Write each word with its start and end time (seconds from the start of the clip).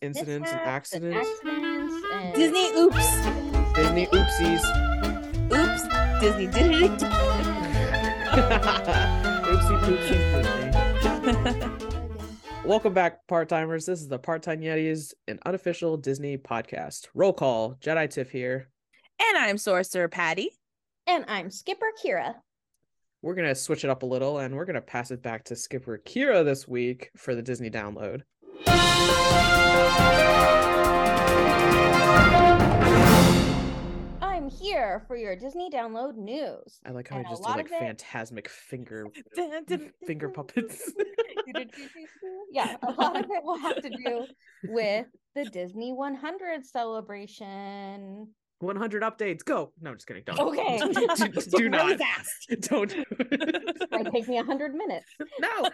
incidents 0.00 0.50
and 0.50 0.60
mishaps 0.60 0.92
and 0.92 1.14
accidents. 1.14 1.28
accidents 1.44 1.94
and 2.12 2.34
Disney 2.34 2.68
oops. 2.76 3.16
Disney 3.74 4.06
oopsies. 4.06 4.62
Oops. 5.52 5.82
Disney 6.20 6.46
did 6.46 6.70
it 6.70 6.82
again. 6.84 6.98
Oopsie 9.44 9.78
poopsie 9.84 10.18
Disney. 11.24 11.84
Welcome 12.64 12.92
back, 12.92 13.26
part 13.26 13.48
timers. 13.48 13.86
This 13.86 14.00
is 14.00 14.08
the 14.08 14.18
Part 14.18 14.42
Time 14.42 14.60
Yetis, 14.60 15.14
an 15.26 15.38
unofficial 15.46 15.96
Disney 15.96 16.36
podcast. 16.36 17.06
Roll 17.14 17.32
call. 17.32 17.74
Jedi 17.80 18.10
Tiff 18.10 18.30
here. 18.30 18.68
And 19.20 19.38
I'm 19.38 19.58
Sorcerer 19.58 20.08
Patty. 20.08 20.50
And 21.06 21.24
I'm 21.28 21.50
Skipper 21.50 21.90
Kira. 22.04 22.34
We're 23.22 23.34
gonna 23.34 23.54
switch 23.54 23.84
it 23.84 23.90
up 23.90 24.02
a 24.02 24.06
little, 24.06 24.38
and 24.38 24.54
we're 24.54 24.66
gonna 24.66 24.80
pass 24.80 25.10
it 25.10 25.22
back 25.22 25.44
to 25.44 25.56
Skipper 25.56 26.00
Kira 26.04 26.44
this 26.44 26.68
week 26.68 27.10
for 27.16 27.34
the 27.34 27.42
Disney 27.42 27.70
download. 27.70 28.22
I'm 34.20 34.48
here 34.50 35.02
for 35.06 35.16
your 35.16 35.34
Disney 35.36 35.70
download 35.70 36.16
news. 36.16 36.80
I 36.86 36.90
like 36.90 37.08
how 37.08 37.16
And 37.16 37.26
I 37.26 37.30
a 37.30 37.32
just 37.32 37.42
did 37.42 37.48
like 37.56 37.66
of 37.66 37.72
it- 37.72 37.98
Fantasmic 37.98 38.48
finger 38.48 39.06
finger 40.06 40.28
puppets. 40.28 40.92
yeah, 42.52 42.76
a 42.82 42.92
lot 42.92 43.16
of 43.16 43.24
it 43.30 43.42
will 43.42 43.58
have 43.58 43.80
to 43.82 43.90
do 43.90 44.26
with 44.68 45.06
the 45.34 45.44
Disney 45.46 45.92
100 45.92 46.64
celebration. 46.66 48.28
100 48.60 49.02
updates. 49.02 49.44
Go. 49.44 49.72
No, 49.80 49.90
I'm 49.90 49.96
just 49.96 50.06
kidding. 50.08 50.24
Don't. 50.26 50.38
Okay. 50.40 50.78
do, 50.78 50.92
do- 51.28 51.56
Really 51.58 51.68
not. 51.70 51.98
fast. 51.98 52.54
Don't. 52.62 52.92
it. 52.92 53.90
Might 53.92 54.10
take 54.12 54.28
me 54.28 54.34
100 54.36 54.74
minutes. 54.74 55.06
no. 55.40 55.70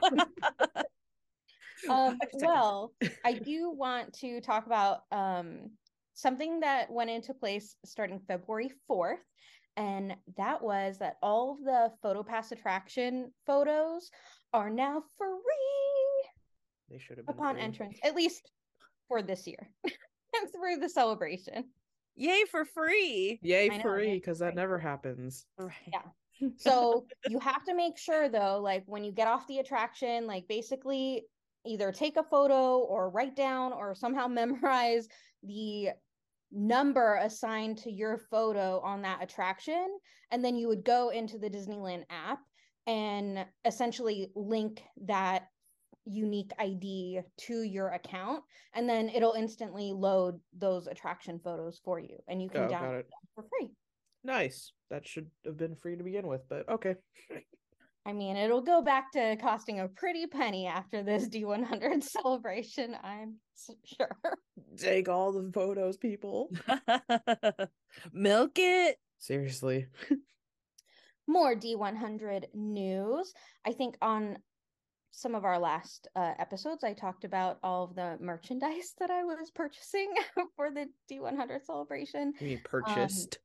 Um, 1.89 2.19
well, 2.35 2.93
I 3.25 3.35
do 3.35 3.71
want 3.71 4.13
to 4.21 4.41
talk 4.41 4.67
about 4.67 5.01
um, 5.13 5.71
something 6.15 6.61
that 6.61 6.91
went 6.91 7.11
into 7.11 7.35
place 7.35 7.77
starting 7.85 8.21
February 8.27 8.73
4th. 8.91 9.19
And 9.77 10.15
that 10.37 10.63
was 10.63 10.99
that 10.99 11.17
all 11.23 11.53
of 11.53 11.65
the 11.65 11.91
PhotoPass 12.05 12.53
attraction 12.53 13.33
photos 13.45 14.11
are 14.53 14.71
now 14.71 15.03
free 15.19 16.31
They 16.91 16.99
should 16.99 17.17
have 17.17 17.27
been 17.27 17.35
upon 17.35 17.57
free. 17.57 17.65
entrance, 17.65 17.99
at 18.05 18.15
least 18.15 18.53
for 19.09 19.21
this 19.21 19.47
year 19.47 19.69
and 19.85 20.53
through 20.53 20.77
the 20.77 20.89
celebration. 20.89 21.65
Yay 22.17 22.45
for 22.49 22.65
free. 22.65 23.41
Yay 23.43 23.69
I 23.69 23.77
know, 23.79 23.83
free, 23.83 24.15
because 24.15 24.39
that 24.39 24.55
never 24.55 24.79
happens. 24.79 25.47
Right. 25.59 25.73
Yeah. 25.93 26.03
So 26.57 27.07
you 27.29 27.39
have 27.39 27.65
to 27.65 27.75
make 27.75 27.97
sure 27.97 28.29
though, 28.29 28.61
like 28.61 28.83
when 28.87 29.05
you 29.05 29.13
get 29.13 29.29
off 29.29 29.47
the 29.47 29.61
attraction, 29.61 30.27
like 30.27 30.47
basically 30.49 31.27
either 31.67 31.93
take 31.93 32.17
a 32.17 32.23
photo 32.23 32.79
or 32.79 33.11
write 33.11 33.37
down 33.37 33.73
or 33.73 33.95
somehow 33.95 34.27
memorize 34.29 35.09
the 35.43 35.91
number 36.53 37.17
assigned 37.17 37.79
to 37.79 37.91
your 37.91 38.19
photo 38.31 38.81
on 38.81 39.03
that 39.03 39.23
attraction. 39.23 39.99
And 40.31 40.45
then 40.45 40.57
you 40.57 40.69
would 40.69 40.85
go 40.85 41.09
into 41.11 41.39
the 41.39 41.51
Disneyland 41.51 42.05
app 42.11 42.39
and 42.87 43.45
essentially 43.65 44.31
link 44.35 44.83
that 45.07 45.49
unique 46.07 46.53
ID 46.59 47.21
to 47.39 47.63
your 47.63 47.89
account. 47.89 48.45
And 48.75 48.89
then 48.89 49.09
it'll 49.09 49.33
instantly 49.33 49.93
load 49.93 50.39
those 50.57 50.87
attraction 50.87 51.41
photos 51.43 51.81
for 51.83 51.99
you. 51.99 52.19
And 52.29 52.43
you 52.43 52.51
can 52.51 52.65
Oh, 52.65 52.69
download 52.69 53.01
it. 53.01 53.09
them 53.11 53.29
for 53.35 53.45
free. 53.49 53.71
Nice. 54.23 54.73
That 54.91 55.09
should 55.09 55.31
have 55.45 55.57
been 55.57 55.77
free 55.77 55.97
to 55.97 56.05
begin 56.05 56.27
with, 56.27 56.43
but 56.49 56.69
okay. 56.69 56.97
I 58.07 58.13
mean, 58.13 58.37
it'll 58.37 58.61
go 58.61 58.83
back 58.83 59.13
to 59.13 59.37
costing 59.37 59.81
a 59.81 59.89
pretty 59.89 60.27
penny 60.27 60.67
after 60.67 61.03
this 61.03 61.29
D100 61.29 62.03
celebration, 62.03 62.97
I'm 63.03 63.37
sure. 63.85 64.19
Take 64.77 65.09
all 65.09 65.33
the 65.33 65.51
photos, 65.53 65.97
people. 65.97 66.51
Milk 68.13 68.53
it. 68.57 68.99
Seriously. 69.19 69.87
More 71.27 71.55
D100 71.55 72.47
news. 72.53 73.33
I 73.65 73.73
think 73.73 73.97
on 74.03 74.37
some 75.11 75.35
of 75.35 75.45
our 75.45 75.59
last 75.59 76.09
uh, 76.17 76.33
episodes, 76.39 76.85
I 76.85 76.93
talked 76.93 77.25
about 77.25 77.59
all 77.63 77.85
of 77.85 77.95
the 77.95 78.19
merchandise 78.21 78.95
that 78.99 79.11
I 79.11 79.23
was 79.25 79.51
purchasing 79.51 80.13
for 80.57 80.71
the 80.71 80.87
D100 81.11 81.65
celebration. 81.65 82.35
You 82.41 82.49
mean 82.49 82.61
purchased. 82.65 83.39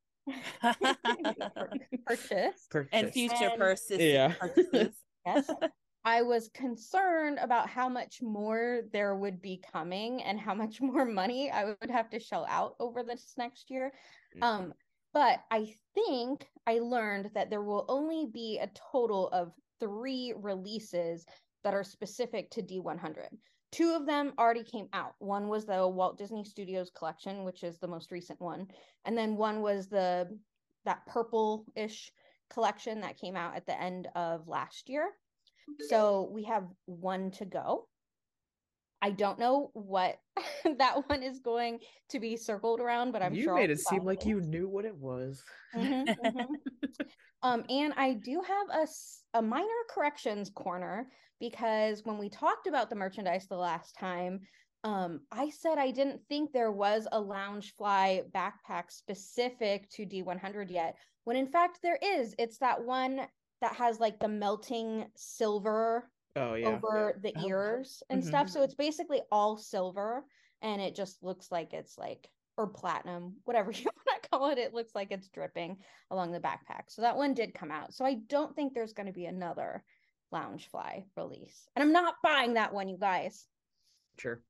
Purchase. 2.06 2.68
purchased. 2.70 2.94
and 2.94 3.12
future 3.12 3.36
And- 3.52 3.58
purses. 3.60 4.00
Yeah. 4.00 4.34
purchases. 4.40 4.96
Yes. 5.26 5.50
I 6.06 6.22
was 6.22 6.50
concerned 6.54 7.40
about 7.42 7.70
how 7.70 7.90
much 7.90 8.22
more 8.22 8.82
there 8.94 9.16
would 9.16 9.42
be 9.42 9.62
coming 9.72 10.24
and 10.24 10.40
how 10.40 10.54
much 10.54 10.80
more 10.80 11.06
money 11.06 11.52
I 11.52 11.66
would 11.66 11.92
have 11.92 12.10
to 12.12 12.20
shell 12.20 12.46
out 12.50 12.76
over 12.80 13.04
this 13.04 13.34
next 13.38 13.70
year. 13.70 13.92
Mm. 14.38 14.44
Um, 14.44 14.74
but 15.14 15.40
I 15.52 15.74
think 15.96 16.48
I 16.66 16.80
learned 16.80 17.32
that 17.34 17.50
there 17.50 17.64
will 17.64 17.86
only 17.90 18.28
be 18.32 18.60
a 18.62 18.70
total 18.92 19.28
of 19.30 19.52
three 19.80 20.34
releases 20.38 21.26
that 21.64 21.74
are 21.74 21.84
specific 21.84 22.50
to 22.52 22.62
D100. 22.62 23.28
Two 23.72 23.94
of 23.94 24.06
them 24.06 24.34
already 24.40 24.64
came 24.64 24.90
out. 24.94 25.16
One 25.20 25.48
was 25.48 25.66
the 25.66 25.88
Walt 25.88 26.18
Disney 26.18 26.44
Studios 26.44 26.90
collection, 26.90 27.44
which 27.44 27.64
is 27.64 27.80
the 27.80 27.88
most 27.88 28.12
recent 28.12 28.42
one, 28.42 28.68
and 29.06 29.18
then 29.18 29.36
one 29.38 29.62
was 29.62 29.90
the 29.90 30.40
that 30.86 31.06
purple-ish 31.06 32.12
collection 32.50 33.02
that 33.02 33.18
came 33.18 33.36
out 33.36 33.56
at 33.56 33.66
the 33.68 33.80
end 33.80 34.08
of 34.16 34.48
last 34.48 34.90
year. 34.90 35.14
So 35.82 36.24
we 36.32 36.44
have 36.44 36.68
one 36.86 37.32
to 37.32 37.46
go. 37.46 37.90
I 39.02 39.12
don't 39.12 39.40
know 39.40 39.70
what 39.74 40.20
that 40.78 41.08
one 41.10 41.24
is 41.24 41.40
going 41.40 41.80
to 42.10 42.20
be 42.20 42.36
circled 42.38 42.82
around, 42.82 43.12
but 43.12 43.22
I'm 43.22 43.34
you 43.34 43.44
sure 43.44 43.54
I'll 43.56 43.62
made 43.62 43.70
it 43.70 43.78
be 43.78 43.84
seem 43.84 44.04
like 44.04 44.20
following. 44.20 44.30
you 44.30 44.42
knew 44.42 44.68
what 44.68 44.86
it 44.86 44.96
was. 44.96 45.44
Mhm, 45.76 46.06
mhm. 46.18 46.48
um, 47.42 47.66
and 47.70 47.94
I 47.94 48.14
do 48.14 48.42
have 48.42 48.70
a, 48.70 48.88
a 49.34 49.42
minor 49.42 49.84
corrections 49.90 50.50
corner 50.50 51.12
because 51.40 52.04
when 52.04 52.18
we 52.18 52.30
talked 52.30 52.68
about 52.68 52.90
the 52.90 52.96
merchandise 52.96 53.48
the 53.48 53.58
last 53.58 53.96
time, 53.96 54.42
um, 54.84 55.26
I 55.32 55.50
said 55.50 55.78
I 55.78 55.92
didn't 55.92 56.28
think 56.28 56.52
there 56.52 56.72
was 56.72 57.08
a 57.12 57.22
Loungefly 57.22 58.32
backpack 58.32 58.92
specific 58.92 59.90
to 59.92 60.06
D100 60.06 60.70
yet, 60.70 60.98
when 61.24 61.36
in 61.38 61.48
fact 61.48 61.80
there 61.82 62.00
is. 62.02 62.36
It's 62.40 62.60
that 62.60 62.84
one 62.84 63.28
that 63.62 63.76
has 63.76 64.00
like 64.00 64.20
the 64.20 64.28
melting 64.30 65.12
silver 65.16 66.12
Oh 66.36 66.56
yeah. 66.56 66.80
over 66.80 67.20
the 67.22 67.34
Oh, 67.36 67.48
ears 67.48 68.04
and 68.10 68.24
Mhm. 68.24 68.28
stuff. 68.28 68.50
So 68.50 68.64
it's 68.64 68.76
basically 68.76 69.22
all 69.32 69.58
silver 69.58 70.26
and 70.62 70.82
it 70.82 70.96
just 70.96 71.24
looks 71.24 71.52
like 71.52 71.74
it's 71.74 71.98
like 71.98 72.32
or 72.60 72.68
platinum, 72.68 73.38
whatever 73.46 73.72
you 73.76 73.86
want 73.86 74.22
to 74.22 74.30
call 74.30 74.52
it. 74.52 74.58
It 74.58 74.74
looks 74.74 74.94
like 74.94 75.12
it's 75.12 75.30
dripping 75.30 75.78
along 76.12 76.34
the 76.34 76.40
backpack. 76.40 76.84
So 76.90 77.02
that 77.02 77.16
one 77.16 77.34
did 77.34 77.54
come 77.54 77.72
out. 77.72 77.94
So 77.94 78.06
I 78.06 78.16
don't 78.28 78.54
think 78.56 78.74
there's 78.74 78.94
going 78.94 79.08
to 79.08 79.14
be 79.14 79.26
another 79.26 79.84
Loungefly 80.34 81.06
release. 81.16 81.68
And 81.76 81.82
I'm 81.82 81.94
not 81.94 82.16
buying 82.22 82.56
that 82.56 82.74
one, 82.74 82.90
you 82.90 82.98
guys. 82.98 83.46
Sure. 84.20 84.42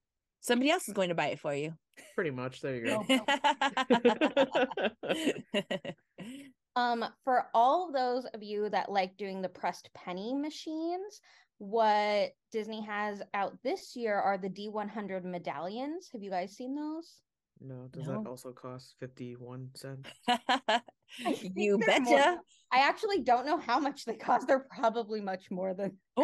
Somebody 0.41 0.71
else 0.71 0.87
is 0.87 0.93
going 0.93 1.09
to 1.09 1.15
buy 1.15 1.27
it 1.27 1.39
for 1.39 1.53
you. 1.53 1.73
Pretty 2.15 2.31
much. 2.31 2.61
There 2.61 2.75
you 2.75 2.85
go. 2.85 3.05
Um, 6.75 7.03
for 7.25 7.47
all 7.53 7.87
of 7.87 7.93
those 7.93 8.25
of 8.33 8.41
you 8.41 8.69
that 8.69 8.89
like 8.89 9.17
doing 9.17 9.41
the 9.41 9.49
pressed 9.49 9.89
penny 9.93 10.33
machines, 10.33 11.19
what 11.57 12.29
Disney 12.53 12.81
has 12.85 13.21
out 13.33 13.57
this 13.63 13.97
year 13.97 14.15
are 14.15 14.37
the 14.37 14.49
D100 14.49 15.25
medallions. 15.25 16.07
Have 16.13 16.23
you 16.23 16.29
guys 16.29 16.55
seen 16.55 16.75
those? 16.75 17.21
No, 17.61 17.87
does 17.91 18.07
No. 18.07 18.21
that 18.23 18.29
also 18.29 18.51
cost 18.51 18.95
51 18.99 19.69
cents? 19.75 20.09
You 21.17 21.33
think 21.33 21.55
they're 21.55 21.99
more- 22.01 22.17
betcha. 22.17 22.37
I 22.71 22.79
actually 22.87 23.21
don't 23.21 23.45
know 23.45 23.57
how 23.57 23.79
much 23.79 24.05
they 24.05 24.15
cost. 24.15 24.47
They're 24.47 24.67
probably 24.69 25.21
much 25.21 25.49
more 25.49 25.73
than 25.73 25.97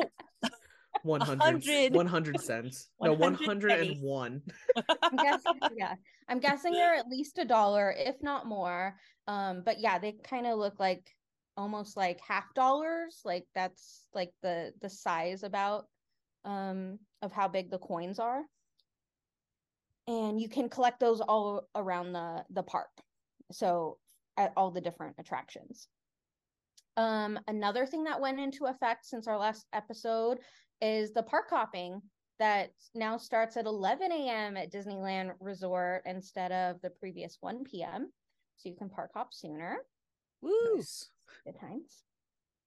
100 1.04 1.40
100. 1.40 1.94
100 1.94 2.40
cents. 2.42 2.90
No, 3.02 3.14
100 3.14 3.70
pennies. 3.70 3.98
101. 4.00 4.42
I'm 5.02 5.16
guessing. 5.16 5.60
yeah, 5.78 5.96
I'm 6.30 6.40
guessing 6.40 6.74
they're 6.74 6.96
at 6.96 7.08
least 7.08 7.38
a 7.40 7.46
dollar, 7.46 7.92
if 7.98 8.16
not 8.22 8.46
more. 8.46 8.96
Um, 9.28 9.64
but 9.66 9.80
yeah, 9.80 9.98
they 10.00 10.14
kind 10.24 10.46
of 10.48 10.58
look 10.60 10.80
like 10.80 11.10
almost 11.58 11.98
like 11.98 12.20
half 12.28 12.54
dollars. 12.54 13.22
Like 13.26 13.46
that's 13.56 14.04
like 14.14 14.32
the 14.44 14.72
the 14.82 14.90
size 14.90 15.44
about 15.44 15.86
um 16.46 17.00
of 17.22 17.32
how 17.32 17.48
big 17.48 17.72
the 17.72 17.80
coins 17.80 18.20
are. 18.20 18.44
And 20.08 20.40
you 20.40 20.50
can 20.50 20.70
collect 20.70 21.00
those 21.00 21.22
all 21.22 21.68
around 21.76 22.14
the 22.14 22.46
the 22.50 22.64
park. 22.64 22.90
So 23.52 23.98
at 24.38 24.54
all 24.56 24.72
the 24.72 24.82
different 24.82 25.16
attractions. 25.18 25.88
Um, 26.98 27.40
another 27.48 27.86
thing 27.86 28.04
that 28.06 28.22
went 28.22 28.40
into 28.40 28.66
effect 28.66 29.06
since 29.06 29.28
our 29.28 29.38
last 29.38 29.66
episode 29.74 30.40
is 30.82 31.12
the 31.12 31.24
park 31.24 31.46
hopping 31.50 32.02
that 32.40 32.72
now 32.94 33.18
starts 33.18 33.58
at 33.58 33.66
11 33.66 34.12
a.m. 34.12 34.58
at 34.58 34.72
Disneyland 34.72 35.32
Resort 35.40 36.04
instead 36.06 36.52
of 36.52 36.82
the 36.82 36.90
previous 36.90 37.38
1 37.40 37.64
p.m. 37.64 38.12
So 38.58 38.70
you 38.70 38.76
can 38.76 38.90
park 38.90 39.12
hop 39.14 39.34
sooner. 39.34 39.78
Woo. 40.42 40.52
Nice. 40.76 41.10
Good 41.46 41.60
times. 41.60 42.04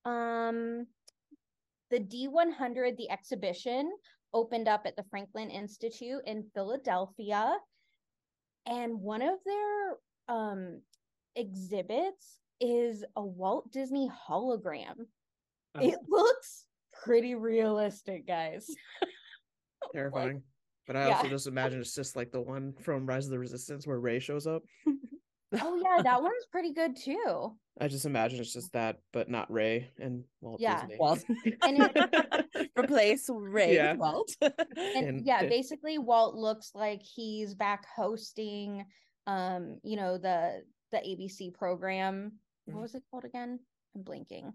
Um, 0.05 0.87
the 1.90 2.00
D100, 2.00 2.96
the 2.96 3.11
exhibition, 3.11 3.90
opened 4.32 4.69
up 4.69 4.82
at 4.86 4.96
the 4.96 5.04
Franklin 5.10 5.50
Institute 5.50 6.20
in 6.26 6.44
Philadelphia. 6.54 7.56
And 8.66 9.00
one 9.00 9.22
of 9.22 9.38
their 9.46 9.96
um, 10.28 10.80
exhibits 11.36 12.40
is 12.60 13.04
a 13.16 13.25
Walt 13.25 13.70
Disney 13.72 14.10
hologram. 14.28 14.96
Oh, 15.75 15.80
It 15.80 15.98
looks 16.08 16.66
pretty 17.02 17.34
realistic, 17.34 18.26
guys. 18.26 18.69
terrifying. 19.92 20.42
But 20.86 20.96
I 20.96 21.08
yeah. 21.08 21.16
also 21.16 21.28
just 21.28 21.46
imagine 21.46 21.80
it's 21.80 21.94
just 21.94 22.16
like 22.16 22.32
the 22.32 22.40
one 22.40 22.72
from 22.80 23.06
Rise 23.06 23.26
of 23.26 23.30
the 23.30 23.38
Resistance 23.38 23.86
where 23.86 24.00
Rey 24.00 24.19
shows 24.20 24.46
up. 24.46 24.62
Oh 25.61 25.81
yeah, 25.83 26.03
that 26.03 26.23
one's 26.23 26.45
pretty 26.53 26.73
good 26.75 26.95
too. 26.97 27.56
I 27.81 27.89
just 27.89 28.05
imagine 28.05 28.41
it's 28.41 28.53
just 28.53 28.73
that, 28.73 28.99
but 29.12 29.31
not 29.31 29.50
Rey 29.50 29.89
and 30.00 30.25
Walt 30.41 30.61
Yeah. 30.61 30.81
Disney. 30.83 30.97
Walt. 30.99 31.25
And 31.62 31.91
Replace 32.79 33.31
Rey 33.33 33.75
Yeah. 33.77 33.93
with 33.93 34.00
Walt. 34.00 34.37
and 34.43 35.06
And- 35.09 35.27
yeah 35.27 35.47
basically 35.47 35.99
walt 35.99 36.35
looks 36.35 36.73
like 36.75 37.00
he's 37.03 37.55
back 37.55 37.85
hosting 37.97 38.85
um 39.27 39.79
you 39.83 39.97
know 39.97 40.19
the 40.19 40.62
the 40.91 40.99
abc 40.99 41.53
program 41.55 42.33
what 42.67 42.81
was 42.83 42.95
it 42.95 43.03
called 43.11 43.25
again 43.25 43.59
i'm 43.95 44.03
blinking 44.03 44.53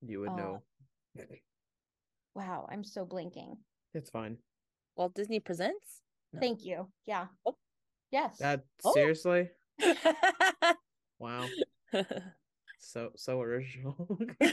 you 0.00 0.18
would 0.20 0.30
uh, 0.30 0.36
know. 0.36 0.62
wow 2.34 2.66
i'm 2.70 2.84
so 2.84 3.04
blinking 3.04 3.56
It's 3.94 4.10
fine. 4.10 4.38
Walt 4.96 5.14
Disney 5.14 5.40
presents. 5.40 6.02
No. 6.32 6.40
thank 6.40 6.64
you 6.64 6.88
yeah 7.06 7.26
Oh. 7.46 7.56
yes 8.10 8.38
That 8.38 8.64
Oh. 8.84 8.92
seriously? 8.94 9.48
Wow. 11.18 11.46
So 12.84 13.10
so 13.14 13.40
original. 13.40 14.18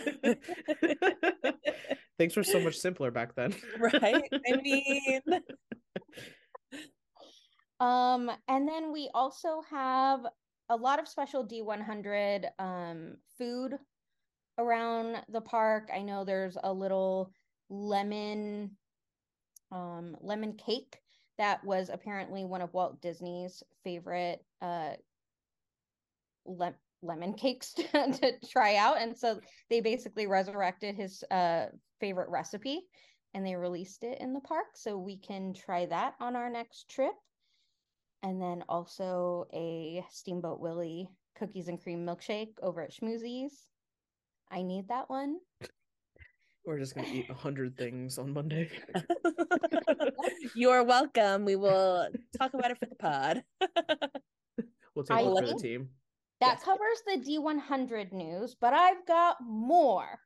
Things 2.19 2.37
were 2.37 2.43
so 2.43 2.59
much 2.59 2.77
simpler 2.77 3.09
back 3.09 3.33
then. 3.33 3.55
right? 3.79 4.21
I 4.47 4.61
mean, 4.61 5.21
um 7.79 8.29
and 8.47 8.67
then 8.67 8.91
we 8.91 9.09
also 9.13 9.61
have 9.69 10.25
a 10.69 10.75
lot 10.75 10.99
of 10.99 11.07
special 11.07 11.43
d100 11.43 12.45
um 12.59 13.15
food 13.37 13.75
around 14.57 15.17
the 15.29 15.41
park 15.41 15.89
i 15.93 16.01
know 16.01 16.23
there's 16.23 16.57
a 16.63 16.71
little 16.71 17.31
lemon 17.69 18.71
um 19.71 20.15
lemon 20.21 20.53
cake 20.53 20.99
that 21.37 21.63
was 21.63 21.89
apparently 21.89 22.43
one 22.43 22.61
of 22.61 22.73
walt 22.73 23.01
disney's 23.01 23.63
favorite 23.83 24.43
uh 24.61 24.91
le- 26.49 26.75
lemon 27.01 27.33
cakes 27.33 27.73
to, 27.73 27.83
to 27.93 28.33
try 28.51 28.75
out 28.75 28.99
and 28.99 29.17
so 29.17 29.39
they 29.69 29.79
basically 29.79 30.27
resurrected 30.27 30.95
his 30.95 31.23
uh 31.31 31.65
favorite 31.99 32.29
recipe 32.29 32.81
and 33.33 33.45
they 33.45 33.55
released 33.55 34.03
it 34.03 34.19
in 34.19 34.33
the 34.33 34.39
park 34.41 34.65
so 34.75 34.97
we 34.97 35.17
can 35.17 35.53
try 35.53 35.85
that 35.85 36.15
on 36.19 36.35
our 36.35 36.49
next 36.49 36.89
trip 36.89 37.13
and 38.23 38.41
then 38.41 38.63
also 38.67 39.45
a 39.53 40.03
steamboat 40.09 40.59
willie 40.59 41.07
cookies 41.37 41.67
and 41.69 41.81
cream 41.81 42.05
milkshake 42.05 42.51
over 42.61 42.81
at 42.81 42.91
schmoozies 42.91 43.51
i 44.51 44.61
need 44.61 44.87
that 44.89 45.09
one 45.09 45.37
We're 46.65 46.79
just 46.79 46.95
gonna 46.95 47.07
eat 47.07 47.29
a 47.29 47.33
hundred 47.33 47.77
things 47.77 48.19
on 48.19 48.33
Monday. 48.33 48.69
you're 50.55 50.83
welcome. 50.83 51.45
We 51.45 51.55
will 51.55 52.09
talk 52.37 52.53
about 52.53 52.69
it 52.69 52.77
for 52.77 52.85
the 52.85 52.95
pod. 52.95 53.43
We'll 54.93 55.05
take 55.05 55.17
I 55.17 55.23
one 55.23 55.43
for 55.43 55.53
the 55.53 55.59
team. 55.59 55.89
That 56.41 56.55
Yes. 56.57 56.63
covers 56.63 57.01
the 57.05 57.17
d100 57.17 58.11
news 58.13 58.55
but 58.59 58.73
i've 58.73 59.05
got 59.05 59.37
more 59.41 60.19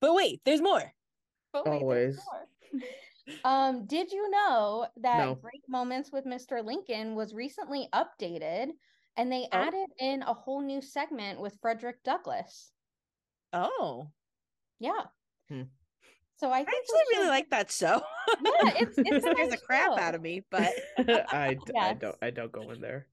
But 0.00 0.14
wait, 0.14 0.40
there's 0.46 0.62
more. 0.62 0.92
But 1.52 1.66
wait, 1.66 1.80
there's 1.80 1.82
Always. 1.82 2.18
more. 2.72 2.82
um, 3.44 3.84
did 3.86 4.10
you 4.12 4.30
know 4.30 4.86
that 5.02 5.18
No. 5.18 5.34
Great 5.34 5.62
Moments 5.68 6.10
with 6.10 6.24
Mr. 6.24 6.64
Lincoln 6.64 7.14
was 7.14 7.34
recently 7.34 7.86
updated 7.92 8.68
and 9.18 9.30
they 9.30 9.44
Oh. 9.52 9.58
added 9.58 9.90
in 9.98 10.22
a 10.22 10.32
whole 10.32 10.62
new 10.62 10.80
segment 10.80 11.38
with 11.38 11.58
Frederick 11.60 12.02
Douglass? 12.02 12.72
Oh, 13.52 14.08
Yeah. 14.78 15.04
Hmm. 15.50 15.64
So 16.38 16.48
I 16.50 16.58
I 16.58 16.60
actually 16.62 17.04
really 17.12 17.24
should- 17.24 17.28
like 17.36 17.50
that 17.50 17.70
show. 17.70 18.00
Yeah, 18.40 18.72
it's- 18.80 18.94
it's 18.96 19.26
a 19.26 19.30
scares 19.32 19.50
the 19.50 19.58
crap 19.58 19.92
show. 19.92 19.98
out 20.00 20.14
of 20.14 20.22
me, 20.22 20.46
but 20.50 20.72
I, 20.98 21.54
d- 21.60 21.72
I 21.76 21.90
Yes. 21.92 21.98
don't 22.00 22.16
I 22.22 22.30
don't 22.30 22.52
go 22.52 22.70
in 22.70 22.80
there. 22.80 23.06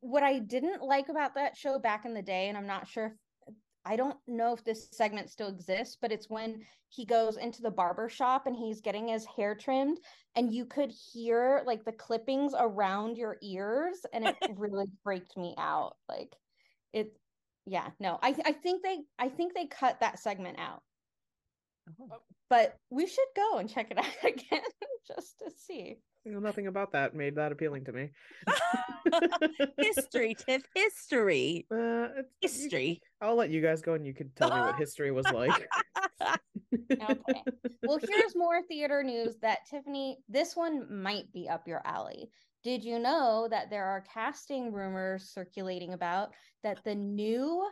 What 0.00 0.22
I 0.22 0.38
didn't 0.38 0.82
like 0.82 1.08
about 1.08 1.34
that 1.34 1.56
show 1.56 1.78
back 1.78 2.04
in 2.04 2.14
the 2.14 2.22
day, 2.22 2.48
and 2.48 2.56
I'm 2.56 2.66
not 2.66 2.88
sure 2.88 3.16
if 3.46 3.54
I 3.84 3.96
don't 3.96 4.16
know 4.26 4.52
if 4.52 4.64
this 4.64 4.88
segment 4.92 5.30
still 5.30 5.48
exists, 5.48 5.96
but 6.00 6.12
it's 6.12 6.28
when 6.28 6.62
he 6.88 7.04
goes 7.04 7.36
into 7.36 7.62
the 7.62 7.70
barber 7.70 8.08
shop 8.08 8.46
and 8.46 8.54
he's 8.54 8.80
getting 8.80 9.08
his 9.08 9.24
hair 9.24 9.54
trimmed, 9.54 9.98
and 10.36 10.52
you 10.52 10.66
could 10.66 10.90
hear 10.90 11.62
like 11.66 11.84
the 11.84 11.92
clippings 11.92 12.52
around 12.58 13.16
your 13.16 13.36
ears, 13.42 13.98
and 14.12 14.26
it 14.26 14.36
really 14.56 14.86
freaked 15.02 15.36
me 15.36 15.54
out. 15.56 15.96
Like 16.08 16.34
it, 16.92 17.12
yeah, 17.66 17.88
no, 17.98 18.18
I 18.22 18.34
I 18.44 18.52
think 18.52 18.82
they 18.82 18.98
I 19.18 19.28
think 19.28 19.54
they 19.54 19.66
cut 19.66 20.00
that 20.00 20.18
segment 20.18 20.58
out, 20.58 20.82
oh. 22.00 22.18
but 22.48 22.76
we 22.90 23.06
should 23.06 23.28
go 23.36 23.58
and 23.58 23.70
check 23.70 23.90
it 23.90 23.98
out 23.98 24.06
again 24.24 24.62
just 25.06 25.38
to 25.38 25.50
see. 25.56 25.98
You 26.24 26.38
nothing 26.38 26.66
about 26.66 26.92
that 26.92 27.14
made 27.14 27.36
that 27.36 27.50
appealing 27.50 27.84
to 27.86 27.92
me. 27.92 28.10
history, 29.78 30.34
Tiff, 30.34 30.62
history, 30.74 31.66
Uh, 31.70 32.08
history. 32.42 33.00
I'll 33.22 33.36
let 33.36 33.48
you 33.50 33.62
guys 33.62 33.80
go 33.80 33.94
and 33.94 34.06
you 34.06 34.12
can 34.12 34.30
tell 34.36 34.50
me 34.50 34.60
what 34.60 34.76
history 34.78 35.12
was 35.12 35.24
like. 35.32 35.66
Okay. 36.22 37.42
Well, 37.82 37.98
here's 38.08 38.36
more 38.36 38.62
theater 38.62 39.02
news 39.02 39.36
that 39.40 39.60
Tiffany, 39.70 40.18
this 40.28 40.54
one 40.54 41.02
might 41.02 41.32
be 41.32 41.48
up 41.48 41.66
your 41.66 41.80
alley. 41.86 42.28
Did 42.62 42.84
you 42.84 42.98
know 42.98 43.48
that 43.50 43.70
there 43.70 43.86
are 43.86 44.04
casting 44.12 44.72
rumors 44.72 45.30
circulating 45.32 45.94
about 45.94 46.34
that 46.62 46.84
the 46.84 46.94
new 46.94 47.66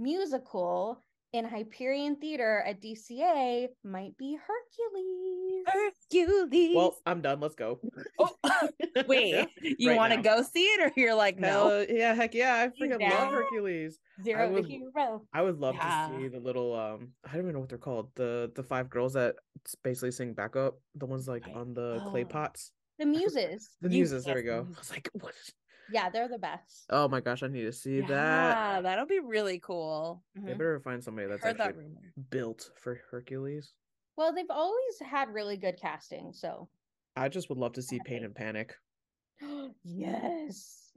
musical 0.00 1.00
in 1.34 1.44
Hyperion 1.44 2.14
Theater 2.16 2.62
at 2.64 2.80
DCA 2.80 3.66
might 3.82 4.16
be 4.16 4.38
Hercules? 4.46 5.64
Hercules. 5.66 6.76
well, 6.76 6.96
I'm 7.04 7.20
done. 7.22 7.40
Let's 7.40 7.56
go. 7.56 7.80
oh, 8.20 8.30
wait, 9.08 9.48
you 9.60 9.88
Right 9.90 9.96
want 9.96 10.12
to 10.12 10.22
go 10.22 10.42
see 10.42 10.62
it, 10.62 10.80
or 10.80 10.92
you're 10.96 11.14
like, 11.16 11.40
no? 11.40 11.68
Hell, 11.68 11.86
yeah, 11.88 12.14
heck 12.14 12.34
yeah, 12.34 12.54
I 12.54 12.68
freaking 12.80 13.00
down? 13.00 13.10
love 13.10 13.32
Hercules. 13.32 13.98
Zero 14.22 14.48
would- 14.52 14.62
to 14.66 14.68
hero. 14.70 15.22
I 15.34 15.42
would 15.42 15.58
love 15.58 15.74
Yeah. 15.74 16.08
to 16.12 16.18
see 16.20 16.28
the 16.28 16.38
little 16.38 16.72
um 16.78 17.08
I 17.24 17.32
don't 17.32 17.42
even 17.42 17.54
know 17.54 17.60
what 17.60 17.68
they're 17.68 17.78
called. 17.78 18.10
The 18.14 18.52
the 18.54 18.62
five 18.62 18.88
girls 18.88 19.14
that 19.14 19.34
basically 19.82 20.12
sing 20.12 20.34
backup. 20.34 20.78
The 20.94 21.06
ones 21.06 21.26
like 21.26 21.46
Right. 21.48 21.56
on 21.56 21.74
the 21.74 22.00
clay 22.10 22.22
Oh. 22.22 22.28
pots. 22.28 22.70
The 23.00 23.06
muses. 23.06 23.70
The 23.80 23.88
You- 23.88 23.98
muses, 23.98 24.24
there 24.24 24.36
we 24.36 24.42
go. 24.42 24.68
I 24.72 24.78
was 24.78 24.90
like, 24.92 25.08
what? 25.14 25.34
Yeah, 25.88 26.10
they're 26.10 26.28
the 26.28 26.38
best. 26.38 26.90
Oh 26.90 27.08
my 27.08 27.20
gosh, 27.20 27.42
I 27.42 27.48
need 27.48 27.62
to 27.62 27.72
see 27.72 28.02
that. 28.02 28.58
Yeah, 28.58 28.80
that'll 28.82 29.06
be 29.06 29.20
really 29.20 29.58
cool. 29.60 30.24
They 30.46 30.52
Mhm. 30.52 30.54
better 30.54 30.80
find 30.80 31.02
somebody 31.02 31.26
that's 31.28 31.44
Heard 31.44 31.58
that 31.58 31.74
actually 31.74 31.76
rumor. 31.76 32.14
built 32.30 32.70
for 32.76 32.94
Hercules. 33.10 33.74
Well, 34.16 34.32
they've 34.32 34.50
always 34.50 35.00
had 35.00 35.32
really 35.34 35.56
good 35.56 35.76
casting, 35.76 36.32
so 36.32 36.68
I 37.16 37.28
just 37.28 37.48
would 37.48 37.58
love 37.58 37.72
to 37.74 37.82
see 37.82 38.00
Pain 38.00 38.24
and 38.24 38.34
Panic. 38.34 38.76
yes. 39.82 40.92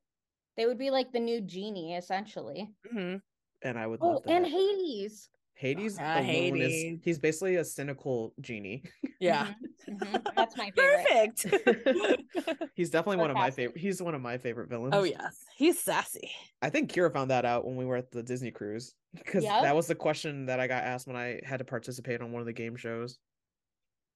They 0.55 0.65
would 0.67 0.77
be 0.77 0.91
like 0.91 1.11
the 1.13 1.19
new 1.19 1.41
genie, 1.41 1.95
essentially. 1.95 2.75
Mhm. 2.85 3.21
And 3.61 3.77
I 3.79 3.87
would 3.87 4.01
Oh, 4.01 4.21
love 4.23 4.23
that. 4.23 4.35
and 4.35 4.45
Hades. 4.45 5.29
Hades 5.57 5.97
alone 5.97 6.23
Hades. 6.23 6.73
is 6.95 6.99
he's 7.03 7.19
basically 7.19 7.55
a 7.55 7.65
cynical 7.65 8.33
genie. 8.41 8.83
Yeah, 9.19 9.53
Mhm, 9.89 9.99
mhm. 10.11 10.35
That's 10.35 10.55
my 10.57 10.69
favorite. 10.75 11.35
perfect. 11.41 12.63
he's 12.75 12.89
definitely 12.91 13.17
one 13.17 13.31
of 13.31 13.37
my 13.37 13.49
favorite 13.49 13.77
he's 13.79 14.01
one 14.01 14.13
of 14.13 14.21
my 14.21 14.37
favorite 14.37 14.69
villains. 14.69 14.93
oh 14.95 15.03
yes, 15.03 15.43
he's 15.57 15.79
sassy. 15.81 16.29
I 16.61 16.69
think 16.69 16.91
Kira 16.91 17.11
found 17.11 17.31
that 17.31 17.45
out 17.45 17.65
when 17.65 17.75
we 17.75 17.85
were 17.85 17.95
at 17.95 18.11
the 18.11 18.21
Disney 18.21 18.51
cruise 18.51 18.93
because 19.15 19.43
Yep. 19.43 19.63
that 19.63 19.75
was 19.75 19.87
the 19.87 19.95
question 19.95 20.45
that 20.45 20.59
I 20.59 20.67
got 20.67 20.83
asked 20.83 21.07
when 21.07 21.15
I 21.15 21.39
had 21.43 21.57
to 21.57 21.65
participate 21.65 22.21
on 22.21 22.31
one 22.31 22.41
of 22.41 22.45
the 22.45 22.53
game 22.53 22.75
shows. 22.75 23.17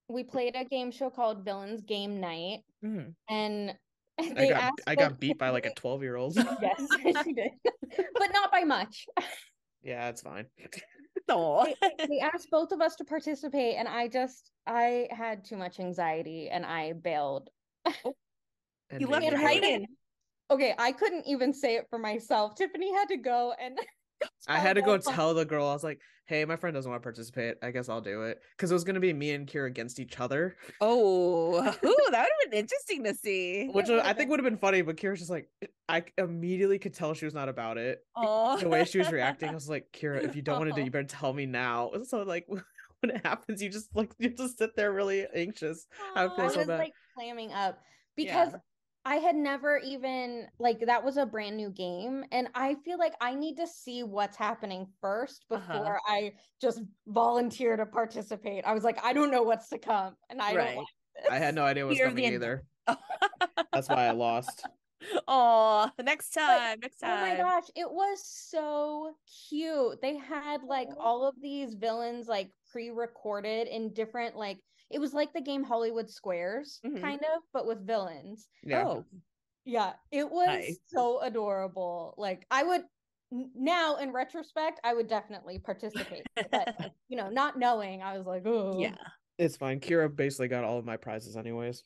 We 0.08 0.22
played 0.24 0.54
a 0.54 0.64
game 0.64 0.90
show 0.92 1.10
called 1.10 1.44
Villains 1.44 1.80
Game 1.82 2.20
Night, 2.20 2.60
Mhm. 2.84 3.14
and 3.28 3.74
I 4.20 4.48
got 4.48 4.62
asked 4.62 4.80
I 4.86 4.94
got 4.94 5.10
both 5.12 5.20
beat 5.20 5.38
by 5.38 5.48
like 5.50 5.66
a 5.66 5.74
12 5.74 6.02
year 6.02 6.14
old. 6.16 6.36
Yes, 6.36 6.86
she 7.24 7.32
did, 7.32 7.50
but 8.14 8.30
not 8.32 8.52
by 8.52 8.62
much. 8.64 9.06
yeah, 9.82 10.08
it's 10.10 10.20
fine. 10.22 10.46
Aw. 11.28 11.66
They 12.08 12.20
asked 12.20 12.48
both 12.50 12.72
of 12.72 12.80
us 12.80 12.96
to 12.96 13.04
participate, 13.04 13.76
and 13.76 13.88
I 13.88 14.08
just 14.08 14.50
I 14.66 15.08
had 15.10 15.44
too 15.44 15.56
much 15.56 15.80
anxiety, 15.80 16.48
and 16.50 16.64
I 16.66 16.92
bailed. 16.92 17.50
Oh. 18.04 18.14
And 18.90 19.00
you 19.00 19.06
left 19.06 19.24
it 19.24 19.34
I 19.34 19.36
I- 19.36 19.40
hanging. 19.40 19.86
Okay, 20.50 20.74
I 20.78 20.92
couldn't 20.92 21.26
even 21.26 21.54
say 21.54 21.76
it 21.76 21.86
for 21.88 21.98
myself. 21.98 22.54
Tiffany 22.56 22.92
had 22.92 23.08
to 23.08 23.16
go 23.16 23.54
and 23.58 23.78
I 24.48 24.58
had 24.58 24.74
to 24.74 24.82
go 24.82 24.98
tell 24.98 25.34
the 25.34 25.44
girl, 25.44 25.66
I 25.66 25.72
was 25.72 25.84
like, 25.84 26.00
hey, 26.26 26.44
my 26.44 26.56
friend 26.56 26.74
doesn't 26.74 26.90
want 26.90 27.02
to 27.02 27.04
participate. 27.04 27.56
I 27.62 27.70
guess 27.70 27.88
I'll 27.88 28.00
do 28.00 28.22
it. 28.22 28.40
Because 28.56 28.70
it 28.70 28.74
was 28.74 28.84
going 28.84 28.94
to 28.94 29.00
be 29.00 29.12
me 29.12 29.32
and 29.32 29.46
Kira 29.46 29.66
against 29.66 30.00
each 30.00 30.18
other, 30.20 30.56
Oh, 30.80 31.60
ooh, 31.84 31.96
that 32.10 32.22
would 32.22 32.30
have 32.44 32.50
been 32.50 32.58
interesting 32.58 33.04
to 33.04 33.14
see. 33.14 33.68
which 33.68 33.88
I 33.88 34.12
think 34.12 34.30
would 34.30 34.40
have 34.40 34.44
been 34.44 34.58
funny. 34.58 34.82
But 34.82 34.96
Kira's 34.96 35.18
just 35.18 35.30
like, 35.30 35.48
I 35.88 36.04
immediately 36.18 36.78
could 36.78 36.94
tell 36.94 37.14
she 37.14 37.24
was 37.24 37.34
not 37.34 37.48
about 37.48 37.78
it. 37.78 38.00
Oh, 38.16 38.56
The 38.58 38.68
way 38.68 38.84
she 38.84 38.98
was 38.98 39.10
reacting, 39.10 39.50
I 39.50 39.54
was 39.54 39.68
like, 39.68 39.86
Kira, 39.92 40.22
if 40.22 40.36
you 40.36 40.42
don't 40.42 40.58
want 40.58 40.70
to 40.70 40.74
do 40.74 40.80
it, 40.80 40.84
you 40.84 40.90
better 40.90 41.04
tell 41.04 41.32
me 41.32 41.46
now. 41.46 41.90
So, 42.04 42.22
like, 42.22 42.46
when 42.48 43.10
it 43.10 43.24
happens, 43.24 43.62
you 43.62 43.68
just 43.68 43.94
like 43.94 44.12
you 44.18 44.30
just 44.30 44.58
sit 44.58 44.76
there 44.76 44.92
really 44.92 45.26
anxious. 45.34 45.86
I 46.16 46.24
would 46.24 46.32
I 46.32 46.36
feel 46.36 46.44
was 46.44 46.54
so 46.54 46.64
bad. 46.66 46.78
like 46.78 46.92
clamming 47.14 47.52
up 47.52 47.80
because 48.16 48.52
Yeah. 48.52 48.58
I 49.04 49.16
had 49.16 49.34
never 49.34 49.78
even 49.78 50.46
like 50.58 50.86
that 50.86 51.04
was 51.04 51.16
a 51.16 51.26
brand 51.26 51.56
new 51.56 51.70
game, 51.70 52.24
and 52.30 52.48
I 52.54 52.76
feel 52.84 52.98
like 52.98 53.14
I 53.20 53.34
need 53.34 53.56
to 53.56 53.66
see 53.66 54.04
what's 54.04 54.36
happening 54.36 54.86
first 55.00 55.44
Uh-huh. 55.50 55.72
before 55.72 56.00
I 56.06 56.34
just 56.60 56.82
volunteer 57.08 57.76
to 57.76 57.86
participate. 57.86 58.64
I 58.64 58.72
was 58.72 58.84
like, 58.84 59.04
I 59.04 59.12
don't 59.12 59.30
know 59.30 59.42
what's 59.42 59.68
to 59.70 59.78
come, 59.78 60.14
and 60.30 60.40
I 60.40 60.54
Right. 60.54 60.74
don't. 60.76 60.88
I 61.30 61.38
had 61.38 61.54
no 61.54 61.64
idea 61.64 61.84
what 61.84 61.90
was 61.90 61.98
Fear 61.98 62.08
coming 62.10 62.24
either. 62.26 62.62
That's 63.72 63.88
why 63.88 64.06
I 64.06 64.10
lost. 64.12 64.66
Oh, 65.26 65.90
next 66.00 66.30
time, 66.30 66.80
next 66.80 66.98
time. 66.98 67.10
Oh 67.12 67.20
my 67.20 67.36
gosh, 67.36 67.64
it 67.74 67.90
was 67.90 68.24
so 68.24 69.14
cute. 69.48 70.00
They 70.00 70.16
had 70.16 70.62
like 70.62 70.88
all 70.98 71.26
of 71.26 71.34
these 71.40 71.74
villains 71.74 72.28
like 72.28 72.50
pre-recorded 72.70 73.66
in 73.66 73.92
different 73.92 74.36
like 74.36 74.58
it 74.92 75.00
was 75.00 75.12
like 75.14 75.32
the 75.32 75.40
game 75.40 75.62
Hollywood 75.64 76.10
Squares 76.10 76.80
Mhm. 76.84 77.00
kind 77.00 77.20
of, 77.22 77.42
but 77.52 77.66
with 77.66 77.86
villains. 77.86 78.48
Yeah. 78.62 78.84
Oh, 78.86 79.04
Yeah, 79.64 79.92
it 80.10 80.28
was 80.30 80.46
Nice. 80.48 80.78
so 80.88 81.20
adorable. 81.20 82.14
Like 82.18 82.46
I 82.50 82.62
would 82.64 82.82
now 83.30 83.96
in 83.96 84.12
retrospect, 84.12 84.80
I 84.84 84.92
would 84.94 85.08
definitely 85.08 85.58
participate. 85.58 86.26
But 86.50 86.74
you 87.08 87.16
know, 87.16 87.30
not 87.30 87.58
knowing, 87.58 88.02
I 88.02 88.16
was 88.18 88.26
like, 88.26 88.42
oh 88.46 88.78
yeah. 88.78 88.96
It's 89.38 89.56
fine. 89.56 89.80
Kira 89.80 90.14
basically 90.14 90.48
got 90.48 90.64
all 90.64 90.78
of 90.78 90.84
my 90.84 90.96
prizes 90.96 91.36
anyways. 91.36 91.82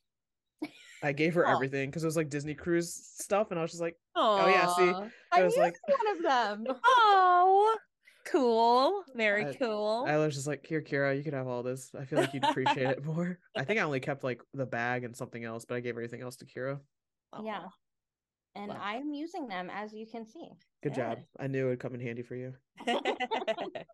I 1.02 1.12
gave 1.12 1.34
her 1.34 1.46
Aw. 1.46 1.52
everything 1.54 1.88
because 1.90 2.02
it 2.02 2.06
was 2.06 2.16
like 2.16 2.28
Disney 2.30 2.54
cruise 2.54 2.92
stuff, 3.18 3.50
and 3.50 3.58
I 3.58 3.62
was 3.62 3.70
just 3.70 3.82
like, 3.82 3.96
Oh 4.14 4.46
yeah, 4.48 4.66
see? 4.74 4.90
I 5.32 5.40
I 5.40 5.42
was 5.44 5.56
like- 5.56 5.76
one 5.86 6.16
of 6.16 6.22
them. 6.22 6.66
Oh, 6.84 7.76
cool. 8.26 9.04
Very 9.14 9.46
I- 9.46 9.54
cool. 9.54 10.04
I 10.06 10.16
was 10.16 10.34
just 10.34 10.46
like, 10.46 10.66
here, 10.66 10.82
Kira, 10.82 11.16
you 11.16 11.22
could 11.24 11.32
have 11.34 11.46
all 11.46 11.62
this. 11.62 11.94
I 11.94 12.04
feel 12.04 12.20
like 12.20 12.34
you'd 12.34 12.44
appreciate 12.44 12.90
it 12.90 13.04
more. 13.04 13.38
I 13.56 13.64
think 13.64 13.78
I 13.80 13.82
only 13.82 14.00
kept 14.00 14.24
like 14.24 14.42
the 14.54 14.66
bag 14.66 15.04
and 15.04 15.16
something 15.16 15.44
else, 15.44 15.64
but 15.64 15.76
I 15.76 15.80
gave 15.80 15.94
everything 15.94 16.22
else 16.22 16.36
to 16.36 16.46
Kira. 16.46 16.80
Yeah. 17.42 17.66
And 18.54 18.68
Wow. 18.70 18.80
I'm 18.80 19.12
using 19.12 19.48
them 19.48 19.68
as 19.70 19.92
you 19.92 20.06
can 20.06 20.26
see. 20.26 20.48
Good 20.82 20.96
Yeah. 20.96 21.14
job. 21.14 21.24
I 21.38 21.46
knew 21.46 21.66
it 21.66 21.70
would 21.70 21.80
come 21.80 21.94
in 21.94 22.00
handy 22.00 22.22
for 22.22 22.34
you. 22.36 22.54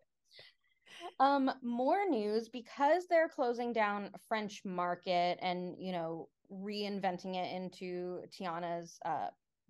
Um, 1.19 1.51
more 1.61 2.07
news 2.09 2.49
because 2.49 3.07
they're 3.07 3.27
closing 3.27 3.73
down 3.73 4.09
French 4.27 4.61
Market 4.65 5.37
and 5.41 5.75
you 5.77 5.91
know 5.91 6.29
reinventing 6.51 7.35
it 7.35 7.53
into 7.53 8.21
Tiana's 8.31 8.97
uh 9.05 9.27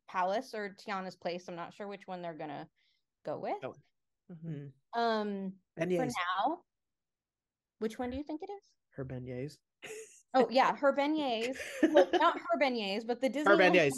palace 0.07 0.53
or 0.53 0.75
Tiana's 0.79 1.15
place. 1.15 1.47
I'm 1.47 1.55
not 1.55 1.73
sure 1.73 1.87
which 1.87 2.07
one 2.07 2.21
they're 2.21 2.37
gonna 2.37 2.67
go 3.25 3.39
with. 3.39 3.57
Oh. 3.63 3.73
Mhm. 4.33 4.71
Um, 4.93 5.53
for 5.77 5.85
Beignets. 5.85 6.11
now, 6.37 6.59
which 7.79 7.97
one 7.99 8.09
do 8.09 8.17
you 8.17 8.23
think 8.23 8.41
it 8.43 8.49
is? 8.51 8.63
Her 8.95 9.05
beignets. 9.05 9.57
Oh 10.33 10.47
yeah, 10.49 10.75
her 10.75 10.93
beignets. 10.95 11.57
Well, 11.91 12.07
not 12.13 12.37
her 12.37 12.59
beignets, 12.59 13.05
but 13.05 13.21
the 13.21 13.29
Disney 13.29 13.51
Her 13.51 13.57
beignets. 13.57 13.93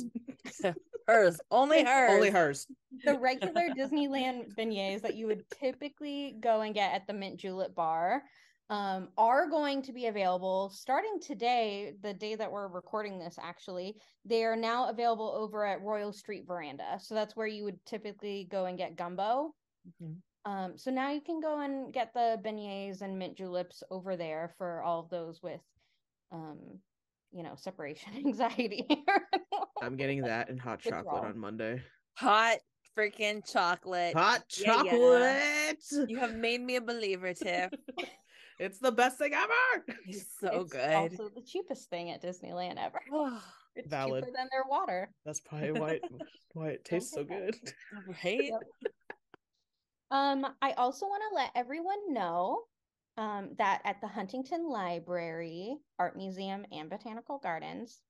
hers. 1.07 1.39
Only 1.51 1.83
hers. 1.83 2.11
Only 2.11 2.29
hers. 2.29 2.67
the 3.03 3.17
regular 3.17 3.69
Disneyland 3.77 4.53
beignets 4.55 5.01
that 5.01 5.15
you 5.15 5.27
would 5.27 5.43
typically 5.51 6.37
go 6.39 6.61
and 6.61 6.73
get 6.73 6.93
at 6.93 7.07
the 7.07 7.13
Mint 7.13 7.39
Julep 7.39 7.75
bar 7.75 8.23
um, 8.69 9.09
are 9.17 9.47
going 9.49 9.83
to 9.83 9.93
be 9.93 10.07
available 10.07 10.69
starting 10.69 11.19
today, 11.21 11.93
the 12.01 12.13
day 12.13 12.35
that 12.35 12.51
we're 12.51 12.67
recording 12.67 13.19
this, 13.19 13.37
actually. 13.39 13.95
They 14.25 14.43
are 14.43 14.55
now 14.55 14.89
available 14.89 15.31
over 15.37 15.63
at 15.65 15.81
Royal 15.81 16.11
Street 16.11 16.45
Veranda. 16.47 16.97
So 16.99 17.13
that's 17.13 17.35
where 17.35 17.47
you 17.47 17.63
would 17.63 17.83
typically 17.85 18.47
go 18.49 18.65
and 18.65 18.77
get 18.77 18.95
gumbo. 18.95 19.53
Mhm. 19.85 20.21
Um, 20.45 20.77
so 20.77 20.91
now 20.91 21.11
you 21.11 21.21
can 21.21 21.39
go 21.39 21.59
and 21.61 21.91
get 21.91 22.13
the 22.13 22.39
beignets 22.43 23.01
and 23.01 23.17
mint 23.17 23.35
juleps 23.35 23.81
over 23.89 24.15
there 24.15 24.53
for 24.57 24.83
all 24.83 24.99
of 24.99 25.09
those 25.09 25.41
with, 25.41 25.61
um, 26.31 26.79
you 27.31 27.41
know, 27.41 27.55
separation 27.55 28.13
anxiety. 28.25 28.85
I'm 29.81 29.97
getting 29.97 30.21
that 30.21 30.49
and 30.49 30.59
hot 30.59 30.81
chocolate 30.81 31.05
Withdrawal. 31.05 31.25
on 31.25 31.39
Monday. 31.39 31.81
Hot 32.17 32.57
freaking 32.95 33.43
chocolate. 33.51 34.15
Hot 34.15 34.43
yeah. 34.57 34.83
chocolate. 34.83 36.09
You 36.09 36.17
have 36.19 36.35
made 36.35 36.61
me 36.61 36.75
a 36.75 36.81
believer, 36.81 37.33
Tiff. 37.33 37.71
It's 38.57 38.79
the 38.79 38.91
best 38.91 39.17
thing 39.17 39.33
ever. 39.33 39.83
It's 40.07 40.27
so 40.39 40.61
It's 40.61 40.71
good. 40.71 40.93
Also, 40.93 41.29
the 41.29 41.41
cheapest 41.41 41.89
thing 41.89 42.11
at 42.11 42.23
Disneyland 42.23 42.77
ever. 42.77 43.01
It's 43.75 43.89
Valid. 43.89 44.23
cheaper 44.23 44.33
than 44.33 44.47
their 44.53 44.63
water. 44.69 45.11
That's 45.25 45.41
probably 45.41 45.73
why 45.73 45.89
it, 45.95 46.03
why 46.53 46.69
it 46.69 46.85
tastes 46.85 47.11
so 47.11 47.25
good. 47.25 47.57
right? 48.23 48.51
Um, 50.11 50.45
I 50.61 50.71
also 50.73 51.07
want 51.07 51.23
to 51.29 51.35
let 51.35 51.51
everyone 51.55 52.13
know 52.13 52.63
um, 53.17 53.51
that 53.57 53.81
at 53.85 54.01
the 54.01 54.07
Huntington 54.07 54.69
Library, 54.69 55.77
Art 55.97 56.15
Museum, 56.15 56.65
and 56.71 56.89
Botanical 56.89 57.39
Gardens 57.39 58.01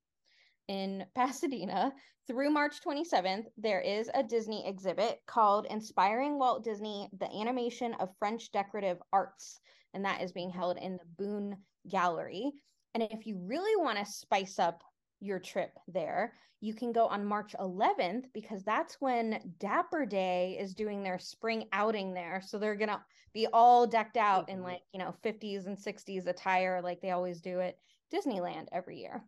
in 0.68 1.06
Pasadena 1.16 1.94
through 2.28 2.50
March 2.50 2.82
27th, 2.86 3.46
there 3.58 3.82
is 3.82 4.10
a 4.14 4.24
Disney 4.24 4.68
exhibit 4.68 5.20
called 5.28 5.68
Inspiring 5.70 6.40
Walt 6.40 6.64
Disney, 6.64 7.10
the 7.20 7.30
Animation 7.32 7.94
of 7.96 8.10
French 8.18 8.52
Decorative 8.52 8.98
Arts. 9.14 9.60
And 9.94 10.04
that 10.06 10.22
is 10.22 10.32
being 10.32 10.50
held 10.50 10.78
in 10.78 10.94
the 10.94 11.24
Boone 11.24 11.58
Gallery. 11.88 12.52
And 12.94 13.04
if 13.04 13.25
you 13.25 13.40
really 13.46 13.75
want 13.82 14.00
to 14.00 14.06
spice 14.06 14.60
up 14.60 14.82
your 15.25 15.39
trip 15.39 15.72
there, 15.88 16.34
you 16.62 16.74
can 16.74 16.91
go 16.94 17.08
on 17.08 17.25
March 17.25 17.55
11th 17.60 18.27
because 18.34 18.63
that's 18.63 19.01
when 19.01 19.53
Dapper 19.60 20.05
Day 20.05 20.58
is 20.60 20.74
doing 20.75 21.03
their 21.03 21.20
spring 21.20 21.67
outing 21.74 22.13
there. 22.13 22.41
So 22.46 22.58
they're 22.58 22.75
going 22.75 22.89
to 22.89 23.03
be 23.34 23.48
all 23.53 23.86
decked 23.88 24.17
out 24.17 24.50
in 24.50 24.60
Mhm. 24.60 24.63
like, 24.63 24.82
you 24.94 25.00
know, 25.00 25.12
50s 25.24 25.65
and 25.67 25.77
60s 25.77 26.27
attire 26.27 26.82
like 26.82 27.01
they 27.01 27.12
always 27.12 27.41
do 27.41 27.60
at 27.62 27.77
Disneyland 28.13 28.67
every 28.72 29.00
year. 29.00 29.24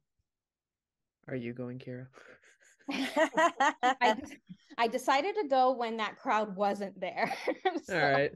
Are 1.28 1.36
you 1.36 1.54
going, 1.54 1.80
Kira? 1.80 2.08
I, 4.02 4.16
I 4.78 4.88
decided 4.88 5.36
to 5.42 5.48
go 5.48 5.72
when 5.72 5.98
that 5.98 6.18
crowd 6.18 6.56
wasn't 6.56 7.00
there. 7.00 7.34
So, 7.84 7.94
All 8.02 8.12
right. 8.12 8.32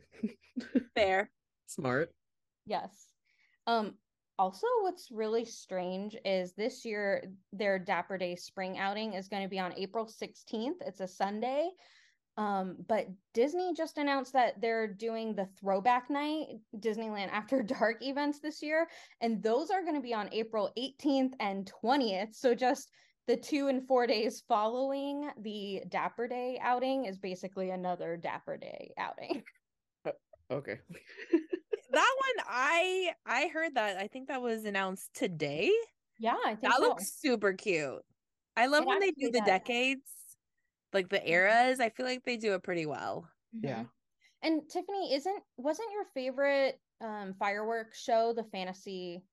Fair. 0.95 1.29
Smart. 1.67 2.11
Yes. 2.65 3.07
Um 3.67 3.95
also 4.37 4.67
what's 4.81 5.11
really 5.11 5.45
strange 5.45 6.15
is 6.25 6.53
this 6.53 6.85
year 6.85 7.31
their 7.53 7.77
Dapper 7.79 8.17
Day 8.17 8.35
spring 8.35 8.77
outing 8.77 9.13
is 9.13 9.27
going 9.27 9.43
to 9.43 9.49
be 9.49 9.59
on 9.59 9.73
April 9.77 10.05
16th. 10.05 10.81
It's 10.81 10.99
a 10.99 11.07
Sunday. 11.07 11.69
Um 12.37 12.77
but 12.87 13.07
Disney 13.33 13.73
just 13.75 13.97
announced 13.97 14.33
that 14.33 14.61
they're 14.61 14.87
doing 14.87 15.35
the 15.35 15.47
throwback 15.59 16.09
night 16.09 16.47
Disneyland 16.77 17.29
After 17.31 17.61
Dark 17.79 17.97
events 18.01 18.39
this 18.39 18.61
year 18.61 18.87
and 19.19 19.43
those 19.43 19.69
are 19.69 19.81
going 19.81 19.95
to 19.95 20.01
be 20.01 20.13
on 20.13 20.29
April 20.31 20.71
18th 20.77 21.33
and 21.39 21.71
20th. 21.83 22.33
So 22.33 22.55
just 22.55 22.89
the 23.27 23.37
2 23.37 23.67
and 23.67 23.85
4 23.87 24.07
days 24.07 24.43
following 24.47 25.29
the 25.41 25.81
Dapper 25.89 26.27
Day 26.27 26.57
outing 26.61 27.05
is 27.05 27.19
basically 27.19 27.69
another 27.69 28.17
Dapper 28.17 28.57
Day 28.57 28.93
outing. 28.97 29.43
Okay. 30.51 30.79
That 31.91 32.15
one 32.35 32.45
I 32.47 33.15
I 33.25 33.47
heard 33.47 33.75
that. 33.75 33.97
I 33.97 34.07
think 34.07 34.27
that 34.29 34.41
was 34.41 34.65
announced 34.65 35.13
today. 35.13 35.71
Yeah, 36.17 36.37
I 36.45 36.55
think 36.55 36.73
That 36.73 36.77
so. 36.77 36.81
looks 36.81 37.11
super 37.13 37.53
cute. 37.53 38.03
I 38.55 38.67
love 38.67 38.85
It 38.85 38.87
when 38.87 38.99
they 38.99 39.11
do 39.11 39.29
the 39.31 39.41
does. 39.41 39.45
decades, 39.45 40.37
like 40.93 41.09
the 41.09 41.27
eras. 41.29 41.79
I 41.81 41.89
feel 41.89 42.05
like 42.05 42.23
they 42.25 42.37
do 42.37 42.53
it 42.55 42.63
pretty 42.63 42.85
well. 42.85 43.29
Yeah. 43.61 43.83
Mhm. 43.83 43.91
And 44.41 44.69
Tiffany, 44.69 45.13
isn't 45.15 45.43
wasn't 45.57 45.91
your 45.93 46.05
favorite 46.05 46.81
um 47.01 47.33
fireworks 47.35 47.99
show 48.01 48.33
the 48.33 48.43
fantasy 48.45 49.27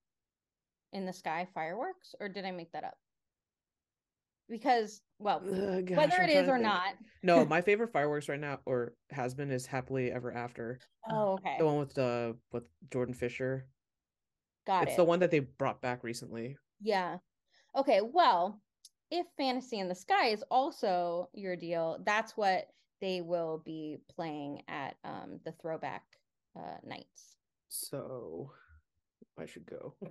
in 0.92 1.06
the 1.06 1.12
sky 1.12 1.46
fireworks, 1.54 2.14
or 2.20 2.28
did 2.28 2.44
I 2.44 2.50
make 2.52 2.72
that 2.72 2.84
up? 2.84 2.98
Because, 4.48 5.02
well, 5.18 5.38
Uh, 5.38 5.80
gosh, 5.82 5.96
whether 5.96 6.22
I'm 6.22 6.28
it 6.28 6.36
is 6.36 6.48
or 6.48 6.58
not. 6.58 6.94
No, 7.22 7.44
my 7.44 7.60
favorite 7.60 7.92
fireworks 7.92 8.28
right 8.28 8.40
now, 8.40 8.60
or 8.64 8.94
has 9.10 9.34
been, 9.34 9.50
is 9.50 9.66
Happily 9.66 10.10
Ever 10.10 10.32
After. 10.32 10.78
Oh, 11.10 11.32
okay. 11.34 11.56
The 11.58 11.66
one 11.66 11.78
with 11.78 11.94
the 11.94 12.36
with 12.52 12.64
Jordan 12.90 13.14
Fisher. 13.14 13.66
Got 14.66 14.82
it. 14.82 14.88
it's 14.88 14.94
it. 14.94 14.96
the 14.98 15.04
one 15.04 15.20
that 15.20 15.30
they 15.30 15.40
brought 15.40 15.80
back 15.82 16.04
recently. 16.04 16.56
Yeah. 16.80 17.18
Okay, 17.76 18.00
well, 18.02 18.60
if 19.10 19.26
Fantasy 19.36 19.78
in 19.78 19.88
the 19.88 19.94
Sky 19.94 20.28
is 20.28 20.44
also 20.50 21.28
your 21.32 21.56
deal, 21.56 21.98
that's 22.04 22.36
what 22.36 22.68
they 23.00 23.20
will 23.20 23.62
be 23.64 23.98
playing 24.14 24.62
at 24.68 24.96
um 25.04 25.40
the 25.44 25.52
throwback 25.52 26.02
uh 26.56 26.76
nights. 26.84 27.36
So 27.68 28.52
I 29.38 29.46
should 29.46 29.66
go. 29.66 29.94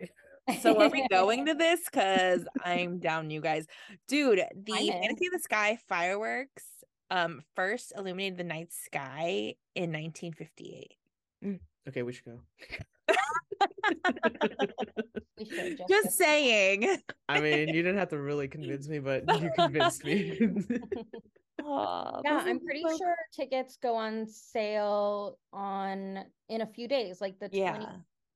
So 0.62 0.82
are 0.82 0.90
we 0.90 1.06
going 1.12 1.46
to 1.48 1.54
this? 1.54 1.82
Because 1.86 2.46
I'm 2.64 3.00
down, 3.00 3.30
you 3.30 3.42
guys. 3.42 3.66
Dude, 4.08 4.40
the 4.56 4.74
I'm. 4.74 4.88
Fantasy 5.02 5.28
of 5.28 5.34
the 5.34 5.40
Sky 5.40 5.78
fireworks 5.88 6.64
um 7.10 7.42
first 7.56 7.94
illuminated 7.96 8.38
the 8.38 8.44
night 8.44 8.72
sky 8.74 9.56
in 9.76 9.92
1958. 9.94 10.98
Okay, 11.88 12.04
we 12.04 12.12
should 12.14 12.26
go. 12.26 12.40
We 15.40 15.46
should 15.46 15.78
Just 15.90 15.90
Jessica. 15.90 16.12
saying. 16.12 16.98
I 17.30 17.40
mean, 17.40 17.68
you 17.70 17.84
didn't 17.84 17.98
have 17.98 18.10
to 18.10 18.18
really 18.18 18.48
convince 18.48 18.88
me, 18.90 19.00
but 19.00 19.24
you 19.42 19.52
convinced 19.56 20.04
me. 20.04 20.38
Aw, 21.64 22.22
Yeah, 22.26 22.44
I'm 22.46 22.60
pretty 22.60 22.82
so- 22.88 22.98
sure 22.98 23.16
tickets 23.34 23.78
go 23.82 23.96
on 23.96 24.26
sale 24.28 25.38
on 25.54 26.26
in 26.50 26.62
a 26.62 26.66
few 26.66 26.88
days, 26.88 27.22
like 27.22 27.40
the 27.40 27.50
Yeah. 27.52 27.76
20 27.78 27.88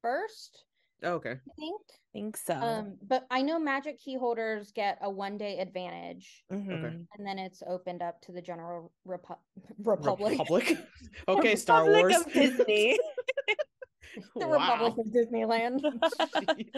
first. 0.02 0.64
Oh, 1.04 1.14
okay. 1.14 1.32
I 1.32 1.54
think. 1.58 1.82
think 2.14 2.38
so. 2.38 2.54
Um, 2.54 2.98
but 3.02 3.26
I 3.32 3.42
know 3.42 3.58
magic 3.60 4.00
key 4.00 4.18
holders 4.18 4.72
get 4.72 4.98
a 5.02 5.10
one 5.10 5.38
day 5.38 5.60
advantage, 5.60 6.44
Mhm. 6.52 7.06
and 7.18 7.26
then 7.28 7.40
it's 7.40 7.64
opened 7.66 8.02
up 8.02 8.22
to 8.22 8.32
the 8.32 8.42
general 8.42 8.92
repu- 9.08 9.38
republic. 9.84 10.38
Republic. 10.40 10.78
okay, 11.28 11.56
Star 11.56 11.86
Republic 11.86 12.14
Wars. 12.14 12.26
of 12.28 12.34
Disney. 12.34 13.00
the 14.36 14.48
Wow. 14.48 14.74
Republic 14.78 15.06
of 15.06 15.12
Disneyland. 15.14 15.82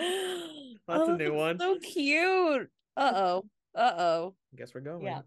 That's 0.88 1.00
Oh, 1.10 1.14
a 1.14 1.18
new 1.18 1.34
one. 1.34 1.60
So 1.60 1.78
cute. 1.80 2.70
Uh 2.96 3.12
oh. 3.16 3.44
Uh 3.76 3.94
oh. 3.98 4.36
I 4.54 4.58
guess 4.58 4.74
we're 4.74 4.82
going. 4.82 5.04
Yeah. 5.04 5.22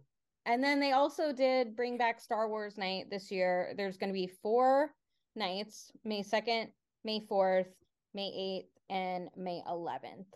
And 0.46 0.62
then 0.62 0.78
they 0.78 0.92
also 0.92 1.32
did 1.32 1.74
bring 1.74 1.98
back 1.98 2.20
Star 2.20 2.48
Wars 2.48 2.78
Night 2.78 3.06
this 3.10 3.30
year. 3.32 3.74
There's 3.76 3.96
going 3.96 4.10
to 4.10 4.14
be 4.14 4.30
four 4.42 4.94
nights 5.34 5.90
May 6.04 6.22
2nd, 6.22 6.68
May 7.04 7.20
4th, 7.28 7.66
May 8.14 8.62
8th, 8.62 8.75
and 8.90 9.28
May 9.36 9.62
11th. 9.68 10.26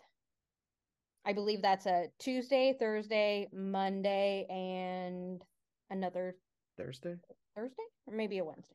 I 1.24 1.32
believe 1.32 1.62
that's 1.62 1.86
a 1.86 2.06
Tuesday, 2.18 2.74
Thursday, 2.78 3.48
Monday, 3.52 4.46
and 4.48 5.42
another 5.90 6.36
Thursday. 6.78 7.16
Thursday 7.54 7.82
or 8.06 8.14
maybe 8.14 8.38
a 8.38 8.44
Wednesday. 8.44 8.74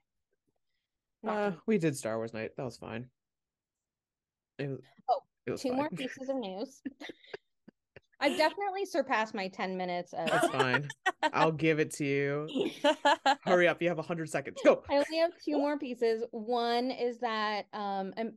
Not 1.23 1.37
Uh, 1.37 1.51
we 1.65 1.77
did 1.77 1.97
Star 1.97 2.17
Wars 2.17 2.33
night. 2.33 2.51
That 2.55 2.63
was 2.63 2.77
fine. 2.77 3.07
It 4.59 4.69
was, 4.69 4.79
Oh, 5.09 5.21
it 5.47 5.51
was 5.51 5.61
Two 5.61 5.69
fine. 5.69 5.77
more 5.77 5.89
pieces 5.89 6.29
of 6.29 6.35
news. 6.35 6.81
I've 8.19 8.37
definitely 8.37 8.85
surpassed 8.85 9.33
my 9.33 9.47
10 9.49 9.75
minutes 9.75 10.13
of 10.13 10.27
That's 10.27 10.47
fine. 10.47 10.87
I'll 11.33 11.51
give 11.51 11.79
it 11.79 11.91
to 11.95 12.05
you. 12.05 12.47
Hurry 13.43 13.67
up! 13.67 13.81
You 13.81 13.89
have 13.89 13.97
hundred 13.99 14.29
seconds. 14.29 14.57
Go. 14.63 14.83
I 14.89 14.95
only 14.95 15.17
have 15.17 15.31
two 15.43 15.57
more 15.57 15.77
pieces. 15.77 16.23
One 16.31 16.91
is 16.91 17.19
that 17.19 17.65
um, 17.73 18.13
um 18.17 18.33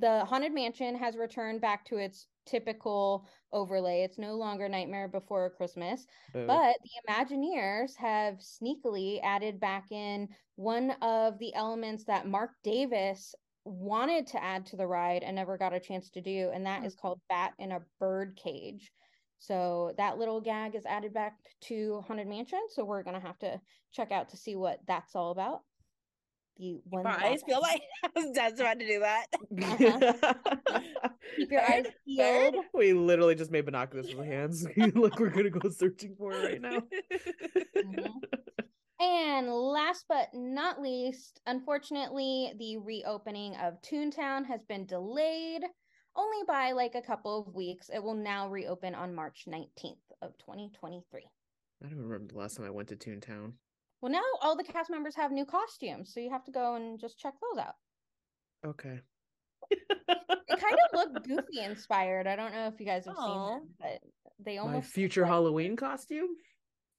the 0.00 0.24
haunted 0.24 0.52
mansion 0.52 0.96
has 0.96 1.16
returned 1.16 1.60
back 1.60 1.84
to 1.86 1.96
its 1.96 2.26
typical 2.46 3.26
overlay. 3.52 4.02
It's 4.02 4.18
no 4.18 4.34
longer 4.34 4.68
Nightmare 4.68 5.08
Before 5.08 5.50
Christmas, 5.50 6.06
Boo. 6.32 6.46
but 6.46 6.76
the 6.82 7.12
Imagineers 7.12 7.96
have 7.96 8.36
sneakily 8.36 9.20
added 9.22 9.60
back 9.60 9.90
in 9.90 10.28
one 10.56 10.90
of 11.02 11.38
the 11.38 11.54
elements 11.54 12.04
that 12.04 12.26
Marc 12.26 12.50
Davis 12.62 13.34
wanted 13.64 14.26
to 14.28 14.42
add 14.42 14.66
to 14.66 14.76
the 14.76 14.86
ride 14.86 15.22
and 15.22 15.36
never 15.36 15.58
got 15.58 15.74
a 15.74 15.80
chance 15.80 16.10
to 16.10 16.20
do, 16.20 16.50
and 16.52 16.66
that 16.66 16.84
is 16.84 16.94
called 16.94 17.20
Bat 17.28 17.52
in 17.58 17.72
a 17.72 17.80
Bird 18.00 18.38
Cage. 18.42 18.90
So 19.38 19.94
that 19.98 20.18
little 20.18 20.40
gag 20.40 20.74
is 20.74 20.84
added 20.84 21.14
back 21.14 21.36
to 21.62 22.02
Haunted 22.06 22.26
Mansion. 22.26 22.60
So 22.70 22.84
we're 22.84 23.02
gonna 23.04 23.20
have 23.20 23.38
to 23.38 23.60
check 23.92 24.10
out 24.10 24.30
to 24.30 24.36
see 24.36 24.56
what 24.56 24.80
that's 24.86 25.14
all 25.14 25.30
about. 25.30 25.62
The 26.58 26.80
one 26.84 27.04
My 27.04 27.16
eyes 27.24 27.42
feel 27.46 27.60
like 27.60 27.82
I 28.04 28.08
was 28.14 28.30
just 28.34 28.58
about 28.60 28.78
to 28.80 28.86
do 28.86 29.00
that. 29.00 29.26
keep 31.36 31.50
your 31.52 31.62
eyes 31.62 31.86
peeled. 32.04 32.56
we 32.74 32.92
literally 32.92 33.34
just 33.36 33.50
made 33.52 33.64
binoculars 33.64 34.08
with 34.08 34.18
our 34.18 34.24
hands. 34.24 34.66
Look, 34.94 35.18
we're 35.20 35.30
gonna 35.30 35.50
go 35.50 35.68
searching 35.70 36.14
for 36.16 36.32
it 36.32 36.44
right 36.44 36.60
now. 36.60 36.82
Mhm. 37.76 38.10
And 39.00 39.48
last 39.52 40.06
but 40.08 40.28
not 40.34 40.82
least, 40.82 41.40
unfortunately, 41.46 42.52
the 42.58 42.78
reopening 42.78 43.54
of 43.56 43.80
Toontown 43.82 44.44
has 44.46 44.64
been 44.64 44.86
delayed 44.86 45.62
only 46.16 46.38
by 46.48 46.72
like 46.72 46.96
a 46.96 47.02
couple 47.02 47.40
of 47.46 47.54
weeks. 47.54 47.88
It 47.94 48.02
will 48.02 48.16
now 48.16 48.48
reopen 48.48 48.96
on 48.96 49.14
March 49.14 49.44
19th 49.46 50.02
of 50.20 50.36
2023. 50.38 51.22
I 51.84 51.88
don't 51.88 51.98
remember 52.00 52.32
the 52.32 52.38
last 52.40 52.56
time 52.56 52.66
I 52.66 52.70
went 52.70 52.88
to 52.88 52.96
Toontown. 52.96 53.52
Well, 54.00 54.12
now 54.12 54.22
all 54.42 54.56
the 54.56 54.64
cast 54.64 54.90
members 54.90 55.16
have 55.16 55.32
new 55.32 55.44
costumes, 55.44 56.12
so 56.14 56.20
you 56.20 56.30
have 56.30 56.44
to 56.44 56.52
go 56.52 56.74
and 56.76 57.00
just 57.00 57.18
check 57.18 57.34
those 57.52 57.64
out. 57.64 57.74
Okay. 58.66 59.00
it 59.70 60.60
kind 60.60 60.76
of 60.92 60.94
looked 60.94 61.26
goofy 61.26 61.60
inspired. 61.64 62.26
I 62.26 62.36
don't 62.36 62.52
know 62.52 62.68
if 62.68 62.78
you 62.80 62.86
guys 62.86 63.04
have 63.06 63.16
seen 63.16 63.24
Aw. 63.26 63.48
them, 63.58 63.68
but 63.80 63.98
they 64.44 64.56
My 64.56 64.62
almost 64.62 64.86
look 64.86 64.92
future 64.94 65.22
like- 65.22 65.30
Halloween 65.30 65.76
costume. 65.76 66.28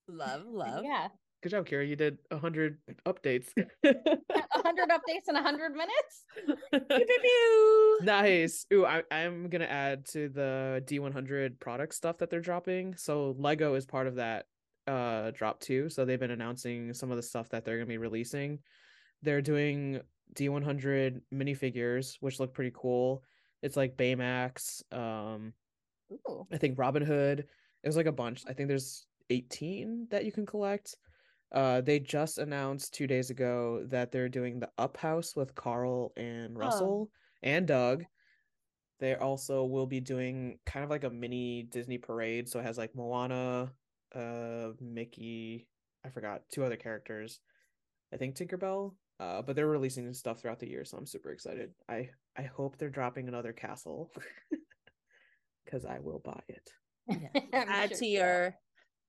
love, 0.08 0.44
love. 0.46 0.84
Yeah, 0.84 1.08
Good 1.41 1.50
job, 1.51 1.65
Kira. 1.67 1.88
You 1.88 1.95
did 1.95 2.17
hundred 2.34 2.80
updates. 3.06 3.47
a 3.86 4.62
hundred 4.62 4.89
updates 4.89 5.30
in 5.30 5.38
a 5.38 5.41
hundred 5.41 5.71
minutes. 5.71 6.26
Pew, 6.74 7.06
pew, 7.06 7.17
pew. 7.21 8.00
nice. 8.04 8.65
Ooh, 8.74 8.86
I, 8.86 9.04
I'm 9.10 9.47
gonna 9.47 9.63
add 9.63 10.06
to 10.08 10.28
the 10.28 10.84
D100 10.86 11.60
product 11.62 11.93
stuff 11.95 12.17
that 12.17 12.30
they're 12.30 12.41
dropping. 12.41 12.95
So 12.97 13.36
Lego 13.38 13.76
is 13.76 13.86
part 13.86 14.08
of 14.08 14.15
that 14.15 14.47
uh 14.88 15.32
drop 15.32 15.60
too. 15.60 15.89
So 15.89 16.06
they've 16.06 16.20
been 16.20 16.32
announcing 16.32 16.94
some 16.94 17.12
of 17.12 17.18
the 17.18 17.24
stuff 17.24 17.50
that 17.50 17.65
they're 17.65 17.78
gonna 17.78 17.86
be 17.86 17.98
releasing. 17.98 18.60
They're 19.22 19.42
doing 19.42 20.02
D100 20.36 21.22
minifigures, 21.34 22.18
which 22.20 22.39
look 22.39 22.54
pretty 22.54 22.72
cool. 22.74 23.24
It's 23.62 23.76
like 23.76 23.98
Baymax, 23.98 24.82
um, 24.94 25.54
Ooh. 26.12 26.48
I 26.52 26.58
think 26.58 26.80
Robin 26.80 27.04
Hood. 27.04 27.39
It 27.39 27.88
was 27.88 27.98
like 27.98 28.06
a 28.06 28.12
bunch. 28.12 28.44
I 28.48 28.54
think 28.54 28.68
there's 28.68 29.06
18 29.30 30.08
that 30.12 30.26
you 30.26 30.32
can 30.32 30.46
collect. 30.46 30.96
Uh, 31.52 31.82
they 31.82 32.00
just 32.00 32.38
announced 32.38 32.94
two 32.94 33.08
days 33.08 33.30
ago 33.30 33.84
that 33.88 34.12
they're 34.12 34.30
doing 34.30 34.60
the 34.60 34.70
Up 34.78 34.98
House 34.98 35.36
with 35.36 35.56
Carl 35.56 36.12
and 36.15 36.58
Russell 36.58 37.10
and 37.42 37.65
Doug. 37.65 38.06
They 39.00 39.15
also 39.15 39.63
will 39.63 39.88
be 39.88 40.00
doing 40.00 40.60
kind 40.65 40.84
of 40.84 40.89
like 40.89 41.06
a 41.06 41.10
mini 41.10 41.63
Disney 41.63 41.98
parade. 41.98 42.50
So 42.50 42.60
it 42.60 42.65
has 42.65 42.78
like 42.78 42.96
Moana, 42.96 43.72
uh, 44.15 44.69
Mickey, 44.80 45.67
I 46.06 46.10
forgot 46.10 46.43
two 46.52 46.63
other 46.63 46.78
characters. 46.78 47.39
I 48.13 48.17
think 48.17 48.36
Tinkerbell. 48.36 48.95
Uh, 49.19 49.41
but 49.41 49.56
they're 49.56 49.67
releasing 49.67 50.12
stuff 50.13 50.39
throughout 50.39 50.60
the 50.60 50.69
year, 50.69 50.86
so 50.86 50.98
I'm 50.98 51.06
super 51.06 51.32
excited. 51.32 51.72
I 51.89 52.10
I 52.38 52.43
hope 52.43 52.78
they're 52.78 52.89
dropping 52.89 53.28
another 53.28 53.52
castle 53.52 54.12
because 55.65 55.84
I 55.84 56.00
will 56.00 56.19
buy 56.19 56.39
it. 56.48 56.72
I'm 57.10 57.67
Add 57.67 57.89
sure 57.89 57.98
to 57.98 58.06
you 58.06 58.19
your 58.19 58.56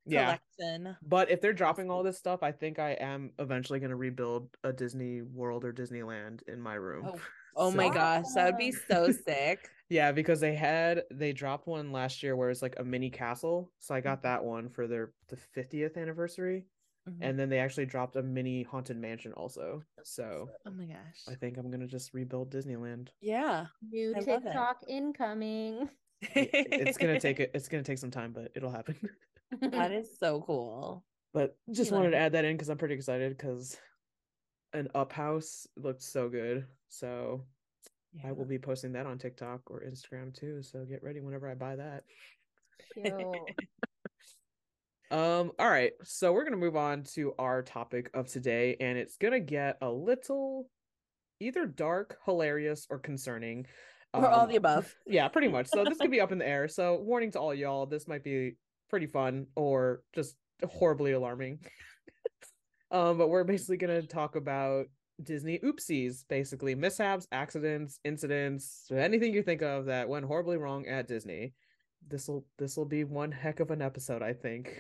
Yeah, 0.07 0.37
collection. 0.59 0.97
but 1.07 1.31
if 1.31 1.41
they're 1.41 1.53
dropping 1.53 1.91
all 1.91 2.03
this 2.03 2.19
stuff, 2.19 2.43
I 2.43 2.51
think 2.51 2.81
I 2.81 2.93
am 2.93 3.31
eventually 3.39 3.79
going 3.79 3.91
to 3.91 3.97
rebuild 3.97 4.49
a 4.65 4.73
Disney 4.73 5.23
World 5.23 5.65
or 5.65 5.73
Disneyland 5.73 6.41
in 6.49 6.61
my 6.61 6.75
room. 6.75 7.05
Oh, 7.07 7.21
Oh 7.57 7.71
my 7.71 7.89
gosh, 7.89 8.25
that 8.35 8.47
would 8.47 8.59
be 8.59 8.73
so 8.73 9.11
sick. 9.13 9.69
Yeah, 9.91 10.13
because 10.13 10.41
they 10.41 10.55
had 10.55 11.03
they 11.11 11.33
dropped 11.33 11.67
one 11.67 11.93
last 11.93 12.23
year 12.23 12.37
where 12.37 12.49
it's 12.49 12.63
like 12.63 12.77
a 12.79 12.85
mini 12.85 13.11
castle. 13.11 13.73
So 13.81 13.95
I 13.95 14.01
got 14.01 14.23
that 14.23 14.45
one 14.45 14.71
for 14.71 14.87
their 14.87 15.13
the 15.29 15.37
50th 15.37 15.97
anniversary. 15.99 16.65
Mhm. 17.09 17.19
And 17.23 17.39
then 17.39 17.49
they 17.49 17.59
actually 17.59 17.87
dropped 17.87 18.15
a 18.17 18.23
mini 18.23 18.63
haunted 18.63 18.97
mansion 18.97 19.33
also. 19.33 19.83
So 20.05 20.49
oh 20.65 20.71
my 20.71 20.87
gosh. 20.87 21.25
I 21.29 21.35
think 21.35 21.59
I'm 21.59 21.71
gonna 21.71 21.87
just 21.89 22.15
rebuild 22.15 22.53
Disneyland. 22.53 23.09
Yeah. 23.21 23.67
New 23.83 24.15
I. 24.17 24.21
TikTok 24.21 24.79
incoming. 24.89 25.89
It's 26.23 26.99
gonna 26.99 27.19
take 27.19 27.41
it. 27.41 27.51
It's 27.55 27.69
gonna 27.69 27.83
take 27.83 27.99
some 27.99 28.11
time, 28.13 28.33
but 28.33 28.53
it'll 28.55 28.71
happen. 28.71 28.97
that 29.61 29.91
is 29.93 30.19
so 30.19 30.41
cool. 30.43 31.05
But 31.33 31.57
just 31.73 31.91
You 31.91 31.97
wanted 31.97 32.09
like 32.09 32.13
to 32.13 32.19
it? 32.19 32.21
add 32.27 32.33
that 32.33 32.45
in 32.45 32.55
because 32.57 32.69
I'm 32.69 32.79
pretty 32.79 32.95
excited 32.95 33.37
because 33.37 33.77
an 34.73 34.89
up 34.95 35.13
house 35.13 35.67
looked 35.77 36.03
so 36.03 36.29
good. 36.29 36.67
So 36.91 37.47
I 38.25 38.33
will 38.33 38.45
be 38.45 38.59
posting 38.59 38.93
that 38.93 39.07
on 39.07 39.19
TikTok 39.19 39.71
or 39.71 39.83
Instagram 39.83 40.35
too. 40.35 40.63
So 40.63 40.85
get 40.85 41.03
ready 41.03 41.21
whenever 41.21 41.49
I 41.49 41.55
buy 41.55 41.77
that. 41.77 42.05
Um, 45.11 45.51
all 45.59 45.69
right, 45.69 45.91
so 46.05 46.33
we're 46.33 46.45
gonna 46.45 46.57
move 46.57 46.77
on 46.77 47.03
to 47.15 47.35
our 47.37 47.63
topic 47.63 48.11
of 48.15 48.29
today, 48.29 48.77
and 48.79 48.97
it's 48.97 49.17
gonna 49.17 49.41
get 49.41 49.77
a 49.83 49.91
little 49.91 50.69
either 51.41 51.67
dark, 51.67 52.19
hilarious, 52.25 52.87
or 52.89 53.01
concerning. 53.01 53.67
Or 54.15 54.29
all 54.29 54.43
Um, 54.43 54.49
the 54.49 54.55
above. 54.57 54.95
Yeah, 55.07 55.27
pretty 55.27 55.49
much. 55.49 55.67
So 55.67 55.85
this 55.85 55.99
could 55.99 56.13
be 56.13 56.21
up 56.21 56.31
in 56.31 56.39
the 56.39 56.47
air. 56.47 56.69
So 56.69 57.01
warning 57.01 57.33
to 57.33 57.41
all 57.41 57.53
y'all, 57.53 57.87
this 57.87 58.07
might 58.07 58.23
be 58.23 58.57
pretty 58.89 59.07
fun 59.07 59.49
or 59.57 60.03
just 60.15 60.37
horribly 60.65 61.11
alarming. 61.11 61.59
um, 62.93 63.19
but 63.19 63.31
we're 63.31 63.43
basically 63.43 63.79
gonna 63.79 64.03
talk 64.03 64.37
about 64.37 64.87
Disney 65.23 65.59
oopsies, 65.59 66.25
basically 66.29 66.75
mishaps, 66.75 67.27
accidents, 67.33 67.99
incidents, 68.05 68.87
anything 68.91 69.35
you 69.35 69.43
think 69.43 69.63
of 69.63 69.87
that 69.87 70.09
went 70.09 70.25
horribly 70.25 70.57
wrong 70.57 70.87
at 70.87 71.09
Disney. 71.09 71.55
This 72.09 72.29
will 72.29 72.47
this 72.59 72.77
will 72.77 72.87
be 72.87 73.05
one 73.05 73.31
heck 73.31 73.61
of 73.61 73.71
an 73.71 73.83
episode, 73.83 74.23
I 74.23 74.33
think. 74.33 74.75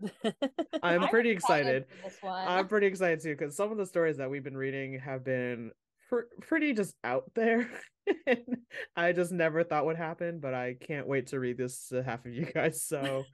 I'm 0.82 1.08
pretty 1.08 1.30
excited. 1.30 1.86
for 1.88 2.08
this 2.08 2.18
one. 2.20 2.48
I'm 2.48 2.68
pretty 2.68 2.86
excited 2.86 3.20
too 3.20 3.34
because 3.36 3.56
some 3.56 3.70
of 3.70 3.78
the 3.78 3.86
stories 3.86 4.16
that 4.18 4.30
we've 4.30 4.44
been 4.44 4.56
reading 4.56 4.98
have 5.00 5.24
been 5.24 5.72
pr- 6.08 6.30
pretty 6.40 6.72
just 6.72 6.94
out 7.04 7.24
there. 7.34 7.68
I 8.96 9.12
just 9.12 9.32
never 9.32 9.64
thought 9.64 9.86
would 9.86 9.96
happen, 9.96 10.40
but 10.40 10.54
I 10.54 10.76
can't 10.80 11.06
wait 11.06 11.28
to 11.28 11.40
read 11.40 11.58
this 11.58 11.88
to 11.88 12.02
half 12.02 12.24
of 12.24 12.32
you 12.32 12.46
guys. 12.46 12.82
So 12.82 13.24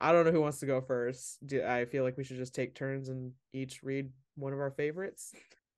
I 0.00 0.12
don't 0.12 0.24
know 0.24 0.32
who 0.32 0.40
wants 0.40 0.60
to 0.60 0.66
go 0.66 0.80
first. 0.80 1.38
Do 1.46 1.62
I 1.62 1.84
feel 1.84 2.04
like 2.04 2.16
we 2.16 2.24
should 2.24 2.38
just 2.38 2.54
take 2.54 2.74
turns 2.74 3.08
and 3.08 3.32
each 3.52 3.82
read 3.82 4.10
one 4.36 4.52
of 4.52 4.60
our 4.60 4.70
favorites? 4.70 5.32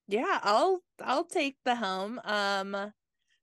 Yeah, 0.08 0.40
I'll 0.42 0.80
I'll 1.00 1.24
take 1.24 1.56
the 1.64 1.74
helm. 1.74 2.20
Um 2.24 2.92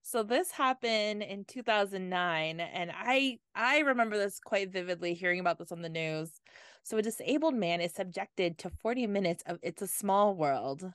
so 0.04 0.24
this 0.24 0.52
happened 0.52 1.24
in 1.24 1.46
2009 1.46 2.60
and 2.60 2.92
I 2.94 3.40
I 3.56 3.80
remember 3.80 4.18
this 4.18 4.40
quite 4.40 4.72
vividly 4.72 5.14
hearing 5.14 5.40
about 5.40 5.60
this 5.60 5.72
on 5.72 5.82
the 5.82 5.90
news. 5.90 6.42
So 6.84 6.98
a 6.98 7.02
disabled 7.02 7.56
man 7.56 7.82
is 7.82 7.94
subjected 7.94 8.58
to 8.60 8.70
40 8.70 9.08
minutes 9.08 9.44
of 9.48 9.60
It's 9.64 9.82
a 9.82 9.88
Small 9.88 10.36
World. 10.36 10.92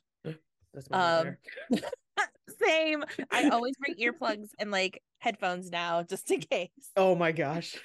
Um, 0.93 1.37
Same. 2.49 3.05
I 3.31 3.45
always 3.49 3.75
bring 3.79 3.97
earplugs 3.97 4.51
and 4.59 4.71
like 4.71 5.03
headphones 5.19 5.71
now 5.71 6.03
just 6.03 6.31
in 6.31 6.41
case. 6.51 6.93
Oh 6.97 7.15
my 7.15 7.33
gosh. 7.33 7.77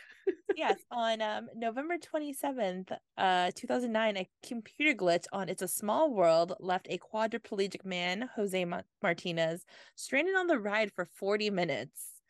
Yes, 0.56 0.78
on 0.92 1.22
um, 1.22 1.50
November 1.56 1.98
27th, 1.98 2.92
uh, 3.18 3.52
2009, 3.56 4.18
a 4.18 4.30
computer 4.46 4.94
glitch 4.94 5.26
on 5.32 5.50
It's 5.50 5.62
a 5.62 5.68
Small 5.68 6.14
World 6.14 6.54
left 6.60 6.88
a 6.90 6.98
quadriplegic 6.98 7.86
man, 7.86 8.30
Jose 8.36 8.66
Ma- 8.66 8.82
Martinez, 9.02 9.66
stranded 9.96 10.36
on 10.36 10.48
the 10.48 10.60
ride 10.60 10.92
for 10.94 11.06
40 11.06 11.50
minutes. 11.50 12.22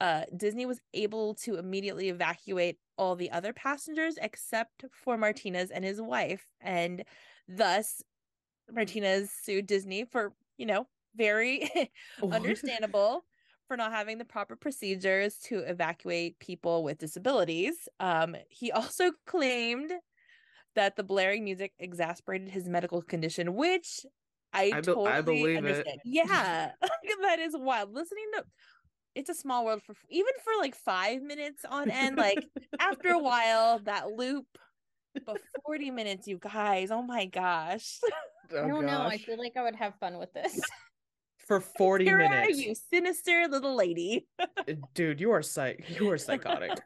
Uh, 0.00 0.24
Disney 0.36 0.64
was 0.64 0.80
able 0.94 1.34
to 1.34 1.56
immediately 1.56 2.08
evacuate 2.08 2.78
all 2.96 3.16
the 3.16 3.30
other 3.30 3.52
passengers 3.52 4.16
except 4.20 4.84
for 4.92 5.16
Martinez 5.18 5.70
and 5.70 5.84
his 5.84 6.00
wife. 6.00 6.46
And 6.60 7.04
thus, 7.46 8.02
Martinez 8.70 9.30
sued 9.30 9.66
Disney 9.66 10.04
for, 10.04 10.32
you 10.56 10.66
know, 10.66 10.86
very 11.14 11.68
understandable 12.32 13.24
for 13.70 13.76
not 13.76 13.92
having 13.92 14.18
the 14.18 14.24
proper 14.24 14.56
procedures 14.56 15.36
to 15.36 15.60
evacuate 15.60 16.40
people 16.40 16.82
with 16.82 16.98
disabilities. 16.98 17.88
Um, 18.00 18.34
he 18.48 18.72
also 18.72 19.12
claimed 19.28 19.92
that 20.74 20.96
the 20.96 21.04
blaring 21.04 21.44
music 21.44 21.72
exasperated 21.78 22.48
his 22.48 22.68
medical 22.68 23.00
condition, 23.00 23.54
which 23.54 24.04
I, 24.52 24.72
I 24.74 24.80
be- 24.80 24.86
totally 24.86 25.06
I 25.06 25.20
believe 25.20 25.46
it. 25.46 25.56
understand. 25.58 26.00
Yeah, 26.04 26.72
that 27.22 27.38
is 27.38 27.54
wild. 27.56 27.94
Listening 27.94 28.24
to 28.34 28.44
it's 29.14 29.30
a 29.30 29.34
small 29.34 29.64
world 29.64 29.82
for 29.84 29.94
even 30.08 30.32
for 30.42 30.52
like 30.60 30.74
five 30.74 31.22
minutes 31.22 31.64
on 31.64 31.92
end. 31.92 32.16
Like 32.16 32.44
after 32.80 33.10
a 33.10 33.18
while, 33.22 33.78
that 33.84 34.10
loop. 34.10 34.46
But 35.24 35.40
40 35.64 35.92
minutes, 35.92 36.26
you 36.26 36.38
guys. 36.38 36.90
Oh 36.90 37.02
my 37.02 37.26
gosh. 37.26 38.00
Oh 38.52 38.64
I 38.64 38.66
don't 38.66 38.84
know. 38.84 39.02
I 39.02 39.18
feel 39.18 39.38
like 39.38 39.56
I 39.56 39.62
would 39.62 39.76
have 39.76 39.94
fun 40.00 40.18
with 40.18 40.32
this. 40.32 40.60
For 41.50 41.58
40 41.58 42.04
Here 42.04 42.14
are 42.20 42.28
minutes. 42.28 42.64
you, 42.64 42.76
sinister 42.76 43.48
little 43.48 43.74
lady. 43.74 44.28
Uh, 44.38 44.46
dude, 44.94 45.20
you 45.20 45.32
are 45.32 45.42
psych 45.42 45.84
you 45.98 46.08
are 46.08 46.16
psychotic. 46.16 46.78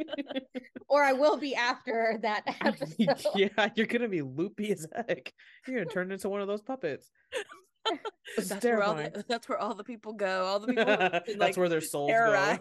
or 0.88 1.04
I 1.04 1.12
will 1.12 1.36
be 1.36 1.54
after 1.54 2.18
that 2.20 2.42
episode. 2.64 3.24
yeah, 3.36 3.68
you're 3.76 3.86
gonna 3.86 4.08
be 4.08 4.22
loopy 4.22 4.72
as 4.72 4.88
heck. 4.92 5.32
You're 5.68 5.78
gonna 5.78 5.88
turn 5.88 6.10
into 6.10 6.28
one 6.28 6.40
of 6.40 6.48
those 6.48 6.62
puppets. 6.62 7.12
That's 8.36 8.64
where, 8.64 8.82
all 8.82 8.96
the, 8.96 9.24
that's 9.28 9.48
where 9.48 9.58
all 9.58 9.74
the 9.74 9.84
people 9.84 10.14
go. 10.14 10.46
All 10.46 10.58
the 10.58 10.66
people 10.66 10.84
that's 10.84 11.36
like, 11.36 11.56
where 11.56 11.68
their 11.68 11.80
souls 11.80 12.10
terrorize. 12.10 12.58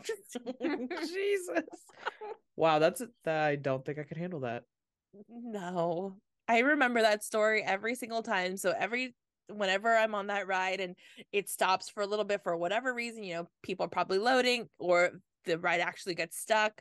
go. 0.62 0.88
Jesus. 1.08 1.63
Wow, 2.56 2.78
that's 2.78 3.02
uh, 3.02 3.08
I 3.32 3.56
don't 3.56 3.84
think 3.84 3.98
I 3.98 4.04
could 4.04 4.17
handle 4.17 4.41
that. 4.41 4.63
No. 5.28 6.17
I 6.48 6.60
remember 6.60 7.02
that 7.02 7.24
story 7.24 7.63
every 7.63 7.95
single 7.95 8.22
time. 8.22 8.58
So 8.58 8.74
every 8.78 9.15
whenever 9.49 9.95
I'm 9.95 10.15
on 10.15 10.27
that 10.27 10.47
ride 10.47 10.79
and 10.79 10.95
it 11.31 11.49
stops 11.49 11.89
for 11.89 12.01
a 12.01 12.07
little 12.07 12.25
bit 12.25 12.41
for 12.43 12.55
whatever 12.57 12.93
reason, 12.93 13.23
you 13.23 13.35
know, 13.35 13.47
people 13.63 13.85
are 13.85 13.89
probably 13.89 14.17
loading 14.19 14.67
or 14.79 15.12
the 15.45 15.57
ride 15.59 15.81
actually 15.81 16.15
gets 16.15 16.38
stuck. 16.39 16.73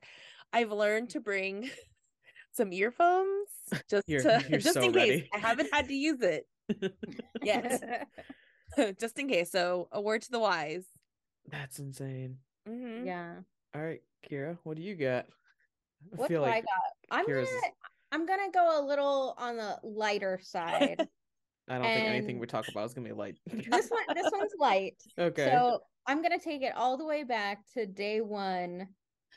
I've 0.52 0.72
learned 0.72 1.10
to 1.10 1.20
bring 1.20 1.70
some 2.52 2.72
earphones 2.72 3.48
just 3.90 4.08
You're- 4.08 4.22
to 4.22 4.44
you're 4.48 4.60
just 4.60 4.74
so 4.74 4.82
in 4.82 4.92
case. 4.92 5.24
I 5.34 5.38
haven't 5.38 5.68
had 5.72 5.88
to 5.88 5.94
use 5.94 6.20
it 6.22 6.46
yet. 7.42 8.06
just 9.00 9.18
in 9.18 9.28
case. 9.28 9.50
So 9.50 9.88
a 9.92 10.00
word 10.00 10.22
to 10.22 10.30
the 10.30 10.38
wise. 10.40 10.84
That's 11.50 11.78
insane. 11.78 12.38
Mhm. 12.68 13.06
yeah. 13.06 13.34
All 13.74 13.82
right, 13.82 14.00
Kira, 14.30 14.58
what 14.64 14.76
do 14.76 14.82
you 14.82 14.94
got? 14.94 15.26
I 16.12 16.16
What 16.16 16.28
feel 16.28 16.44
do 16.44 16.50
I 16.50 16.60
got? 16.60 16.68
I'm 17.10 17.26
Kira's- 17.26 17.48
gonna 17.48 17.72
I'm 18.12 18.26
gonna 18.26 18.50
go 18.52 18.80
a 18.80 18.86
little 18.86 19.34
on 19.38 19.56
the 19.56 19.78
lighter 19.82 20.40
side. 20.42 21.06
I 21.68 21.74
don't 21.74 21.84
think 21.84 22.06
anything 22.06 22.38
we 22.38 22.46
talk 22.46 22.68
about 22.68 22.86
is 22.86 22.94
gonna 22.94 23.08
be 23.08 23.14
light. 23.14 23.36
this 23.46 23.88
one 23.88 24.02
this 24.14 24.30
one's 24.32 24.52
light. 24.58 24.96
okay. 25.18 25.50
So 25.52 25.80
I'm 26.06 26.22
gonna 26.22 26.38
take 26.38 26.62
it 26.62 26.72
all 26.76 26.96
the 26.96 27.04
way 27.04 27.24
back 27.24 27.64
to 27.74 27.86
day 27.86 28.20
one 28.20 28.88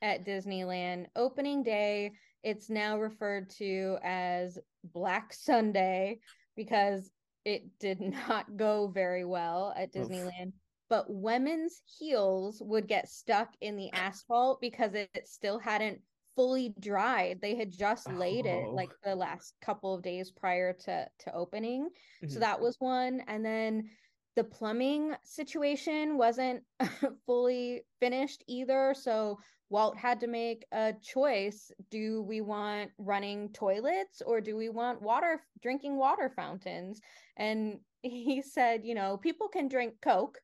at 0.01 0.25
Disneyland. 0.25 1.05
Opening 1.15 1.63
day, 1.63 2.11
it's 2.43 2.69
now 2.69 2.97
referred 2.97 3.49
to 3.57 3.97
as 4.03 4.57
Black 4.93 5.33
Sunday 5.33 6.19
because 6.55 7.09
it 7.45 7.63
did 7.79 7.99
not 8.27 8.57
go 8.57 8.87
very 8.87 9.25
well 9.25 9.73
at 9.75 9.95
Oof. 9.95 10.07
Disneyland. 10.07 10.53
But 10.89 11.05
women's 11.07 11.81
heels 11.99 12.61
would 12.65 12.87
get 12.87 13.09
stuck 13.09 13.49
in 13.61 13.77
the 13.77 13.91
asphalt 13.93 14.59
because 14.59 14.93
it 14.93 15.09
still 15.25 15.57
hadn't 15.57 16.01
fully 16.35 16.69
dried. 16.79 17.41
They 17.41 17.55
had 17.55 17.71
just 17.71 18.09
laid 18.09 18.45
it 18.45 18.69
Oh. 18.69 18.73
like 18.73 18.93
the 19.03 19.15
last 19.15 19.59
couple 19.61 19.93
of 19.93 20.01
days 20.01 20.31
prior 20.31 20.73
to 20.73 21.09
to 21.19 21.33
opening. 21.33 21.89
So 22.27 22.39
Mhm. 22.39 22.41
that 22.41 22.61
was 22.61 22.75
one. 22.79 23.21
And 23.21 23.45
then 23.45 23.89
the 24.35 24.43
plumbing 24.45 25.15
situation 25.23 26.17
wasn't 26.17 26.63
fully 27.25 27.83
finished 27.99 28.43
either. 28.47 28.93
So 28.93 29.39
Walt 29.69 29.97
had 29.97 30.19
to 30.21 30.27
make 30.27 30.65
a 30.71 30.93
choice. 31.01 31.71
Do 31.89 32.21
we 32.23 32.39
want 32.41 32.91
running 32.97 33.51
toilets 33.53 34.21
or 34.21 34.39
do 34.41 34.55
we 34.55 34.69
want 34.69 35.01
water, 35.01 35.43
drinking 35.61 35.97
water 35.97 36.29
fountains? 36.29 37.01
And 37.37 37.81
he 38.03 38.41
said, 38.41 38.85
you 38.85 38.95
know, 38.95 39.17
people 39.17 39.47
can 39.49 39.67
drink 39.67 40.01
Coke, 40.01 40.39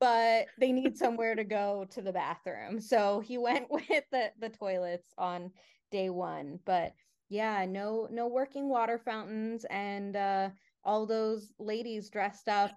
but 0.00 0.46
they 0.58 0.72
need 0.72 0.96
somewhere 0.96 1.34
to 1.34 1.44
go 1.44 1.86
to 1.90 2.02
the 2.02 2.12
bathroom. 2.12 2.80
So 2.80 3.20
he 3.20 3.38
went 3.38 3.70
with 3.70 4.04
the, 4.12 4.32
the 4.38 4.48
toilets 4.48 5.12
on 5.18 5.50
day 5.90 6.10
one. 6.10 6.58
But 6.64 6.94
yeah, 7.28 7.64
no, 7.66 8.08
no 8.10 8.28
working 8.28 8.68
water 8.68 8.98
fountains 8.98 9.64
and 9.70 10.14
uh 10.16 10.50
all 10.84 11.04
those 11.06 11.52
ladies 11.58 12.08
dressed 12.10 12.48
up 12.48 12.70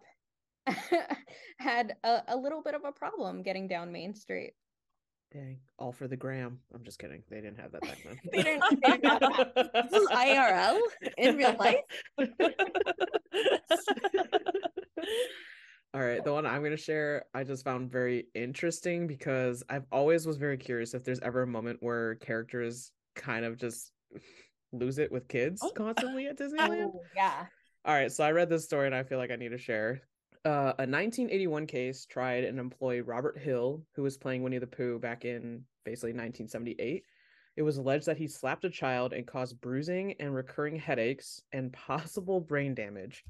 had 1.60 1.96
a, 2.04 2.22
a 2.30 2.36
little 2.38 2.62
bit 2.64 2.74
of 2.74 2.84
a 2.84 2.92
problem 2.92 3.44
getting 3.44 3.68
down 3.68 3.92
Main 3.92 4.16
Street. 4.16 4.54
Dang, 5.32 5.60
all 5.78 5.92
for 5.92 6.08
the 6.08 6.18
gram. 6.18 6.60
I'm 6.74 6.84
just 6.84 6.98
kidding. 6.98 7.22
They 7.30 7.36
didn't 7.40 7.60
have 7.60 7.72
that 7.74 7.82
back 7.82 8.00
then. 8.04 8.20
They 8.32 8.42
didn't- 8.42 8.64
they 8.82 8.90
didn't 8.98 9.06
have 9.06 9.92
This 9.92 10.02
is 10.02 10.08
IRL 10.10 10.80
in 11.20 11.38
real 11.38 11.56
life. 11.60 11.76
All 15.94 16.02
right, 16.02 16.24
the 16.24 16.32
one 16.32 16.46
I'm 16.46 16.60
going 16.62 16.72
to 16.72 16.78
share, 16.78 17.26
I 17.34 17.44
just 17.44 17.64
found 17.64 17.92
very 17.92 18.28
interesting 18.36 19.08
because 19.08 19.64
I've 19.70 19.86
always 19.92 20.28
was 20.28 20.38
very 20.38 20.58
curious 20.58 20.94
if 20.94 21.04
there's 21.04 21.20
ever 21.22 21.42
a 21.42 21.48
moment 21.48 21.80
where 21.82 22.16
characters 22.16 22.92
kind 23.16 23.44
of 23.44 23.58
just 23.58 23.92
lose 24.72 25.00
it 25.00 25.12
with 25.12 25.28
kids 25.28 25.62
Oh. 25.64 25.70
constantly 25.76 26.28
at 26.28 26.38
Disneyland. 26.38 26.92
Oh, 26.94 27.02
yeah. 27.16 27.46
All 27.86 27.96
right, 27.96 28.12
so 28.12 28.24
I 28.24 28.32
read 28.32 28.50
this 28.50 28.66
story 28.66 28.86
and 28.86 28.94
I 28.94 29.02
feel 29.02 29.18
like 29.18 29.32
I 29.32 29.36
need 29.36 29.50
to 29.50 29.58
share. 29.58 30.02
Uh, 30.46 30.74
a 30.78 30.86
1981 30.86 31.66
case 31.66 32.06
tried 32.06 32.44
an 32.44 32.60
employee, 32.60 33.02
Robert 33.02 33.40
Hill, 33.40 33.84
who 33.96 34.04
was 34.04 34.16
playing 34.18 34.44
Winnie 34.44 34.60
the 34.60 34.68
Pooh 34.68 35.00
back 35.00 35.26
in 35.26 35.64
basically 35.86 36.12
1978. 36.12 37.04
It 37.58 37.62
was 37.64 37.78
alleged 37.78 38.06
that 38.06 38.18
he 38.18 38.28
slapped 38.28 38.64
a 38.64 38.70
child 38.70 39.12
and 39.12 39.26
caused 39.26 39.60
bruising 39.60 40.14
and 40.20 40.36
recurring 40.36 40.76
headaches 40.78 41.42
and 41.52 41.74
possible 41.88 42.40
brain 42.40 42.76
damage. 42.76 43.24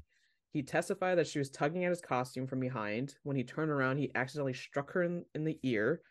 He 0.52 0.62
testified 0.62 1.18
that 1.18 1.28
she 1.28 1.38
was 1.38 1.50
tugging 1.50 1.84
at 1.84 1.90
his 1.90 2.00
costume 2.00 2.46
from 2.46 2.60
behind. 2.60 3.14
When 3.22 3.36
he 3.36 3.44
turned 3.44 3.70
around, 3.70 3.98
he 3.98 4.10
accidentally 4.14 4.52
struck 4.52 4.92
her 4.92 5.04
in, 5.04 5.24
in 5.34 5.44
the 5.44 5.58
ear. 5.62 6.02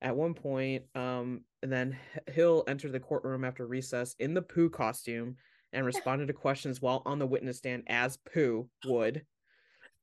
At 0.00 0.16
one 0.16 0.34
point, 0.34 0.84
um, 0.94 1.42
and 1.62 1.72
then 1.72 1.96
Hill 2.26 2.64
entered 2.66 2.92
the 2.92 3.00
courtroom 3.00 3.44
after 3.44 3.66
recess 3.66 4.14
in 4.18 4.34
the 4.34 4.42
Pooh 4.42 4.70
costume 4.70 5.36
and 5.72 5.86
responded 5.86 6.28
to 6.28 6.32
questions 6.32 6.80
while 6.80 7.02
on 7.04 7.18
the 7.18 7.26
witness 7.26 7.58
stand 7.58 7.84
as 7.86 8.18
Pooh 8.32 8.68
would, 8.86 9.24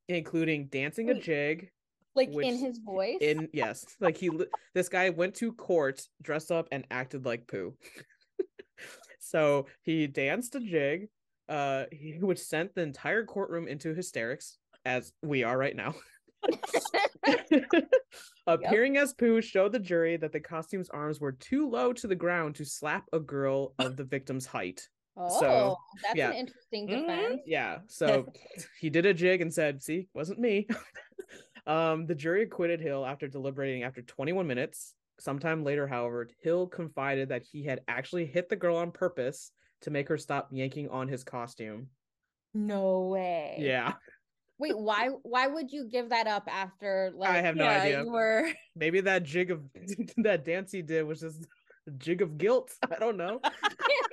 including 0.08 0.66
dancing 0.66 1.10
a 1.10 1.14
jig. 1.14 1.70
Like 2.14 2.30
Which- 2.30 2.46
in 2.46 2.58
his 2.58 2.78
voice. 2.78 3.18
In 3.20 3.48
yes, 3.52 3.86
like 4.00 4.16
he 4.16 4.30
this 4.74 4.88
guy 4.88 5.10
went 5.10 5.34
to 5.36 5.52
court 5.52 6.02
dressed 6.20 6.52
up 6.52 6.68
and 6.70 6.84
acted 6.90 7.24
like 7.24 7.46
Pooh. 7.46 7.74
so 9.18 9.66
he 9.82 10.06
danced 10.06 10.54
a 10.54 10.60
jig, 10.60 11.08
uh, 11.48 11.84
he, 11.92 12.18
which 12.20 12.38
sent 12.38 12.74
the 12.74 12.82
entire 12.82 13.24
courtroom 13.24 13.68
into 13.68 13.94
hysterics, 13.94 14.58
as 14.84 15.12
we 15.22 15.44
are 15.44 15.56
right 15.56 15.76
now. 15.76 15.94
Appearing 18.46 18.96
as 18.96 19.14
Pooh 19.14 19.40
showed 19.40 19.72
the 19.72 19.78
jury 19.78 20.16
that 20.16 20.32
the 20.32 20.40
costume's 20.40 20.90
arms 20.90 21.20
were 21.20 21.32
too 21.32 21.68
low 21.68 21.92
to 21.92 22.06
the 22.06 22.14
ground 22.16 22.56
to 22.56 22.64
slap 22.64 23.04
a 23.12 23.20
girl 23.20 23.74
of 23.78 23.96
the 23.96 24.04
victim's 24.04 24.46
height. 24.46 24.88
oh, 25.16 25.76
that's 26.02 26.16
yeah. 26.16 26.30
an 26.30 26.36
interesting 26.36 26.88
Mhm. 26.88 27.00
defense. 27.06 27.40
Yeah, 27.46 27.78
so 27.86 28.26
he 28.80 28.90
did 28.90 29.06
a 29.06 29.14
jig 29.14 29.40
and 29.40 29.52
said, 29.52 29.82
"See, 29.82 30.08
wasn't 30.14 30.40
me." 30.40 30.66
um, 31.66 32.06
the 32.06 32.14
jury 32.14 32.42
acquitted 32.44 32.80
Hill 32.80 33.04
after 33.06 33.28
deliberating 33.28 33.82
after 33.84 34.02
21 34.02 34.46
minutes. 34.46 34.94
Sometime 35.20 35.62
later, 35.62 35.86
however, 35.86 36.28
Hill 36.40 36.66
confided 36.66 37.28
that 37.28 37.44
he 37.44 37.62
had 37.62 37.82
actually 37.86 38.26
hit 38.26 38.48
the 38.48 38.56
girl 38.56 38.76
on 38.76 38.90
purpose 38.90 39.52
to 39.82 39.90
make 39.90 40.08
her 40.08 40.18
stop 40.18 40.48
yanking 40.50 40.88
on 40.88 41.08
his 41.08 41.24
costume. 41.24 41.88
No 42.54 43.08
way. 43.08 43.56
Yeah, 43.58 43.94
Wait, 44.62 44.78
why 44.78 45.08
why 45.24 45.48
would 45.48 45.72
you 45.72 45.88
give 45.88 46.10
that 46.10 46.28
up 46.28 46.44
after 46.46 47.10
like 47.16 47.30
I 47.30 47.40
have 47.40 47.56
no 47.56 47.64
yeah, 47.64 47.82
idea. 47.82 48.04
you 48.04 48.12
were 48.12 48.48
Maybe 48.76 49.00
that 49.00 49.24
jig 49.24 49.50
of 49.50 49.60
that 50.18 50.44
dance 50.44 50.70
he 50.70 50.82
did 50.82 51.02
was 51.02 51.18
just 51.18 51.48
a 51.88 51.90
jig 51.90 52.22
of 52.22 52.38
guilt. 52.38 52.72
I 52.88 53.00
don't 53.00 53.16
know. 53.16 53.40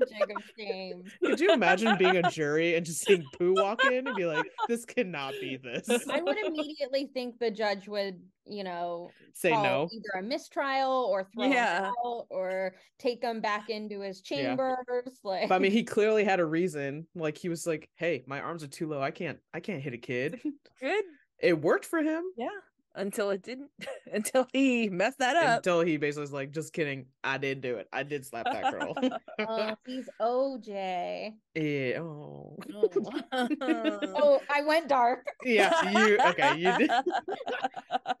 a 0.00 0.06
jig 0.06 0.30
of 0.36 0.42
shame. 0.58 1.04
Could 1.22 1.40
you 1.40 1.52
imagine 1.52 1.96
being 1.98 2.16
a 2.16 2.22
jury 2.30 2.74
and 2.76 2.84
just 2.84 3.04
seeing 3.04 3.24
Pooh 3.38 3.54
walk 3.54 3.84
in 3.84 4.06
and 4.06 4.16
be 4.16 4.26
like, 4.26 4.46
"This 4.68 4.84
cannot 4.84 5.34
be 5.40 5.56
this"? 5.56 5.88
I 6.08 6.20
would 6.20 6.36
immediately 6.44 7.10
think 7.14 7.38
the 7.38 7.50
judge 7.50 7.88
would, 7.88 8.20
you 8.46 8.64
know, 8.64 9.10
Say 9.34 9.50
no. 9.50 9.88
either 9.92 10.18
a 10.18 10.22
mistrial 10.22 10.90
or 11.10 11.24
throw 11.34 11.46
Yeah. 11.46 11.88
him 11.88 11.94
out 12.06 12.26
or 12.30 12.74
take 12.98 13.22
him 13.22 13.40
back 13.40 13.70
into 13.70 14.00
his 14.00 14.22
Yeah. 14.30 14.36
chambers. 14.56 14.76
Like, 15.24 15.48
But 15.48 15.54
I 15.56 15.58
mean, 15.58 15.72
he 15.72 15.82
clearly 15.84 16.24
had 16.24 16.40
a 16.40 16.44
reason. 16.46 17.06
Like 17.14 17.38
he 17.38 17.48
was 17.48 17.66
like, 17.66 17.88
"Hey, 17.96 18.24
my 18.26 18.40
arms 18.40 18.62
are 18.62 18.68
too 18.68 18.88
low. 18.88 19.00
I 19.00 19.10
can't. 19.10 19.38
I 19.52 19.60
can't 19.60 19.82
hit 19.82 19.94
a 19.94 19.98
kid." 19.98 20.40
Good. 20.80 21.04
It 21.40 21.60
worked 21.60 21.84
for 21.84 21.98
him 22.02 22.24
Yeah. 22.36 22.48
Until 22.96 23.30
it 23.30 23.42
didn't. 23.42 23.70
Until 24.12 24.46
he 24.52 24.88
messed 24.88 25.18
that 25.18 25.36
up. 25.36 25.56
until 25.58 25.80
he 25.80 25.96
basically 25.96 26.22
was 26.22 26.32
like, 26.32 26.52
"Just 26.52 26.72
kidding. 26.72 27.06
I 27.24 27.38
did 27.38 27.60
do 27.60 27.76
it. 27.76 27.88
I 27.92 28.04
did 28.04 28.24
slap 28.24 28.46
that 28.46 28.70
girl." 28.70 28.94
oh, 29.40 29.74
he's 29.84 30.08
OJ. 30.20 31.32
yeah. 31.56 31.98
Oh. 31.98 32.56
oh. 32.72 34.00
Oh, 34.14 34.40
I 34.48 34.62
went 34.62 34.88
dark. 34.88 35.26
yeah. 35.44 35.90
You 35.90 36.18
okay? 36.28 36.56
You 36.56 36.78
did. 36.78 36.90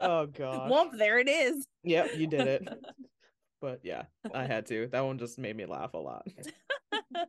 Oh 0.00 0.26
god. 0.26 0.70
Whoop, 0.70 0.98
there 0.98 1.18
it 1.18 1.28
is. 1.28 1.66
Yep. 1.84 2.16
You 2.16 2.26
did 2.26 2.48
it. 2.48 2.68
But 3.60 3.80
yeah, 3.84 4.02
I 4.34 4.44
had 4.44 4.66
to. 4.66 4.88
That 4.88 5.04
one 5.04 5.18
just 5.18 5.38
made 5.38 5.56
me 5.56 5.66
laugh 5.66 5.94
a 5.94 5.98
lot. 5.98 6.26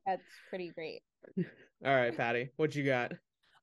That's 0.05 0.23
pretty 0.49 0.71
great. 0.71 1.01
All 1.37 1.95
right, 1.95 2.15
Patty, 2.15 2.49
what 2.57 2.75
you 2.75 2.83
got? 2.83 3.11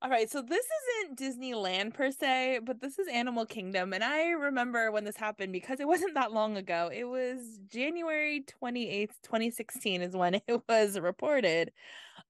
All 0.03 0.11
right, 0.11 0.29
so 0.29 0.43
this 0.43 0.67
isn't 1.07 1.17
Disneyland 1.17 1.95
per 1.95 2.11
se, 2.11 2.59
but 2.65 2.81
this 2.81 2.99
is 2.99 3.07
Animal 3.07 3.47
Kingdom. 3.47 3.93
And 3.93 4.03
I 4.03 4.31
remember 4.31 4.91
when 4.91 5.05
this 5.05 5.17
happened 5.17 5.53
because 5.53 5.79
it 5.79 5.87
wasn't 5.87 6.15
that 6.15 6.33
long 6.33 6.57
ago. 6.57 6.91
It 6.93 7.05
was 7.05 7.61
January 7.69 8.45
28th, 8.61 9.13
2016 9.23 10.03
is 10.03 10.17
when 10.17 10.35
it 10.49 10.61
was 10.69 10.99
reported. 10.99 11.71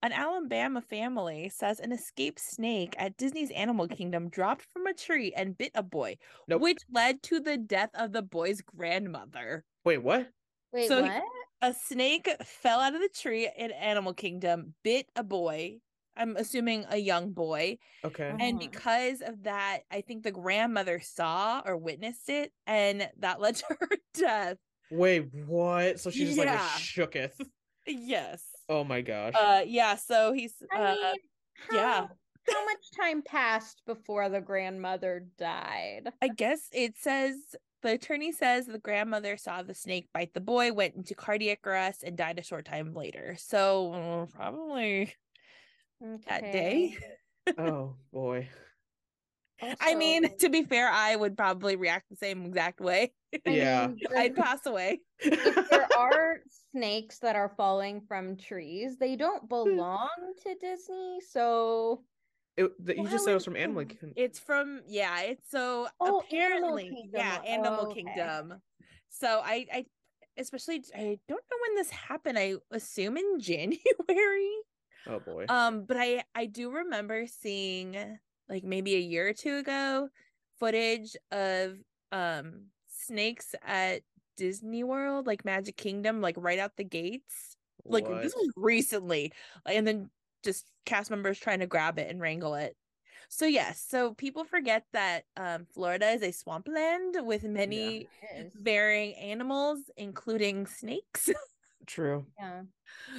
An 0.03 0.13
Alabama 0.13 0.83
family 0.83 1.49
says 1.49 1.81
an 1.81 1.93
escaped 1.93 2.41
snake 2.41 2.95
at 2.99 3.17
Disney's 3.17 3.51
Animal 3.53 3.89
Kingdom 3.89 4.29
dropped 4.29 4.67
from 4.75 4.87
a 4.87 4.93
tree 4.93 5.33
and 5.35 5.57
bit 5.57 5.73
a 5.75 5.83
boy, 5.83 6.19
Nope. 6.49 6.61
which 6.61 6.79
led 6.93 7.23
to 7.25 7.41
the 7.41 7.57
death 7.57 7.91
of 7.95 8.13
the 8.13 8.23
boy's 8.23 8.61
grandmother. 8.61 9.65
Wait, 9.83 9.99
what? 10.03 10.29
Wait, 10.75 10.89
So- 10.89 11.03
what? 11.05 11.23
A 11.63 11.73
snake 11.73 12.29
fell 12.45 12.81
out 12.81 12.95
of 12.97 13.01
the 13.01 13.09
tree 13.09 13.49
in 13.57 13.71
Animal 13.71 14.13
Kingdom, 14.13 14.75
bit 14.83 15.07
a 15.17 15.23
boy. 15.23 15.79
I'm 16.17 16.37
assuming 16.37 16.85
a 16.89 16.97
young 16.99 17.33
boy. 17.33 17.79
Okay. 18.05 18.29
And 18.29 18.59
Uh-huh. 18.59 18.69
because 18.71 19.21
of 19.23 19.45
that, 19.45 19.81
I 19.91 20.01
think 20.03 20.23
the 20.23 20.31
grandmother 20.33 21.01
saw 21.01 21.63
or 21.65 21.77
witnessed 21.77 22.29
it, 22.29 22.53
and 22.67 23.09
that 23.19 23.41
led 23.41 23.57
to 23.57 23.65
her 23.81 23.89
death. 24.15 24.59
Wait, 24.91 25.33
what? 25.33 26.01
So 26.01 26.11
she 26.11 26.25
just 26.27 26.39
like 26.39 26.47
Yeah. 26.47 26.63
was 26.63 26.71
shooketh. 26.83 27.33
Yes. 27.87 28.45
Oh 28.69 28.85
my 28.85 29.01
gosh. 29.01 29.35
Uh 29.37 29.65
yeah, 29.67 29.97
so 29.97 30.33
he's 30.33 30.55
I 30.73 30.77
uh 30.77 30.95
mean, 30.95 31.15
yeah. 31.73 31.93
how, 32.07 32.11
how 32.49 32.65
much 32.65 32.91
time 32.97 33.23
passed 33.23 33.83
before 33.87 34.29
the 34.29 34.41
grandmother 34.41 35.27
died? 35.37 36.11
I 36.23 36.29
guess 36.29 36.69
it 36.73 36.97
says 36.97 37.35
the 37.83 37.95
attorney 37.95 38.31
says 38.31 38.67
the 38.67 38.79
grandmother 38.79 39.37
saw 39.37 39.65
the 39.65 39.75
snake 39.75 40.07
bite 40.15 40.33
the 40.33 40.41
boy, 40.41 40.73
went 40.73 40.95
into 40.95 41.17
cardiac 41.17 41.67
arrest, 41.67 42.05
and 42.05 42.17
died 42.17 42.39
a 42.39 42.45
short 42.45 42.65
time 42.67 42.95
later. 42.95 43.35
So 43.37 44.29
uh, 44.39 44.45
probably 46.03 46.25
that 46.29 46.53
day. 46.53 46.97
Oh 47.59 47.97
boy. 48.13 48.49
I 49.81 49.97
mean, 49.97 50.37
to 50.39 50.49
be 50.49 50.63
fair, 50.63 50.89
I 50.89 51.17
would 51.17 51.37
probably 51.37 51.75
react 51.75 52.09
the 52.09 52.15
same 52.15 52.45
exact 52.47 52.81
way. 52.81 53.13
Yeah. 53.45 53.89
I'd 54.17 54.37
pass 54.37 54.65
away. 54.67 55.01
if 55.19 55.71
there 55.71 55.89
are 55.99 56.39
snakes 56.71 57.19
that 57.19 57.37
are 57.37 57.53
falling 57.57 58.01
from 58.07 58.37
trees, 58.37 58.97
they 58.99 59.17
don't 59.17 59.45
mm. 59.45 59.49
belong 59.49 60.09
to 60.45 60.55
Disney. 60.61 61.19
So 61.29 62.03
It, 62.57 62.71
the, 62.85 62.97
you 62.97 63.03
Why 63.03 63.11
just 63.11 63.25
said 63.25 63.33
it 63.33 63.35
was 63.35 63.45
from 63.45 63.57
Animal 63.57 63.87
Kingdom. 63.87 64.13
It's 64.17 64.39
from 64.39 64.83
yeah, 64.87 65.21
it's 65.23 65.51
so 65.51 65.89
Oh, 66.01 66.23
Animal 66.33 66.77
apparently 66.77 67.11
yeah, 67.13 67.39
Animal 67.47 67.79
Oh, 67.81 67.91
okay. 67.91 68.03
Kingdom. 68.03 68.55
So 69.09 69.43
I 69.45 69.67
I 69.73 69.87
especially 70.39 70.83
I 70.97 71.19
don't 71.29 71.45
know 71.51 71.59
when 71.67 71.77
this 71.77 71.91
happened. 71.91 72.39
I 72.39 72.55
assume 72.71 73.17
in 73.17 73.41
January. 73.41 73.79
Oh 75.07 75.21
boy. 75.21 75.47
Um, 75.49 75.85
but 75.85 75.97
I 75.97 76.25
I 76.35 76.47
do 76.47 76.71
remember 76.71 77.27
seeing 77.27 78.19
like 78.49 78.65
maybe 78.65 78.95
a 78.95 79.01
year 79.01 79.29
or 79.29 79.33
two 79.33 79.57
ago 79.57 80.09
footage 80.59 81.17
of 81.31 81.77
um 82.13 82.67
snakes 82.89 83.55
at 83.63 84.03
Disney 84.37 84.85
World, 84.85 85.27
like 85.27 85.45
Magic 85.45 85.77
Kingdom, 85.77 86.21
like 86.21 86.37
right 86.39 86.59
out 86.59 86.77
the 86.77 86.85
gates. 86.85 87.57
Like 87.85 88.07
this 88.07 88.35
was 88.35 88.51
recently, 88.57 89.33
and 89.67 89.87
then 89.87 90.11
just 90.45 90.71
cast 90.87 91.11
members 91.11 91.39
trying 91.39 91.61
to 91.61 91.67
grab 91.67 91.99
it 91.99 92.09
and 92.11 92.21
wrangle 92.21 92.55
it. 92.55 92.77
So 93.29 93.47
yes, 93.47 93.85
so 93.87 94.15
people 94.15 94.45
forget 94.45 94.85
that 94.93 95.25
um 95.37 95.67
Florida 95.75 96.11
is 96.11 96.23
a 96.23 96.33
swampland 96.33 97.17
with 97.21 97.45
many 97.45 98.09
it 98.33 98.37
is. 98.39 98.53
varying 98.55 99.15
animals, 99.15 99.91
including 99.97 100.67
snakes. 100.67 101.31
True. 101.87 102.27
yeah. 102.39 102.63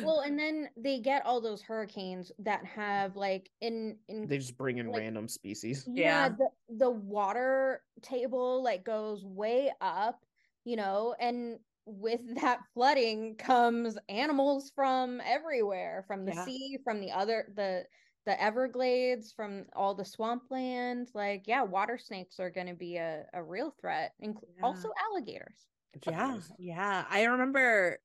Well, 0.04 0.22
and 0.22 0.38
then 0.38 0.70
they 0.78 1.00
get 1.00 1.26
all 1.26 1.42
those 1.42 1.62
hurricanes 1.62 2.32
that 2.40 2.64
have 2.66 3.16
like 3.16 3.50
in 3.62 3.98
in 4.08 4.28
They 4.28 4.38
just 4.38 4.58
bring 4.58 4.78
in 4.78 4.88
like- 4.88 5.02
random 5.02 5.28
species. 5.28 5.86
yeah, 5.88 6.28
Yeah. 6.28 6.30
the 6.30 6.50
the 6.78 6.90
water 6.92 7.84
table 8.02 8.64
like 8.64 8.84
goes 8.84 9.26
way 9.26 9.72
up, 9.82 10.24
you 10.64 10.76
know, 10.76 11.16
and 11.20 11.60
with 11.86 12.22
that 12.42 12.60
flooding 12.74 13.36
comes 13.36 13.98
animals 14.10 14.72
from 14.76 15.20
everywhere, 15.26 16.04
from 16.08 16.24
the 16.26 16.34
Yeah. 16.34 16.46
sea, 16.46 16.78
from 16.84 17.00
the 17.02 17.12
other 17.12 17.52
the 17.56 17.86
the 18.26 18.42
Everglades, 18.42 19.34
from 19.34 19.66
all 19.74 19.94
the 19.94 20.06
swampland. 20.06 21.10
Like, 21.14 21.46
yeah, 21.46 21.62
water 21.64 21.98
snakes 21.98 22.40
are 22.40 22.50
going 22.50 22.68
to 22.68 22.74
be 22.74 22.96
a, 22.96 23.26
a 23.34 23.44
real 23.44 23.72
threat, 23.82 24.14
and 24.22 24.38
Yeah. 24.56 24.64
also 24.66 24.94
alligators. 25.10 25.68
Yeah, 26.08 26.40
yeah. 26.58 27.06
I 27.10 27.26
remember 27.26 28.00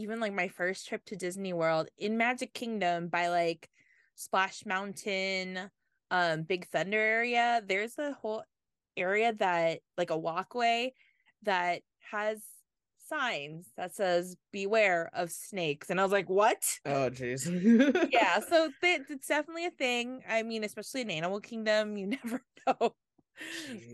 even 0.00 0.20
like 0.20 0.32
my 0.32 0.48
first 0.48 0.88
trip 0.88 1.04
to 1.06 1.16
Disney 1.16 1.52
World 1.52 1.88
in 1.98 2.16
Magic 2.16 2.54
Kingdom 2.54 3.08
by 3.08 3.28
like 3.28 3.68
Splash 4.14 4.64
Mountain, 4.66 5.70
um, 6.10 6.42
Big 6.42 6.66
Thunder 6.68 6.98
area. 6.98 7.62
There's 7.66 7.98
a 7.98 8.12
whole 8.12 8.42
area 8.96 9.32
that 9.34 9.80
like 9.96 10.10
a 10.10 10.18
walkway 10.18 10.94
that 11.42 11.82
has 12.10 12.42
signs 13.08 13.66
that 13.76 13.94
says 13.94 14.36
beware 14.52 15.10
of 15.14 15.30
snakes. 15.30 15.90
And 15.90 16.00
I 16.00 16.02
was 16.02 16.12
like, 16.12 16.30
what? 16.30 16.62
Oh 16.86 17.10
jeez. 17.10 17.46
yeah, 18.12 18.40
so 18.48 18.70
th- 18.80 19.02
it's 19.10 19.26
definitely 19.26 19.66
a 19.66 19.70
thing. 19.70 20.22
I 20.28 20.42
mean, 20.42 20.64
especially 20.64 21.02
in 21.02 21.10
Animal 21.10 21.40
Kingdom, 21.40 21.96
you 21.96 22.06
never 22.24 22.42
know. 22.66 22.94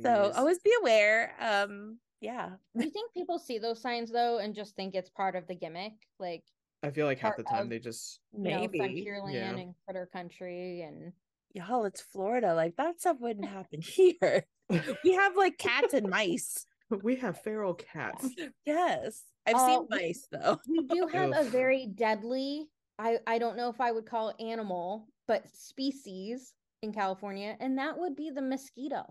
So 0.03 0.33
always 0.35 0.59
be 0.59 0.73
aware. 0.81 1.35
Um, 1.40 1.99
yeah. 2.20 2.50
Do 2.76 2.85
you 2.85 2.90
think 2.90 3.12
people 3.12 3.38
see 3.38 3.59
those 3.59 3.81
signs 3.81 4.11
though 4.11 4.38
and 4.38 4.55
just 4.55 4.74
think 4.76 4.94
it's 4.94 5.11
part 5.11 5.37
of 5.37 5.46
the 5.46 5.55
gimmick? 5.55 5.92
Like, 6.18 6.44
I 6.83 6.90
feel 6.90 7.07
like 7.07 7.18
half 7.18 7.37
the 7.37 7.42
time 7.42 7.64
of- 7.64 7.70
they 7.70 7.79
just 7.79 8.20
you 8.33 8.44
know, 8.50 8.61
Maybe. 8.61 8.79
Frontierland 8.81 9.35
Yeah. 9.35 9.57
and 9.57 9.74
Critter 9.85 10.09
Country 10.12 10.83
and 10.83 11.12
y'all, 11.55 11.85
it's 11.85 12.00
Florida. 12.00 12.55
Like 12.55 12.76
that 12.76 13.00
stuff 13.00 13.16
wouldn't 13.20 13.48
happen 13.48 13.81
here. 13.83 14.44
We 15.05 15.12
have 15.12 15.37
like 15.37 15.59
cats 15.59 15.94
and 15.94 16.09
mice. 16.11 16.66
we 17.02 17.16
have 17.16 17.40
feral 17.42 17.74
cats. 17.74 18.29
Yes. 18.66 19.22
I've 19.46 19.55
Uh, 19.55 19.66
seen 19.66 19.87
mice 19.90 20.26
though. 20.33 20.59
we 20.68 20.85
do 20.87 21.07
have 21.12 21.33
a 21.37 21.44
very 21.44 21.87
deadly 21.87 22.66
I 22.98 23.18
I 23.26 23.38
don't 23.38 23.57
know 23.57 23.68
if 23.68 23.81
I 23.81 23.92
would 23.92 24.07
call 24.07 24.35
animal, 24.40 25.07
but 25.29 25.48
species 25.55 26.55
in 26.83 26.92
California, 26.92 27.57
and 27.61 27.79
that 27.79 27.98
would 27.98 28.16
be 28.16 28.31
the 28.31 28.42
mosquito. 28.42 29.05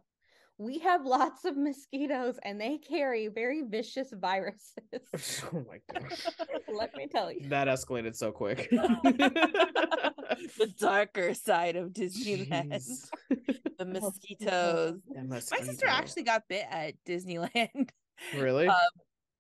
We 0.57 0.79
have 0.79 1.05
lots 1.05 1.43
of 1.43 1.57
mosquitoes 1.57 2.39
and 2.43 2.61
they 2.61 2.77
carry 2.77 3.27
very 3.27 3.63
vicious 3.63 4.13
viruses. 4.13 4.71
oh 5.53 5.65
my 5.67 5.79
gosh. 5.93 6.25
Let 6.73 6.95
me 6.95 7.07
tell 7.07 7.31
you. 7.31 7.49
That 7.49 7.67
escalated 7.67 8.15
so 8.15 8.31
quick. 8.31 8.69
the 8.71 10.73
darker 10.79 11.33
side 11.33 11.75
of 11.75 11.89
Disneyland. 11.89 12.71
Jeez. 12.71 13.09
The 13.77 13.85
mosquitoes. 13.85 15.01
That 15.13 15.27
My 15.27 15.39
sister 15.39 15.87
actually 15.87 16.23
got 16.23 16.43
bit 16.47 16.65
at 16.69 16.93
Disneyland 17.05 17.89
really? 18.35 18.67
um, 18.67 18.75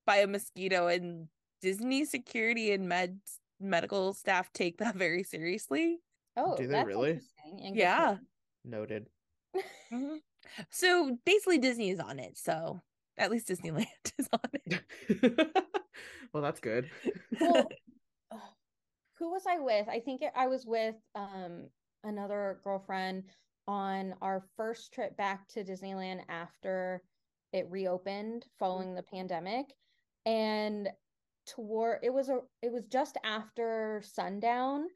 by 0.05 0.17
a 0.17 0.27
mosquito, 0.27 0.87
and 0.87 1.27
Disney 1.61 2.05
security 2.05 2.71
and 2.71 2.87
med 2.87 3.19
medical 3.59 4.13
staff 4.13 4.51
take 4.53 4.77
that 4.79 4.95
very 4.95 5.23
seriously. 5.23 5.99
Oh, 6.37 6.57
Do 6.57 6.67
they 6.67 6.73
that's 6.73 6.87
really? 6.87 7.11
interesting 7.11 7.65
and 7.65 7.73
good 7.73 7.73
to 7.73 7.79
Yeah. 7.79 8.17
Noted. 8.65 9.07
So 10.69 11.17
basically, 11.25 11.57
Disney 11.57 11.89
is 11.89 11.99
on 11.99 12.19
it. 12.19 12.37
So 12.37 12.81
at 13.17 13.31
least 13.31 13.47
Disneyland 13.47 13.85
is 14.17 14.27
on 14.31 14.49
it. 14.53 15.55
well, 16.33 16.43
that's 16.43 16.59
good. 16.59 16.89
Well, 17.39 17.67
who 19.19 19.31
was 19.31 19.43
I 19.47 19.59
with? 19.59 19.87
I 19.89 19.99
think 19.99 20.21
it, 20.21 20.31
I 20.35 20.47
was 20.47 20.65
with 20.65 20.95
um 21.15 21.67
another 22.03 22.59
girlfriend 22.63 23.23
on 23.67 24.13
our 24.21 24.43
first 24.55 24.93
trip 24.93 25.17
back 25.17 25.47
to 25.49 25.63
Disneyland 25.63 26.21
after 26.29 27.01
it 27.51 27.67
reopened 27.69 28.45
following 28.59 28.93
the 28.93 29.03
pandemic. 29.03 29.73
And 30.25 30.89
toward 31.47 31.99
it 32.03 32.13
was 32.13 32.29
a 32.29 32.39
it 32.61 32.71
was 32.71 32.83
just 32.91 33.17
after 33.23 34.01
sundown 34.03 34.87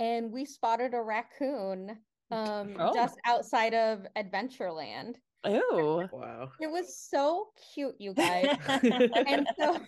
and 0.00 0.30
we 0.30 0.44
spotted 0.44 0.92
a 0.94 1.00
raccoon 1.00 1.96
um 2.34 2.76
Oh. 2.78 2.92
just 2.94 3.16
outside 3.24 3.74
of 3.74 4.06
Adventureland. 4.16 5.16
Ew. 5.46 6.08
Wow. 6.10 6.50
It 6.60 6.70
was 6.70 6.96
so 6.96 7.48
cute, 7.74 7.94
you 7.98 8.14
guys. 8.14 8.56
and 9.26 9.46
so 9.58 9.78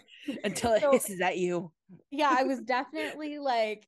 Until 0.45 0.73
it 0.75 0.83
So- 0.83 0.93
hisses 0.93 1.21
at 1.21 1.39
you. 1.39 1.73
yeah, 2.11 2.35
I 2.37 2.43
was 2.45 2.61
definitely 2.61 3.39
like 3.39 3.87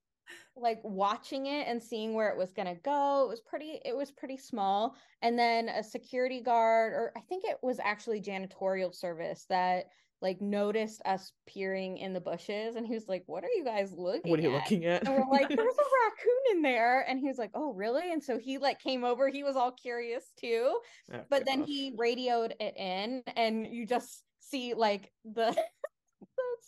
like 0.57 0.81
watching 0.83 1.47
it 1.47 1.67
and 1.69 1.83
seeing 1.83 2.13
where 2.15 2.29
it 2.31 2.37
was 2.37 2.53
going 2.53 2.67
to 2.69 2.81
go. 2.83 3.25
It 3.25 3.29
was 3.29 3.41
pretty 3.41 3.81
it 3.85 3.97
was 3.97 4.11
pretty 4.11 4.37
small. 4.37 4.95
And 5.23 5.39
then 5.39 5.69
a 5.69 5.83
security 5.83 6.41
guard 6.43 6.93
or 6.93 7.13
I 7.17 7.21
think 7.21 7.45
it 7.45 7.59
was 7.63 7.79
actually 7.81 8.21
janitorial 8.21 8.95
service 8.95 9.47
that 9.49 9.87
like 10.21 10.41
noticed 10.41 11.01
us 11.05 11.33
peering 11.47 11.99
in 11.99 12.13
the 12.13 12.21
bushes 12.21 12.77
and 12.77 12.87
he 12.87 12.95
was 12.95 13.09
like, 13.09 13.25
"What 13.27 13.45
are 13.45 13.51
you 13.57 13.65
guys 13.65 13.93
looking 13.93 14.31
What 14.31 14.41
are 14.41 14.43
you 14.43 14.55
at?" 14.55 14.63
looking 14.63 14.85
at? 14.85 15.07
And 15.07 15.15
we're 15.15 15.31
like, 15.31 15.49
"There's 15.49 15.59
a 15.59 15.63
raccoon 16.05 16.57
in 16.57 16.63
there." 16.63 17.05
And 17.09 17.19
he 17.19 17.29
was 17.29 17.39
like, 17.39 17.51
"Oh, 17.55 17.73
really?" 17.73 18.13
And 18.13 18.23
so 18.23 18.39
he 18.39 18.59
like 18.59 18.81
came 18.81 19.05
over. 19.05 19.29
He 19.29 19.43
was 19.43 19.57
all 19.57 19.73
curious 19.73 20.33
too 20.39 20.79
Oh, 21.13 21.21
but 21.31 21.45
then 21.47 21.65
he 21.65 21.95
radioed 21.97 22.55
it 22.61 22.77
in 22.77 23.23
and 23.37 23.67
you 23.67 23.87
just 23.87 24.25
see 24.41 24.75
like 24.75 25.13
the 25.25 25.57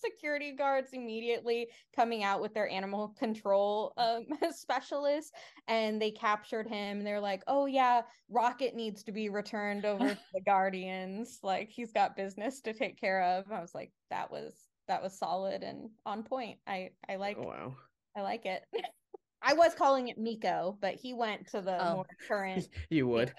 security 0.01 0.53
guards 0.53 0.91
immediately 0.93 1.69
coming 1.95 2.23
out 2.25 2.41
with 2.41 2.55
their 2.55 2.69
animal 2.69 3.09
control 3.19 3.93
um 3.97 4.27
specialists 4.51 5.33
and 5.69 6.01
they 6.01 6.11
captured 6.11 6.67
him 6.67 6.99
and 6.99 7.07
they're 7.07 7.21
like 7.21 7.43
oh 7.47 7.67
yeah 7.67 8.03
rocket 8.29 8.75
needs 8.75 9.03
to 9.05 9.13
be 9.13 9.29
returned 9.29 9.85
over 9.85 10.09
to 10.15 10.21
the 10.35 10.41
guardians 10.41 11.39
like 11.43 11.69
he's 11.71 11.93
got 11.93 12.17
business 12.17 12.61
to 12.61 12.73
take 12.73 12.99
care 13.01 13.23
of 13.23 13.51
i 13.53 13.61
was 13.61 13.75
like 13.75 13.93
that 14.11 14.31
was 14.31 14.55
that 14.89 15.03
was 15.03 15.17
solid 15.19 15.63
and 15.63 15.91
on 16.07 16.23
point 16.23 16.59
i 16.67 16.91
i 17.09 17.17
like 17.17 17.37
Oh, 17.39 17.47
wow. 17.47 17.77
i 18.17 18.23
like 18.23 18.47
it 18.47 18.63
i 19.43 19.53
was 19.55 19.75
calling 19.75 20.09
it 20.09 20.19
Meeko 20.19 20.77
but 20.81 20.95
he 20.95 21.15
went 21.15 21.47
to 21.49 21.61
the 21.61 21.77
Oh. 21.83 21.95
more 21.97 22.07
current 22.29 22.69
You 22.91 23.07
would. 23.09 23.33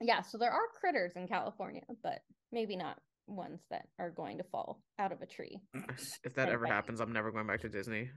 yeah 0.00 0.22
so 0.22 0.38
there 0.38 0.50
are 0.50 0.66
critters 0.80 1.12
in 1.16 1.26
california 1.28 1.82
but 2.02 2.20
maybe 2.52 2.76
not 2.76 2.98
ones 3.36 3.60
that 3.70 3.86
are 3.98 4.10
going 4.10 4.38
to 4.38 4.44
fall 4.44 4.80
out 4.98 5.12
of 5.12 5.22
a 5.22 5.26
tree 5.26 5.60
if 6.24 6.34
that 6.34 6.42
And 6.48 6.50
ever 6.52 6.66
bite. 6.66 6.72
happens, 6.72 7.00
I'm 7.00 7.12
never 7.12 7.30
going 7.32 7.46
back 7.46 7.60
to 7.62 7.68
Disney. 7.68 8.10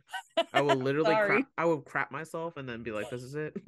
I 0.53 0.61
will 0.61 0.75
literally 0.87 1.11
Sorry. 1.13 1.27
crap, 1.27 1.47
I 1.57 1.65
will 1.65 1.81
crap 1.81 2.11
myself 2.11 2.57
and 2.57 2.67
then 2.67 2.83
be 2.83 2.91
like, 2.91 3.09
this 3.09 3.23
is 3.23 3.35
it. 3.35 3.53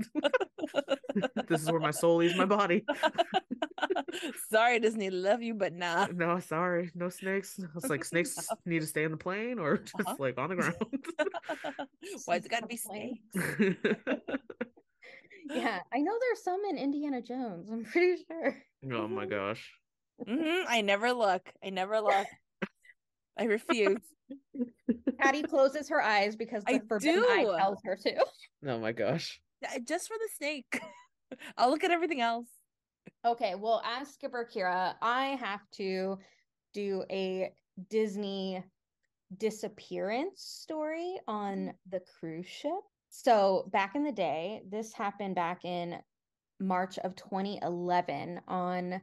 this 1.48 1.62
is 1.62 1.70
where 1.72 1.80
my 1.80 1.92
soul 1.92 2.18
leaves 2.18 2.36
my 2.36 2.46
body. 2.46 2.84
Sorry, 4.50 4.80
Disney, 4.80 5.10
love 5.10 5.42
you, 5.42 5.54
but 5.54 5.74
nah. 5.74 6.08
No, 6.14 6.40
sorry, 6.40 6.92
no 6.96 7.10
snakes. 7.10 7.58
It's 7.76 7.90
like 7.90 8.04
snakes 8.04 8.36
need 8.66 8.82
to 8.82 8.88
stay 8.88 9.04
in 9.04 9.12
the 9.12 9.18
plane 9.18 9.60
or 9.60 9.78
just 9.78 9.96
Uh-huh. 10.00 10.16
like 10.20 10.38
on 10.38 10.50
the 10.50 10.56
ground. 10.56 10.76
Why's 12.26 12.46
it 12.46 12.50
gotta 12.52 12.68
be 12.68 12.78
Snakes 12.78 13.20
yeah 15.54 15.80
i 15.94 16.00
know 16.00 16.12
there's 16.20 16.44
some 16.44 16.60
in 16.68 16.76
indiana 16.76 17.22
jones 17.22 17.70
i'm 17.72 17.84
pretty 17.86 18.24
sure 18.28 18.58
oh 18.92 19.08
my 19.08 19.28
gosh. 19.28 19.72
Hmm 20.28 20.64
I 20.68 20.82
never 20.82 21.12
look. 21.14 21.52
I 21.64 21.70
never 21.70 22.00
look. 22.02 22.28
I 23.38 23.46
refuse. 23.46 24.02
patty 25.20 25.44
closes 25.44 25.90
her 25.90 26.02
eyes 26.02 26.36
because 26.36 26.64
the 26.64 26.76
I 26.76 26.82
forbidden 26.88 27.24
eye 27.28 27.46
tells 27.58 27.80
her 27.84 27.96
to 27.96 28.26
Oh 28.68 28.80
my 28.80 28.92
gosh. 28.92 29.40
Just 29.84 30.08
for 30.08 30.18
the 30.18 30.30
snake. 30.36 30.80
I'll 31.58 31.70
look 31.70 31.84
at 31.84 31.92
everything 31.92 32.22
else. 32.22 32.48
okay 33.26 33.56
well 33.56 33.82
as 33.84 34.08
skipper 34.14 34.48
kira 34.52 34.94
i 35.02 35.38
have 35.42 35.62
to 35.72 36.18
do 36.74 37.04
a 37.12 37.52
disney 37.90 38.64
disappearance 39.38 40.42
story 40.42 41.18
on 41.28 41.74
the 41.90 42.00
cruise 42.20 42.46
ship 42.46 42.80
so 43.10 43.68
back 43.72 43.96
in 43.96 44.04
the 44.04 44.12
day 44.12 44.62
this 44.70 44.94
happened 44.94 45.34
back 45.36 45.66
in 45.66 45.98
march 46.60 46.98
of 47.00 47.16
2011 47.16 48.40
on 48.48 49.02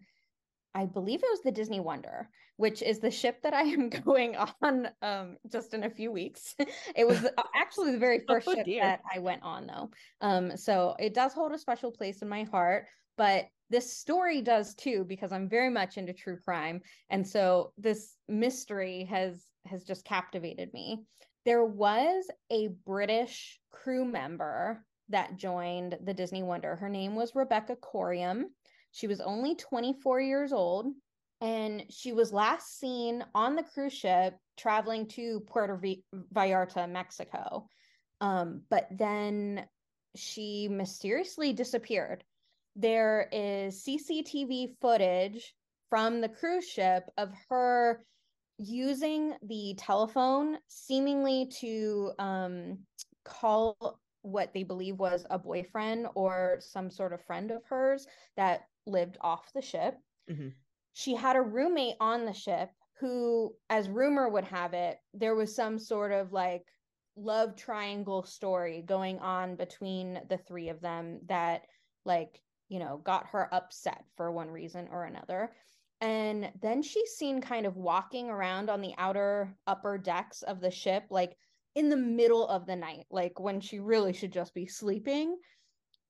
I 0.74 0.86
believe 0.86 1.22
it 1.22 1.30
was 1.30 1.42
the 1.42 1.52
Disney 1.52 1.80
Wonder, 1.80 2.30
which 2.56 2.80
is 2.82 3.00
the 3.00 3.10
ship 3.10 3.42
that 3.42 3.52
I 3.54 3.62
am 3.62 3.88
going 4.04 4.36
on 4.36 4.88
um 5.02 5.36
just 5.50 5.74
in 5.74 5.84
a 5.84 5.90
few 5.90 6.10
weeks. 6.10 6.54
it 6.96 7.06
was 7.06 7.26
actually 7.54 7.92
the 7.92 7.98
very 7.98 8.20
first 8.26 8.48
Oh, 8.48 8.54
ship 8.54 8.64
dear. 8.64 8.82
that 8.82 9.00
I 9.12 9.18
went 9.18 9.42
on 9.42 9.66
though. 9.66 9.90
Um 10.20 10.56
so 10.56 10.96
it 10.98 11.14
does 11.14 11.32
hold 11.34 11.52
a 11.52 11.58
special 11.58 11.92
place 11.92 12.22
in 12.22 12.28
my 12.28 12.44
heart, 12.44 12.86
but 13.16 13.46
this 13.70 13.92
story 13.92 14.42
does 14.42 14.74
too 14.74 15.04
because 15.04 15.32
I'm 15.32 15.48
very 15.48 15.70
much 15.70 15.96
into 15.96 16.12
true 16.12 16.38
crime 16.38 16.82
and 17.08 17.26
so 17.26 17.72
this 17.78 18.16
mystery 18.28 19.04
has 19.04 19.46
has 19.66 19.84
just 19.84 20.04
captivated 20.04 20.72
me. 20.72 21.04
There 21.44 21.64
was 21.64 22.28
a 22.50 22.68
British 22.68 23.60
crew 23.70 24.04
member 24.04 24.86
that 25.08 25.36
joined 25.36 25.98
the 26.02 26.14
Disney 26.14 26.42
Wonder. 26.42 26.76
Her 26.76 26.88
name 26.88 27.14
was 27.14 27.34
Rebecca 27.34 27.76
Coriam. 27.76 28.44
She 28.92 29.06
was 29.06 29.20
only 29.20 29.54
24 29.56 30.20
years 30.20 30.52
old 30.52 30.86
and 31.40 31.84
she 31.90 32.12
was 32.12 32.32
last 32.32 32.78
seen 32.78 33.24
on 33.34 33.56
the 33.56 33.64
cruise 33.64 33.92
ship 33.92 34.36
traveling 34.56 35.06
to 35.08 35.40
Puerto 35.40 35.80
Vallarta, 36.32 36.88
Mexico. 36.88 37.66
Um, 38.20 38.62
but 38.70 38.86
then 38.92 39.66
she 40.14 40.68
mysteriously 40.68 41.52
disappeared. 41.52 42.22
There 42.76 43.28
is 43.32 43.82
CCTV 43.82 44.76
footage 44.80 45.52
from 45.90 46.20
the 46.20 46.28
cruise 46.28 46.68
ship 46.68 47.10
of 47.18 47.32
her 47.48 48.04
using 48.58 49.34
the 49.42 49.74
telephone 49.78 50.58
seemingly 50.68 51.46
to 51.60 52.12
um, 52.18 52.78
call 53.24 54.00
what 54.22 54.52
they 54.54 54.62
believe 54.62 54.98
was 54.98 55.26
a 55.30 55.38
boyfriend 55.38 56.08
or 56.14 56.58
some 56.60 56.90
sort 56.90 57.12
of 57.12 57.22
friend 57.24 57.50
of 57.50 57.64
hers 57.64 58.06
that 58.36 58.62
lived 58.86 59.18
off 59.20 59.52
the 59.52 59.62
ship. 59.62 59.98
Mhm. 60.28 60.62
She 60.92 61.14
had 61.14 61.36
a 61.36 61.42
roommate 61.42 61.96
on 62.00 62.24
the 62.24 62.32
ship 62.32 62.70
who, 62.98 63.58
as 63.68 63.88
rumor 63.88 64.28
would 64.28 64.44
have 64.44 64.74
it, 64.74 64.98
there 65.12 65.34
was 65.34 65.54
some 65.54 65.78
sort 65.78 66.12
of 66.12 66.32
like 66.32 66.72
love 67.16 67.56
triangle 67.56 68.22
story 68.22 68.82
going 68.82 69.18
on 69.18 69.56
between 69.56 70.26
the 70.28 70.38
three 70.38 70.68
of 70.68 70.80
them 70.80 71.20
that, 71.26 71.66
like, 72.04 72.42
you 72.68 72.78
know, 72.78 72.98
got 72.98 73.26
her 73.28 73.52
upset 73.52 74.04
for 74.16 74.32
one 74.32 74.50
reason 74.50 74.88
or 74.88 75.04
another. 75.04 75.54
And 76.00 76.52
then 76.60 76.82
she's 76.82 77.10
seen 77.12 77.40
kind 77.40 77.66
of 77.66 77.76
walking 77.76 78.28
around 78.28 78.70
on 78.70 78.80
the 78.80 78.94
outer 78.98 79.56
upper 79.66 79.98
decks 79.98 80.42
of 80.42 80.60
the 80.60 80.70
ship, 80.70 81.06
like 81.10 81.38
in 81.74 81.88
the 81.88 81.96
middle 81.96 82.46
of 82.46 82.66
the 82.66 82.76
night, 82.76 83.06
like 83.10 83.40
when 83.40 83.60
she 83.60 83.80
really 83.80 84.12
should 84.12 84.32
just 84.32 84.54
be 84.54 84.66
sleeping. 84.66 85.36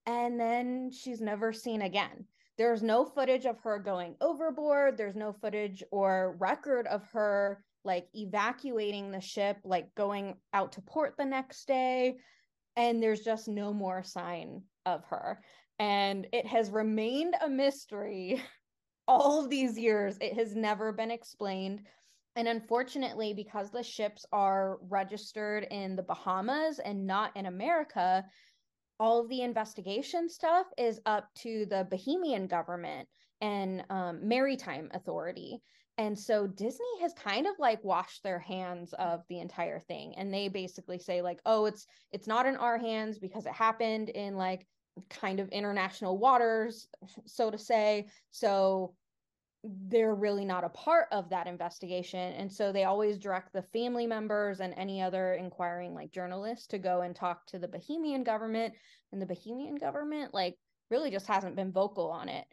And 0.07 0.39
then 0.39 0.91
she's 0.91 1.21
never 1.21 1.53
seen 1.53 1.83
again. 1.83 2.27
There's 2.59 2.83
no 2.83 3.05
footage 3.05 3.47
of 3.47 3.61
her 3.61 3.79
going 3.79 4.17
overboard. 4.21 4.97
There's 4.97 5.17
no 5.17 5.33
footage 5.33 5.83
or 5.91 6.37
record 6.39 6.87
of 6.87 7.05
her 7.13 7.65
like 7.85 8.07
evacuating 8.15 9.11
the 9.11 9.21
ship, 9.21 9.59
like 9.65 9.95
going 9.95 10.37
out 10.53 10.73
to 10.73 10.83
port 10.83 11.15
the 11.17 11.25
next 11.25 11.67
day. 11.67 12.17
And 12.77 13.03
there's 13.03 13.21
just 13.21 13.49
no 13.49 13.73
more 13.73 14.03
sign 14.03 14.63
of 14.87 15.05
her. 15.07 15.43
And 15.79 16.27
it 16.33 16.47
has 16.47 16.71
remained 16.71 17.35
a 17.43 17.49
mystery 17.49 18.43
all 19.09 19.43
of 19.43 19.51
these 19.51 19.79
years. 19.79 20.17
It 20.21 20.35
has 20.35 20.55
never 20.55 20.93
been 20.93 21.11
explained. 21.11 21.81
And 22.35 22.49
unfortunately, 22.49 23.35
because 23.35 23.71
the 23.71 23.83
ships 23.83 24.25
are 24.33 24.79
registered 24.89 25.67
in 25.71 25.97
the 25.97 26.03
Bahamas 26.03 26.79
and 26.79 27.07
not 27.07 27.37
in 27.37 27.47
America, 27.47 28.25
all 28.99 29.21
of 29.21 29.29
the 29.29 29.43
investigation 29.43 30.29
stuff 30.29 30.67
is 30.79 31.01
up 31.05 31.29
to 31.37 31.67
the 31.67 31.87
Bahamian 31.91 32.49
government 32.49 33.09
and 33.41 33.85
um, 33.91 34.27
maritime 34.27 34.89
authority. 34.95 35.61
And 35.99 36.19
so 36.19 36.47
Disney 36.47 37.01
has 37.03 37.13
kind 37.13 37.47
of 37.47 37.55
like 37.59 37.85
washed 37.85 38.23
their 38.23 38.39
hands 38.39 38.95
of 38.95 39.21
the 39.29 39.41
entire 39.41 39.81
thing. 39.81 40.15
And 40.17 40.33
they 40.33 40.49
basically 40.49 40.99
say, 40.99 41.21
like, 41.21 41.41
oh, 41.45 41.67
it's 41.67 41.87
it's 42.13 42.27
not 42.27 42.47
in 42.47 42.57
our 42.57 42.79
hands 42.79 43.19
because 43.19 43.45
it 43.45 43.53
happened 43.53 44.09
in 44.09 44.37
like 44.37 44.67
kind 45.11 45.39
of 45.39 45.49
international 45.49 46.19
waters, 46.19 46.89
so 47.27 47.51
to 47.51 47.59
say. 47.59 48.07
So 48.31 48.95
they're 49.65 50.15
really 50.15 50.45
not 50.45 50.65
a 50.65 50.69
part 50.71 51.07
of 51.13 51.29
that 51.31 51.47
investigation 51.47 52.33
and 52.33 52.51
so 52.51 52.73
they 52.73 52.83
always 52.83 53.17
direct 53.17 53.53
the 53.53 53.63
family 53.63 54.07
members 54.09 54.61
and 54.61 54.75
any 54.77 55.01
other 55.01 55.35
inquiring 55.35 55.95
like 55.95 56.11
journalists 56.11 56.67
to 56.67 56.79
go 56.79 57.03
and 57.03 57.15
talk 57.15 57.47
to 57.47 57.59
the 57.59 57.69
Bahamian 57.69 58.25
government 58.25 58.75
and 59.13 59.23
the 59.23 59.27
Bahamian 59.27 59.79
government 59.79 60.35
like 60.35 60.57
really 60.91 61.11
just 61.11 61.29
hasn't 61.29 61.57
been 61.57 61.73
vocal 61.73 62.11
on 62.11 62.29
it. 62.29 62.45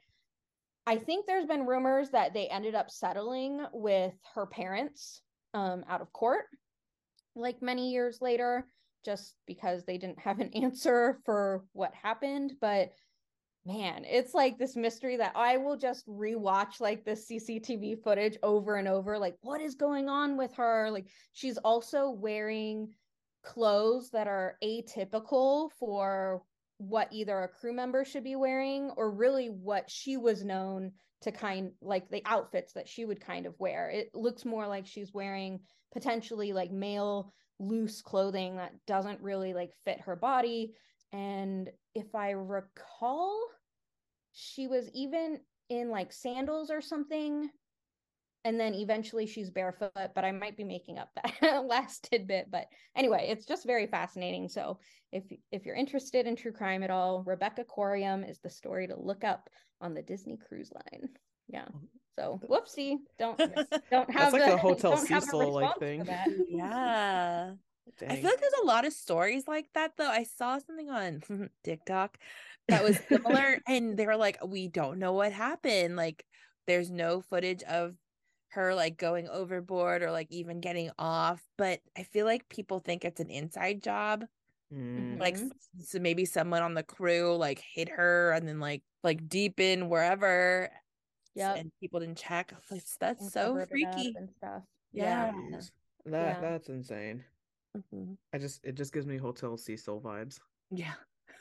I 0.85 0.97
think 0.97 1.25
there's 1.25 1.45
been 1.45 1.65
rumors 1.65 2.09
that 2.11 2.33
they 2.33 2.47
ended 2.47 2.75
up 2.75 2.89
settling 2.89 3.65
with 3.73 4.13
her 4.35 4.45
parents 4.45 5.21
um, 5.53 5.83
out 5.89 6.01
of 6.01 6.13
court 6.13 6.45
like 7.35 7.61
many 7.61 7.91
years 7.91 8.19
later 8.21 8.67
just 9.03 9.35
because 9.47 9.83
they 9.83 9.97
didn't 9.97 10.19
have 10.19 10.39
an 10.39 10.49
answer 10.53 11.19
for 11.25 11.63
what 11.73 11.93
happened 11.93 12.53
but 12.61 12.91
man, 13.69 14.03
it's 14.03 14.33
like 14.33 14.57
this 14.57 14.75
mystery 14.75 15.17
that 15.17 15.33
I 15.35 15.57
will 15.57 15.77
just 15.77 16.07
rewatch 16.07 16.79
like 16.79 17.05
the 17.05 17.11
CCTV 17.11 18.03
footage 18.03 18.35
over 18.41 18.77
and 18.77 18.87
over. 18.87 19.19
Like, 19.19 19.35
what 19.41 19.61
is 19.61 19.75
going 19.75 20.09
on 20.09 20.37
with 20.37 20.53
her? 20.55 20.89
Like, 20.91 21.05
she's 21.33 21.57
also 21.57 22.09
wearing 22.09 22.89
clothes 23.43 24.09
that 24.11 24.27
are 24.27 24.57
atypical 24.63 25.69
for 25.79 26.41
what 26.79 27.09
either 27.11 27.41
a 27.41 27.47
crew 27.47 27.73
member 27.73 28.03
should 28.03 28.23
be 28.23 28.35
wearing 28.35 28.89
or 28.97 29.11
really 29.11 29.47
what 29.47 29.89
she 29.89 30.17
was 30.17 30.43
known 30.43 30.91
to 31.21 31.31
kind 31.31 31.71
like 31.81 32.09
the 32.09 32.23
outfits 32.25 32.73
that 32.73 32.87
she 32.87 33.05
would 33.05 33.21
kind 33.21 33.45
of 33.45 33.53
wear. 33.59 33.89
It 33.89 34.09
looks 34.15 34.45
more 34.45 34.67
like 34.67 34.87
she's 34.87 35.13
wearing 35.13 35.59
potentially 35.93 36.53
like 36.53 36.71
male 36.71 37.33
loose 37.59 38.01
clothing 38.01 38.55
that 38.55 38.73
doesn't 38.87 39.21
really 39.21 39.53
like 39.53 39.71
fit 39.85 40.01
her 40.01 40.15
body. 40.15 40.73
And 41.11 41.69
if 41.93 42.15
I 42.15 42.31
recall, 42.31 43.41
she 44.59 44.67
was 44.67 44.89
even 44.93 45.39
in 45.69 45.89
like 45.89 46.11
sandals 46.11 46.69
or 46.69 46.81
something. 46.81 47.49
And 48.45 48.59
then 48.59 48.73
eventually 48.73 49.25
she's 49.25 49.49
barefoot, 49.49 49.91
but 49.95 50.23
I 50.25 50.31
might 50.31 50.57
be 50.57 50.63
making 50.63 50.97
up 50.97 51.09
that 51.15 51.65
last 51.65 52.07
tidbit. 52.09 52.47
But 52.49 52.67
anyway, 52.95 53.27
it's 53.29 53.45
just 53.45 53.65
very 53.65 53.87
fascinating. 53.87 54.47
So 54.49 54.79
if 55.11 55.23
if 55.51 55.65
you're 55.65 55.75
interested 55.75 56.25
in 56.25 56.35
true 56.35 56.51
crime 56.51 56.83
at 56.83 56.89
all, 56.89 57.23
Rebecca 57.25 57.63
Coriam 57.63 58.29
is 58.29 58.39
the 58.39 58.49
story 58.49 58.87
to 58.87 58.99
look 58.99 59.23
up 59.23 59.49
on 59.81 59.93
the 59.93 60.01
Disney 60.01 60.37
Cruise 60.37 60.71
Line. 60.73 61.09
Yeah. 61.47 61.65
Mm-hmm. 61.65 61.85
So 62.17 62.39
whoopsie, 62.49 62.95
don't 63.17 63.37
don't 63.91 64.11
have 64.11 64.31
That's 64.31 64.33
like 64.33 64.45
the, 64.45 64.53
a 64.53 64.57
Hotel 64.57 64.91
don't 64.91 65.09
have 65.09 65.23
a 65.23 65.25
Cecil 65.25 65.53
like 65.53 65.79
thing. 65.79 66.03
that. 66.05 66.27
Yeah. 66.49 67.51
I 68.07 68.15
feel 68.15 68.29
like 68.29 68.39
there's 68.39 68.53
a 68.61 68.67
lot 68.67 68.85
of 68.85 68.93
stories 68.93 69.47
like 69.47 69.65
that 69.73 69.93
though. 69.97 70.09
I 70.09 70.23
saw 70.23 70.59
something 70.59 70.89
on 70.89 71.49
TikTok 71.63 72.17
that 72.69 72.83
was 72.83 72.97
similar 73.09 73.59
and 73.67 73.97
they 73.97 74.05
were 74.05 74.17
like, 74.17 74.37
we 74.45 74.67
don't 74.67 74.99
know 74.99 75.13
what 75.13 75.31
happened. 75.33 75.95
Like 75.95 76.23
there's 76.67 76.89
no 76.91 77.21
footage 77.21 77.63
of 77.63 77.95
her 78.49 78.73
like 78.73 78.97
going 78.97 79.27
overboard 79.27 80.01
or 80.01 80.11
like 80.11 80.27
even 80.31 80.59
getting 80.59 80.89
off. 80.97 81.41
But 81.57 81.81
I 81.97 82.03
feel 82.03 82.25
like 82.25 82.47
people 82.49 82.79
think 82.79 83.05
it's 83.05 83.19
an 83.19 83.29
inside 83.29 83.83
job. 83.83 84.25
Mm. 84.73 85.19
Like 85.19 85.35
s- 85.35 85.49
so 85.83 85.99
maybe 85.99 86.25
someone 86.25 86.61
on 86.61 86.73
the 86.75 86.83
crew 86.83 87.35
like 87.35 87.59
hit 87.73 87.89
her 87.89 88.31
and 88.31 88.47
then 88.47 88.59
like 88.59 88.83
like 89.03 89.27
deep 89.27 89.59
in 89.59 89.89
wherever. 89.89 90.69
yeah 91.35 91.53
And 91.55 91.71
people 91.79 91.99
didn't 91.99 92.17
check. 92.17 92.53
Like, 92.71 92.83
That's 92.99 93.21
and 93.21 93.31
so 93.31 93.45
covered 93.47 93.59
it 93.61 93.63
up 93.63 93.69
freaky. 93.69 94.13
and 94.15 94.29
stuff. 94.37 94.63
Yeah. 94.91 95.31
Jeez. 95.31 95.71
That 96.05 96.35
Yeah. 96.35 96.41
that's 96.41 96.69
insane. 96.69 97.23
Mhm. 97.77 98.17
I 98.33 98.37
just 98.39 98.63
it 98.65 98.75
just 98.75 98.93
gives 98.93 99.05
me 99.05 99.17
Hotel 99.17 99.57
Cecil 99.57 100.01
vibes. 100.01 100.39
Yeah. 100.71 100.93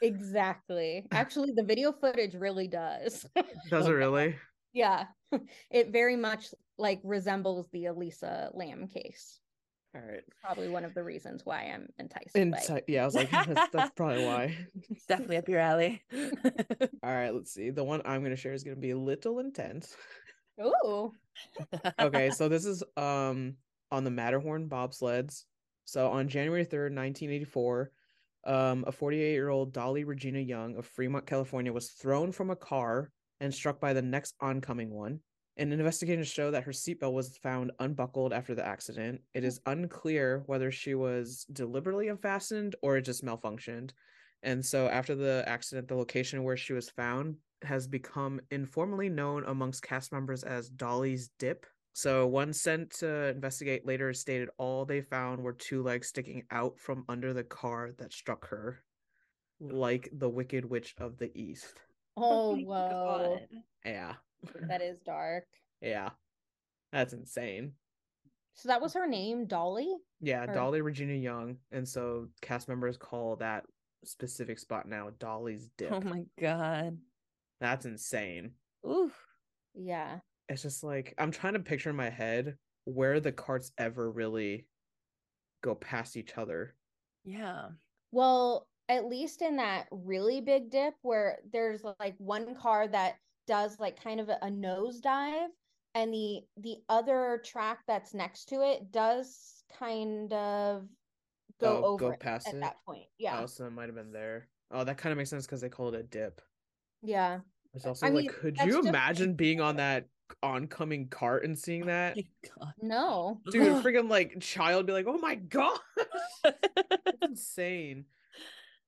Exactly. 0.03 1.07
Actually, 1.11 1.53
the 1.55 1.65
video 1.65 1.93
footage 1.93 2.35
really 2.35 2.69
does. 2.69 3.27
Does 3.71 3.87
it 3.87 3.93
really? 3.93 4.37
yeah. 4.73 5.07
It 5.71 5.91
very 5.91 6.17
much 6.17 6.55
like 6.79 7.01
resembles 7.05 7.69
the 7.71 7.87
Elisa 7.87 8.51
Lam 8.55 8.89
case. 8.89 9.41
All 9.95 10.01
right. 10.01 10.23
Probably 10.43 10.69
one 10.69 10.85
of 10.85 10.95
the 10.95 11.03
reasons 11.03 11.45
why 11.45 11.65
I'm 11.65 11.89
enticed 11.99 12.35
by 12.35 12.83
yeah, 12.87 13.03
I 13.03 13.05
was 13.05 13.15
like, 13.15 13.31
that's, 13.47 13.71
that's 13.71 13.91
probably 13.95 14.25
why. 14.25 14.57
It's 14.91 15.05
definitely 15.07 15.37
up 15.37 15.49
your 15.49 15.61
alley. 15.61 16.03
All 17.03 17.15
right, 17.15 17.35
let's 17.35 17.53
see. 17.53 17.71
The 17.71 17.85
one 17.85 18.01
I'm 18.05 18.23
gonna 18.23 18.37
share 18.37 18.53
is 18.55 18.65
gonna 18.65 18.77
be 18.77 18.93
a 18.93 18.99
little 18.99 19.39
intense. 19.39 19.95
Ooh. 20.63 21.13
Okay, 21.99 22.31
so 22.31 22.49
this 22.49 22.65
is 22.65 22.83
um 22.97 23.57
on 23.91 24.05
the 24.05 24.11
Matterhorn 24.11 24.69
bobsleds. 24.69 25.45
So 25.85 26.11
on 26.11 26.29
January 26.29 26.65
3rd, 26.65 26.95
1984, 26.95 27.91
um, 28.49 28.85
a 28.87 28.93
48-year-old 28.93 29.73
Dolly 29.73 30.05
Regina 30.05 30.41
Young 30.41 30.77
of 30.77 30.87
Fremont, 30.87 31.27
California, 31.27 31.73
was 31.73 31.91
thrown 31.91 32.33
from 32.33 32.51
a 32.51 32.57
car 32.57 33.11
and 33.41 33.55
struck 33.55 33.81
by 33.81 33.93
the 33.93 34.03
next 34.03 34.35
oncoming 34.41 34.91
one. 34.91 35.21
And 35.59 35.73
investigators 35.73 36.29
show 36.29 36.51
that 36.53 36.63
her 36.65 36.73
seatbelt 36.73 37.13
was 37.13 37.37
found 37.39 37.73
unbuckled 37.81 38.33
after 38.33 38.55
the 38.55 38.67
accident. 38.67 39.21
It 39.35 39.45
is 39.45 39.61
unclear 39.67 40.45
whether 40.47 40.71
she 40.71 40.95
was 40.95 41.45
deliberately 41.53 42.09
unfastened 42.09 42.77
or 42.81 42.97
it 42.97 43.03
just 43.03 43.25
malfunctioned. 43.25 43.91
And 44.43 44.65
so 44.65 44.89
after 44.89 45.15
the 45.17 45.45
accident, 45.47 45.89
the 45.89 45.97
location 45.97 46.45
where 46.45 46.57
she 46.57 46.73
was 46.73 46.89
found 46.89 47.37
has 47.63 47.89
become 47.89 48.41
informally 48.53 49.09
known 49.09 49.45
amongst 49.47 49.83
cast 49.83 50.13
members 50.13 50.45
as 50.45 50.69
Dolly's 50.69 51.31
Dip. 51.41 51.67
So 51.99 52.29
one 52.29 52.53
sent 52.53 52.93
to 53.01 53.27
investigate 53.27 53.85
later 53.85 54.15
stated 54.15 54.51
all 54.57 54.85
they 54.85 55.01
found 55.01 55.43
were 55.43 55.53
two 55.53 55.83
legs 55.83 56.07
sticking 56.07 56.45
out 56.53 56.79
from 56.79 57.05
under 57.09 57.33
the 57.35 57.43
car 57.43 57.91
that 57.99 58.13
struck 58.13 58.47
her, 58.51 58.85
like 59.59 60.09
the 60.13 60.29
Wicked 60.29 60.65
Witch 60.65 60.95
of 61.01 61.19
the 61.19 61.37
East. 61.37 61.75
Oh, 62.17 62.53
oh 62.53 62.55
my 62.57 62.63
whoa. 62.63 63.39
God. 63.41 63.49
Yeah. 63.85 64.15
That 64.69 64.81
is 64.91 65.01
dark. 65.01 65.43
Yeah. 65.81 66.11
That's 66.93 67.15
insane. 67.15 67.73
So 68.55 68.69
that 68.69 68.81
was 68.81 68.95
her 68.95 69.09
name, 69.09 69.47
Dolly? 69.47 69.93
Yeah, 70.21 70.45
Or- 70.45 70.55
Dolly 70.55 70.83
Regina 70.83 71.15
Young. 71.15 71.57
And 71.73 71.89
so 71.89 72.29
cast 72.41 72.69
members 72.69 72.97
call 72.97 73.35
that 73.37 73.65
specific 74.05 74.61
spot 74.61 74.87
now 74.87 75.11
Dolly's 75.19 75.65
oh 75.65 75.73
Dip. 75.79 75.93
Oh 75.93 76.01
my 76.01 76.23
god. 76.41 76.97
That's 77.61 77.87
insane. 77.87 78.53
Ooh. 78.87 79.11
Yeah. 79.75 80.19
It's 80.49 80.63
just 80.63 80.83
like 80.83 81.15
I'm 81.19 81.31
trying 81.31 81.55
to 81.55 81.61
picture 81.61 81.91
in 81.91 81.97
my 81.97 82.11
head 82.11 82.59
where 82.85 83.21
the 83.21 83.33
carts 83.33 83.73
ever 83.79 84.11
really 84.11 84.69
go 85.63 85.75
past 85.75 86.17
each 86.17 86.39
other. 86.39 86.77
Yeah. 87.25 87.71
Well, 88.11 88.69
at 88.89 89.05
least 89.07 89.43
in 89.43 89.57
that 89.57 89.89
really 89.91 90.41
big 90.41 90.71
dip 90.71 90.95
where 91.03 91.41
there's 91.45 91.85
like 91.85 92.17
one 92.19 92.55
car 92.55 92.89
that 92.89 93.19
does 93.47 93.79
like 93.79 94.01
kind 94.03 94.21
of 94.21 94.29
a, 94.29 94.37
a 94.43 94.49
nosedive 94.49 95.51
and 95.95 96.13
the 96.13 96.43
the 96.57 96.85
other 96.89 97.41
track 97.45 97.85
that's 97.87 98.15
next 98.15 98.47
to 98.47 98.63
it 98.63 98.91
does 98.91 99.65
kind 99.71 100.33
of 100.33 100.89
go 101.61 101.79
Oh, 101.79 101.85
over 101.85 102.13
go 102.13 102.15
past 102.15 102.53
at 102.53 102.55
it? 102.55 102.59
that 102.63 102.77
point. 102.87 103.09
Yeah. 103.19 103.45
Oh, 103.45 103.47
so 103.47 103.67
it 103.67 103.71
might 103.71 103.87
have 103.89 103.95
been 103.95 104.13
there. 104.13 104.51
Oh, 104.71 104.85
that 104.85 104.99
kind 104.99 105.13
of 105.13 105.19
makes 105.19 105.31
sense 105.31 105.47
because 105.47 105.61
they 105.61 105.69
call 105.71 105.89
it 105.95 106.01
a 106.01 106.03
dip. 106.03 106.43
Yeah. 107.03 107.43
It's 107.75 107.87
also 107.87 108.07
I 108.07 108.11
like, 108.11 108.27
mean, 108.27 108.29
could 108.29 108.61
you 108.61 108.81
imagine 108.81 109.35
being 109.35 109.61
on 109.61 109.77
that 109.77 110.09
oncoming 110.43 111.09
cart 111.09 111.45
and 111.45 111.59
seeing 111.59 111.83
oh 111.85 111.87
that? 111.87 112.17
My 112.17 112.25
god. 112.59 112.75
No. 112.81 113.41
Dude, 113.51 113.63
freaking 113.85 114.09
like 114.11 114.41
child 114.41 114.87
be 114.87 114.93
like, 114.93 115.07
oh 115.07 115.19
my 115.19 115.35
god, 115.37 115.79
insane. 117.23 118.07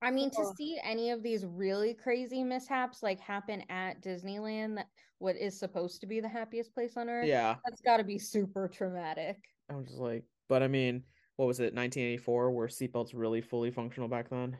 I 0.03 0.11
mean, 0.11 0.31
to 0.31 0.37
Oh. 0.41 0.55
see 0.57 0.79
any 0.83 1.11
of 1.11 1.23
these 1.23 1.45
really 1.45 1.95
crazy 1.95 2.43
mishaps 2.43 3.03
like 3.03 3.21
happen 3.21 3.63
at 3.69 4.01
Disneyland, 4.01 4.77
that 4.77 4.89
what 5.19 5.37
is 5.37 5.59
supposed 5.59 6.01
to 6.01 6.07
be 6.07 6.21
the 6.21 6.29
happiest 6.29 6.73
place 6.73 6.97
on 6.97 7.11
earth, 7.11 7.27
Yeah, 7.27 7.57
that's 7.65 7.83
got 7.83 7.99
to 7.99 8.05
be 8.05 8.19
super 8.19 8.69
traumatic. 8.69 9.37
I'm 9.69 9.85
just 9.85 9.99
like, 9.99 10.25
but 10.49 10.63
I 10.63 10.69
mean, 10.69 11.05
what 11.37 11.47
was 11.47 11.61
it, 11.61 11.75
1984, 11.75 12.51
where 12.51 12.67
seatbelts 12.69 13.11
really 13.15 13.41
fully 13.43 13.71
functional 13.71 14.09
back 14.09 14.31
then? 14.31 14.59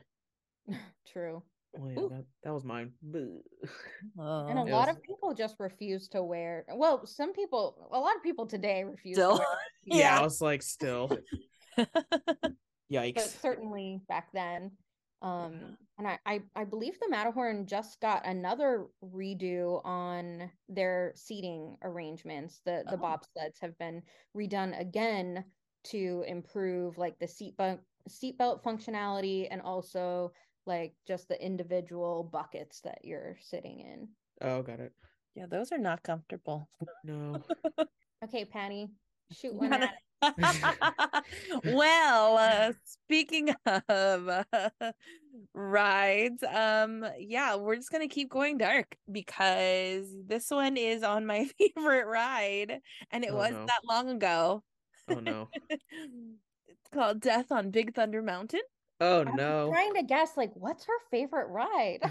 True. 1.07 1.43
Well, 1.73 1.91
yeah, 1.91 2.17
that, 2.17 2.25
that 2.43 2.53
was 2.53 2.63
mine. 2.63 2.91
And 3.13 3.19
a 4.17 4.61
Oh. 4.61 4.65
Lot 4.65 4.87
was- 4.87 4.97
of 4.97 5.03
people 5.03 5.33
just 5.33 5.55
refuse 5.59 6.07
to 6.09 6.21
wear. 6.23 6.65
Well, 6.73 7.05
some 7.05 7.33
people, 7.33 7.89
a 7.91 7.99
lot 7.99 8.15
of 8.15 8.23
people 8.23 8.45
today 8.45 8.83
refuse 8.83 9.15
Still. 9.15 9.37
to 9.37 9.39
wear. 9.39 9.57
yeah, 9.85 9.97
Yeah. 9.97 10.19
I 10.19 10.23
was 10.23 10.41
like, 10.41 10.61
still, 10.61 11.07
but 11.77 12.53
yikes. 12.91 13.39
certainly 13.41 14.01
back 14.07 14.29
then. 14.33 14.71
Um, 15.21 15.77
and 15.99 16.07
I, 16.07 16.17
I, 16.25 16.41
I 16.55 16.63
believe 16.63 16.99
the 16.99 17.07
Matterhorn 17.09 17.67
just 17.67 18.01
got 18.01 18.25
another 18.25 18.87
redo 19.13 19.85
on 19.85 20.49
their 20.67 21.11
seating 21.15 21.77
arrangements. 21.83 22.59
The 22.65 22.83
the 22.89 22.95
Oh. 22.95 22.97
bobsleds 22.97 23.59
have 23.61 23.77
been 23.77 24.01
redone 24.35 24.79
again 24.79 25.45
to 25.83 26.23
improve 26.27 26.97
like 26.97 27.19
the 27.19 27.27
seatbelt 27.27 27.79
seatbelt 28.09 28.63
functionality 28.63 29.47
and 29.51 29.61
also 29.61 30.31
like 30.65 30.93
just 31.07 31.27
the 31.27 31.43
individual 31.43 32.23
buckets 32.23 32.81
that 32.81 32.99
you're 33.03 33.37
sitting 33.41 33.79
in. 33.79 34.07
Oh, 34.41 34.61
got 34.61 34.79
it. 34.79 34.93
yeah, 35.35 35.45
those 35.47 35.71
are 35.71 35.77
not 35.77 36.03
comfortable. 36.03 36.69
No. 37.03 37.41
Okay, 38.23 38.45
Patty, 38.45 38.87
shoot 39.31 39.55
one 39.55 39.73
at 39.73 39.95
well, 41.63 42.37
uh, 42.37 42.71
speaking 42.85 43.49
of 43.65 44.29
uh, 44.29 44.43
rides, 45.55 46.43
um, 46.43 47.03
yeah, 47.17 47.55
we're 47.55 47.75
just 47.77 47.91
gonna 47.91 48.07
keep 48.07 48.29
going 48.29 48.59
dark 48.59 48.95
because 49.11 50.05
this 50.27 50.51
one 50.51 50.77
is 50.77 51.01
on 51.01 51.25
my 51.25 51.45
favorite 51.57 52.05
ride, 52.05 52.79
and 53.09 53.23
it 53.23 53.31
Oh, 53.31 53.37
was 53.37 53.51
no. 53.53 53.65
that 53.65 53.81
long 53.89 54.09
ago. 54.09 54.63
Oh 55.09 55.19
no. 55.19 55.49
it's 55.69 56.89
called 56.93 57.19
Death 57.19 57.51
on 57.51 57.71
Big 57.71 57.95
Thunder 57.95 58.21
Mountain. 58.21 58.61
Oh 59.01 59.23
I'm 59.25 59.35
no. 59.35 59.67
trying 59.67 59.93
to 59.95 60.03
guess 60.03 60.37
like 60.37 60.53
what's 60.55 60.85
her 60.85 60.99
favorite 61.09 61.47
ride? 61.47 62.01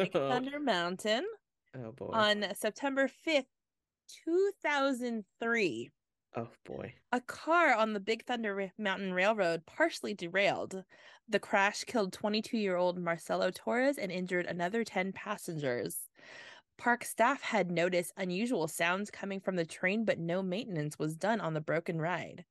Big 0.00 0.12
Thunder 0.28 0.60
Mountain 0.60 1.26
Oh 1.74 1.92
boy. 1.92 2.12
on 2.12 2.54
September 2.54 3.08
5th, 3.08 3.46
2003. 4.08 5.90
Oh 6.34 6.50
boy. 6.64 6.94
A 7.12 7.20
car 7.20 7.74
on 7.74 7.92
the 7.92 8.00
Big 8.00 8.24
Thunder 8.24 8.72
Mountain 8.78 9.12
Railroad 9.12 9.66
partially 9.66 10.14
derailed. 10.14 10.84
The 11.28 11.38
crash 11.38 11.84
killed 11.84 12.12
22 12.14 12.56
year 12.58 12.76
old 12.76 12.98
Marcelo 12.98 13.50
Torres 13.50 13.98
and 13.98 14.10
injured 14.10 14.46
another 14.46 14.84
10 14.84 15.12
passengers. 15.12 16.08
Park 16.78 17.04
staff 17.04 17.42
had 17.42 17.70
noticed 17.70 18.12
unusual 18.16 18.68
sounds 18.68 19.10
coming 19.10 19.40
from 19.40 19.56
the 19.56 19.66
train, 19.66 20.04
but 20.04 20.18
no 20.18 20.42
maintenance 20.42 20.98
was 20.98 21.16
done 21.16 21.40
on 21.40 21.54
the 21.54 21.60
broken 21.60 22.00
ride. 22.00 22.46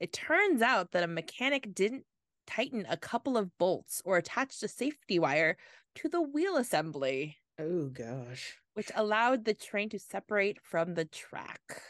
It 0.00 0.12
turns 0.12 0.62
out 0.62 0.92
that 0.92 1.04
a 1.04 1.08
mechanic 1.08 1.74
didn't 1.74 2.06
tighten 2.48 2.86
a 2.88 2.96
couple 2.96 3.36
of 3.36 3.56
bolts 3.58 4.00
or 4.04 4.16
attached 4.16 4.62
a 4.62 4.68
safety 4.68 5.18
wire 5.18 5.56
to 5.96 6.08
the 6.08 6.20
wheel 6.22 6.56
assembly, 6.56 7.36
Oh 7.58 7.88
gosh. 7.90 8.56
which 8.74 8.90
allowed 8.94 9.44
the 9.44 9.54
train 9.54 9.88
to 9.90 9.98
separate 9.98 10.58
from 10.62 10.94
the 10.94 11.04
track. 11.04 11.82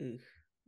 Ooh. 0.00 0.18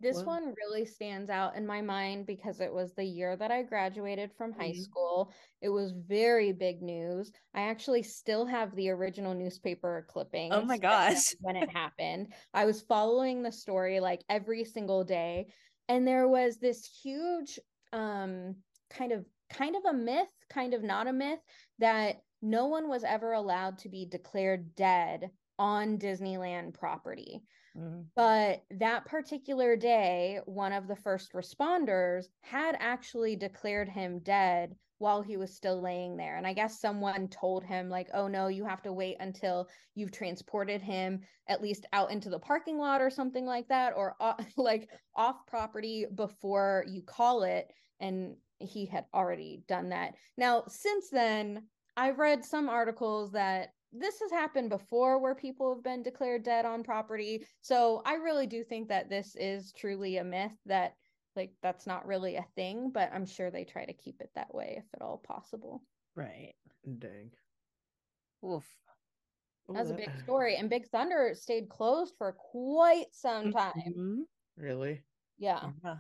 This 0.01 0.15
Well- 0.19 0.27
one 0.27 0.55
really 0.57 0.85
stands 0.87 1.29
out 1.29 1.57
in 1.57 1.67
my 1.67 1.81
mind 1.83 2.27
because 2.27 2.61
it 2.61 2.73
was 2.73 2.95
the 2.95 3.05
year 3.05 3.35
that 3.37 3.51
I 3.51 3.63
graduated 3.65 4.33
from 4.37 4.53
high 4.53 4.71
Mhm. 4.71 4.83
school. 4.83 5.33
It 5.61 5.71
was 5.71 5.91
very 5.91 6.53
big 6.53 6.83
news. 6.83 7.33
I 7.53 7.63
actually 7.63 8.05
still 8.05 8.47
have 8.47 8.77
the 8.77 8.91
original 8.91 9.35
newspaper 9.35 10.07
clipping. 10.09 10.53
Oh 10.53 10.63
my 10.65 10.79
gosh. 10.79 11.35
When 11.41 11.57
it 11.57 11.71
happened, 11.71 12.33
I 12.55 12.65
was 12.65 12.81
following 12.83 13.43
the 13.43 13.51
story 13.51 13.99
like 13.99 14.23
every 14.29 14.65
single 14.65 15.03
day, 15.03 15.53
and 15.89 16.07
there 16.07 16.29
was 16.29 16.59
this 16.59 16.87
huge 17.03 17.59
um 17.93 18.63
kind 18.91 19.11
of 19.13 19.27
kind 19.51 19.77
of 19.77 19.85
a 19.85 19.93
myth, 19.93 20.33
kind 20.51 20.75
of 20.75 20.83
not 20.83 21.07
a 21.07 21.13
myth 21.13 21.41
that 21.79 22.17
no 22.41 22.67
one 22.67 22.89
was 22.89 23.05
ever 23.05 23.33
allowed 23.33 23.79
to 23.79 23.89
be 23.89 24.07
declared 24.07 24.75
dead 24.75 25.31
on 25.59 25.99
Disneyland 25.99 26.75
property. 26.75 27.43
Mm-hmm. 27.77 28.03
But 28.15 28.63
that 28.79 29.07
particular 29.07 29.77
day, 29.77 30.41
one 30.47 30.73
of 30.73 30.87
the 30.87 30.97
first 30.97 31.33
responders 31.33 32.27
had 32.43 32.77
actually 32.79 33.37
declared 33.37 33.89
him 33.89 34.21
dead 34.21 34.75
while 34.99 35.23
he 35.23 35.37
was 35.37 35.55
still 35.55 35.81
laying 35.81 36.17
there. 36.17 36.37
And 36.37 36.47
I 36.47 36.53
guess 36.53 36.81
someone 36.81 37.29
told 37.29 37.65
him, 37.65 37.89
like, 37.89 38.09
oh 38.15 38.27
no, 38.27 38.49
you 38.49 38.65
have 38.65 38.83
to 38.83 38.93
wait 38.93 39.17
until 39.21 39.69
you've 39.95 40.11
transported 40.11 40.83
him 40.83 41.21
at 41.49 41.63
least 41.63 41.87
out 41.93 42.11
into 42.11 42.31
the 42.31 42.39
parking 42.39 42.79
lot 42.79 43.01
or 43.01 43.11
something 43.11 43.47
like 43.47 43.69
that, 43.69 43.93
or 43.97 44.17
o- 44.21 44.37
like 44.57 44.89
off 45.15 45.47
property 45.47 46.07
before 46.15 46.85
you 46.89 47.03
call 47.03 47.45
it. 47.45 47.73
And 48.01 48.37
he 48.61 48.87
had 48.87 49.07
already 49.15 49.63
done 49.67 49.91
that. 49.91 50.15
Now, 50.37 50.65
since 50.69 51.11
then, 51.11 51.69
I've 51.97 52.19
read 52.19 52.45
some 52.45 52.69
articles 52.69 53.33
that 53.33 53.71
this 53.93 54.21
has 54.21 54.31
happened 54.31 54.71
before 54.71 55.19
where 55.21 55.35
people 55.35 55.75
have 55.75 55.83
been 55.83 56.03
declared 56.03 56.43
dead 56.43 56.65
on 56.67 56.83
property. 56.83 57.47
So 57.61 58.03
I 58.05 58.15
really 58.15 58.47
do 58.47 58.63
think 58.63 58.89
that 58.89 59.09
this 59.09 59.35
is 59.37 59.73
truly 59.73 60.19
a 60.19 60.25
myth 60.25 60.53
that 60.67 60.93
like 61.37 61.53
that's 61.63 61.87
not 61.87 62.07
really 62.07 62.37
a 62.37 62.47
thing, 62.57 62.91
but 62.91 63.11
I'm 63.13 63.25
sure 63.25 63.51
they 63.51 63.65
try 63.65 63.85
to 63.87 63.93
keep 63.93 64.21
it 64.21 64.31
that 64.35 64.53
way 64.55 64.77
if 64.79 64.85
at 64.95 65.03
all 65.03 65.19
possible. 65.19 65.83
Right. 66.15 66.55
Dang. 66.99 67.31
Oof. 68.45 68.67
That 69.69 69.79
was 69.79 69.91
a 69.91 69.95
big 69.95 70.11
story. 70.23 70.57
And 70.57 70.69
Big 70.69 70.89
Thunder 70.89 71.33
stayed 71.35 71.69
closed 71.69 72.15
for 72.19 72.33
quite 72.33 73.07
some 73.13 73.53
time. 73.53 73.73
Mhm. 73.97 74.17
Really? 74.57 75.05
Yeah. 75.39 75.71
Yeah. 75.85 75.97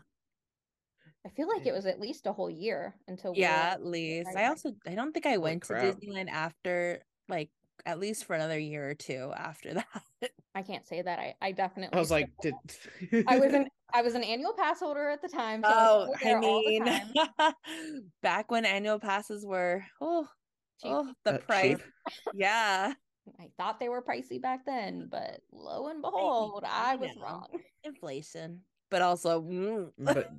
I 1.27 1.31
feel 1.31 1.49
like 1.49 1.66
it 1.66 1.73
was 1.73 1.87
at 1.87 2.01
least 2.01 2.27
a 2.27 2.33
whole 2.33 2.51
year 2.51 2.95
until 3.07 3.33
we 3.33 3.41
Yeah, 3.41 3.71
at 3.73 3.85
least. 3.85 4.31
I 4.35 4.47
also 4.47 4.73
I 4.87 4.95
don't 4.95 5.12
think 5.12 5.27
I 5.27 5.37
went 5.37 5.62
to. 5.64 5.75
Disneyland 5.75 6.31
after 6.31 7.03
like 7.29 7.51
at 7.85 7.99
least 7.99 8.25
for 8.25 8.35
another 8.35 8.59
year 8.59 8.89
or 8.91 8.95
two 8.95 9.33
after 9.37 9.75
that. 10.23 10.31
I 10.55 10.62
can't 10.62 10.87
say 10.87 11.03
that. 11.03 11.19
I, 11.19 11.35
I 11.41 11.53
definitely 11.53 11.97
I 11.97 12.01
was 12.01 12.11
like, 12.11 12.31
did 12.41 12.57
I 13.27 13.39
was 13.39 13.53
an 13.53 13.66
I 13.95 14.03
was 14.03 14.14
an 14.14 14.23
annual 14.23 14.53
pass 14.55 14.81
holder 14.81 15.09
at 15.09 15.23
the 15.23 15.29
time. 15.29 15.62
So 15.64 15.71
oh, 15.75 16.09
was 16.11 16.19
I 16.21 16.25
there 16.25 16.39
all 16.39 16.62
the 16.62 16.79
mean, 16.79 18.11
back 18.23 18.51
when 18.51 18.64
annual 18.64 18.99
passes 18.99 19.45
were 19.45 19.85
oh 20.01 20.29
Cheap. 20.81 20.93
oh 20.93 21.12
the 21.25 21.35
Uh, 21.35 21.39
price. 21.39 21.79
cheap. 21.79 21.87
Yeah, 22.35 22.93
I 23.41 23.49
thought 23.57 23.81
they 23.81 23.89
were 23.89 24.03
pricey 24.03 24.41
back 24.41 24.64
then, 24.64 25.09
but 25.11 25.41
lo 25.53 25.89
and 25.89 26.03
behold, 26.03 26.64
I 26.64 26.95
you 26.95 27.01
was 27.01 27.16
know. 27.16 27.23
wrong. 27.23 27.47
inflation, 27.85 28.61
but 28.91 29.03
also 29.03 29.43
mm, 29.43 29.91
but 29.99 30.31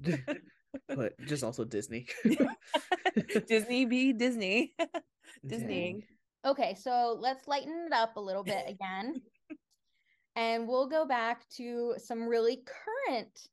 but 0.88 1.14
just 1.26 1.44
also 1.44 1.64
Disney. 1.64 2.08
Disney 3.48 3.86
be 3.86 4.14
Disney. 4.14 4.74
Dang. 5.48 6.04
Okay, 6.46 6.76
so 6.76 7.18
let's 7.20 7.48
lighten 7.48 7.88
it 7.88 7.94
up 7.94 8.16
a 8.16 8.22
little 8.22 8.44
bit 8.44 8.66
again. 8.68 9.22
and 10.36 10.68
we'll 10.68 10.88
go 10.88 11.06
back 11.06 11.48
to 11.58 11.96
some 11.98 12.28
really 12.28 12.64
current 12.66 13.48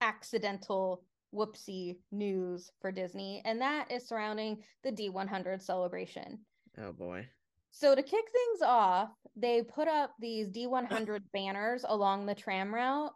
accidental 0.00 1.02
whoopsie 1.34 1.96
news 2.12 2.70
for 2.80 2.90
Disney, 2.90 3.42
and 3.44 3.60
that 3.60 3.90
is 3.90 4.08
surrounding 4.08 4.62
the 4.82 4.92
D100 4.92 5.60
celebration. 5.60 6.38
Oh 6.78 6.92
boy. 6.92 7.26
So, 7.72 7.94
to 7.94 8.02
kick 8.02 8.24
things 8.32 8.62
off, 8.62 9.10
they 9.36 9.62
put 9.62 9.86
up 9.88 10.12
these 10.18 10.48
D100 10.48 11.20
banners 11.34 11.84
along 11.86 12.24
the 12.24 12.34
tram 12.34 12.74
route 12.74 13.12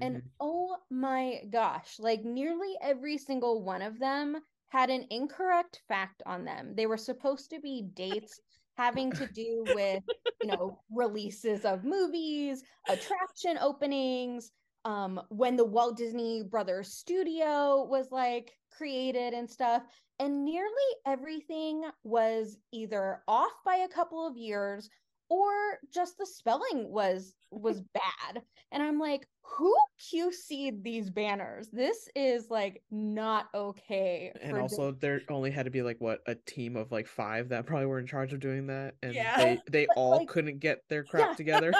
And 0.00 0.18
Mhm. 0.18 0.30
oh 0.40 0.78
my 0.90 1.44
gosh, 1.50 1.98
like 1.98 2.24
nearly 2.24 2.76
every 2.80 3.18
single 3.18 3.62
one 3.62 3.82
of 3.82 3.98
them 3.98 4.38
had 4.68 4.90
an 4.90 5.06
incorrect 5.10 5.82
fact 5.88 6.22
on 6.26 6.44
them. 6.44 6.74
They 6.74 6.86
were 6.86 6.96
supposed 6.98 7.50
to 7.50 7.60
be 7.60 7.82
dates 7.82 8.40
having 8.76 9.12
to 9.14 9.26
do 9.26 9.64
with, 9.64 10.02
you 10.40 10.48
know, 10.48 10.82
releases 10.90 11.64
of 11.64 11.84
movies, 11.84 12.62
attraction 12.88 13.58
openings, 13.58 14.50
um, 14.84 15.20
when 15.30 15.56
the 15.56 15.64
Walt 15.64 15.96
Disney 15.96 16.42
Brothers 16.42 16.92
studio 16.92 17.84
was 17.84 18.12
like 18.12 18.58
created 18.70 19.34
and 19.34 19.50
stuff. 19.50 19.82
And 20.18 20.44
nearly 20.44 20.70
everything 21.06 21.84
was 22.04 22.58
either 22.72 23.22
off 23.28 23.52
by 23.64 23.76
a 23.76 23.88
couple 23.88 24.26
of 24.26 24.36
years 24.36 24.88
or 25.28 25.50
just 25.92 26.16
the 26.18 26.26
spelling 26.26 26.90
was 26.90 27.34
was 27.50 27.80
bad 27.94 28.42
and 28.72 28.82
i'm 28.82 28.98
like 28.98 29.26
who 29.42 29.74
qc'd 30.00 30.82
these 30.82 31.08
banners 31.10 31.68
this 31.72 32.08
is 32.16 32.50
like 32.50 32.82
not 32.90 33.46
okay 33.54 34.32
and 34.42 34.52
for 34.52 34.60
also 34.60 34.90
there 34.92 35.20
only 35.30 35.50
had 35.50 35.64
to 35.64 35.70
be 35.70 35.82
like 35.82 35.96
what 36.00 36.20
a 36.26 36.34
team 36.34 36.76
of 36.76 36.90
like 36.90 37.06
five 37.06 37.48
that 37.48 37.64
probably 37.64 37.86
were 37.86 37.98
in 38.00 38.06
charge 38.06 38.32
of 38.32 38.40
doing 38.40 38.66
that 38.66 38.94
and 39.02 39.14
Yeah. 39.14 39.36
they 39.36 39.60
they 39.70 39.86
But, 39.86 39.96
all 39.96 40.18
like- 40.18 40.28
couldn't 40.28 40.58
get 40.58 40.80
their 40.88 41.04
crap 41.04 41.30
Yeah. 41.30 41.34
together 41.36 41.70
Do 41.72 41.78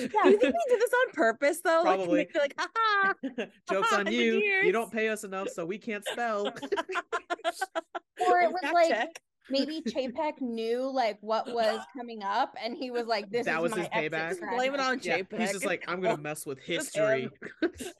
you 0.00 0.08
think 0.08 0.40
they 0.40 0.48
did 0.68 0.80
this 0.80 0.90
on 1.06 1.12
purpose 1.12 1.60
though? 1.62 1.82
Probably. 1.82 2.20
Like, 2.20 2.32
they're 2.32 2.42
like, 2.42 2.58
haha. 2.58 3.12
jokes 3.70 3.92
on 3.92 4.06
you 4.10 4.36
you 4.38 4.72
don't 4.72 4.90
pay 4.90 5.08
us 5.10 5.24
enough 5.24 5.48
so 5.50 5.64
we 5.66 5.76
can't 5.78 6.04
spell 6.06 6.46
or 6.46 8.40
it 8.40 8.50
was 8.50 8.72
like 8.72 8.88
check. 8.88 9.20
Maybe 9.50 9.82
chapek 9.82 10.40
knew 10.40 10.90
like 10.90 11.18
what 11.20 11.46
was 11.52 11.80
coming 11.96 12.22
up 12.22 12.54
and 12.62 12.76
he 12.76 12.90
was 12.90 13.06
like 13.06 13.30
this 13.30 13.46
That 13.46 13.56
is 13.58 13.62
was 13.62 13.72
my 13.72 13.80
his 13.80 13.88
payback? 13.88 14.38
Blame 14.54 14.74
it 14.74 14.80
on 14.80 15.00
yeah 15.02 15.18
Chapek. 15.18 15.38
he's 15.40 15.52
just 15.52 15.64
like 15.66 15.84
i'm 15.88 16.00
gonna 16.00 16.16
mess 16.16 16.46
with 16.46 16.58
history 16.60 17.28
that's 17.60 17.92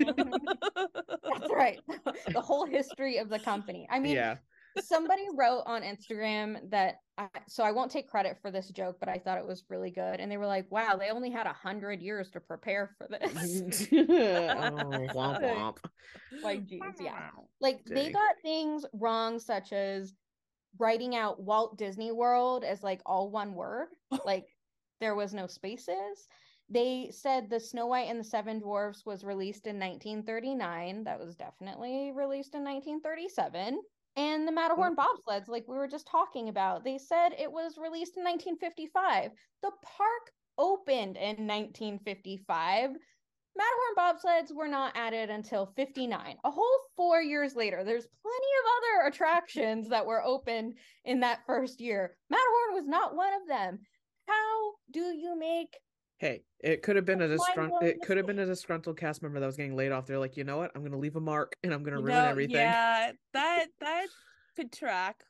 right 1.51 1.81
the 2.33 2.41
whole 2.41 2.67
history 2.67 3.19
of 3.19 3.29
the 3.29 3.39
company 3.39 3.87
i 3.91 3.99
mean 3.99 4.15
yeah 4.15 4.37
somebody 4.83 5.27
wrote 5.35 5.63
on 5.67 5.83
Instagram 5.83 6.59
that 6.71 6.97
I, 7.17 7.29
so 7.47 7.63
I 7.63 7.71
won't 7.71 7.91
take 7.91 8.09
credit 8.09 8.39
for 8.43 8.51
this 8.51 8.69
joke, 8.71 8.97
but 8.99 9.09
I 9.09 9.19
thought 9.19 9.39
it 9.39 9.47
was 9.47 9.65
really 9.69 9.91
good. 9.91 10.19
And 10.19 10.31
they 10.31 10.37
were 10.37 10.47
like, 10.47 10.71
"Wow, 10.71 10.97
they 10.99 11.11
only 11.11 11.31
had 11.31 11.47
a 11.47 11.53
hundred 11.53 12.03
years 12.03 12.31
to 12.31 12.41
prepare 12.41 12.91
for 12.99 13.07
this." 13.09 13.87
oh, 13.93 13.97
womp 15.15 15.41
womp. 15.43 15.77
like, 16.43 16.67
geez, 16.67 16.81
yeah. 17.01 17.31
Like 17.61 17.85
they 17.85 18.11
got 18.11 18.35
things 18.43 18.85
wrong, 18.93 19.39
such 19.39 19.73
as 19.73 20.13
writing 20.79 21.15
out 21.15 21.41
Walt 21.43 21.79
Disney 21.79 22.13
World 22.13 22.65
as 22.65 22.83
like 22.83 23.01
all 23.07 23.31
one 23.31 23.55
word, 23.55 23.89
like 24.25 24.47
there 25.01 25.15
was 25.15 25.35
no 25.35 25.47
spaces. 25.47 26.29
They 26.71 27.11
said 27.13 27.51
the 27.51 27.61
Snow 27.61 27.87
White 27.87 28.09
and 28.09 28.19
the 28.19 28.25
Seven 28.25 28.59
Dwarfs 28.59 29.05
was 29.05 29.23
released 29.23 29.67
in 29.67 29.79
1939. 29.79 31.05
That 31.05 31.21
was 31.21 31.37
definitely 31.37 32.13
released 32.13 32.55
in 32.55 32.65
1937. 32.65 33.81
And 34.17 34.47
the 34.47 34.53
Matterhorn 34.53 34.97
bobsleds, 34.97 35.49
like 35.49 35.67
we 35.67 35.77
were 35.77 35.89
just 35.89 36.07
talking 36.07 36.49
about, 36.49 36.85
they 36.85 36.99
said 36.99 37.31
it 37.33 37.51
was 37.51 37.77
released 37.77 38.17
in 38.17 38.25
1955. 38.25 39.33
The 39.63 39.73
park 39.83 40.33
opened 40.57 41.17
in 41.17 41.47
1955. 41.47 42.91
Matterhorn 43.57 43.97
bobsleds 43.97 44.55
were 44.55 44.69
not 44.69 44.97
added 44.97 45.31
until 45.31 45.67
59, 45.77 46.37
a 46.45 46.51
whole 46.51 46.79
four 46.97 47.23
years 47.23 47.55
later. 47.55 47.85
There's 47.85 48.07
plenty 48.23 48.47
of 48.61 48.71
other 48.77 49.09
attractions 49.09 49.89
that 49.91 50.07
were 50.07 50.25
opened 50.25 50.75
in 51.05 51.21
that 51.21 51.41
first 51.47 51.81
year. 51.81 52.17
Matterhorn 52.31 52.75
was 52.75 52.87
not 52.87 53.15
one 53.15 53.33
of 53.35 53.47
them. 53.47 53.79
How 54.27 54.73
do 54.91 55.01
you 55.01 55.39
make 55.39 55.77
Hey, 56.19 56.43
it 56.61 56.83
could 56.83 56.97
have 56.97 57.05
been 57.05 57.21
a 57.21 57.29
disgruntled. 57.29 57.83
It 57.83 58.01
could 58.01 58.17
have 58.17 58.27
been 58.27 58.39
a 58.39 58.47
disgruntled 58.47 58.97
cast 58.97 59.23
member 59.23 59.41
that 59.41 59.47
was 59.47 59.57
getting 59.57 59.77
laid 59.77 59.93
off. 59.93 60.07
They're 60.07 60.19
like, 60.19 60.37
you 60.37 60.45
know 60.45 60.57
what? 60.57 60.71
I'm 60.75 60.83
gonna 60.83 60.99
leave 60.99 61.17
a 61.17 61.21
mark 61.21 61.57
and 61.63 61.75
I'm 61.75 61.83
gonna 61.83 61.99
You 61.99 62.07
ruin 62.07 62.17
know, 62.17 62.25
everything. 62.25 62.57
Yeah, 62.57 63.13
that 63.33 63.67
that 63.81 64.07
could 64.57 64.73
track. 64.73 65.23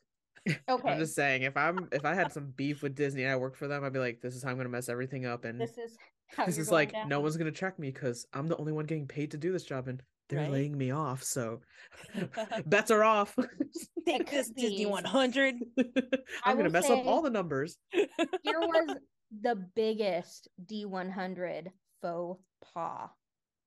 okay? 0.47 0.89
I'm 0.89 0.99
just 0.99 1.15
saying, 1.15 1.43
if 1.43 1.57
I'm 1.57 1.89
if 1.91 2.05
I 2.05 2.15
had 2.15 2.33
some 2.33 2.53
beef 2.55 2.83
with 2.83 2.95
Disney 2.95 3.23
and 3.23 3.33
I 3.33 3.37
worked 3.37 3.57
for 3.57 3.67
them, 3.67 3.83
I'd 3.83 3.93
be 3.93 3.99
like, 3.99 4.21
this 4.21 4.37
is 4.37 4.43
how 4.43 4.51
I'm 4.51 4.57
gonna 4.57 4.69
mess 4.69 4.89
everything 4.89 5.25
up, 5.25 5.45
and 5.45 5.59
This 5.61 5.79
is 5.79 5.97
how 6.37 6.47
this 6.47 6.59
is 6.59 6.71
like 6.71 6.93
down. 6.93 7.09
no 7.09 7.21
one's 7.21 7.37
gonna 7.37 7.51
check 7.53 7.79
me 7.79 7.91
because 7.91 8.27
I'm 8.33 8.47
the 8.49 8.57
only 8.57 8.73
one 8.73 8.87
getting 8.87 9.07
paid 9.07 9.31
to 9.33 9.37
do 9.39 9.53
this 9.53 9.65
job, 9.65 9.89
and 9.89 10.03
they're 10.29 10.41
Right. 10.41 10.51
laying 10.51 10.77
me 10.77 10.91
off, 10.91 11.23
so 11.23 11.61
bets 12.67 12.91
are 12.91 13.05
off. 13.05 13.37
Take 14.07 14.31
this 14.31 14.49
could 14.49 14.57
Disney 14.57 14.87
100. 14.87 15.57
I'm 16.45 16.57
gonna 16.57 16.71
mess 16.71 16.89
up 16.91 17.07
all 17.07 17.23
the 17.23 17.31
numbers. 17.31 17.77
Here 17.93 18.61
was 18.61 18.97
the 19.43 19.57
biggest 19.75 20.49
D100 20.65 21.69
faux 22.01 22.41
pas. 22.75 23.11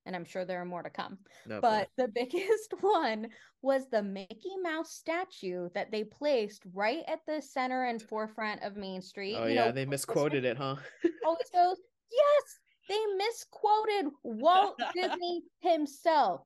And 0.05 0.15
I'm 0.15 0.23
sure 0.23 0.45
there 0.45 0.61
are 0.61 0.65
more 0.65 0.83
to 0.83 0.89
come. 0.89 1.17
No, 1.45 1.59
boy. 1.59 1.67
But 1.67 1.89
the 1.97 2.07
biggest 2.07 2.73
one 2.79 3.27
was 3.61 3.89
the 3.91 4.01
Mickey 4.01 4.55
Mouse 4.63 4.93
statue 4.93 5.67
that 5.75 5.91
they 5.91 6.05
placed 6.05 6.63
right 6.73 7.03
at 7.09 7.19
the 7.27 7.41
center 7.41 7.83
and 7.83 8.01
forefront 8.01 8.63
of 8.63 8.77
Main 8.77 9.01
Street. 9.01 9.35
oh 9.37 9.47
You 9.47 9.55
yeah, 9.55 9.65
know, 9.65 9.71
they 9.73 9.85
misquoted 9.85 10.45
it, 10.45 10.57
huh? 10.57 10.77
always 11.25 11.49
oh, 11.53 11.69
goes, 11.71 11.77
yes, 12.11 12.59
they 12.87 13.05
misquoted 13.17 14.11
Walt 14.23 14.77
Disney 14.93 15.43
himself. 15.59 16.41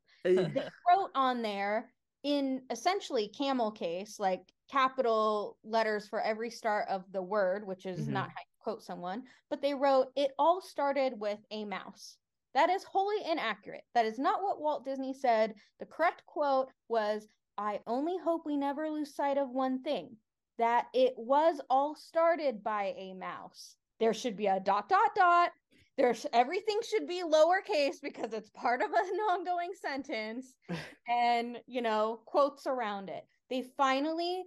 They 0.53 0.64
wrote 0.89 1.12
on 1.16 1.41
there 1.41 1.91
in 2.24 2.66
essentially 2.70 3.28
camel 3.30 3.72
case, 3.72 4.20
like 4.20 4.41
capital 4.70 5.57
letters 5.64 6.07
for 6.07 6.22
every 6.22 6.49
start 6.49 6.88
of 6.89 7.12
the 7.12 7.22
word, 7.22 7.66
which 7.66 7.86
is 7.86 8.07
Mhm. 8.07 8.14
not 8.14 8.30
how 8.30 8.41
you 8.41 8.55
quote 8.59 8.84
someone, 8.84 9.28
but 9.49 9.62
they 9.62 9.74
wrote, 9.74 10.12
it 10.16 10.32
all 10.38 10.62
started 10.62 11.20
with 11.20 11.39
a 11.51 11.66
mouse. 11.66 12.18
That 12.53 12.70
is 12.70 12.84
wholly 12.84 13.24
inaccurate. 13.24 13.84
That 13.93 14.05
is 14.05 14.20
not 14.20 14.41
what 14.43 14.62
Walt 14.62 14.86
Disney 14.86 15.14
said. 15.14 15.55
The 15.80 15.86
correct 15.86 16.26
quote 16.26 16.72
was, 16.88 17.28
I 17.57 17.82
only 17.88 18.18
hope 18.18 18.45
we 18.45 18.57
never 18.57 18.89
lose 18.89 19.16
sight 19.16 19.38
of 19.38 19.49
one 19.49 19.84
thing 19.84 20.18
that 20.57 20.88
it 20.93 21.14
was 21.18 21.62
all 21.70 21.95
started 21.95 22.64
by 22.64 22.93
a 22.97 23.14
mouse. 23.14 23.76
There 24.02 24.14
should 24.16 24.36
be 24.36 24.47
a 24.47 24.60
dot, 24.60 24.89
dot, 24.89 25.16
dot. 25.16 25.52
There's 25.95 26.26
everything 26.34 26.80
should 26.84 27.08
be 27.08 27.22
lowercase 27.24 27.97
because 28.02 28.34
it's 28.34 28.49
part 28.49 28.82
of 28.82 28.89
an 28.91 29.20
ongoing 29.30 29.72
sentence 29.80 30.54
and, 31.08 31.60
you 31.68 31.82
know, 31.82 32.22
quotes 32.26 32.66
around 32.66 33.10
it. 33.10 33.24
They 33.49 33.62
finally 33.78 34.43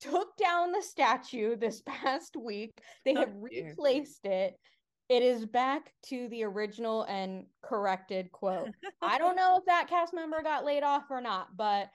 took 0.00 0.36
down 0.36 0.72
the 0.72 0.82
statue 0.82 1.56
this 1.56 1.82
past 1.86 2.36
week. 2.36 2.72
They 3.06 3.14
oh, 3.14 3.20
have 3.20 3.30
Oh, 3.34 3.46
dear. 3.48 3.70
replaced 3.70 4.26
it. 4.26 4.54
It 5.08 5.22
is 5.22 5.46
back 5.46 5.90
to 6.08 6.28
the 6.28 6.44
original 6.44 7.04
and 7.04 7.46
corrected 7.62 8.30
quote. 8.30 8.68
I 9.00 9.16
don't 9.16 9.36
know 9.36 9.56
if 9.56 9.64
that 9.64 9.88
cast 9.88 10.12
member 10.12 10.42
got 10.42 10.66
laid 10.66 10.82
off 10.82 11.04
or 11.10 11.22
not, 11.22 11.56
but 11.56 11.88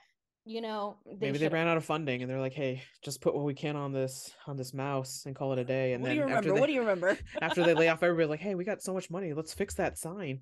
you 0.46 0.62
know, 0.62 0.98
they 1.06 1.16
Maybe 1.28 1.38
they 1.38 1.48
ran 1.50 1.68
out 1.68 1.78
of 1.78 1.86
funding 1.86 2.22
and 2.22 2.30
they're 2.30 2.40
like, 2.40 2.54
"Hey, 2.54 2.84
just 3.02 3.22
put 3.22 3.34
what 3.34 3.46
we 3.46 3.54
can 3.54 3.76
on 3.76 3.94
this 3.94 4.34
on 4.46 4.58
this 4.58 4.74
mouse 4.74 5.26
and 5.26 5.36
call 5.36 5.54
it 5.54 5.60
a 5.60 5.64
day." 5.64 5.94
And 5.94 6.02
what 6.04 6.10
then 6.10 6.16
do 6.16 6.20
you 6.20 6.24
after 6.24 6.52
remember? 6.52 6.54
they, 6.54 6.60
What 6.60 6.68
do 6.68 6.74
you 6.74 6.82
remember? 6.82 7.18
after 7.42 7.64
they 7.64 7.74
lay 7.74 7.88
off 7.90 8.04
everybody, 8.04 8.28
like, 8.28 8.40
"Hey, 8.42 8.56
we 8.56 8.64
got 8.66 8.82
so 8.82 8.94
much 8.94 9.10
money. 9.10 9.34
Let's 9.34 9.54
fix 9.54 9.76
that 9.76 9.98
sign." 9.98 10.40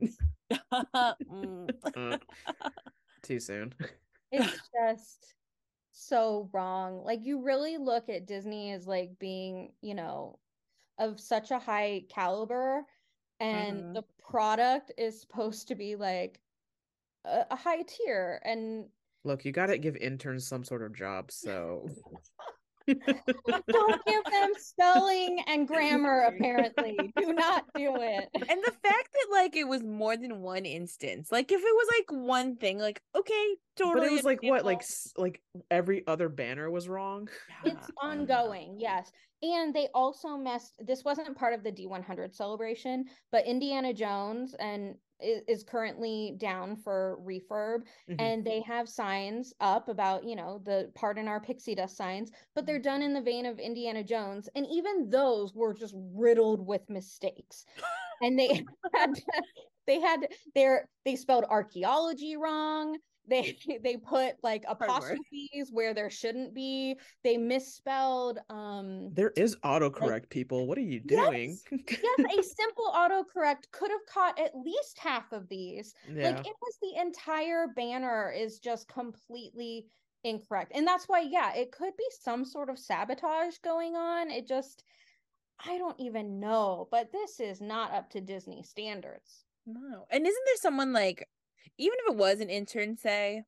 Mm. 1.31 1.73
Uh, 1.95 2.17
Too 3.21 3.39
soon. 3.39 3.73
it's 4.31 4.69
just 4.73 5.35
so 5.91 6.49
wrong. 6.53 7.03
Like 7.03 7.23
you 7.23 7.41
really 7.43 7.77
look 7.77 8.09
at 8.09 8.25
Disney 8.25 8.71
as 8.71 8.87
like 8.87 9.19
being, 9.19 9.73
you 9.81 9.93
know, 9.93 10.39
of 10.97 11.19
such 11.19 11.51
a 11.51 11.59
high 11.59 12.05
caliber 12.09 12.83
and 13.39 13.85
Mhm. 13.85 13.93
the 13.95 14.03
product 14.19 14.91
is 14.97 15.19
supposed 15.19 15.67
to 15.67 15.75
be 15.75 15.95
like 15.95 16.39
a, 17.25 17.45
a 17.51 17.55
high 17.55 17.83
tier 17.83 18.41
and 18.45 18.85
Look, 19.23 19.45
you 19.45 19.51
got 19.51 19.67
to 19.67 19.77
give 19.77 19.95
interns 19.95 20.47
some 20.47 20.63
sort 20.63 20.81
of 20.81 20.95
job, 20.95 21.31
so 21.31 21.87
don't 22.87 24.05
give 24.05 24.23
them 24.25 24.51
spelling 24.57 25.43
and 25.47 25.67
grammar 25.67 26.21
apparently. 26.21 26.97
Do 27.17 27.33
not 27.33 27.65
do 27.75 27.95
it. 27.97 28.29
and 28.35 28.63
the 28.63 28.71
fact 28.71 29.09
that 29.13 29.27
like 29.31 29.55
it 29.55 29.67
was 29.67 29.83
more 29.83 30.17
than 30.17 30.41
one 30.41 30.65
instance 30.65 31.31
like 31.31 31.51
if 31.51 31.59
it 31.59 31.63
was 31.63 31.87
like 31.97 32.21
one 32.25 32.55
thing 32.55 32.79
like 32.79 33.01
okay 33.15 33.55
totally 33.75 34.07
but 34.07 34.11
it 34.11 34.15
was 34.15 34.23
like 34.23 34.43
what, 34.43 34.65
like 34.65 34.83
like 35.17 35.41
every 35.69 36.05
other 36.07 36.29
banner 36.29 36.69
was 36.69 36.89
wrong. 36.89 37.27
It's 37.63 37.89
ongoing, 38.01 38.77
yes. 38.79 39.11
And 39.43 39.73
they 39.73 39.87
also 39.93 40.37
messed 40.37 40.73
this 40.79 41.03
wasn't 41.03 41.35
part 41.35 41.53
of 41.53 41.63
the 41.63 41.71
D100 41.71 42.35
celebration, 42.35 43.05
but 43.31 43.45
Indiana 43.45 43.93
Jones 43.93 44.55
and 44.59 44.95
is, 45.21 45.43
is 45.47 45.63
currently 45.63 46.35
down 46.37 46.75
for 46.75 47.19
refurb 47.25 47.85
Mhm. 48.09 48.15
and 48.19 48.45
they 48.45 48.61
have 48.61 48.89
signs 48.89 49.53
up 49.59 49.87
about, 49.89 50.23
you 50.23 50.35
know, 50.35 50.59
the 50.59 50.91
pardon 50.95 51.27
our 51.27 51.39
pixie 51.41 51.75
dust 51.75 51.95
signs, 51.97 52.31
but 52.55 52.65
they're 52.65 52.79
done 52.79 53.01
in 53.01 53.13
the 53.13 53.21
vein 53.21 53.45
of 53.45 53.59
Indiana 53.59 54.03
Jones 54.03 54.49
and 54.55 54.65
even 54.67 55.09
those 55.09 55.53
were 55.55 55.73
just 55.73 55.93
riddled 55.97 56.65
with 56.65 56.89
mistakes. 56.89 57.65
and 58.21 58.37
they 58.39 58.47
had 58.95 59.15
to, 59.15 59.43
they 59.87 59.99
had 59.99 60.27
their 60.55 60.87
they 61.05 61.15
spelled 61.15 61.45
archaeology 61.49 62.35
wrong. 62.37 62.97
They 63.27 63.57
they 63.83 63.97
put 63.97 64.35
like 64.43 64.63
apostrophes 64.67 65.69
where 65.71 65.93
there 65.93 66.09
shouldn't 66.09 66.53
be. 66.53 66.99
They 67.23 67.37
misspelled 67.37 68.39
um 68.49 69.13
There 69.13 69.31
is 69.35 69.55
autocorrect, 69.63 70.29
people. 70.29 70.67
What 70.67 70.77
are 70.77 70.81
you 70.81 71.01
Yes, 71.03 71.27
doing? 71.29 71.59
yes, 71.71 72.19
a 72.39 72.41
simple 72.43 72.91
autocorrect 72.95 73.69
could 73.71 73.91
have 73.91 74.05
caught 74.07 74.39
at 74.39 74.55
least 74.55 74.97
half 74.99 75.31
of 75.31 75.47
these. 75.49 75.93
yeah. 76.07 76.29
Like 76.29 76.45
it 76.47 76.55
was 76.61 76.77
the 76.81 76.99
entire 76.99 77.67
banner 77.67 78.31
is 78.31 78.59
just 78.59 78.87
completely 78.87 79.87
incorrect. 80.23 80.71
And 80.75 80.85
that's 80.87 81.05
why, 81.05 81.21
yeah, 81.21 81.53
it 81.55 81.71
could 81.71 81.95
be 81.97 82.05
some 82.21 82.45
sort 82.45 82.69
of 82.69 82.77
sabotage 82.79 83.57
going 83.59 83.95
on. 83.95 84.29
It 84.31 84.47
just, 84.47 84.83
I 85.65 85.77
don't 85.77 85.99
even 85.99 86.39
know. 86.39 86.87
But 86.91 87.11
this 87.11 87.39
is 87.39 87.61
not 87.61 87.93
up 87.93 88.09
to 88.11 88.21
Disney 88.21 88.63
standards. 88.63 89.45
no 89.65 90.05
and 90.09 90.25
isn't 90.25 90.45
there 90.45 90.55
someone 90.57 90.93
like 90.93 91.27
even 91.77 91.97
if 92.05 92.13
it 92.13 92.17
was 92.17 92.39
an 92.39 92.49
intern 92.49 92.97
say 92.97 93.43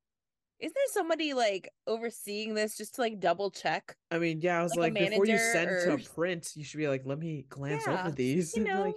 isn't 0.60 0.74
there 0.76 0.84
somebody 0.94 1.34
like 1.34 1.70
overseeing 1.88 2.54
this 2.54 2.78
just 2.78 2.96
to 2.96 3.02
like 3.02 3.20
double 3.20 3.52
check 3.52 3.96
I 4.12 4.20
mean, 4.20 4.40
yeah, 4.42 4.60
I 4.60 4.64
was 4.64 4.76
like 4.76 4.94
like, 4.94 5.10
before 5.10 5.26
you 5.26 5.38
send 5.38 5.70
to 5.86 5.94
or- 5.94 6.00
print, 6.16 6.52
you 6.56 6.64
should 6.64 6.78
be 6.78 6.88
like, 6.88 7.02
let 7.06 7.18
me 7.20 7.46
glance 7.50 7.84
Yeah, 7.88 8.00
over 8.02 8.12
these. 8.12 8.56
you 8.56 8.64
know 8.68 8.82
like, 8.84 8.96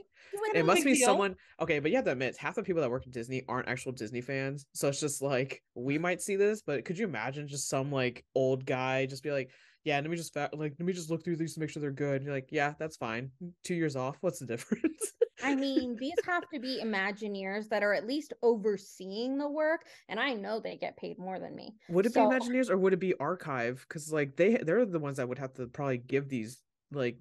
it 0.54 0.66
must 0.66 0.84
be 0.84 0.94
deal. 0.94 1.06
someone 1.06 1.34
okay, 1.58 1.78
but 1.78 1.90
you 1.90 1.96
have 1.96 2.04
to 2.04 2.12
admit, 2.12 2.36
half 2.36 2.54
the 2.54 2.62
people 2.62 2.82
that 2.82 2.90
work 2.90 3.04
at 3.06 3.12
Disney 3.12 3.42
aren't 3.48 3.68
actual 3.68 3.92
Disney 3.92 4.20
fans. 4.20 4.66
So 4.74 4.88
it's 4.88 5.00
just 5.00 5.22
like 5.22 5.62
we 5.74 5.96
might 5.98 6.20
see 6.20 6.36
this, 6.36 6.60
but 6.62 6.84
could 6.84 6.98
you 6.98 7.06
imagine 7.06 7.48
just 7.48 7.68
some 7.68 7.90
like 7.90 8.24
old 8.34 8.66
guy 8.66 9.06
just 9.06 9.22
be 9.22 9.30
like, 9.32 9.50
Yeah, 9.86 10.00
let 10.00 10.10
me 10.10 10.16
just 10.16 10.34
fa- 10.34 10.50
like 10.52 10.74
let 10.78 10.84
me 10.84 10.92
just 10.92 11.10
look 11.10 11.22
through 11.24 11.36
these 11.36 11.54
to 11.54 11.60
make 11.60 11.70
sure 11.70 11.80
they're 11.80 11.92
good. 11.92 12.16
And 12.16 12.24
you're 12.24 12.34
like, 12.34 12.48
Yeah, 12.50 12.74
that's 12.78 12.96
fine. 12.96 13.30
Two 13.62 13.74
years 13.76 13.94
off. 13.94 14.16
What's 14.20 14.40
the 14.40 14.46
difference? 14.46 15.12
I 15.44 15.54
mean, 15.64 15.96
these 16.00 16.14
have 16.26 16.42
to 16.52 16.58
be 16.58 16.80
Imagineers 16.82 17.68
that 17.68 17.84
are 17.84 17.94
at 17.94 18.04
least 18.04 18.32
overseeing 18.42 19.38
the 19.38 19.48
work. 19.48 19.82
And 20.08 20.18
I 20.18 20.32
know 20.34 20.58
they 20.58 20.76
get 20.76 20.96
paid 20.96 21.18
more 21.18 21.38
than 21.38 21.54
me. 21.54 21.76
would 21.88 22.04
it 22.04 22.12
So- 22.14 22.28
be 22.28 22.34
Imagineers 22.36 22.68
or 22.68 22.76
would 22.78 22.92
it 22.94 22.98
be 22.98 23.14
Archive? 23.20 23.84
Because 23.88 24.12
like 24.12 24.34
they 24.36 24.56
they're 24.56 24.84
the 24.84 24.98
ones 24.98 25.18
that 25.18 25.28
would 25.28 25.38
have 25.38 25.54
to 25.54 25.68
probably 25.68 25.98
give 25.98 26.28
these 26.28 26.60
like 26.90 27.18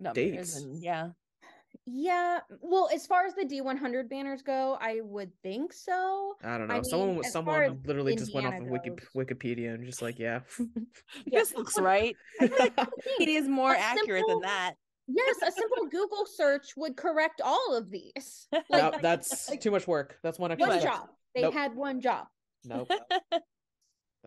Numbers 0.00 0.14
dates. 0.14 0.56
and 0.56 0.82
yeah 0.82 1.10
Yeah. 1.90 2.40
Well, 2.60 2.88
as 2.92 3.06
far 3.06 3.24
as 3.24 3.34
the 3.34 3.44
D100 3.44 4.10
banners 4.10 4.42
go, 4.42 4.76
I 4.80 5.00
would 5.02 5.32
think 5.42 5.72
so. 5.72 6.34
I 6.44 6.58
don't 6.58 6.68
know. 6.68 6.74
I 6.74 6.82
someone 6.82 7.08
mean, 7.08 7.18
was 7.18 7.32
someone 7.32 7.62
as 7.62 7.72
literally 7.86 8.14
just 8.14 8.34
went 8.34 8.46
off 8.46 8.54
of 8.60 8.66
Wiki. 8.66 8.90
Wikipedia 9.16 9.72
and 9.74 9.86
just 9.86 10.02
like, 10.02 10.18
yeah. 10.18 10.40
Yeah, 11.26 11.40
this 11.40 11.54
looks 11.54 11.78
right 11.78 12.14
I 12.40 12.46
feel 12.48 12.56
like 12.58 12.76
that's 12.76 12.90
the 12.94 13.22
it 13.22 13.26
thing. 13.26 13.28
is 13.36 13.48
more 13.48 13.72
A 13.72 13.78
accurate 13.78 14.20
simple- 14.26 14.40
than 14.40 14.48
that 14.48 14.74
Yes, 15.06 15.36
a 15.46 15.50
simple 15.50 15.86
Google 15.90 16.26
search 16.26 16.76
would 16.76 16.94
correct 16.94 17.40
all 17.42 17.74
of 17.74 17.90
these. 17.90 18.46
No, 18.70 18.92
that's 19.00 19.48
like, 19.48 19.60
too 19.62 19.70
much 19.70 19.86
work. 19.86 20.18
That's 20.22 20.38
one 20.38 20.52
extra 20.52 20.68
one 20.68 20.82
job. 20.82 21.08
They 21.34 21.40
Nope. 21.42 21.54
had 21.54 21.74
one 21.74 22.02
job. 22.02 22.26
Nope. 22.66 22.90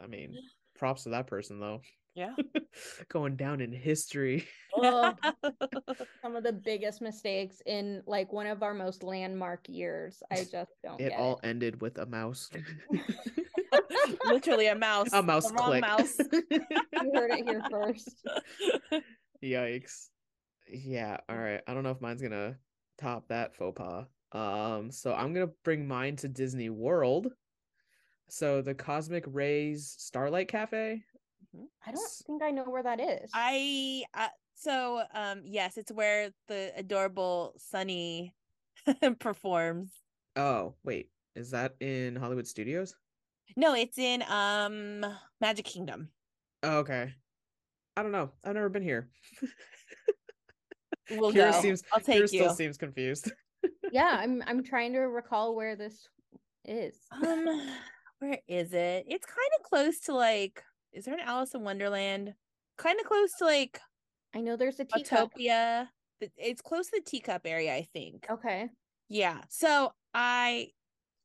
I 0.01 0.07
mean, 0.07 0.35
props 0.75 1.03
to 1.03 1.09
that 1.09 1.27
person 1.27 1.59
though. 1.59 1.81
Yeah 2.15 2.33
Going 3.09 3.35
down 3.35 3.59
in 3.61 3.71
history. 3.71 4.47
Ugh, 4.81 5.17
some 6.21 6.35
of 6.35 6.43
the 6.43 6.53
biggest 6.53 7.01
mistakes 7.01 7.61
in 7.65 8.01
like 8.05 8.31
one 8.31 8.47
of 8.47 8.63
our 8.63 8.73
most 8.73 9.03
landmark 9.03 9.67
years. 9.67 10.23
I 10.31 10.45
just 10.49 10.71
don't 10.83 10.99
It 11.01 11.09
get 11.09 11.19
all 11.19 11.39
ended 11.43 11.81
with 11.81 11.97
a 11.97 12.05
mouse. 12.05 12.49
literally 14.25 14.67
a 14.67 14.75
mouse 14.75 15.11
a 15.13 15.21
mouse 15.21 15.47
the 15.47 15.53
wrong 15.53 15.67
click. 15.67 15.81
mouse. 15.81 16.17
You 16.19 17.11
heard 17.13 17.31
it 17.31 17.45
here 17.45 17.61
first. 17.69 18.25
Yikes. 19.43 20.07
Yeah, 20.71 21.17
all 21.27 21.37
right. 21.37 21.61
I 21.67 21.73
don't 21.73 21.83
know 21.83 21.91
if 21.91 22.01
mine's 22.01 22.21
gonna 22.21 22.57
top 22.97 23.27
that 23.29 23.55
faux 23.55 23.77
pas. 23.77 24.05
Um, 24.31 24.91
so 24.91 25.13
I'm 25.13 25.33
gonna 25.33 25.51
bring 25.63 25.87
mine 25.87 26.15
to 26.17 26.29
Disney 26.29 26.69
World. 26.69 27.27
So 28.29 28.61
the 28.61 28.73
Cosmic 28.73 29.25
Rays 29.27 29.93
Starlight 29.97 30.47
Cafe. 30.47 31.03
I 31.85 31.91
don't 31.91 32.09
think 32.25 32.41
I 32.43 32.51
know 32.51 32.63
where 32.63 32.83
that 32.83 32.99
is. 32.99 33.29
I 33.33 34.03
uh, 34.13 34.27
so 34.55 35.03
um 35.13 35.41
yes, 35.45 35.77
it's 35.77 35.91
where 35.91 36.31
the 36.47 36.71
adorable 36.75 37.53
Sonny 37.57 38.33
performs. 39.19 39.91
Oh, 40.35 40.75
wait. 40.83 41.09
Is 41.35 41.51
that 41.51 41.75
in 41.79 42.15
Hollywood 42.15 42.47
Studios? 42.47 42.95
No, 43.55 43.73
it's 43.73 43.97
in 43.97 44.23
um 44.29 45.05
Magic 45.39 45.65
Kingdom. 45.65 46.09
Oh, 46.63 46.79
okay. 46.79 47.13
I 47.97 48.03
don't 48.03 48.11
know. 48.11 48.31
I've 48.43 48.53
never 48.53 48.69
been 48.69 48.83
here. 48.83 49.09
We'll 51.09 51.31
Kira 51.31 51.51
go. 51.51 51.61
seems 51.61 51.83
I'll 51.91 51.99
Kira 51.99 52.05
take 52.05 52.19
you. 52.21 52.27
still 52.27 52.53
seems 52.53 52.77
confused. 52.77 53.31
yeah, 53.91 54.17
I'm 54.21 54.41
I'm 54.47 54.63
trying 54.63 54.93
to 54.93 54.99
recall 54.99 55.55
where 55.55 55.75
this 55.75 56.07
is. 56.65 56.95
Um, 57.11 57.45
where 58.19 58.39
is 58.47 58.71
it? 58.73 59.05
It's 59.07 59.25
kind 59.25 59.49
of 59.59 59.63
close 59.63 59.99
to 60.01 60.13
like, 60.13 60.63
is 60.93 61.05
there 61.05 61.13
an 61.13 61.19
Alice 61.21 61.53
in 61.53 61.63
Wonderland? 61.63 62.33
Kind 62.77 62.99
of 62.99 63.05
close 63.05 63.31
to 63.39 63.45
like 63.45 63.79
I 64.33 64.41
know 64.41 64.55
there's 64.55 64.79
a 64.79 64.85
teacup. 64.85 65.33
Autopia. 65.33 65.87
Th- 66.19 66.31
It's 66.37 66.61
close 66.61 66.87
to 66.87 67.01
the 67.03 67.09
teacup 67.09 67.41
area, 67.45 67.75
I 67.75 67.87
think. 67.93 68.25
Okay. 68.29 68.69
Yeah. 69.09 69.41
So 69.49 69.93
I 70.13 70.69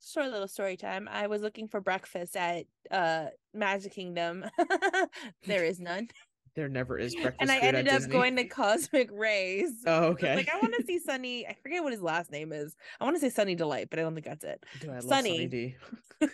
short 0.05 0.31
little 0.31 0.49
story 0.49 0.77
time. 0.77 1.09
I 1.11 1.27
was 1.27 1.43
looking 1.43 1.69
for 1.69 1.81
breakfast 1.81 2.37
at 2.37 2.67
uh 2.91 3.27
Magic 3.55 3.93
Kingdom. 3.93 4.45
there 5.47 5.65
is 5.65 5.81
none. 5.81 6.09
There 6.57 6.69
never 6.69 6.99
is 6.99 7.15
breakfast 7.23 7.37
and 7.41 7.51
I 7.51 7.61
food 7.61 7.67
ended 7.67 7.89
at 7.89 7.95
up 7.95 7.99
Disney. 8.01 8.13
going 8.13 8.37
to 8.37 8.45
Cosmic 8.45 9.11
Rays. 9.13 9.83
Oh, 9.87 10.05
okay. 10.07 10.35
Like 10.37 10.49
I 10.53 10.59
want 10.59 10.75
to 10.75 10.85
see 10.85 10.99
Sonny. 11.05 11.47
I 11.47 11.55
forget 11.63 11.83
what 11.85 11.93
his 11.93 12.03
last 12.03 12.33
name 12.33 12.53
is. 12.53 12.75
I 13.01 13.05
want 13.05 13.15
to 13.17 13.21
say 13.21 13.31
Sunny 13.31 13.55
Delight, 13.55 13.89
but 13.91 13.99
I 13.99 14.03
don't 14.03 14.15
think 14.15 14.27
that's 14.27 14.45
it. 14.45 14.65
Dude, 14.81 14.91
I 14.91 14.95
love 14.95 15.05
Sunny. 15.05 15.37
Sunny 15.37 15.47
D. 15.47 15.77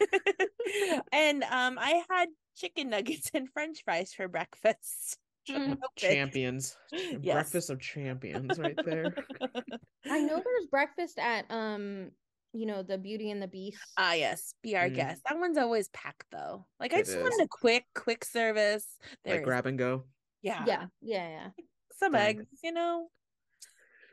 and 1.13 1.43
um 1.43 1.77
I 1.79 2.03
had 2.09 2.29
chicken 2.57 2.91
nuggets 2.91 3.31
and 3.35 3.51
french 3.51 3.83
fries 3.85 4.15
for 4.15 4.29
breakfast. 4.29 5.19
Mm. 5.51 5.77
Champions. 5.97 6.77
Yes. 6.93 7.35
Breakfast 7.35 7.71
of 7.71 7.81
champions 7.81 8.61
right 8.61 8.79
there. 8.85 9.13
I 10.09 10.21
know 10.21 10.37
there's 10.37 10.67
breakfast 10.71 11.19
at 11.19 11.47
um, 11.51 12.13
you 12.53 12.67
know, 12.67 12.83
the 12.83 12.99
Beauty 12.99 13.31
and 13.31 13.41
the 13.43 13.49
Beast. 13.49 13.79
Ah, 13.97 14.13
yes, 14.13 14.55
be 14.63 14.77
our 14.77 14.89
Mm. 14.89 14.95
guest. 14.95 15.23
That 15.29 15.39
one's 15.39 15.59
always 15.59 15.89
packed 15.89 16.27
though. 16.31 16.67
Like 16.79 16.93
I 16.93 16.99
It 16.99 17.07
just 17.07 17.17
is. 17.17 17.23
wanted 17.23 17.45
a 17.45 17.49
quick, 17.49 17.85
quick 17.95 18.25
service. 18.25 18.87
There 19.25 19.35
like 19.35 19.41
is- 19.43 19.45
grab 19.47 19.67
and 19.67 19.79
go. 19.79 20.05
yeah, 20.43 20.65
yeah, 20.67 20.87
yeah, 21.01 21.29
yeah. 21.29 21.51
some 21.97 22.13
Dang. 22.13 22.41
eggs, 22.41 22.47
you 22.63 22.73
know, 22.73 23.09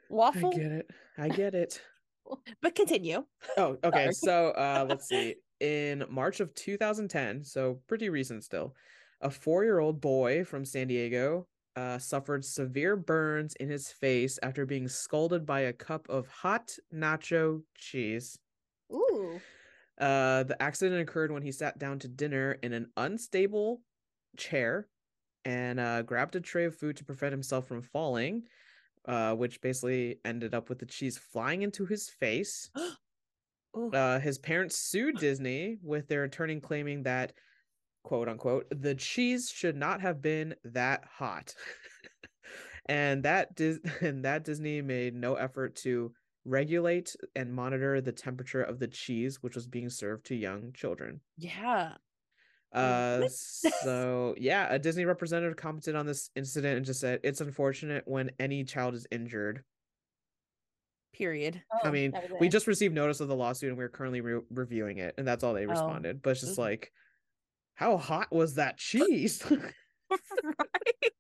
Waffle. 0.10 0.52
I 0.54 0.58
get 0.58 0.72
it. 0.72 0.92
I 1.18 1.30
get 1.30 1.56
it. 1.56 1.82
But 2.62 2.76
continue. 2.76 3.26
Oh, 3.58 3.78
okay. 3.84 4.12
Sorry. 4.12 4.14
So 4.14 4.50
uh 4.52 4.86
let's 4.88 5.08
see. 5.10 5.36
In 5.60 6.06
March 6.10 6.40
of 6.40 6.54
2010, 6.56 7.44
so 7.44 7.82
pretty 7.88 8.08
recent 8.10 8.44
still, 8.46 8.76
a 9.20 9.30
four-year-old 9.30 10.00
boy 10.00 10.46
from 10.46 10.64
San 10.64 10.88
Diego 10.88 11.48
uh 11.80 11.98
suffered 11.98 12.44
severe 12.44 12.96
burns 12.96 13.54
in 13.56 13.70
his 13.70 13.90
face 13.90 14.38
after 14.44 14.66
being 14.66 14.88
scalded 14.88 15.46
by 15.46 15.62
a 15.62 15.74
cup 15.74 16.08
of 16.10 16.28
hot 16.28 16.76
nacho 16.94 17.62
cheese. 17.76 18.38
Ooh. 18.92 19.40
Uh 20.00 20.44
the 20.44 20.58
accident 20.62 21.02
occurred 21.02 21.32
when 21.32 21.44
he 21.44 21.52
sat 21.52 21.80
down 21.80 22.00
to 22.00 22.08
dinner 22.08 22.58
in 22.64 22.74
an 22.74 22.88
unstable 22.98 23.82
chair 24.38 24.88
and 25.46 25.80
uh 25.80 26.02
grabbed 26.02 26.36
a 26.36 26.42
tray 26.42 26.66
of 26.66 26.76
food 26.76 26.98
to 26.98 27.06
prevent 27.06 27.32
himself 27.32 27.68
from 27.68 27.82
falling. 27.82 28.44
Uh, 29.06 29.34
which 29.34 29.62
basically 29.62 30.20
ended 30.26 30.54
up 30.54 30.70
with 30.70 30.78
the 30.78 30.86
cheese 30.86 31.18
flying 31.18 31.62
into 31.62 31.86
his 31.86 32.10
face. 32.10 32.70
Uh, 33.94 34.20
his 34.20 34.38
parents 34.40 34.76
sued 34.78 35.16
Disney 35.20 35.78
with 35.84 36.08
their 36.08 36.24
attorney 36.24 36.60
claiming 36.60 37.04
that, 37.04 37.34
quote 38.04 38.28
unquote, 38.30 38.66
the 38.72 38.96
cheese 38.96 39.50
should 39.50 39.76
not 39.76 40.02
have 40.02 40.22
been 40.22 40.56
that 40.64 41.04
hot, 41.06 41.54
and 42.88 43.24
that 43.24 43.56
Dis- 43.56 43.80
and 44.02 44.26
that 44.26 44.44
Disney 44.44 44.82
made 44.82 45.14
no 45.14 45.36
effort 45.36 45.76
to 45.78 46.12
regulate 46.46 47.16
and 47.36 47.54
monitor 47.54 48.02
the 48.02 48.12
temperature 48.14 48.62
of 48.64 48.80
the 48.80 48.88
cheese 48.88 49.38
which 49.42 49.56
was 49.56 49.68
being 49.68 49.90
served 49.90 50.26
to 50.28 50.36
young 50.36 50.72
children. 50.74 51.22
yeah. 51.38 51.94
Uh, 52.72 53.28
so 53.84 54.36
yeah, 54.38 54.68
a 54.72 54.78
Disney 54.78 55.04
representative 55.04 55.58
commented 55.58 55.96
on 55.96 56.06
this 56.06 56.30
incident 56.36 56.78
and 56.78 56.86
just 56.86 57.00
said 57.02 57.20
it's 57.24 57.42
unfortunate 57.42 58.04
when 58.08 58.30
any 58.40 58.64
child 58.64 58.94
is 58.94 59.08
injured. 59.12 59.64
Period. 61.14 61.62
I 61.84 61.88
Oh, 61.88 61.92
mean, 61.92 62.12
that 62.12 62.40
we 62.40 62.48
just 62.48 62.68
received 62.68 62.94
notice 62.94 63.20
of 63.20 63.28
the 63.28 63.36
lawsuit 63.36 63.70
and 63.70 63.78
we're 63.78 63.90
currently 63.90 64.22
re- 64.22 64.42
reviewing 64.52 65.00
it, 65.00 65.16
and 65.18 65.28
that's 65.28 65.44
all 65.44 65.54
they 65.56 65.66
Oh. 65.66 65.70
responded. 65.70 66.22
But 66.22 66.32
it's 66.32 66.42
just 66.42 66.58
like, 66.60 66.92
how 67.80 67.96
hot 67.96 68.28
was 68.30 68.56
that 68.56 68.78
cheese? 68.78 69.42
right. 70.44 71.12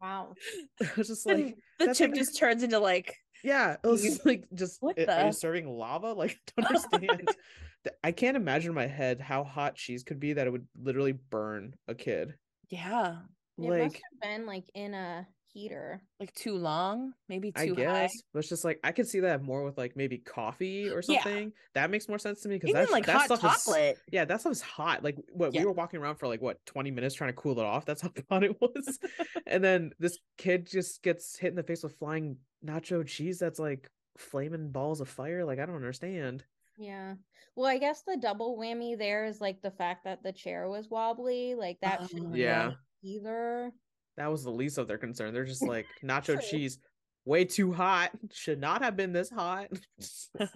wow. 0.00 0.34
it 0.78 0.94
was 0.94 1.08
just 1.08 1.24
And 1.26 1.44
like, 1.46 1.56
the 1.78 1.94
chip 1.94 2.12
just 2.12 2.38
turns 2.38 2.62
into 2.62 2.78
like 2.78 3.16
yeah, 3.42 3.76
it 3.82 3.86
was 3.86 4.04
You- 4.04 4.18
like, 4.26 4.44
just 4.54 4.76
What 4.82 4.98
"I- 4.98 5.22
are 5.22 5.26
you 5.26 5.32
serving 5.32 5.66
lava? 5.68 6.12
Like, 6.12 6.38
I 6.58 6.62
don't 6.62 6.66
understand. 6.66 7.28
I 8.02 8.12
can't 8.12 8.36
imagine 8.36 8.70
in 8.70 8.74
my 8.74 8.86
head 8.86 9.20
how 9.20 9.42
hot 9.44 9.74
cheese 9.76 10.02
could 10.02 10.18
be 10.20 10.34
that 10.34 10.46
it 10.46 10.50
would 10.50 10.66
literally 10.80 11.12
burn 11.12 11.74
a 11.88 11.94
kid. 11.94 12.34
yeah, 12.70 13.18
It 13.58 13.68
must 13.68 13.94
have 13.96 14.20
been 14.22 14.46
like 14.46 14.64
in 14.74 14.92
a 14.94 15.26
heater. 15.54 16.02
like 16.20 16.34
too 16.34 16.56
long, 16.56 17.14
maybe 17.28 17.52
I 17.56 17.66
too 17.68 17.74
high. 17.76 17.80
guess, 17.82 18.12
but 18.32 18.40
it's 18.40 18.48
just 18.48 18.64
like 18.64 18.78
I 18.84 18.92
could 18.92 19.06
see 19.08 19.20
that 19.20 19.42
more 19.42 19.62
with 19.64 19.78
like 19.78 19.96
maybe 19.96 20.18
coffee 20.18 20.90
or 20.90 21.00
Yeah. 21.08 21.22
something. 21.22 21.52
That 21.74 21.90
makes 21.90 22.08
more 22.08 22.18
sense 22.18 22.40
to 22.42 22.48
me 22.48 22.56
because 22.56 22.72
that's 22.74 22.90
like 22.90 23.06
that 23.06 23.16
hot 23.16 23.24
stuff 23.26 23.44
is 23.44 23.64
chocolate. 23.64 23.98
Yeah, 24.10 24.24
that 24.26 24.40
stuff's 24.40 24.60
hot. 24.60 25.02
Like 25.04 25.16
what 25.32 25.54
Yeah. 25.54 25.60
we 25.60 25.66
were 25.66 25.72
walking 25.72 26.00
around 26.00 26.16
for 26.16 26.26
like 26.28 26.42
what 26.42 26.58
20 26.66 26.90
minutes 26.90 27.14
trying 27.14 27.30
to 27.30 27.34
cool 27.36 27.58
it 27.58 27.64
off. 27.64 27.86
That's 27.86 28.02
how 28.02 28.10
hot 28.28 28.44
it 28.44 28.60
was. 28.60 28.98
and 29.46 29.62
then 29.64 29.92
this 29.98 30.18
kid 30.36 30.66
just 30.66 31.02
gets 31.02 31.38
hit 31.38 31.48
in 31.50 31.54
the 31.56 31.62
face 31.62 31.82
with 31.82 31.96
flying 31.96 32.36
nacho 32.66 33.06
cheese 33.06 33.38
that's 33.38 33.58
like 33.60 33.88
flaming 34.18 34.70
balls 34.70 35.00
of 35.00 35.08
fire. 35.08 35.44
Like 35.44 35.60
I 35.60 35.66
don't 35.66 35.76
understand. 35.76 36.44
Yeah. 36.76 37.14
Well, 37.56 37.66
I 37.66 37.78
guess 37.78 38.02
the 38.02 38.16
double 38.16 38.58
whammy 38.58 38.98
there 38.98 39.24
is 39.26 39.40
like 39.40 39.62
the 39.62 39.70
fact 39.70 40.02
that 40.04 40.24
the 40.24 40.32
chair 40.32 40.68
was 40.68 40.88
wobbly. 40.90 41.54
Like 41.54 41.78
that 41.82 42.00
Oh, 42.02 42.06
shouldn't 42.08 42.34
yeah. 42.34 42.72
either. 43.04 43.70
That 44.16 44.30
was 44.30 44.44
the 44.44 44.50
least 44.50 44.78
of 44.78 44.86
their 44.88 44.98
concern. 44.98 45.34
They're 45.34 45.44
just 45.44 45.62
like 45.66 45.86
nacho 46.04 46.40
cheese 46.40 46.78
way 47.24 47.44
too 47.44 47.72
hot. 47.72 48.10
Should 48.32 48.60
not 48.60 48.82
have 48.82 48.96
been 48.96 49.12
this 49.12 49.30
hot. 49.30 49.68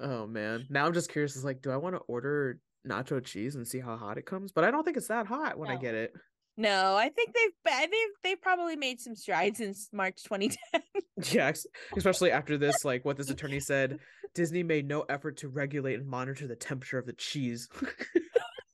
Oh 0.00 0.26
man. 0.26 0.66
Now 0.68 0.86
I'm 0.86 0.94
just 0.94 1.12
curious. 1.12 1.36
It's 1.36 1.44
like, 1.44 1.62
do 1.62 1.70
I 1.70 1.76
want 1.76 1.94
to 1.94 2.00
order 2.08 2.58
nacho 2.88 3.22
cheese 3.24 3.54
and 3.54 3.68
see 3.68 3.78
how 3.78 3.96
hot 3.96 4.18
it 4.18 4.26
comes? 4.26 4.50
But 4.50 4.64
I 4.64 4.70
don't 4.72 4.82
think 4.82 4.96
it's 4.96 5.08
that 5.08 5.26
hot 5.26 5.58
when 5.58 5.70
I 5.70 5.76
get 5.76 5.94
it. 5.94 6.12
no, 6.56 6.96
I 6.96 7.08
think 7.10 7.34
they've 7.34 7.72
I 7.72 7.86
think 7.86 8.16
they 8.24 8.34
probably 8.34 8.74
made 8.74 9.00
some 9.00 9.14
strides 9.14 9.58
since 9.58 9.90
March 9.92 10.24
2010. 10.24 10.82
Yeah, 11.30 11.52
especially 11.96 12.32
after 12.32 12.58
this, 12.58 12.84
like 12.84 13.04
what 13.04 13.16
this 13.16 13.30
attorney 13.30 13.60
said, 13.60 13.98
Disney 14.34 14.64
made 14.64 14.88
no 14.88 15.02
effort 15.02 15.36
to 15.36 15.48
regulate 15.48 16.00
and 16.00 16.08
monitor 16.08 16.48
the 16.48 16.56
temperature 16.56 16.98
of 16.98 17.06
the 17.06 17.12
cheese. 17.12 17.68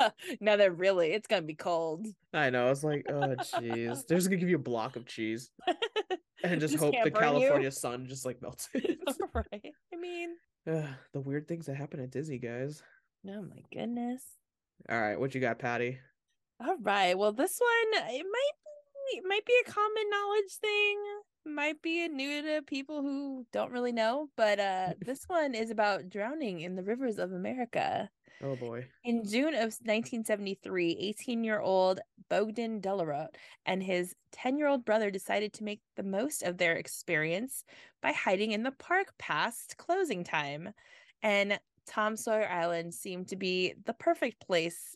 now 0.41 0.57
they're 0.57 0.73
really 0.73 1.13
it's 1.13 1.27
gonna 1.27 1.43
be 1.43 1.55
cold. 1.55 2.07
I 2.33 2.51
know. 2.51 2.67
I 2.67 2.71
was 2.71 2.85
like, 2.85 3.07
oh 3.09 3.35
jeez. 3.37 4.07
They're 4.07 4.19
just 4.19 4.29
gonna 4.29 4.41
give 4.41 4.49
you 4.49 4.57
a 4.57 4.61
block 4.61 4.97
of 4.97 5.07
cheese 5.07 5.51
and 6.45 6.61
just, 6.61 6.73
Just 6.75 6.83
hope 6.85 6.93
the 6.93 6.99
hampering 6.99 7.15
you. 7.15 7.21
California 7.21 7.71
sun 7.71 8.07
just 8.07 8.25
like 8.27 8.41
melts 8.43 8.69
it. 8.75 8.99
right. 9.35 9.73
I 9.93 9.97
mean, 9.97 10.31
the 10.67 10.87
weird 11.15 11.49
things 11.49 11.67
that 11.67 11.77
happen 11.77 12.01
at 12.01 12.11
Disney, 12.11 12.39
guys. 12.39 12.83
oh 13.29 13.43
my 13.43 13.63
goodness. 13.73 14.25
All 14.89 15.01
right, 15.01 15.19
what 15.19 15.35
you 15.35 15.41
got, 15.41 15.59
Patty? 15.59 15.99
All 16.65 16.77
right. 16.83 17.17
Well, 17.19 17.33
this 17.33 17.59
one 17.61 18.03
it 18.11 18.27
might 18.31 18.53
be 18.65 19.19
it 19.19 19.25
might 19.27 19.47
be 19.47 19.55
a 19.67 19.71
common 19.71 20.11
knowledge 20.11 20.53
thing. 20.61 20.99
Might 21.47 21.81
be 21.81 22.07
new 22.09 22.43
to 22.43 22.63
people 22.63 23.01
who 23.01 23.47
don't 23.53 23.73
really 23.73 23.93
know, 23.93 24.29
but 24.37 24.61
uh 24.61 24.93
this 25.05 25.25
one 25.27 25.55
is 25.55 25.71
about 25.71 26.09
drowning 26.11 26.61
in 26.61 26.77
the 26.77 26.83
rivers 26.83 27.19
of 27.19 27.33
America. 27.33 28.11
Oh 28.41 28.57
boy. 28.57 28.89
In 29.05 29.25
June 29.25 29.55
of 29.55 29.77
1973, 29.85 30.93
18-year-old 31.01 32.01
Bogdan 32.29 32.81
Delaurot 32.81 33.29
and 33.65 33.83
his 33.83 34.15
10-year-old 34.33 34.85
brother 34.85 35.11
decided 35.11 35.53
to 35.55 35.65
make 35.65 35.81
the 35.97 36.03
most 36.03 36.43
of 36.43 36.59
their 36.59 36.75
experience 36.77 37.65
by 38.03 38.13
hiding 38.13 38.53
in 38.53 38.65
the 38.65 38.73
park 38.73 39.15
past 39.19 39.77
closing 39.79 40.25
time. 40.25 40.73
And 41.23 41.59
Tom 41.87 42.17
Sawyer 42.17 42.49
Island 42.49 42.95
seemed 42.95 43.29
to 43.29 43.37
be 43.37 43.75
the 43.85 43.95
perfect 43.95 44.41
place 44.41 44.95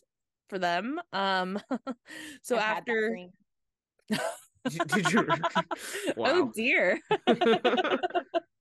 for 0.49 0.59
them. 0.59 0.99
Um 1.11 1.59
so 2.41 2.57
I've 2.57 2.61
after 2.77 3.09
dream. 3.09 3.31
Did- 4.67 5.11
you- 5.11 5.27
Oh 6.17 6.51
dear. 6.55 6.99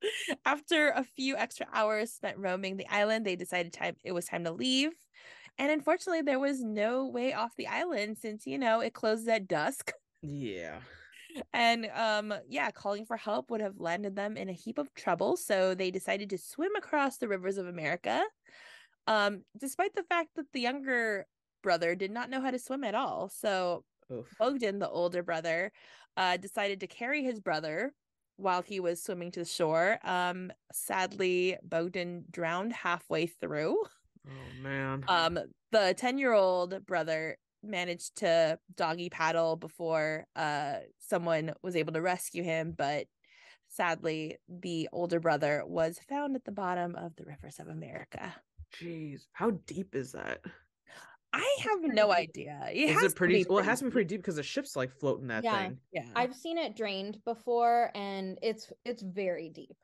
After 0.44 0.88
a 0.90 1.04
few 1.04 1.36
extra 1.36 1.66
hours 1.72 2.12
spent 2.12 2.38
roaming 2.38 2.76
the 2.76 2.88
island, 2.88 3.24
they 3.24 3.36
decided 3.36 3.72
time 3.72 3.96
it 4.04 4.12
was 4.12 4.26
time 4.26 4.44
to 4.44 4.52
leave. 4.52 4.92
And 5.58 5.70
unfortunately, 5.70 6.22
there 6.22 6.40
was 6.40 6.60
no 6.60 7.06
way 7.06 7.32
off 7.34 7.54
the 7.56 7.68
island 7.68 8.18
since 8.18 8.46
you 8.46 8.58
know 8.58 8.80
it 8.80 8.94
closes 8.94 9.28
at 9.28 9.46
dusk. 9.46 9.92
yeah. 10.22 10.80
And 11.54 11.86
um, 11.94 12.34
yeah, 12.46 12.70
calling 12.70 13.06
for 13.06 13.16
help 13.16 13.50
would 13.50 13.62
have 13.62 13.78
landed 13.78 14.16
them 14.16 14.36
in 14.36 14.50
a 14.50 14.52
heap 14.52 14.76
of 14.76 14.92
trouble. 14.94 15.36
So 15.38 15.74
they 15.74 15.90
decided 15.90 16.28
to 16.30 16.38
swim 16.38 16.76
across 16.76 17.16
the 17.16 17.28
rivers 17.28 17.56
of 17.56 17.66
America. 17.66 18.22
Um, 19.06 19.42
despite 19.58 19.94
the 19.94 20.02
fact 20.04 20.30
that 20.36 20.52
the 20.52 20.60
younger 20.60 21.26
brother 21.62 21.94
did 21.94 22.10
not 22.10 22.28
know 22.28 22.40
how 22.42 22.50
to 22.50 22.58
swim 22.58 22.84
at 22.84 22.94
all. 22.94 23.30
So 23.30 23.84
Oof. 24.12 24.34
Bogdan, 24.38 24.78
the 24.78 24.88
older 24.88 25.22
brother, 25.22 25.72
uh, 26.16 26.36
decided 26.36 26.80
to 26.80 26.86
carry 26.86 27.22
his 27.22 27.40
brother 27.40 27.94
while 28.36 28.62
he 28.62 28.80
was 28.80 29.02
swimming 29.02 29.30
to 29.32 29.40
the 29.40 29.46
shore. 29.46 29.98
Um, 30.04 30.52
sadly, 30.72 31.56
Bogdan 31.62 32.24
drowned 32.30 32.72
halfway 32.72 33.26
through. 33.26 33.82
Oh 34.28 34.62
man. 34.62 35.04
Um, 35.08 35.38
the 35.70 35.94
10 35.96 36.18
year 36.18 36.32
old 36.32 36.84
brother 36.86 37.36
managed 37.62 38.16
to 38.16 38.58
doggy 38.76 39.08
paddle 39.08 39.56
before 39.56 40.26
uh, 40.36 40.76
someone 40.98 41.52
was 41.62 41.76
able 41.76 41.92
to 41.92 42.00
rescue 42.00 42.42
him, 42.42 42.74
but 42.76 43.06
sadly, 43.68 44.36
the 44.48 44.88
older 44.92 45.20
brother 45.20 45.62
was 45.66 45.98
found 46.08 46.34
at 46.36 46.44
the 46.44 46.52
bottom 46.52 46.94
of 46.96 47.14
the 47.16 47.24
rivers 47.24 47.58
of 47.58 47.68
America. 47.68 48.34
Jeez, 48.80 49.26
how 49.32 49.50
deep 49.66 49.94
is 49.94 50.12
that? 50.12 50.40
I 51.32 51.56
have 51.60 51.80
no 51.82 52.12
idea. 52.12 52.68
It 52.72 52.90
is 52.90 53.00
has 53.00 53.12
it 53.12 53.16
pretty? 53.16 53.42
to 53.42 53.44
be 53.44 53.48
well, 53.50 53.58
it 53.58 53.64
has 53.64 53.78
to 53.78 53.86
be 53.86 53.90
pretty 53.90 54.08
deep 54.08 54.20
because 54.20 54.36
the 54.36 54.42
ship's 54.42 54.76
like 54.76 54.90
floating 54.92 55.28
that 55.28 55.44
Yeah. 55.44 55.62
thing. 55.68 55.80
Yeah. 55.92 56.06
I've 56.14 56.34
seen 56.34 56.58
it 56.58 56.76
drained 56.76 57.18
before 57.24 57.90
and 57.94 58.38
it's 58.42 58.70
it's 58.84 59.02
very 59.02 59.48
deep. 59.48 59.76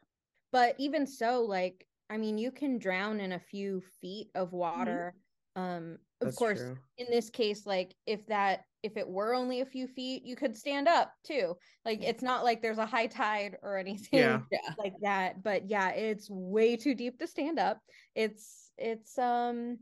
But 0.53 0.76
even 0.78 1.07
so, 1.07 1.42
like 1.42 1.86
I 2.11 2.16
mean, 2.18 2.38
you 2.38 2.51
can 2.53 2.78
drown 2.78 3.20
in 3.20 3.32
a 3.32 3.38
few 3.38 3.80
feet 4.01 4.28
of 4.34 4.53
water. 4.53 5.14
Um 5.57 5.99
of 6.20 6.26
That's 6.26 6.36
course, 6.36 6.59
true. 6.61 6.76
in 6.99 7.07
this 7.11 7.30
case, 7.30 7.64
like 7.64 7.94
if 8.07 8.26
that 8.26 8.64
if 8.82 8.96
it 8.96 9.09
were 9.09 9.34
only 9.34 9.61
a 9.61 9.66
few 9.66 9.86
feet, 9.88 10.24
you 10.24 10.36
could 10.36 10.57
stand 10.57 10.86
up 10.86 11.12
too. 11.24 11.57
Like 11.84 12.03
it's 12.05 12.22
not 12.22 12.44
like 12.44 12.61
there's 12.61 12.78
a 12.78 12.86
high 12.86 13.07
tide 13.07 13.57
or 13.62 13.76
anything 13.84 14.20
Yeah. 14.20 14.40
yeah. 14.53 14.74
like 14.78 14.94
that. 15.03 15.42
But 15.42 15.68
yeah, 15.70 15.90
it's 15.90 16.28
way 16.30 16.76
too 16.76 16.94
deep 16.94 17.18
to 17.20 17.26
stand 17.26 17.59
up. 17.59 17.80
It's 18.14 18.70
it's 18.76 19.16
um 19.18 19.78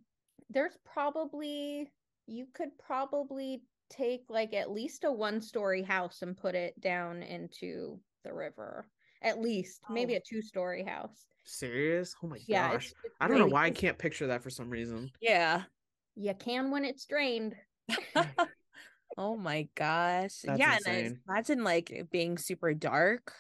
there's 0.51 0.77
probably 0.85 1.91
you 2.27 2.47
could 2.55 2.77
probably 2.79 3.63
take 3.91 4.25
like 4.29 4.53
at 4.55 4.71
least 4.71 5.05
a 5.05 5.13
one 5.13 5.41
story 5.41 5.83
house 5.83 6.23
and 6.23 6.37
put 6.37 6.55
it 6.55 6.81
down 6.81 7.23
into 7.23 8.01
the 8.25 8.33
river. 8.33 8.87
At 9.23 9.41
least 9.41 9.83
maybe 9.89 10.15
Oh. 10.15 10.17
a 10.17 10.21
two 10.21 10.43
story 10.43 10.85
house. 10.85 11.27
Serious? 11.45 12.15
Oh 12.23 12.27
my 12.27 12.41
Yeah, 12.47 12.69
gosh! 12.73 12.87
it's, 12.87 12.95
it's 13.05 13.15
I 13.21 13.29
don't 13.29 13.39
know 13.39 13.47
why 13.47 13.67
I 13.67 13.71
can't 13.71 13.99
picture 13.99 14.27
that 14.29 14.43
for 14.43 14.51
some 14.51 14.69
reason. 14.71 15.11
Yeah. 15.21 15.65
You 16.15 16.35
can 16.35 16.71
when 16.71 16.85
it's 16.85 17.05
drained. 17.07 17.57
oh 19.17 19.37
my 19.37 19.69
gosh. 19.75 20.45
That's 20.45 20.59
yeah, 20.59 20.79
and 20.87 20.87
I 20.87 21.33
imagine 21.33 21.65
like 21.65 22.07
being 22.11 22.39
super 22.39 22.75
dark. 22.75 23.33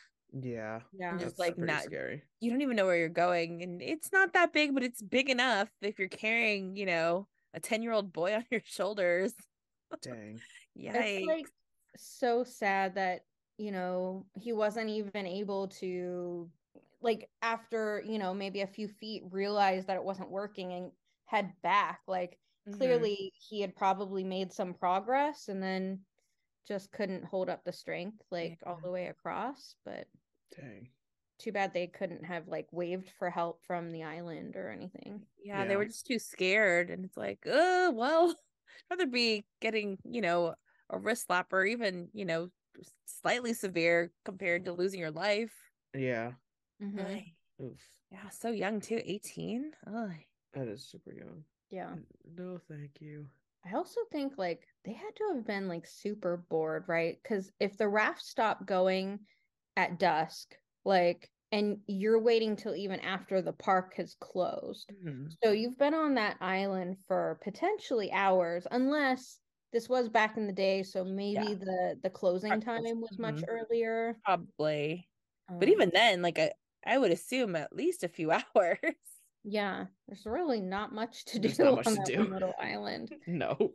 Yeah, 0.43 0.81
Yeah. 0.93 1.11
And 1.11 1.21
that's 1.21 1.31
just, 1.31 1.39
like, 1.39 1.57
not- 1.59 1.83
scary. 1.83 2.23
You 2.41 2.51
don't 2.51 2.61
even 2.63 2.77
know 2.77 2.87
where 2.87 2.97
you're 2.97 3.09
going. 3.09 3.63
And 3.63 3.81
it's 3.81 4.13
not 4.13 4.33
that 4.35 4.53
big, 4.53 4.75
but 4.75 4.83
it's 4.83 5.03
big 5.03 5.31
enough 5.31 5.71
if 5.81 5.99
you're 5.99 6.09
carrying, 6.09 6.77
you 6.77 6.87
know, 6.87 7.29
a 7.55 7.61
10 7.61 7.83
year 7.83 7.93
old 7.93 8.13
boy 8.13 8.35
on 8.37 8.45
your 8.51 8.61
shoulders. 8.65 9.35
Dang. 10.03 10.41
yeah. 10.75 11.01
It's 11.01 11.27
like 11.27 11.47
so 11.97 12.45
sad 12.45 12.95
that, 12.97 13.23
you 13.57 13.73
know, 13.73 14.27
he 14.35 14.53
wasn't 14.53 14.91
even 14.91 15.27
able 15.27 15.69
to 15.69 16.51
like 17.01 17.31
after, 17.43 18.03
you 18.07 18.19
know, 18.19 18.35
maybe 18.35 18.63
a 18.63 18.67
few 18.67 18.89
feet 18.89 19.23
realize 19.31 19.87
that 19.87 19.97
it 19.97 20.05
wasn't 20.05 20.31
working 20.31 20.73
and 20.73 20.93
head 21.27 21.53
back. 21.63 22.01
Like 22.07 22.39
Mhm. 22.69 22.77
clearly 22.77 23.33
he 23.39 23.61
had 23.61 23.77
probably 23.77 24.25
made 24.25 24.53
some 24.53 24.75
progress 24.75 25.49
and 25.49 25.63
then 25.63 26.05
just 26.67 26.91
couldn't 26.91 27.25
hold 27.25 27.49
up 27.49 27.63
the 27.65 27.73
strength 27.73 28.27
like 28.31 28.59
all 28.67 28.81
the 28.83 28.91
way 28.91 29.07
across. 29.07 29.77
But 29.85 30.09
Dang. 30.55 30.89
too 31.39 31.53
bad 31.53 31.73
they 31.75 31.87
couldn't 31.87 32.25
have 32.25 32.49
like 32.49 32.67
waved 32.73 33.11
for 33.19 33.31
help 33.31 33.63
from 33.67 33.93
the 33.93 34.05
island 34.05 34.57
or 34.57 34.71
anything. 34.71 35.23
Yeah, 35.43 35.65
they 35.65 35.77
were 35.77 35.85
just 35.85 36.07
too 36.07 36.19
scared. 36.19 36.91
And 36.91 37.05
it's 37.05 37.17
like, 37.17 37.41
oh, 37.47 37.91
well, 37.93 38.31
I'd 38.31 38.37
rather 38.91 39.07
be 39.07 39.45
getting, 39.61 39.99
you 40.05 40.21
know, 40.21 40.55
a 40.91 40.99
wrist 40.99 41.27
slap 41.27 41.53
or 41.53 41.65
even, 41.65 42.09
you 42.15 42.25
know, 42.25 42.51
slightly 43.07 43.53
severe 43.53 44.13
compared 44.25 44.65
to 44.65 44.73
losing 44.73 45.01
your 45.01 45.11
life. 45.11 45.53
Yeah. 45.95 46.33
Mhm. 46.81 47.35
Oof. 47.63 47.81
Yeah, 48.11 48.29
so 48.31 48.51
young 48.51 48.81
too, 48.81 49.01
18. 49.05 49.73
Oh, 49.87 50.11
That 50.53 50.69
is 50.69 50.85
super 50.85 51.13
young. 51.13 51.45
Yeah. 51.71 51.97
No, 52.37 52.59
thank 52.69 53.01
you. 53.01 53.27
I 53.65 53.75
also 53.75 54.01
think 54.13 54.39
like 54.39 54.67
they 54.85 54.93
had 54.93 55.17
to 55.17 55.33
have 55.35 55.45
been 55.45 55.69
like 55.69 55.87
super 55.87 56.37
bored, 56.37 56.85
right? 56.89 57.19
Because 57.23 57.53
if 57.59 57.77
the 57.77 57.89
raft 57.89 58.23
stopped 58.23 58.65
going 58.67 59.21
at 59.77 59.99
dusk, 59.99 60.57
like, 60.85 61.31
and 61.53 61.83
you're 61.87 62.21
waiting 62.21 62.57
till 62.57 62.75
even 62.75 63.01
after 63.01 63.41
the 63.43 63.53
park 63.53 63.95
has 63.95 64.15
closed. 64.15 64.93
Mhm. 64.93 65.37
So 65.43 65.53
you've 65.53 65.79
been 65.79 65.95
on 65.95 66.15
that 66.15 66.39
island 66.41 66.99
for 67.07 67.39
potentially 67.43 68.11
hours, 68.13 68.67
unless 68.71 69.41
this 69.73 69.89
was 69.89 70.09
back 70.09 70.37
in 70.37 70.47
the 70.47 70.53
day. 70.53 70.83
So 70.83 71.05
maybe 71.05 71.55
the 71.55 71.99
the 72.03 72.11
closing 72.11 72.61
time 72.61 73.01
was 73.01 73.19
much 73.19 73.41
Mhm. 73.41 73.49
earlier. 73.49 74.21
probably. 74.25 75.11
But 75.61 75.69
Um, 75.69 75.71
even 75.71 75.91
then, 75.95 76.23
like 76.23 76.39
I, 76.39 76.53
I 76.87 76.99
would 76.99 77.13
assume 77.13 77.57
at 77.57 77.75
least 77.75 78.05
a 78.05 78.09
few 78.09 78.33
hours. 78.57 78.97
yeah, 79.45 79.87
there's 80.07 80.27
really 80.27 80.61
not 80.61 80.93
much 80.93 81.25
to 81.27 81.39
do 81.39 81.55
on 81.87 81.95
much 81.95 81.95
that 81.95 82.13
do. 82.15 82.29
little 82.29 82.55
island. 82.59 83.13
No. 83.27 83.75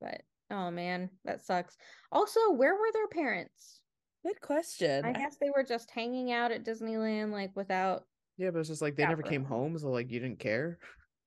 But 0.00 0.22
oh 0.50 0.70
man, 0.72 1.18
that 1.24 1.40
sucks. 1.40 1.76
Also, 2.10 2.50
where 2.50 2.74
were 2.74 2.90
their 2.92 3.06
parents? 3.08 3.80
Good 4.24 4.40
question. 4.40 5.04
I 5.04 5.12
guess 5.12 5.36
they 5.36 5.50
were 5.50 5.62
just 5.64 5.90
hanging 5.90 6.32
out 6.32 6.50
at 6.52 6.64
Disneyland, 6.64 7.32
like 7.32 7.54
without. 7.56 8.06
Yeah, 8.36 8.50
but 8.50 8.60
it's 8.60 8.68
just 8.68 8.82
like 8.82 8.96
they 8.96 9.06
never 9.06 9.22
came 9.22 9.44
home, 9.44 9.78
so 9.78 9.90
like 9.90 10.10
you 10.10 10.20
didn't 10.20 10.38
care. 10.38 10.78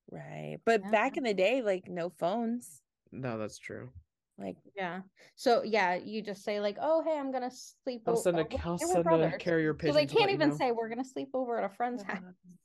Right. 0.10 0.60
But 0.66 0.82
Yeah. 0.82 0.92
back 0.92 1.18
in 1.18 1.24
the 1.24 1.34
day, 1.34 1.62
like 1.62 1.88
no 1.88 2.10
phones. 2.10 2.82
No, 3.12 3.38
that's 3.38 3.58
true. 3.58 3.92
Like 4.38 4.58
Yeah. 4.76 5.02
So 5.36 5.64
yeah, 5.64 5.96
you 5.96 6.22
just 6.22 6.44
say 6.44 6.60
like, 6.60 6.78
"Oh, 6.80 7.04
hey, 7.04 7.18
I'm 7.18 7.32
gonna 7.32 7.52
sleep." 7.52 8.04
I'll 8.08 8.16
send 8.16 8.40
a, 8.40 8.44
oh, 8.44 8.58
I'll 8.64 8.78
they 8.78 8.86
were 8.86 8.94
send 8.94 9.08
a 9.08 9.38
carrier 9.38 9.74
So 9.74 9.80
pigeon. 9.80 9.94
they 9.94 10.06
to 10.08 10.14
can't 10.16 10.24
let 10.24 10.32
you 10.32 10.36
even 10.38 10.50
know. 10.50 10.58
say 10.58 10.72
we're 10.72 10.90
gonna 10.90 11.04
sleep 11.06 11.30
over 11.34 11.58
at 11.58 11.64
a 11.72 11.76
friend's 11.76 12.04
house. 12.04 12.24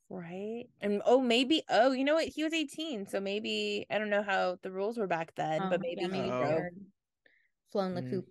right. 0.09 0.65
And 0.81 1.03
oh 1.05 1.21
maybe 1.21 1.63
oh, 1.69 1.93
you 1.93 2.05
know 2.05 2.15
what? 2.15 2.29
He 2.29 2.45
was 2.45 2.53
18, 2.53 3.07
so 3.07 3.21
maybe 3.21 3.87
I 3.91 3.99
don't 3.99 4.11
know 4.11 4.23
how 4.23 4.59
the 4.63 4.71
rules 4.71 4.97
were 4.99 5.07
back 5.07 5.35
then, 5.35 5.63
Um, 5.63 5.71
but 5.71 5.81
maybe 5.81 6.03
yeah, 6.03 6.09
he 6.09 6.09
maybe 6.09 6.31
Oh. 6.31 6.39
they 6.39 6.47
drove. 6.47 6.73
flown 7.73 7.95
the 7.95 8.03
Mm. 8.03 8.11
coop 8.11 8.27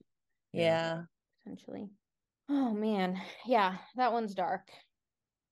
Yeah. 0.53 1.05
Potentially. 1.45 1.89
Oh 2.49 2.71
man, 2.71 3.19
yeah, 3.45 3.77
that 3.95 4.11
one's 4.11 4.35
dark. 4.35 4.69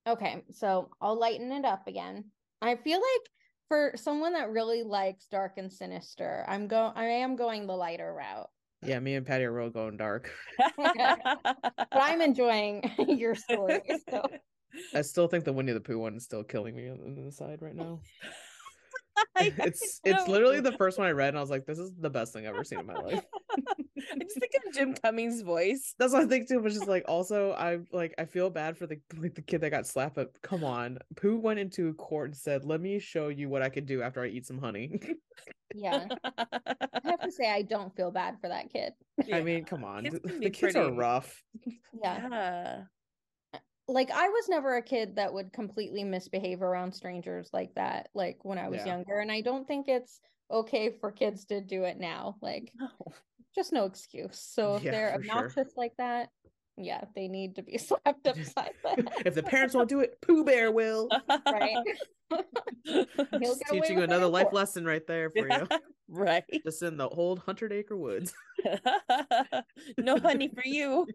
Okay, 0.06 0.42
so 0.50 0.90
I'll 1.00 1.18
lighten 1.18 1.50
it 1.52 1.64
up 1.64 1.86
again. 1.86 2.24
I 2.60 2.76
feel 2.76 2.98
like 2.98 3.30
for 3.68 3.92
someone 3.96 4.34
that 4.34 4.50
really 4.50 4.82
likes 4.82 5.26
dark 5.26 5.54
and 5.56 5.72
sinister, 5.72 6.44
I'm 6.46 6.68
go 6.68 6.92
I 6.94 7.04
am 7.04 7.36
going 7.36 7.66
the 7.66 7.72
lighter 7.72 8.12
route. 8.12 8.50
Yeah, 8.82 9.00
me 9.00 9.14
and 9.14 9.26
Patty 9.26 9.44
are 9.44 9.52
real 9.52 9.70
going 9.70 9.96
dark. 9.96 10.30
But 11.94 12.02
I'm 12.02 12.20
enjoying 12.20 12.90
your 13.08 13.34
story. 13.34 13.82
So 14.10 14.22
I 14.94 15.02
still 15.02 15.28
think 15.28 15.44
the 15.44 15.52
Winnie 15.52 15.72
the 15.72 15.80
Pooh 15.80 15.98
one 15.98 16.16
is 16.16 16.24
still 16.24 16.42
killing 16.42 16.76
me 16.76 16.88
on 16.88 17.00
on 17.00 17.24
the 17.24 17.32
side 17.32 17.62
right 17.62 17.74
now. 17.74 18.00
It's 19.36 20.00
it's 20.04 20.28
literally 20.28 20.60
the 20.60 20.72
first 20.72 20.98
one 20.98 21.06
I 21.06 21.10
read, 21.10 21.28
and 21.28 21.38
I 21.38 21.40
was 21.40 21.50
like, 21.50 21.66
"This 21.66 21.78
is 21.78 21.92
the 21.98 22.10
best 22.10 22.32
thing 22.32 22.46
I've 22.46 22.54
ever 22.54 22.64
seen 22.64 22.80
in 22.80 22.86
my 22.86 22.94
life." 22.94 23.24
I 24.12 24.18
just 24.22 24.38
think 24.38 24.52
of 24.66 24.72
Jim 24.74 24.94
Cummings' 24.94 25.42
voice. 25.42 25.94
That's 25.98 26.12
what 26.12 26.22
I 26.22 26.26
think 26.26 26.48
too. 26.48 26.60
Which 26.60 26.74
is 26.74 26.86
like, 26.86 27.04
also, 27.08 27.52
I 27.52 27.78
like 27.92 28.14
I 28.18 28.24
feel 28.24 28.50
bad 28.50 28.76
for 28.76 28.86
the 28.86 29.00
like 29.16 29.34
the 29.34 29.42
kid 29.42 29.60
that 29.62 29.70
got 29.70 29.86
slapped. 29.86 30.14
But 30.14 30.40
come 30.42 30.64
on, 30.64 30.98
Pooh 31.16 31.38
went 31.38 31.58
into 31.58 31.94
court 31.94 32.28
and 32.30 32.36
said, 32.36 32.64
"Let 32.64 32.80
me 32.80 32.98
show 32.98 33.28
you 33.28 33.48
what 33.48 33.62
I 33.62 33.68
can 33.68 33.84
do 33.84 34.02
after 34.02 34.22
I 34.22 34.28
eat 34.28 34.46
some 34.46 34.58
honey." 34.58 35.00
yeah, 35.74 36.06
I 36.24 37.00
have 37.04 37.20
to 37.20 37.30
say 37.32 37.50
I 37.50 37.62
don't 37.62 37.94
feel 37.96 38.10
bad 38.10 38.40
for 38.40 38.48
that 38.48 38.70
kid. 38.70 38.92
I 39.32 39.42
mean, 39.42 39.64
come 39.64 39.84
on, 39.84 40.04
Kids 40.04 40.18
the 40.22 40.38
be 40.38 40.50
kids 40.50 40.76
are 40.76 40.92
rough. 40.92 41.42
Yeah. 41.92 42.28
Yeah. 42.28 42.86
Uh, 43.54 43.58
like 43.86 44.10
I 44.10 44.28
was 44.28 44.48
never 44.48 44.76
a 44.76 44.82
kid 44.82 45.16
that 45.16 45.32
would 45.32 45.52
completely 45.52 46.04
misbehave 46.04 46.62
around 46.62 46.92
strangers 46.92 47.50
like 47.52 47.74
that, 47.74 48.08
like 48.14 48.38
when 48.42 48.58
I 48.58 48.68
was 48.68 48.80
Yeah. 48.80 48.94
younger. 48.96 49.18
And 49.18 49.30
I 49.30 49.42
don't 49.42 49.66
think 49.66 49.88
it's 49.88 50.20
okay 50.50 50.90
for 50.90 51.12
kids 51.12 51.44
to 51.46 51.60
do 51.60 51.84
it 51.84 51.98
now. 51.98 52.36
Like, 52.40 52.72
No. 52.74 52.88
Just 53.54 53.72
no 53.72 53.84
excuse. 53.84 54.38
So 54.38 54.76
if 54.76 54.82
Yeah, 54.84 54.90
they're 54.92 55.14
for 55.16 55.22
sure. 55.24 55.36
obnoxious 55.36 55.72
like 55.76 55.92
that, 55.98 56.28
yeah, 56.76 57.04
they 57.14 57.28
need 57.28 57.56
to 57.56 57.62
be 57.62 57.78
slapped 57.78 58.26
upside 58.26 58.72
the 58.82 58.88
head. 58.90 59.08
if 59.26 59.34
the 59.34 59.42
parents 59.42 59.74
won't 59.74 59.88
do 59.88 60.00
it, 60.00 60.20
Pooh 60.20 60.44
Bear 60.44 60.70
will. 60.72 61.08
right? 61.50 61.76
He'll 62.84 63.56
teaching 63.70 63.98
you 63.98 64.02
another 64.02 64.26
life 64.26 64.44
court. 64.44 64.54
lesson 64.54 64.84
right 64.84 65.06
there 65.06 65.30
for 65.30 65.48
you. 65.48 65.66
right. 66.08 66.42
Just 66.64 66.82
in 66.82 66.96
the 66.96 67.08
old 67.08 67.38
Hundred 67.40 67.72
Acre 67.72 67.96
Woods. 67.96 68.34
no 69.98 70.18
honey 70.18 70.48
for 70.48 70.62
you. 70.64 71.06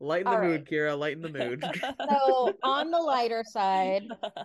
Lighten 0.00 0.30
the 0.30 0.36
All 0.36 0.42
mood, 0.42 0.60
right. 0.60 0.70
Kira. 0.70 0.96
Lighten 0.98 1.22
the 1.22 1.28
mood. 1.30 1.64
So 2.08 2.52
on 2.62 2.90
the 2.92 2.98
lighter 2.98 3.42
side, 3.44 4.04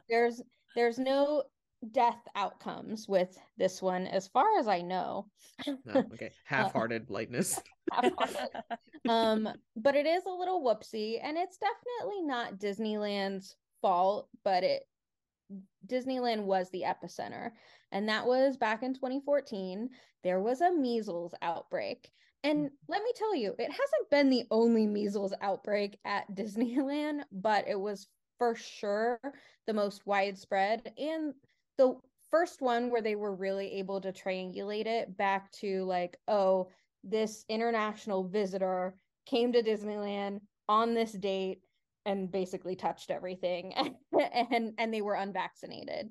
there's 0.09 0.41
there's 0.75 0.97
no 0.97 1.43
death 1.91 2.19
outcomes 2.35 3.07
with 3.07 3.37
this 3.57 3.81
one, 3.81 4.07
as 4.07 4.27
far 4.27 4.59
as 4.59 4.67
I 4.67 4.81
know. 4.81 5.27
no, 5.67 5.75
okay. 6.13 6.31
Half-hearted 6.45 7.09
lightness. 7.09 7.59
um, 9.09 9.49
but 9.75 9.95
it 9.95 10.05
is 10.05 10.23
a 10.25 10.29
little 10.29 10.63
whoopsie, 10.63 11.19
and 11.21 11.37
it's 11.37 11.57
definitely 11.57 12.21
not 12.21 12.59
Disneyland's 12.59 13.55
fault, 13.81 14.29
but 14.43 14.63
it 14.63 14.83
Disneyland 15.87 16.43
was 16.43 16.69
the 16.71 16.83
epicenter, 16.83 17.51
and 17.91 18.07
that 18.09 18.25
was 18.25 18.57
back 18.57 18.81
in 18.81 18.93
2014. 18.93 19.89
There 20.23 20.39
was 20.39 20.61
a 20.61 20.71
measles 20.71 21.33
outbreak. 21.41 22.09
And 22.45 22.69
let 22.89 23.03
me 23.03 23.11
tell 23.15 23.35
you, 23.35 23.55
it 23.57 23.71
hasn't 23.71 24.09
been 24.11 24.29
the 24.29 24.45
only 24.51 24.85
measles 24.85 25.33
outbreak 25.41 25.97
at 26.03 26.29
Disneyland, 26.35 27.21
but 27.31 27.67
it 27.67 27.79
was 27.79 28.07
for 28.37 28.55
sure 28.55 29.19
the 29.67 29.73
most 29.73 30.05
widespread 30.05 30.91
and 30.97 31.33
the 31.77 31.95
first 32.29 32.61
one 32.61 32.89
where 32.89 33.01
they 33.01 33.15
were 33.15 33.35
really 33.35 33.73
able 33.73 34.01
to 34.01 34.11
triangulate 34.11 34.87
it 34.87 35.15
back 35.17 35.51
to 35.51 35.83
like, 35.83 36.17
oh, 36.27 36.69
this 37.03 37.45
international 37.49 38.23
visitor 38.23 38.95
came 39.25 39.53
to 39.53 39.63
Disneyland 39.63 40.39
on 40.67 40.93
this 40.93 41.11
date 41.11 41.59
and 42.05 42.31
basically 42.31 42.75
touched 42.75 43.11
everything 43.11 43.73
and 44.51 44.73
and 44.77 44.93
they 44.93 45.01
were 45.01 45.15
unvaccinated. 45.15 46.09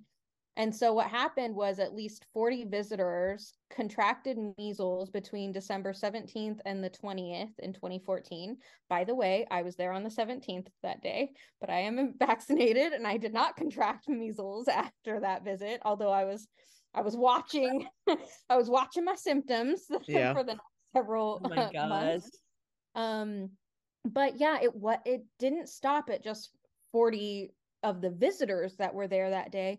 And 0.57 0.75
so 0.75 0.93
what 0.93 1.09
happened 1.09 1.55
was 1.55 1.79
at 1.79 1.95
least 1.95 2.27
40 2.35 2.65
visitors 2.65 3.55
contracted 3.71 4.37
measles 4.59 5.11
between 5.11 5.51
December 5.51 5.93
17th 5.95 6.61
and 6.67 6.85
the 6.85 6.91
20th 6.91 7.59
in 7.59 7.73
2014. 7.73 8.59
By 8.89 9.05
the 9.05 9.15
way, 9.15 9.47
I 9.51 9.63
was 9.63 9.77
there 9.77 9.93
on 9.93 10.03
the 10.03 10.11
17th 10.11 10.69
that 10.83 11.01
day, 11.01 11.33
but 11.61 11.71
I 11.71 11.81
am 11.81 12.15
vaccinated 12.19 12.93
and 12.93 13.07
I 13.07 13.17
did 13.17 13.33
not 13.33 13.57
contract 13.57 14.09
measles 14.09 14.69
after 14.69 15.21
that 15.21 15.43
visit, 15.43 15.81
although 15.85 16.13
I 16.13 16.25
was 16.25 16.47
I 16.95 17.01
was 17.01 17.17
watching 17.17 17.89
I 18.49 18.57
was 18.57 18.69
watching 18.69 19.05
my 19.05 19.15
symptoms 19.15 19.87
Yeah. 20.09 20.35
for 20.35 20.45
the 20.45 20.55
next 20.55 20.67
several 20.95 21.41
Oh 21.43 21.49
my 21.49 21.73
gosh. 21.73 21.89
months. 21.89 22.39
Um 22.95 23.51
but 24.05 24.39
yeah, 24.39 24.59
it 24.61 24.75
what 24.75 25.01
it 25.07 25.23
didn't 25.39 25.69
stop 25.69 26.11
at 26.11 26.23
just 26.23 26.51
40 26.93 27.55
of 27.83 28.01
the 28.01 28.11
visitors 28.11 28.77
that 28.77 28.95
were 28.95 29.09
there 29.09 29.31
that 29.31 29.51
day 29.51 29.79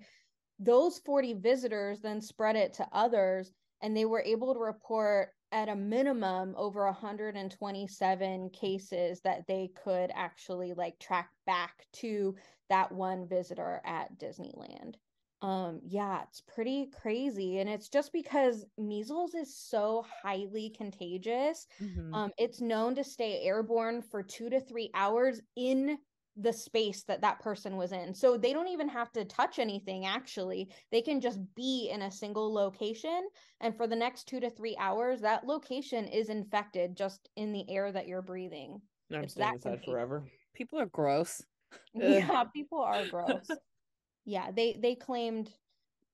those 0.64 1.00
40 1.00 1.34
visitors 1.34 2.02
then 2.02 2.22
spread 2.22 2.56
it 2.56 2.74
to 2.74 2.88
others 2.92 3.52
and 3.82 3.96
they 3.96 4.06
were 4.06 4.22
able 4.22 4.54
to 4.54 4.60
report 4.60 5.30
at 5.52 5.70
a 5.70 5.76
minimum 5.76 6.56
over 6.58 6.86
127 6.86 8.50
cases 8.52 9.22
that 9.22 9.46
they 9.48 9.68
could 9.70 10.12
actually 10.14 10.74
like 10.74 11.00
track 11.00 11.32
back 11.46 11.86
to 11.94 12.36
that 12.70 12.92
one 12.92 13.28
visitor 13.28 13.82
at 13.86 14.18
Disneyland. 14.18 14.96
Um 15.42 15.82
yeah, 15.84 16.24
it's 16.24 16.42
pretty 16.42 16.88
crazy 16.92 17.60
and 17.60 17.70
it's 17.70 17.90
just 17.90 18.14
because 18.14 18.66
measles 18.78 19.36
is 19.36 19.56
so 19.56 20.04
highly 20.04 20.70
contagious. 20.70 21.68
Mhm. 21.80 22.14
Um 22.14 22.32
it's 22.38 22.62
known 22.62 22.96
to 22.96 23.04
stay 23.04 23.42
airborne 23.44 24.02
for 24.02 24.24
2 24.24 24.50
to 24.50 24.62
3 24.62 24.90
hours 24.94 25.42
in 25.56 26.00
the 26.36 26.54
space 26.54 27.04
that 27.04 27.22
that 27.22 27.40
person 27.40 27.78
was 27.78 27.92
in. 27.92 28.14
So 28.14 28.38
they 28.38 28.54
don't 28.54 28.68
even 28.68 28.90
have 28.90 29.12
to 29.14 29.26
touch 29.26 29.60
anything 29.60 30.06
actually. 30.06 30.74
They 30.92 31.02
can 31.02 31.22
just 31.22 31.40
be 31.56 31.90
in 31.92 32.02
a 32.02 32.12
single 32.12 32.52
location 32.52 33.28
and 33.60 33.76
for 33.76 33.86
the 33.88 33.96
next 33.96 34.28
2 34.28 34.40
to 34.40 34.50
3 34.50 34.76
hours 34.80 35.22
that 35.22 35.46
location 35.46 36.08
is 36.08 36.30
infected 36.30 36.96
just 36.96 37.30
in 37.36 37.54
the 37.54 37.70
air 37.70 37.92
that 37.92 38.08
you're 38.08 38.24
breathing. 38.24 38.82
I'm 39.12 39.24
It's 39.24 39.34
staying 39.34 39.54
inside 39.54 39.84
forever. 39.86 40.24
People 40.54 40.80
are 40.80 40.88
gross. 40.88 41.44
Yeah, 41.94 42.46
people 42.46 42.80
are 42.82 43.06
gross. 43.06 43.48
yeah, 44.26 44.50
they 44.52 44.74
they 44.74 44.96
claimed 44.96 45.52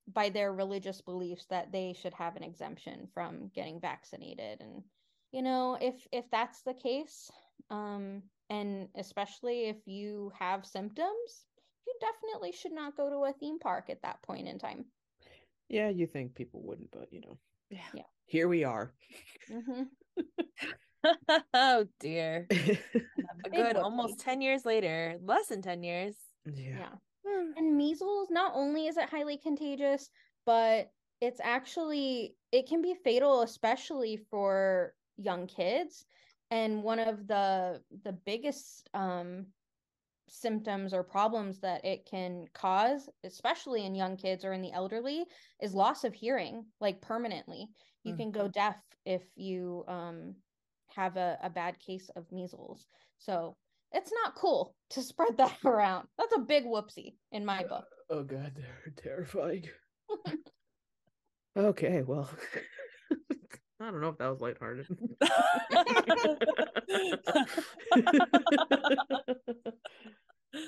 by 0.08 0.30
their 0.30 0.52
religious 0.52 1.02
beliefs 1.02 1.46
that 1.46 1.72
they 1.72 1.94
should 1.94 2.14
have 2.14 2.36
an 2.36 2.44
exemption 2.44 3.08
from 3.14 3.50
getting 3.50 3.80
vaccinated 3.80 4.60
and 4.62 4.84
you 5.32 5.42
know, 5.44 5.78
if 5.80 6.08
if 6.12 6.30
that's 6.32 6.64
the 6.64 6.74
case, 6.74 7.32
um 7.70 8.24
and 8.50 8.90
especially 8.96 9.66
if 9.66 9.78
you 9.86 10.32
have 10.40 10.66
symptoms, 10.66 11.46
you 11.88 11.94
definitely 12.00 12.52
should 12.52 12.72
not 12.74 12.98
go 12.98 13.10
to 13.10 13.26
a 13.26 13.34
theme 13.34 13.60
park 13.60 13.90
at 13.90 14.02
that 14.04 14.22
point 14.24 14.48
in 14.48 14.60
time. 14.60 14.86
Yeah, 15.68 15.90
you 15.90 16.08
think 16.08 16.36
people 16.36 16.62
wouldn't, 16.64 16.92
but 16.92 17.12
you 17.12 17.22
know, 17.22 17.38
Yeah. 17.70 17.80
Yeah. 17.94 18.04
here 18.26 18.48
we 18.48 18.64
are. 18.64 18.92
hmm 19.50 19.84
oh 21.54 21.86
dear. 22.00 22.48
A 23.46 23.50
good 23.50 23.76
whoopsie. 23.76 23.84
almost 23.84 24.20
10 24.20 24.42
years 24.42 24.66
later, 24.66 25.18
less 25.24 25.48
than 25.48 25.62
10 25.62 25.84
years. 25.84 26.16
yeah. 26.46 26.80
Yeah. 26.80 26.90
Hmm. 27.26 27.52
And 27.58 27.78
measles, 27.78 28.30
not 28.32 28.54
only 28.56 28.88
is 28.88 28.98
it 28.98 29.10
highly 29.10 29.38
contagious, 29.38 30.10
but 30.46 30.92
it's 31.22 31.40
actually 31.44 32.36
it 32.52 32.68
can 32.68 32.82
be 32.82 32.96
fatal, 32.96 33.42
especially 33.42 34.18
for 34.30 34.94
young 35.18 35.48
kids. 35.48 36.06
And 36.52 36.84
one 36.84 37.00
of 37.00 37.28
the 37.28 37.82
the 38.04 38.14
biggest 38.14 38.90
um 38.94 39.48
symptoms 40.28 40.94
or 40.94 41.04
problems 41.04 41.60
that 41.60 41.84
it 41.84 42.06
can 42.06 42.46
cause, 42.54 43.10
especially 43.24 43.86
in 43.86 43.96
young 43.96 44.16
kids 44.16 44.46
or 44.46 44.54
in 44.54 44.62
the 44.62 44.72
elderly, 44.72 45.26
is 45.62 45.74
loss 45.74 46.04
of 46.04 46.14
hearing, 46.14 46.66
like 46.80 47.02
permanently. 47.02 47.68
You 48.04 48.14
Mm. 48.14 48.18
can 48.18 48.32
go 48.32 48.48
deaf 48.48 48.80
if 49.06 49.24
you 49.36 49.84
um 49.88 50.36
have 50.96 51.18
a, 51.18 51.38
a 51.44 51.50
bad 51.50 51.80
case 51.80 52.10
of 52.16 52.32
measles. 52.32 52.88
So 53.20 53.56
it's 53.92 54.12
not 54.24 54.36
cool 54.36 54.76
to 54.92 55.02
spread 55.02 55.38
that 55.38 55.58
around. 55.66 56.08
That's 56.18 56.36
a 56.36 56.40
big 56.40 56.66
whoopsie 56.66 57.16
in 57.32 57.46
my 57.46 57.64
book. 57.64 57.88
Oh 58.10 58.24
god, 58.24 58.56
they're 58.56 58.94
terrifying. 58.96 59.70
okay, 61.58 62.02
well. 62.02 62.30
I 63.82 63.92
don't 63.92 64.02
know 64.02 64.10
if 64.10 64.18
that 64.18 64.30
was 64.30 64.42
lighthearted. 64.42 64.88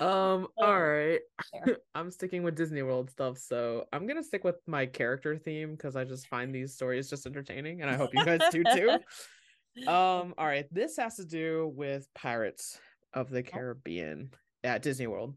Oh, 0.00 0.48
all 0.58 0.80
right. 0.80 1.20
I'm 1.94 2.10
sticking 2.10 2.42
with 2.42 2.56
Disney 2.56 2.82
World 2.82 3.10
stuff, 3.10 3.38
so 3.38 3.84
I'm 3.92 4.06
gonna 4.06 4.22
stick 4.22 4.44
with 4.44 4.56
my 4.66 4.86
character 4.86 5.36
theme 5.36 5.72
because 5.72 5.96
I 5.96 6.04
just 6.04 6.28
find 6.28 6.54
these 6.54 6.74
stories 6.74 7.10
just 7.10 7.26
entertaining, 7.26 7.82
and 7.82 7.90
I 7.90 7.96
hope 7.96 8.10
you 8.14 8.24
guys 8.24 8.40
do 8.50 8.62
too. 8.74 8.98
Um, 9.86 10.34
all 10.36 10.46
right, 10.46 10.66
this 10.70 10.98
has 10.98 11.16
to 11.16 11.24
do 11.24 11.72
with 11.74 12.06
Pirates 12.14 12.78
of 13.14 13.30
the 13.30 13.42
Caribbean 13.42 14.30
at 14.62 14.82
Disney 14.82 15.06
World. 15.06 15.34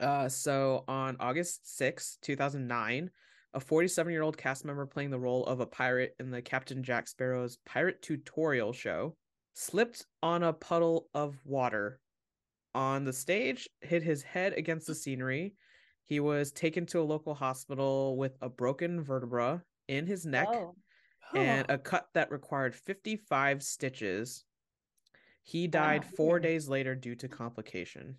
Uh, 0.00 0.28
so 0.28 0.82
on 0.88 1.16
August 1.20 1.78
sixth, 1.78 2.18
2009, 2.22 3.10
a 3.54 3.60
47 3.60 4.12
year 4.12 4.22
old 4.22 4.36
cast 4.36 4.64
member 4.64 4.86
playing 4.86 5.10
the 5.10 5.18
role 5.18 5.44
of 5.46 5.60
a 5.60 5.66
pirate 5.66 6.14
in 6.20 6.30
the 6.30 6.42
Captain 6.42 6.82
Jack 6.82 7.08
Sparrow's 7.08 7.58
pirate 7.64 8.02
tutorial 8.02 8.72
show 8.72 9.16
slipped 9.54 10.06
on 10.22 10.42
a 10.42 10.52
puddle 10.52 11.08
of 11.14 11.36
water 11.44 12.00
on 12.74 13.04
the 13.04 13.12
stage, 13.12 13.68
hit 13.80 14.02
his 14.02 14.22
head 14.22 14.52
against 14.52 14.86
the 14.86 14.94
scenery. 14.94 15.54
He 16.04 16.20
was 16.20 16.52
taken 16.52 16.86
to 16.86 17.00
a 17.00 17.02
local 17.02 17.34
hospital 17.34 18.16
with 18.16 18.36
a 18.40 18.48
broken 18.48 19.02
vertebra 19.02 19.62
in 19.88 20.06
his 20.06 20.24
neck 20.26 20.48
Oh, 20.50 20.74
and 21.34 21.66
a 21.68 21.76
cut 21.78 22.08
that 22.14 22.30
required 22.30 22.74
55 22.74 23.62
stitches. 23.62 24.44
He 25.42 25.66
died 25.66 26.04
Wow. 26.04 26.10
four 26.16 26.40
days 26.40 26.68
later 26.68 26.94
due 26.94 27.14
to 27.16 27.28
complication. 27.28 28.16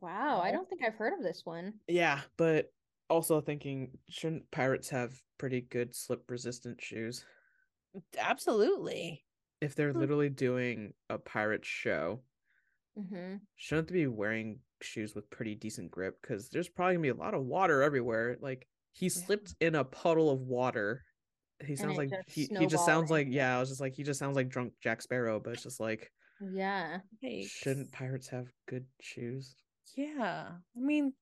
wow. 0.00 0.40
I 0.40 0.50
don't 0.50 0.68
think 0.68 0.82
I've 0.82 0.94
heard 0.96 1.12
of 1.12 1.22
this 1.22 1.42
one. 1.44 1.74
Yeah, 1.88 2.20
but 2.36 2.72
also 3.10 3.40
thinking, 3.40 3.98
shouldn't 4.08 4.50
pirates 4.50 4.90
have 4.90 5.22
pretty 5.38 5.60
good 5.60 5.94
slip 5.94 6.30
resistant 6.30 6.80
shoes? 6.82 7.26
Absolutely. 8.16 9.26
If 9.60 9.74
they're 9.74 9.92
Hmm. 9.92 10.04
literally 10.04 10.30
doing 10.30 10.94
a 11.10 11.18
pirate 11.18 11.64
show, 11.64 12.22
hmm 12.96 13.46
shouldn't 13.56 13.88
they 13.88 13.94
be 13.94 14.06
wearing 14.06 14.60
shoes 14.82 15.14
with 15.14 15.30
pretty 15.30 15.54
decent 15.54 15.90
grip? 15.90 16.20
Because 16.20 16.50
there's 16.50 16.68
probably 16.68 16.94
gonna 16.94 17.02
be 17.02 17.08
a 17.08 17.14
lot 17.14 17.34
of 17.34 17.44
water 17.44 17.82
everywhere. 17.82 18.36
Like 18.40 18.68
he 18.92 19.08
Yeah. 19.14 19.24
slipped 19.24 19.54
in 19.60 19.74
a 19.74 19.84
puddle 19.84 20.30
of 20.30 20.40
water. 20.40 21.04
He 21.64 21.76
sounds 21.76 21.96
like 21.98 22.10
he, 22.26 22.50
he 22.54 22.66
just 22.66 22.84
sounds 22.84 23.10
like 23.10 23.28
yeah, 23.30 23.56
I 23.56 23.60
was 23.60 23.68
just 23.70 23.80
like 23.80 23.94
he 23.94 24.02
just 24.02 24.18
sounds 24.18 24.36
like 24.36 24.48
drunk 24.48 24.74
Jack 24.80 25.02
Sparrow, 25.02 25.40
but 25.40 25.52
it's 25.54 25.62
just 25.62 25.80
like 25.80 26.12
Yeah. 26.40 27.02
shouldn't 27.36 27.92
pirates 27.92 28.26
have 28.28 28.52
good 28.66 28.88
shoes? 29.00 29.62
Yeah. 29.96 30.58
I 30.76 30.78
mean, 30.78 31.14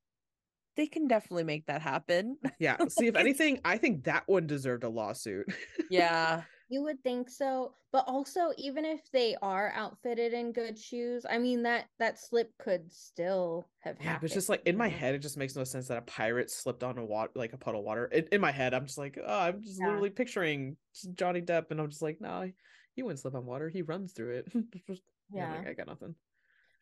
they 0.77 0.87
can 0.87 1.07
definitely 1.09 1.45
make 1.45 1.67
that 1.67 1.83
happen. 1.83 2.39
Yeah. 2.59 2.77
See, 2.89 3.07
if 3.07 3.17
anything, 3.17 3.61
I 3.65 3.77
think 3.79 4.05
that 4.05 4.25
one 4.27 4.47
deserved 4.47 4.85
a 4.85 4.89
lawsuit. 4.89 5.47
Yeah. 5.91 6.45
You 6.69 6.83
would 6.85 7.03
think 7.03 7.29
so, 7.29 7.75
but 7.93 8.05
also 8.07 8.53
even 8.57 8.87
if 8.87 9.11
they 9.13 9.37
are 9.43 9.71
outfitted 9.73 10.33
in 10.33 10.53
good 10.53 10.79
shoes, 10.79 11.27
I 11.29 11.37
mean 11.37 11.65
that 11.65 11.89
that 11.99 12.19
slip 12.19 12.57
could 12.59 12.91
still 12.91 13.69
have 13.81 13.99
Yeah, 13.99 14.05
happened. 14.05 14.21
but 14.23 14.25
it's 14.27 14.35
just 14.35 14.49
like 14.49 14.63
in 14.65 14.79
my 14.79 14.89
head, 14.89 15.15
it 15.15 15.19
just 15.19 15.37
makes 15.37 15.55
no 15.55 15.65
sense 15.65 15.89
that 15.89 15.99
a 15.99 16.03
pirate 16.03 16.51
slipped 16.51 16.83
on 16.83 16.97
a 16.97 17.05
water 17.05 17.31
like 17.35 17.53
a 17.53 17.59
puddle 17.59 17.81
of 17.81 17.85
water. 17.87 18.07
In, 18.07 18.27
in 18.33 18.41
my 18.41 18.53
head, 18.53 18.73
I'm 18.73 18.87
just 18.87 18.97
like, 18.97 19.19
oh, 19.23 19.39
I'm 19.39 19.61
just 19.63 19.79
Yeah. 19.79 19.87
literally 19.89 20.09
picturing 20.09 20.79
Johnny 21.13 21.43
Depp, 21.43 21.71
and 21.71 21.79
I'm 21.79 21.91
just 21.91 22.01
like, 22.01 22.23
no, 22.23 22.51
he 22.95 23.03
wouldn't 23.03 23.21
slip 23.21 23.35
on 23.35 23.45
water. 23.45 23.69
He 23.69 23.83
runs 23.83 24.13
through 24.15 24.45
it. 24.47 24.53
Yeah. 25.35 25.59
like, 25.59 25.67
I 25.67 25.73
got 25.75 25.87
nothing. 25.89 26.15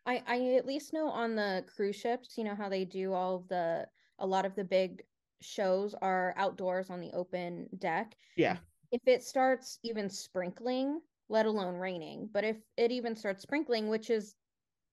I 0.06 0.22
I 0.26 0.54
at 0.56 0.66
least 0.66 0.92
know 0.92 1.08
on 1.08 1.34
the 1.36 1.64
cruise 1.74 1.96
ships, 1.96 2.36
you 2.38 2.44
know 2.44 2.54
how 2.54 2.68
they 2.68 2.84
do 2.84 3.12
all 3.12 3.36
of 3.36 3.48
the 3.48 3.88
a 4.18 4.26
lot 4.26 4.46
of 4.46 4.54
the 4.54 4.64
big 4.64 5.04
shows 5.40 5.94
are 5.94 6.34
outdoors 6.36 6.90
on 6.90 7.00
the 7.00 7.12
open 7.12 7.68
deck. 7.78 8.16
Yeah, 8.36 8.58
If 8.90 9.02
it 9.06 9.22
starts 9.22 9.78
even 9.82 10.10
sprinkling, 10.10 11.00
let 11.28 11.46
alone 11.46 11.76
raining, 11.76 12.28
but 12.28 12.44
if 12.44 12.58
it 12.76 12.92
even 12.92 13.16
starts 13.16 13.42
sprinkling, 13.42 13.88
which 13.88 14.10
is 14.10 14.36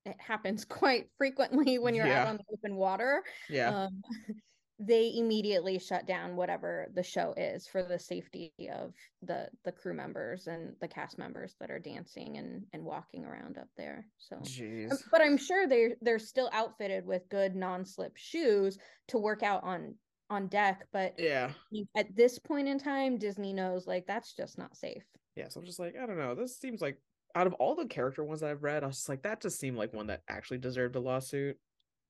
it 0.05 0.19
happens 0.19 0.65
quite 0.65 1.11
frequently 1.17 1.79
when 1.79 1.95
you're 1.95 2.09
out 2.09 2.27
on 2.27 2.37
the 2.37 2.45
open 2.53 2.75
water, 2.75 3.23
yeah, 3.49 3.75
um, 3.85 4.01
they 4.79 5.13
immediately 5.15 5.79
shut 5.79 6.05
down 6.05 6.35
whatever 6.35 6.87
the 6.93 7.01
show 7.01 7.33
is 7.35 7.65
for 7.67 7.81
the 7.81 7.97
safety 7.97 8.53
of 8.71 8.93
the 9.23 9.49
the 9.63 9.71
crew 9.71 9.93
members 9.93 10.45
and 10.47 10.75
the 10.81 10.87
cast 10.87 11.17
members 11.17 11.55
that 11.59 11.71
are 11.71 11.79
dancing 11.79 12.37
and 12.37 12.63
and 12.73 12.83
walking 12.83 13.25
around 13.25 13.57
up 13.57 13.69
there. 13.75 14.05
So 14.19 14.35
um, 14.35 14.43
jeez. 14.43 15.01
but 15.11 15.21
I'm 15.21 15.37
sure 15.37 15.67
they're 15.67 15.95
they're 16.01 16.19
still 16.19 16.49
outfitted 16.53 17.05
with 17.05 17.27
good 17.29 17.55
non-slip 17.55 18.15
shoes 18.15 18.77
to 19.07 19.17
work 19.17 19.41
out 19.41 19.63
on 19.63 19.95
on 20.29 20.47
deck. 20.47 20.85
But 20.91 21.15
Yeah, 21.17 21.51
at 21.95 22.15
this 22.15 22.37
point 22.37 22.67
in 22.67 22.77
time, 22.77 23.17
Disney 23.17 23.53
knows 23.53 23.87
like 23.87 24.05
that's 24.05 24.33
just 24.33 24.57
not 24.57 24.75
safe. 24.77 25.03
yeah. 25.35 25.47
So 25.49 25.59
I'm 25.59 25.65
just 25.65 25.79
like, 25.79 25.95
I 26.01 26.05
don't 26.05 26.17
know. 26.19 26.35
This 26.35 26.59
seems 26.59 26.81
like 26.81 26.97
out 27.33 27.47
of 27.47 27.53
all 27.53 27.75
the 27.75 27.85
character 27.85 28.23
ones 28.23 28.43
I've 28.43 28.63
read, 28.63 28.83
I 28.83 28.87
was 28.87 28.97
just 28.97 29.09
like, 29.09 29.23
that 29.23 29.41
just 29.41 29.59
seemed 29.59 29.77
like 29.77 29.93
one 29.93 30.07
that 30.07 30.21
actually 30.27 30.57
deserved 30.59 30.95
a 30.95 30.99
lawsuit. 30.99 31.57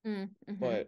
Mm, 0.06 0.30
mhm. 0.50 0.60
but 0.60 0.88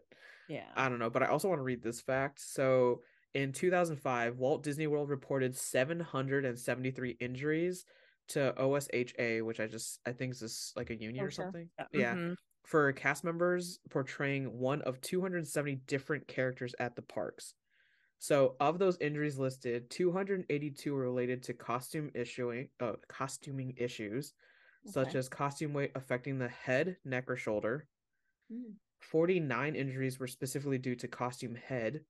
Yeah. 0.50 0.66
I 0.76 0.90
don't 0.90 1.00
know. 1.00 1.10
But 1.10 1.24
I 1.24 1.28
also 1.28 1.48
want 1.48 1.60
to 1.60 1.64
read 1.64 1.82
this 1.82 2.02
fact. 2.02 2.42
So 2.42 3.02
in 3.34 3.54
2005, 3.54 4.38
Walt 4.38 4.64
Disney 4.64 4.88
World 4.88 5.10
reported 5.10 5.56
773 5.56 7.18
injuries 7.20 7.86
to 8.30 8.54
OSHA, 8.58 9.44
which 9.46 9.60
I 9.60 9.68
just 9.68 10.00
I 10.06 10.12
think 10.12 10.34
is 10.34 10.40
this 10.40 10.74
like 10.76 10.90
a 10.90 10.96
union 11.00 11.24
or 11.24 11.32
something. 11.32 11.70
Yeah. 11.80 11.86
Yeah, 11.94 12.16
mhm. 12.16 12.36
for 12.66 12.92
cast 12.94 13.24
members 13.24 13.80
portraying 13.90 14.60
one 14.60 14.82
of 14.82 15.00
270 15.02 15.76
different 15.88 16.28
characters 16.28 16.74
at 16.80 16.96
the 16.96 17.02
parks. 17.04 17.54
So 18.18 18.56
of 18.60 18.80
those 18.80 18.98
injuries 19.00 19.38
listed, 19.38 19.90
282 19.90 20.94
were 20.94 21.02
related 21.02 21.44
to 21.44 21.54
costume 21.54 22.12
issuing 22.14 22.70
uh, 22.82 22.94
costuming 23.08 23.76
issues, 23.78 24.34
such 24.86 25.16
as 25.16 25.30
costume 25.30 25.74
weight 25.74 25.92
affecting 25.96 26.38
the 26.38 26.50
head, 26.50 26.98
neck, 27.06 27.30
or 27.30 27.38
shoulder. 27.38 27.88
Mm. 28.52 28.74
49 29.00 29.76
injuries 29.76 30.20
were 30.20 30.28
specifically 30.28 30.78
due 30.78 30.96
to 30.96 31.08
costume 31.08 31.56
head, 31.56 32.02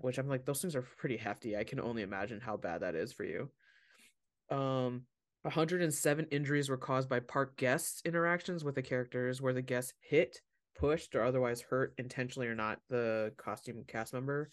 which 0.00 0.18
I'm 0.18 0.28
like, 0.28 0.44
those 0.44 0.60
things 0.60 0.74
are 0.74 0.82
pretty 0.82 1.16
hefty. 1.16 1.56
I 1.56 1.64
can 1.64 1.80
only 1.80 2.02
imagine 2.02 2.40
how 2.40 2.56
bad 2.56 2.80
that 2.80 2.94
is 2.94 3.12
for 3.12 3.24
you. 3.24 3.50
Um, 4.50 5.02
107 5.42 6.26
injuries 6.30 6.70
were 6.70 6.78
caused 6.78 7.08
by 7.08 7.20
park 7.20 7.56
guests' 7.56 8.00
interactions 8.04 8.64
with 8.64 8.74
the 8.74 8.82
characters 8.82 9.42
where 9.42 9.52
the 9.52 9.62
guests 9.62 9.92
hit, 10.00 10.40
pushed, 10.74 11.14
or 11.14 11.22
otherwise 11.22 11.60
hurt 11.60 11.94
intentionally 11.98 12.48
or 12.48 12.54
not 12.54 12.80
the 12.88 13.32
costume 13.36 13.84
cast 13.86 14.14
member. 14.14 14.50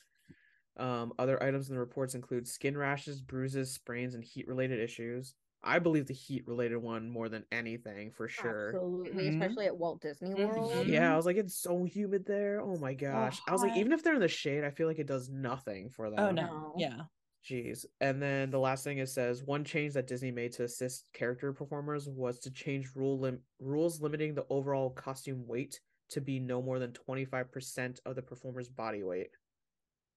Um, 0.77 1.13
other 1.17 1.41
items 1.41 1.69
in 1.69 1.75
the 1.75 1.79
reports 1.79 2.15
include 2.15 2.47
skin 2.47 2.77
rashes, 2.77 3.21
bruises, 3.21 3.73
sprains, 3.73 4.15
and 4.15 4.23
heat 4.23 4.47
related 4.47 4.79
issues. 4.79 5.35
I 5.63 5.79
believe 5.79 6.07
the 6.07 6.13
heat 6.13 6.47
related 6.47 6.77
one 6.77 7.09
more 7.09 7.29
than 7.29 7.45
anything 7.51 8.11
for 8.11 8.27
sure. 8.27 8.69
Absolutely, 8.69 9.25
Mhm. 9.29 9.33
especially 9.41 9.65
at 9.67 9.77
Walt 9.77 10.01
Disney. 10.01 10.33
World. 10.33 10.87
Yeah, 10.87 11.13
I 11.13 11.15
was 11.15 11.25
like, 11.25 11.37
it's 11.37 11.55
so 11.55 11.83
humid 11.83 12.25
there. 12.25 12.61
Oh 12.61 12.77
my 12.77 12.93
gosh. 12.95 13.39
I 13.47 13.51
was 13.51 13.61
like, 13.61 13.77
even 13.77 13.91
if 13.91 14.03
they're 14.03 14.15
in 14.15 14.21
the 14.21 14.27
shade, 14.27 14.63
I 14.63 14.71
feel 14.71 14.87
like 14.87 14.97
it 14.99 15.07
does 15.07 15.29
nothing 15.29 15.89
for 15.89 16.09
them. 16.09 16.19
Oh 16.19 16.31
no. 16.31 16.45
No. 16.47 16.73
Yeah. 16.77 17.01
Jeez. 17.43 17.85
And 17.99 18.21
then 18.21 18.49
the 18.51 18.59
last 18.59 18.83
thing 18.83 18.99
it 18.99 19.09
says 19.09 19.43
one 19.43 19.63
change 19.63 19.93
that 19.93 20.07
Disney 20.07 20.31
made 20.31 20.51
to 20.53 20.63
assist 20.63 21.11
character 21.13 21.51
performers 21.53 22.07
was 22.07 22.39
to 22.39 22.51
change 22.51 22.95
rule 22.95 23.19
lim- 23.19 23.43
rules 23.59 24.01
limiting 24.01 24.33
the 24.35 24.45
overall 24.49 24.89
costume 24.91 25.45
weight 25.47 25.79
to 26.09 26.21
be 26.21 26.39
no 26.39 26.61
more 26.61 26.77
than 26.77 26.91
25% 26.91 27.99
of 28.05 28.15
the 28.15 28.21
performer's 28.21 28.69
body 28.69 29.01
weight. 29.03 29.29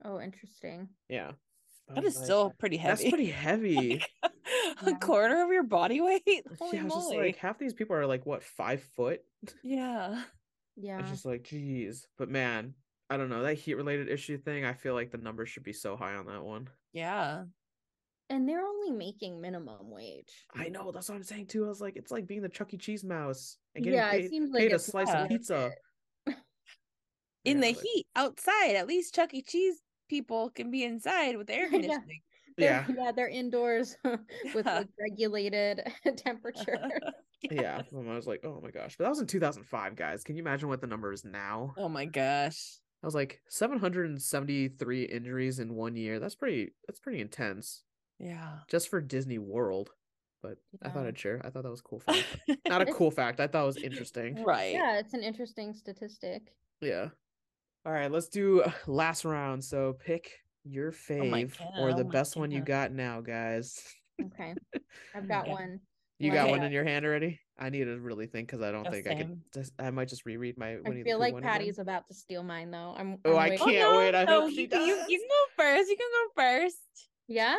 Oh, 0.05 0.21
interesting. 0.21 0.89
Yeah. 1.09 1.33
I 1.89 1.95
That 1.95 2.05
was 2.05 2.17
like, 2.17 2.25
still 2.25 2.51
pretty 2.59 2.77
heavy. 2.79 3.05
That's 3.05 3.09
pretty 3.11 3.31
heavy. 3.31 4.03
a 4.87 4.95
quarter 4.95 5.43
of 5.43 5.51
your 5.51 5.63
body 5.63 6.01
weight. 6.01 6.23
Holy 6.59 6.77
yeah, 6.77 6.83
I 6.83 6.85
was 6.85 6.93
just 6.95 7.09
moly. 7.11 7.19
like 7.19 7.37
half 7.37 7.59
these 7.59 7.75
people 7.75 7.97
are 7.97 8.07
like 8.07 8.25
what 8.27 8.43
five 8.43 8.83
foot. 8.97 9.21
yeah. 9.63 10.23
Yeah. 10.77 10.99
It's 10.99 11.09
just 11.11 11.25
like, 11.25 11.45
geez. 11.45 12.09
But 12.19 12.29
man, 12.31 12.75
I 13.09 13.17
don't 13.17 13.29
know 13.29 13.45
that 13.45 13.55
heat 13.55 13.75
related 13.75 14.09
issue 14.09 14.37
thing. 14.39 14.65
I 14.65 14.73
feel 14.73 14.93
like 14.95 15.13
the 15.13 15.19
number 15.19 15.47
should 15.47 15.63
be 15.63 15.73
so 15.73 15.97
high 15.97 16.15
on 16.17 16.27
that 16.27 16.43
one. 16.43 16.69
Yeah. 16.93 17.45
And 18.29 18.49
they're 18.49 18.67
only 18.67 18.91
making 18.91 19.41
minimum 19.41 19.89
wage. 19.89 20.33
I 20.53 20.69
know 20.71 20.91
that's 20.91 21.09
what 21.09 21.15
I'm 21.15 21.23
saying 21.23 21.47
too. 21.47 21.65
I 21.65 21.69
was 21.69 21.81
like, 21.81 21.95
it's 21.95 22.11
like 22.11 22.27
being 22.27 22.43
the 22.43 22.49
Chuck 22.49 22.75
E. 22.75 22.77
Cheese 22.77 23.05
mouse 23.05 23.57
and 23.77 23.85
getting 23.85 24.01
Yeah, 24.01 24.11
it 24.15 24.23
paid, 24.23 24.31
seems 24.31 24.51
like 24.51 24.63
paid 24.63 24.73
a 24.73 24.79
slice 24.81 25.07
not 25.07 25.23
of 25.23 25.29
pizza. 25.29 25.71
In 26.27 26.35
Yeah, 27.45 27.55
the 27.55 27.61
like- 27.61 27.81
heat 27.81 28.07
outside, 28.17 28.75
at 28.75 28.89
least 28.89 29.15
Chuck 29.15 29.33
E. 29.33 29.43
Cheese 29.43 29.81
people 30.09 30.51
can 30.51 30.73
be 30.73 30.83
inside 30.83 31.37
with 31.37 31.51
air 31.51 31.65
Yeah. 31.71 31.71
conditioning. 31.71 32.21
Yeah, 32.57 32.85
They're- 32.87 32.97
yeah, 32.99 33.13
they're 33.13 33.29
indoors 33.29 33.97
with 34.05 34.21
Yeah. 34.45 34.53
like 34.79 34.89
regulated 34.99 35.81
temperature. 36.17 36.79
yeah. 37.43 37.83
And 37.93 38.11
I 38.11 38.15
was 38.15 38.27
like, 38.27 38.45
oh 38.45 38.61
my 38.63 38.71
gosh. 38.71 38.97
But 38.97 39.05
that 39.05 39.11
was 39.11 39.21
in 39.21 39.27
2005, 39.27 39.97
guys. 39.97 40.23
Can 40.25 40.37
you 40.37 40.43
imagine 40.43 40.69
what 40.69 40.81
the 40.81 40.87
number 40.87 41.13
is 41.13 41.25
now? 41.25 41.75
Oh 41.77 41.89
my 41.89 42.05
gosh. 42.05 42.79
I 43.03 43.07
was 43.07 43.15
like 43.15 43.41
773 43.49 45.05
injuries 45.05 45.59
in 45.59 45.75
one 45.75 45.97
year. 45.97 46.19
That's 46.21 46.35
pretty. 46.35 46.73
That's 46.87 47.01
pretty 47.01 47.21
intense, 47.21 47.83
Yeah. 48.19 48.59
just 48.69 48.89
for 48.89 49.01
Disney 49.01 49.39
World. 49.39 49.91
But 50.43 50.59
I 50.83 50.91
thought 50.91 51.07
I'd 51.07 51.19
share. 51.19 51.41
I 51.45 51.49
thought 51.51 51.63
that 51.63 51.71
was 51.71 51.81
a 51.81 51.85
cool 51.85 52.01
fact. 52.01 52.25
Not 52.69 52.83
a 52.83 52.93
cool 52.93 53.11
fact. 53.11 53.41
I 53.41 53.47
thought 53.47 53.63
it 53.63 53.67
was 53.67 53.77
interesting. 53.79 54.43
right. 54.45 54.75
yeah, 54.75 54.99
it's 54.99 55.15
an 55.15 55.23
interesting 55.23 55.73
statistic. 55.73 56.55
Yeah. 56.83 57.09
All 57.87 57.93
right, 57.93 58.11
let's 58.13 58.29
do 58.29 58.61
uh, 58.63 58.71
last 58.87 59.25
round. 59.25 59.65
So 59.65 59.95
pick 60.05 60.31
your 60.65 60.89
Oh 60.89 60.93
fave 61.13 61.59
God, 61.59 61.69
or 61.79 61.91
oh 61.91 61.97
the 61.97 62.05
my 62.05 62.11
best 62.11 62.37
one 62.37 62.51
you 62.51 62.61
got 62.61 62.93
now, 62.93 63.21
guys. 63.21 63.83
Okay. 64.23 64.55
I've 65.15 65.29
got 65.29 65.45
Okay. 65.45 65.53
one. 65.53 65.81
You 66.19 66.31
got 66.33 66.45
Okay. 66.45 66.51
one 66.53 66.63
in 66.63 66.73
your 66.73 66.85
hand 66.85 67.05
already? 67.05 67.41
I 67.59 67.71
need 67.71 67.85
to 67.85 67.99
really 67.99 68.27
think 68.27 68.49
because 68.49 68.63
I 68.63 68.71
don't 68.73 68.85
Yeah, 68.85 68.91
think 68.91 69.07
I 69.09 69.15
could. 69.17 69.41
Just, 69.53 69.73
I 69.79 69.91
might 69.91 70.09
just 70.09 70.25
reread 70.27 70.57
my. 70.59 70.73
I 70.75 70.79
Winnie 70.85 71.03
the 71.03 71.11
feel 71.11 71.17
Pooh 71.19 71.21
like 71.23 71.33
one 71.35 71.43
again. 71.43 71.53
Patty's 71.53 71.79
about 71.79 72.07
to 72.09 72.15
steal 72.15 72.43
mine 72.43 72.71
though. 72.71 72.95
I'm 72.97 73.19
Oh, 73.25 73.33
I'm 73.33 73.37
I 73.37 73.49
waiting- 73.51 73.59
oh, 73.61 73.65
can't 73.67 73.97
wait. 73.97 74.15
I 74.15 74.25
hope 74.25 74.51
she 74.51 74.63
you, 74.63 74.69
can- 74.69 74.87
you, 74.87 74.97
does. 74.97 75.09
you 75.09 75.19
can 75.19 75.29
go 75.29 75.63
first. 75.63 75.91
You 75.91 75.97
can 75.97 76.07
go 76.13 76.43
first. 76.43 76.79
Yeah? 77.29 77.57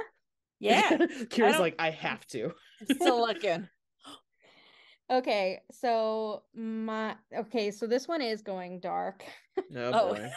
Yeah. 0.59 0.89
Kira's 1.29 1.53
don't- 1.53 1.59
like, 1.59 1.75
I 1.79 1.91
have 1.91 2.25
to. 2.27 2.53
Still 2.91 3.19
looking. 3.21 3.67
Okay, 5.07 5.61
so 5.71 6.41
my 6.55 7.15
okay, 7.31 7.69
so 7.69 7.85
this 7.85 8.07
one 8.07 8.23
is 8.23 8.41
going 8.41 8.79
dark. 8.79 9.23
No 9.69 9.91
Oh. 9.93 10.15
boy. 10.15 10.31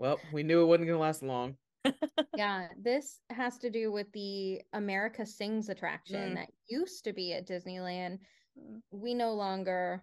Well, 0.00 0.18
we 0.32 0.42
knew 0.42 0.62
it 0.62 0.66
wasn't 0.66 0.88
gonna 0.88 0.98
last 0.98 1.22
long. 1.22 1.58
Yeah, 2.34 2.68
this 2.78 3.20
has 3.28 3.58
to 3.58 3.70
do 3.70 3.92
with 3.92 4.10
the 4.12 4.62
America 4.72 5.26
Sings 5.26 5.68
attraction 5.68 6.32
Mm. 6.32 6.34
that 6.36 6.50
used 6.68 7.04
to 7.04 7.12
be 7.12 7.34
at 7.34 7.46
Disneyland. 7.46 8.20
Mm. 8.58 8.80
We 8.90 9.12
no 9.12 9.34
longer 9.34 10.02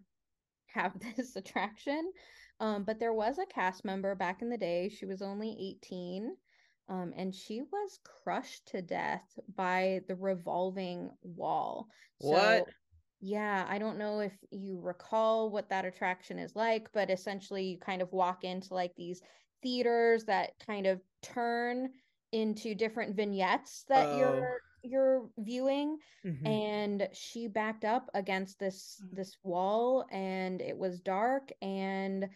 have 0.67 0.99
this 1.17 1.35
attraction. 1.35 2.11
Um, 2.59 2.83
but 2.83 2.99
there 2.99 3.13
was 3.13 3.39
a 3.39 3.47
cast 3.47 3.85
member 3.85 4.13
back 4.13 4.43
in 4.43 4.49
the 4.49 4.57
day. 4.57 4.89
She 4.89 5.07
was 5.07 5.23
only 5.23 5.49
18. 5.81 6.37
Um, 6.89 7.13
and 7.17 7.33
she 7.33 7.63
was 7.63 7.99
crushed 8.23 8.67
to 8.67 8.83
death 8.83 9.27
by 9.55 10.01
the 10.07 10.15
revolving 10.15 11.09
wall. 11.23 11.87
What? 12.19 12.65
So, 12.65 12.71
yeah, 13.19 13.65
I 13.67 13.79
don't 13.79 13.97
know 13.97 14.19
if 14.19 14.37
you 14.51 14.79
recall 14.79 15.49
what 15.49 15.69
that 15.69 15.85
attraction 15.85 16.37
is 16.37 16.55
like, 16.55 16.91
but 16.93 17.09
essentially 17.09 17.63
you 17.71 17.79
kind 17.79 18.03
of 18.03 18.11
walk 18.11 18.43
into 18.43 18.75
like 18.75 18.93
these 18.95 19.21
theaters 19.61 20.25
that 20.25 20.59
kind 20.59 20.85
of 20.87 21.01
turn 21.21 21.89
into 22.31 22.75
different 22.75 23.15
vignettes 23.15 23.83
that 23.85 24.07
Oh. 24.11 24.17
you're 24.17 24.61
you're 24.83 25.29
viewing 25.39 25.97
Mhm. 26.23 26.45
and 26.45 27.09
she 27.11 27.47
backed 27.47 27.83
up 27.83 28.09
against 28.13 28.59
this 28.59 29.01
Mm. 29.03 29.15
this 29.15 29.37
wall 29.43 30.05
and 30.11 30.61
it 30.61 30.77
was 30.77 31.01
dark 31.01 31.51
and 31.61 32.29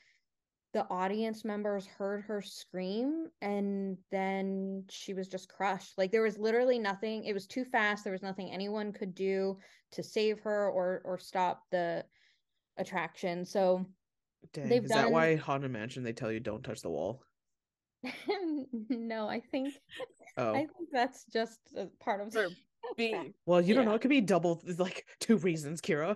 the 0.74 0.88
audience 0.90 1.44
members 1.46 1.86
heard 1.86 2.22
her 2.22 2.42
scream 2.42 3.28
and 3.42 3.98
then 4.10 4.86
she 4.90 5.14
was 5.14 5.28
just 5.28 5.50
crushed 5.50 5.98
like 5.98 6.12
there 6.12 6.22
was 6.22 6.38
literally 6.38 6.80
nothing 6.80 7.26
it 7.26 7.34
was 7.34 7.46
too 7.48 7.66
fast 7.66 8.04
there 8.04 8.14
was 8.14 8.22
nothing 8.24 8.50
anyone 8.52 8.92
could 8.94 9.14
do 9.14 9.58
to 9.92 10.02
save 10.02 10.40
her 10.42 10.70
or 10.70 11.02
or 11.06 11.18
stop 11.20 11.70
the 11.72 12.06
attraction 12.78 13.46
so 13.46 13.86
Dang, 14.54 14.70
they've 14.70 14.84
is 14.84 14.90
that 14.92 15.12
why 15.12 15.36
Haunted 15.36 15.72
Mansion 15.72 16.04
they 16.04 16.14
tell 16.14 16.32
you 16.32 16.40
don't 16.40 16.64
touch 16.64 16.82
the 16.82 16.90
wall? 16.90 17.24
no 18.90 19.28
i 19.30 19.40
think 19.40 19.74
Oh, 20.38 20.54
i 20.56 20.60
think 20.60 20.90
that's 20.92 21.26
just 21.32 21.60
a 21.78 21.86
part 22.04 22.22
of 22.22 22.34
For 22.34 22.48
the 22.98 23.32
well, 23.46 23.62
you 23.62 23.76
don't 23.76 23.86
know. 23.86 23.94
It 23.94 24.02
could 24.02 24.10
be 24.10 24.22
double, 24.22 24.60
like 24.80 25.06
two 25.20 25.38
reasons, 25.38 25.82
Kira. 25.82 26.16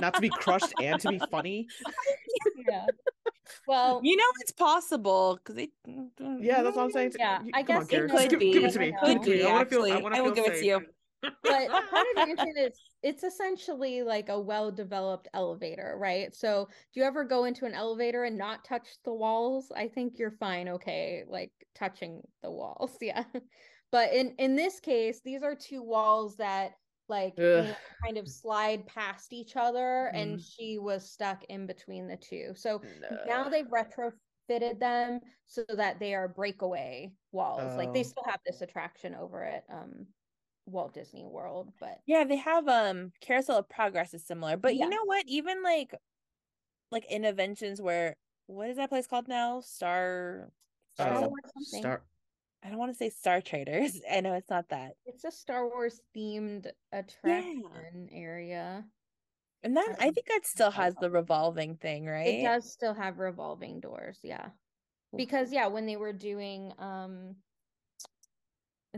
Not 0.00 0.14
to 0.14 0.20
be 0.20 0.28
crushed 0.28 0.74
and 0.82 1.00
to 1.00 1.08
be 1.10 1.20
funny. 1.30 1.68
yeah 2.68 2.86
well 3.68 4.00
you 4.02 4.16
know 4.16 4.24
it's 4.40 4.50
possible 4.52 5.36
because 5.36 5.54
they. 5.54 5.68
Yeah, 6.40 6.62
that's 6.64 6.76
what 6.76 6.84
I'm 6.86 6.90
saying. 6.90 7.12
Yeah, 7.18 7.42
You- 7.44 7.52
I 7.54 7.62
come 7.62 7.76
on, 7.76 7.86
guess 7.86 7.92
it 8.00 8.02
Kira, 8.02 8.10
could 8.10 8.16
just 8.18 8.30
give, 8.30 8.40
be. 8.40 8.52
give 8.52 8.64
it 8.64 8.72
to 8.72 8.78
me. 8.80 8.86
It 8.88 8.90
Give 8.90 9.00
could 9.00 9.22
to 9.22 9.30
me. 9.30 9.36
be, 9.36 9.44
I 9.44 9.52
want 9.52 9.68
to 9.70 9.74
feel. 9.74 9.82
I 9.84 9.90
actually. 9.90 10.18
I 10.18 10.20
will 10.22 10.34
feel 10.34 10.44
give 10.44 10.52
it 10.54 10.58
to 10.60 10.66
you. 10.66 10.86
But 11.46 11.70
Haunted 11.90 12.16
Mansion 12.18 12.56
is 12.56 12.72
it's 13.02 13.22
essentially 13.22 14.02
like 14.02 14.28
a 14.28 14.40
well-developed 14.40 15.28
elevator, 15.32 15.96
right? 15.98 16.34
So 16.34 16.66
do 16.92 17.00
you 17.00 17.04
ever 17.06 17.24
go 17.24 17.44
into 17.44 17.66
an 17.66 17.74
elevator 17.74 18.24
and 18.24 18.36
not 18.38 18.64
touch 18.64 18.88
the 19.04 19.14
walls? 19.14 19.70
I 19.74 19.88
think 19.88 20.18
you're 20.18 20.30
fine, 20.32 20.68
okay, 20.68 21.24
like 21.28 21.52
touching 21.74 22.22
the 22.42 22.50
walls, 22.50 22.96
yeah. 23.02 23.24
But 23.92 24.12
in 24.12 24.34
in 24.38 24.56
this 24.56 24.80
case, 24.80 25.20
these 25.22 25.42
are 25.42 25.54
two 25.54 25.82
walls 25.82 26.36
that 26.38 26.72
like 27.08 27.36
you 27.52 27.68
know, 27.68 27.76
kind 28.04 28.18
of 28.18 28.28
slide 28.28 28.86
past 28.86 29.32
each 29.32 29.56
other, 29.56 30.08
and 30.08 30.40
she 30.40 30.78
was 30.78 31.08
stuck 31.10 31.44
in 31.44 31.66
between 31.66 32.08
the 32.08 32.16
two. 32.16 32.54
So 32.56 32.82
now 33.24 33.48
they've 33.48 33.66
retrofitted 33.68 34.80
them 34.80 35.20
so 35.46 35.64
that 35.68 36.00
they 36.00 36.14
are 36.14 36.28
breakaway 36.28 37.14
walls. 37.32 37.76
Like 37.76 37.92
they 37.92 38.02
Oh. 38.02 38.04
still 38.04 38.24
have 38.26 38.40
this 38.44 38.60
attraction 38.60 39.14
over 39.14 39.44
it 39.44 39.64
um 39.70 40.08
Walt 40.66 40.92
Disney 40.94 41.24
World, 41.24 41.72
but 41.80 41.98
Yeah, 42.06 42.24
they 42.24 42.36
have 42.36 42.68
um 42.68 43.12
Carousel 43.20 43.58
of 43.58 43.68
Progress 43.68 44.12
is 44.14 44.24
similar, 44.24 44.56
but 44.56 44.74
Yeah. 44.74 44.84
you 44.84 44.90
know 44.90 45.04
what? 45.04 45.24
Even 45.28 45.62
like 45.62 45.94
like 46.90 47.08
Innoventions 47.08 47.80
where 47.80 48.16
what 48.46 48.68
is 48.70 48.76
that 48.76 48.90
place 48.90 49.06
called 49.06 49.28
now? 49.28 49.60
Star. 49.60 50.50
Star 50.94 51.08
Uh, 51.14 51.20
Star 51.20 51.80
Star. 51.80 52.02
I 52.62 52.68
don't 52.70 52.78
want 52.78 52.92
to 52.92 52.98
say 52.98 53.10
Star 53.10 53.40
Traders. 53.40 54.00
I 54.10 54.20
know 54.20 54.34
it's 54.34 54.50
not 54.50 54.68
that. 54.70 54.94
It's 55.04 55.24
a 55.24 55.30
Star 55.30 55.68
Wars 55.68 56.00
themed 56.14 56.70
attraction 56.92 58.08
area. 58.10 58.84
And 59.62 59.76
that 59.76 59.96
I 60.00 60.08
Um, 60.08 60.14
think 60.14 60.26
that 60.28 60.46
still 60.46 60.70
has 60.70 60.94
the 60.96 61.10
revolving 61.10 61.76
thing, 61.76 62.06
right? 62.06 62.40
It 62.40 62.42
does 62.42 62.70
still 62.70 62.94
have 62.94 63.18
revolving 63.18 63.80
doors, 63.80 64.18
yeah. 64.22 64.50
Because 65.16 65.52
yeah, 65.52 65.66
when 65.66 65.86
they 65.86 65.96
were 65.96 66.12
doing 66.12 66.72
um 66.78 67.36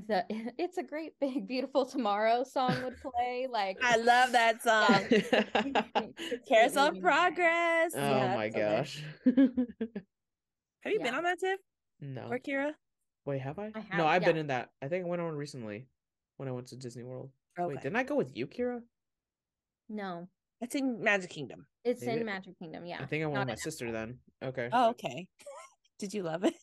the 0.07 0.25
It's 0.59 0.79
a 0.79 0.83
Great 0.83 1.12
Big 1.20 1.47
Beautiful 1.49 1.85
Tomorrow 1.87 2.45
song 2.45 2.83
would 2.85 2.97
play, 3.01 3.47
like 3.51 3.79
I 3.83 3.97
love 3.97 4.33
that 4.33 4.62
song. 4.62 5.07
it's 5.11 6.49
Carousel 6.49 6.89
of. 6.89 7.01
Progress. 7.01 7.93
oh 7.97 8.01
Yeah, 8.01 8.35
my 8.35 8.45
it's 8.47 8.55
so 8.55 8.61
gosh. 8.61 9.05
Have 10.85 10.93
you 10.93 11.01
been 11.01 11.15
on 11.15 11.25
that, 11.25 11.39
Tiff? 11.41 11.59
no. 12.01 12.29
Or 12.31 12.39
Kira? 12.39 12.73
Wait, 13.27 13.41
have 13.43 13.59
I? 13.59 13.73
I 13.75 13.97
no, 13.97 14.07
I've 14.07 14.25
been 14.25 14.37
in 14.39 14.47
that. 14.47 14.70
I 14.81 14.89
think 14.89 15.05
I 15.05 15.09
went 15.09 15.20
on 15.20 15.35
recently 15.35 15.87
when 16.39 16.49
I 16.49 16.53
went 16.53 16.69
to 16.69 16.77
Disney 16.77 17.03
World. 17.03 17.31
Okay. 17.59 17.66
Wait, 17.75 17.83
didn't 17.83 17.97
I 17.97 18.05
go 18.05 18.15
with 18.15 18.35
you, 18.37 18.47
Kira? 18.47 18.81
No, 19.91 20.29
It's 20.61 20.75
in 20.75 21.03
Magic 21.03 21.31
Kingdom. 21.31 21.66
it's 21.85 22.03
Maybe- 22.05 22.20
in 22.20 22.27
Magic 22.27 22.59
Kingdom, 22.59 22.87
yeah. 22.87 22.99
I 23.03 23.07
think 23.07 23.23
I 23.23 23.27
went 23.27 23.35
not 23.35 23.41
with 23.41 23.49
my 23.49 23.53
in 23.55 23.59
sister 23.59 23.91
then. 23.93 24.19
Okay. 24.43 24.69
Oh, 24.73 24.91
okay. 24.91 25.27
Did 25.99 26.15
you 26.15 26.23
love 26.23 26.45
it? 26.45 26.55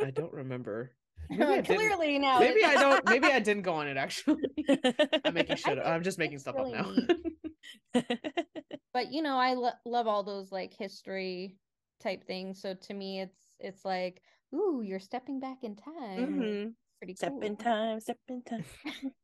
I 0.00 0.10
don't 0.10 0.32
remember. 0.32 0.92
Maybe 1.38 1.42
I 1.52 1.60
didn't. 1.60 1.76
Clearly 1.78 2.18
now. 2.18 2.38
Maybe 2.40 2.64
I 2.64 2.74
don't. 2.74 3.04
Maybe 3.08 3.26
I 3.28 3.38
didn't 3.48 3.62
go 3.62 3.74
on 3.74 3.88
it 3.88 3.96
actually. 3.96 4.42
I'm 5.24 5.34
making 5.34 5.56
shit. 5.56 5.78
up. 5.78 5.86
I'm 5.86 6.02
just 6.02 6.18
making 6.18 6.38
stuff 6.38 6.54
really 6.56 6.74
up 6.74 6.86
now. 7.94 8.02
but 8.92 9.12
you 9.12 9.22
know 9.22 9.36
i 9.36 9.54
lo- 9.54 9.70
love 9.86 10.06
all 10.06 10.22
those 10.22 10.50
like 10.52 10.74
history 10.74 11.56
type 12.00 12.24
things 12.26 12.60
so 12.60 12.74
to 12.74 12.92
me 12.94 13.20
it's 13.20 13.38
it's 13.60 13.84
like 13.84 14.20
ooh 14.54 14.82
you're 14.84 14.98
stepping 15.00 15.40
back 15.40 15.58
in 15.62 15.76
time 15.76 16.26
hmm 16.34 16.64
pretty 16.98 17.14
Step 17.14 17.30
cool 17.32 17.42
in 17.42 17.56
time, 17.56 18.00
step 18.00 18.18
in 18.28 18.42
time. 18.42 18.64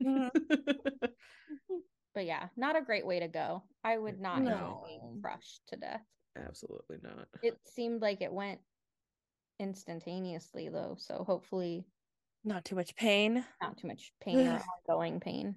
Mhm. 0.02 0.30
but 2.14 2.24
yeah 2.26 2.48
not 2.56 2.76
a 2.76 2.82
great 2.82 3.06
way 3.06 3.20
to 3.20 3.28
go 3.28 3.62
i 3.84 3.96
would 3.98 4.20
not 4.20 4.38
enjoy 4.38 4.50
being 4.86 5.00
No. 5.14 5.20
crushed 5.22 5.62
to 5.68 5.76
death 5.76 6.04
Absolutely 6.36 6.98
not. 7.02 7.26
it 7.42 7.58
seemed 7.66 8.00
like 8.00 8.20
it 8.22 8.32
went 8.32 8.60
instantaneously 9.60 10.68
though 10.68 10.94
so 10.98 11.24
hopefully 11.26 11.84
Not 12.48 12.64
too 12.64 12.76
much 12.76 12.96
pain. 12.96 13.44
not 13.60 13.76
too 13.76 13.88
much 13.88 14.10
pain 14.22 14.46
or 14.48 14.62
ongoing 14.88 15.20
pain 15.20 15.54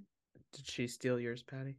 Did 0.51 0.67
she 0.67 0.87
steal 0.87 1.17
yours, 1.21 1.41
Patty? 1.41 1.77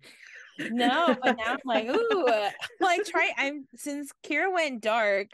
No, 0.59 1.15
but 1.23 1.37
now 1.37 1.53
I'm 1.53 1.59
like, 1.67 1.87
ooh, 1.87 2.27
like 2.81 3.05
try. 3.05 3.31
I'm 3.37 3.67
since 3.75 4.11
Kira 4.25 4.51
went 4.51 4.81
dark. 4.81 5.29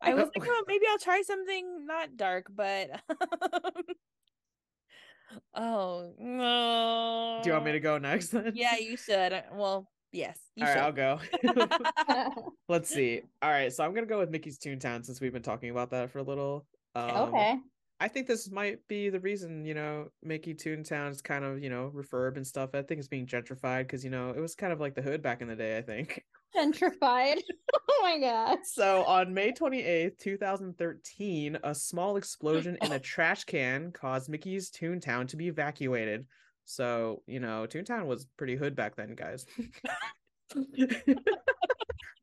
I 0.00 0.14
was 0.14 0.28
like, 0.36 0.48
oh, 0.48 0.64
maybe 0.68 0.84
I'll 0.88 0.98
try 0.98 1.22
something 1.22 1.84
not 1.84 2.16
dark, 2.16 2.46
but 2.54 2.90
oh 5.54 6.12
no. 6.16 7.40
Do 7.42 7.48
you 7.48 7.54
want 7.54 7.64
me 7.64 7.72
to 7.72 7.80
go 7.80 7.98
next 7.98 8.28
then? 8.28 8.52
Yeah, 8.54 8.76
you 8.76 8.96
should. 8.96 9.32
Uh, 9.32 9.42
Well, 9.52 9.90
yes, 10.12 10.38
you 10.54 10.64
All 10.64 10.72
right, 10.72 10.94
should. 10.94 11.00
I'll 11.00 11.18
go. 12.36 12.52
Let's 12.68 12.88
see. 12.88 13.22
All 13.42 13.50
right, 13.50 13.72
so 13.72 13.82
I'm 13.84 13.94
gonna 13.94 14.06
go 14.06 14.20
with 14.20 14.30
Mickey's 14.30 14.58
Toontown 14.58 15.04
since 15.04 15.20
we've 15.20 15.32
been 15.32 15.42
talking 15.42 15.70
about 15.70 15.90
that 15.90 16.10
for 16.10 16.20
a 16.20 16.24
little. 16.24 16.66
Um, 16.94 17.10
okay 17.10 17.58
I 18.04 18.08
think 18.08 18.26
this 18.26 18.50
might 18.50 18.86
be 18.86 19.08
the 19.08 19.18
reason, 19.18 19.64
you 19.64 19.72
know, 19.72 20.08
Mickey 20.22 20.52
Toontown 20.52 21.10
is 21.10 21.22
kind 21.22 21.42
of, 21.42 21.62
you 21.62 21.70
know, 21.70 21.90
refurb 21.94 22.36
and 22.36 22.46
stuff. 22.46 22.74
I 22.74 22.82
think 22.82 22.98
it's 22.98 23.08
being 23.08 23.26
gentrified 23.26 23.84
because, 23.84 24.04
you 24.04 24.10
know, 24.10 24.28
it 24.28 24.40
was 24.40 24.54
kind 24.54 24.74
of 24.74 24.78
like 24.78 24.94
the 24.94 25.00
hood 25.00 25.22
back 25.22 25.40
in 25.40 25.48
the 25.48 25.56
day, 25.56 25.78
I 25.78 25.80
think. 25.80 26.22
gentrified 26.54 27.40
oh 27.74 28.00
my 28.02 28.16
god 28.20 28.58
So 28.62 29.04
on 29.06 29.32
May 29.32 29.52
28th, 29.52 30.18
2013, 30.18 31.58
a 31.64 31.74
small 31.74 32.18
explosion 32.18 32.76
in 32.82 32.92
a 32.92 32.98
trash 33.00 33.44
can 33.44 33.90
caused 33.90 34.28
Mickey's 34.28 34.70
Toontown 34.70 35.26
to 35.28 35.36
be 35.36 35.48
evacuated. 35.48 36.26
So, 36.66 37.22
you 37.26 37.40
know, 37.40 37.66
Toontown 37.66 38.04
was 38.04 38.26
pretty 38.36 38.54
hood 38.54 38.76
back 38.76 38.96
then, 38.96 39.14
guys. 39.14 39.46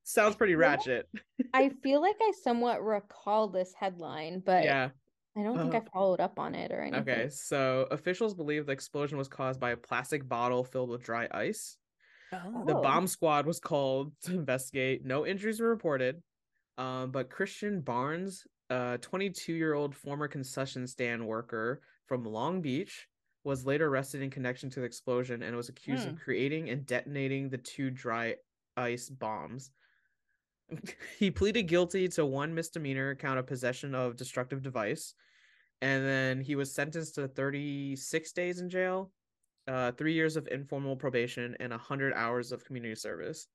Sounds 0.04 0.36
pretty 0.36 0.54
ratchet. 0.54 1.10
I 1.56 1.70
feel 1.82 2.02
like 2.02 2.18
I 2.22 2.34
somewhat 2.44 2.84
recall 2.84 3.48
this 3.48 3.74
headline, 3.74 4.44
but 4.46 4.64
Yeah. 4.64 4.90
I 5.36 5.44
don't 5.44 5.58
think 5.58 5.74
Uh, 5.74 5.78
I 5.78 5.90
followed 5.94 6.20
up 6.20 6.38
on 6.40 6.56
it 6.56 6.72
or 6.72 6.82
anything. 6.82 7.02
Okay. 7.02 7.30
So 7.30 7.88
officials 7.92 8.34
believe 8.34 8.66
the 8.66 8.74
explosion 8.74 9.18
was 9.18 9.28
caused 9.28 9.60
by 9.60 9.72
a 9.72 9.78
plastic 9.78 10.28
bottle 10.28 10.64
filled 10.64 10.90
with 10.90 11.04
dry 11.04 11.28
ice. 11.32 11.78
Oh. 12.34 12.66
The 12.66 12.74
bomb 12.76 13.08
squad 13.08 13.46
was 13.46 13.60
called 13.60 14.14
to 14.24 14.34
investigate. 14.34 15.06
No 15.06 15.26
injuries 15.26 15.60
were 15.60 15.70
reported. 15.70 16.22
Um, 16.78 17.12
but 17.12 17.30
Christian 17.30 17.82
Barnes, 17.82 18.46
a 18.70 18.98
22 19.02 19.54
year 19.54 19.74
old 19.74 19.96
former 19.96 20.28
concession 20.28 20.88
stand 20.88 21.26
worker 21.26 21.82
from 22.08 22.24
Long 22.26 22.62
Beach, 22.62 23.08
was 23.44 23.66
later 23.66 23.88
arrested 23.88 24.22
in 24.22 24.30
connection 24.30 24.70
to 24.72 24.80
the 24.82 24.86
explosion 24.86 25.44
and 25.44 25.56
was 25.56 25.70
accused 25.70 26.04
Hmm. 26.04 26.12
of 26.12 26.20
creating 26.20 26.70
and 26.70 26.86
detonating 26.86 27.50
the 27.50 27.58
two 27.58 27.90
dry 27.90 28.36
ice 28.78 29.10
bombs. 29.10 29.72
He 31.20 31.32
pleaded 31.32 31.64
guilty 31.64 32.08
to 32.10 32.26
one 32.26 32.54
misdemeanor 32.54 33.16
count 33.16 33.40
of 33.40 33.48
possession 33.48 33.96
of 33.96 34.16
destructive 34.16 34.62
device, 34.62 35.14
and 35.82 36.06
then 36.06 36.42
he 36.42 36.56
was 36.56 36.74
sentenced 36.74 37.16
to 37.16 37.28
36 37.28 38.32
days 38.34 38.60
in 38.60 38.70
jail 38.70 39.12
uh, 39.68 39.92
three 39.92 40.14
years 40.14 40.36
of 40.36 40.48
informal 40.48 40.96
probation 40.96 41.56
and 41.60 41.72
100 41.72 42.14
hours 42.14 42.52
of 42.52 42.66
community 42.66 42.96
service 42.96 43.48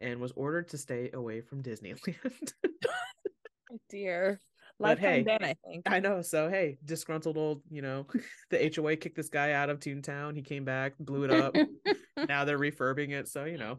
and 0.00 0.20
was 0.20 0.32
ordered 0.36 0.68
to 0.68 0.78
stay 0.78 1.10
away 1.14 1.40
from 1.40 1.62
Disneyland. 1.62 2.52
dear. 3.88 4.40
But 4.78 4.98
Lifetime 5.00 5.10
hey, 5.10 5.22
ban, 5.22 5.38
I 5.42 5.54
think. 5.66 5.90
I 5.90 6.00
know. 6.00 6.20
So, 6.20 6.50
hey, 6.50 6.76
disgruntled 6.84 7.38
old, 7.38 7.62
you 7.70 7.80
know, 7.80 8.06
the 8.50 8.72
HOA 8.74 8.96
kicked 8.96 9.16
this 9.16 9.30
guy 9.30 9.52
out 9.52 9.70
of 9.70 9.80
Toontown. 9.80 10.36
He 10.36 10.42
came 10.42 10.64
back, 10.64 10.92
blew 10.98 11.24
it 11.24 11.30
up. 11.30 11.56
now 12.28 12.44
they're 12.44 12.58
refurbing 12.58 13.12
it. 13.12 13.28
So, 13.28 13.44
you 13.44 13.56
know, 13.56 13.78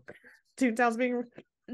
Toontown's 0.57 0.97
being 0.97 1.23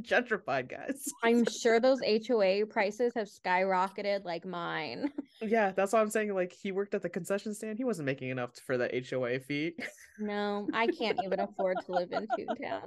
gentrified, 0.01 0.69
guys. 0.69 1.05
I'm 1.23 1.45
sure 1.45 1.79
those 1.79 1.99
HOA 2.27 2.65
prices 2.65 3.13
have 3.15 3.27
skyrocketed 3.27 4.25
like 4.25 4.45
mine. 4.45 5.11
Yeah, 5.41 5.71
that's 5.71 5.91
what 5.91 6.01
I'm 6.01 6.09
saying. 6.09 6.33
Like, 6.33 6.53
he 6.53 6.71
worked 6.71 6.93
at 6.93 7.01
the 7.01 7.09
concession 7.09 7.53
stand. 7.53 7.77
He 7.77 7.83
wasn't 7.83 8.05
making 8.05 8.29
enough 8.29 8.51
for 8.65 8.77
the 8.77 8.89
HOA 9.09 9.39
fee. 9.39 9.73
No, 10.19 10.69
I 10.73 10.87
can't 10.87 11.19
even 11.23 11.39
afford 11.41 11.77
to 11.85 11.91
live 11.91 12.11
in 12.13 12.27
Toontown. 12.27 12.83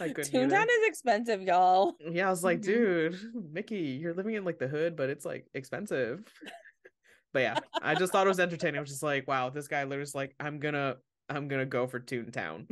Toontown 0.00 0.64
is 0.64 0.86
expensive, 0.88 1.42
y'all. 1.42 1.94
Yeah, 2.10 2.26
I 2.26 2.30
was 2.30 2.42
like, 2.42 2.58
Mhm. 2.60 2.62
dude, 2.64 3.18
Mickey, 3.52 3.98
you're 4.00 4.14
living 4.14 4.34
in 4.34 4.44
like 4.44 4.58
the 4.58 4.68
hood, 4.68 4.96
but 4.96 5.10
it's 5.10 5.24
like 5.24 5.46
expensive. 5.54 6.24
but 7.32 7.40
yeah, 7.42 7.58
I 7.80 7.94
just 7.94 8.12
thought 8.12 8.26
it 8.26 8.30
was 8.30 8.40
entertaining. 8.40 8.78
I 8.78 8.80
was 8.80 8.90
just 8.90 9.02
like, 9.02 9.28
wow, 9.28 9.50
this 9.50 9.68
guy 9.68 9.84
literally 9.84 10.02
is 10.02 10.14
like, 10.14 10.34
I'm 10.40 10.58
gonna, 10.58 10.96
I'm 11.28 11.46
gonna 11.46 11.66
go 11.66 11.86
for 11.86 12.00
Toontown. 12.00 12.68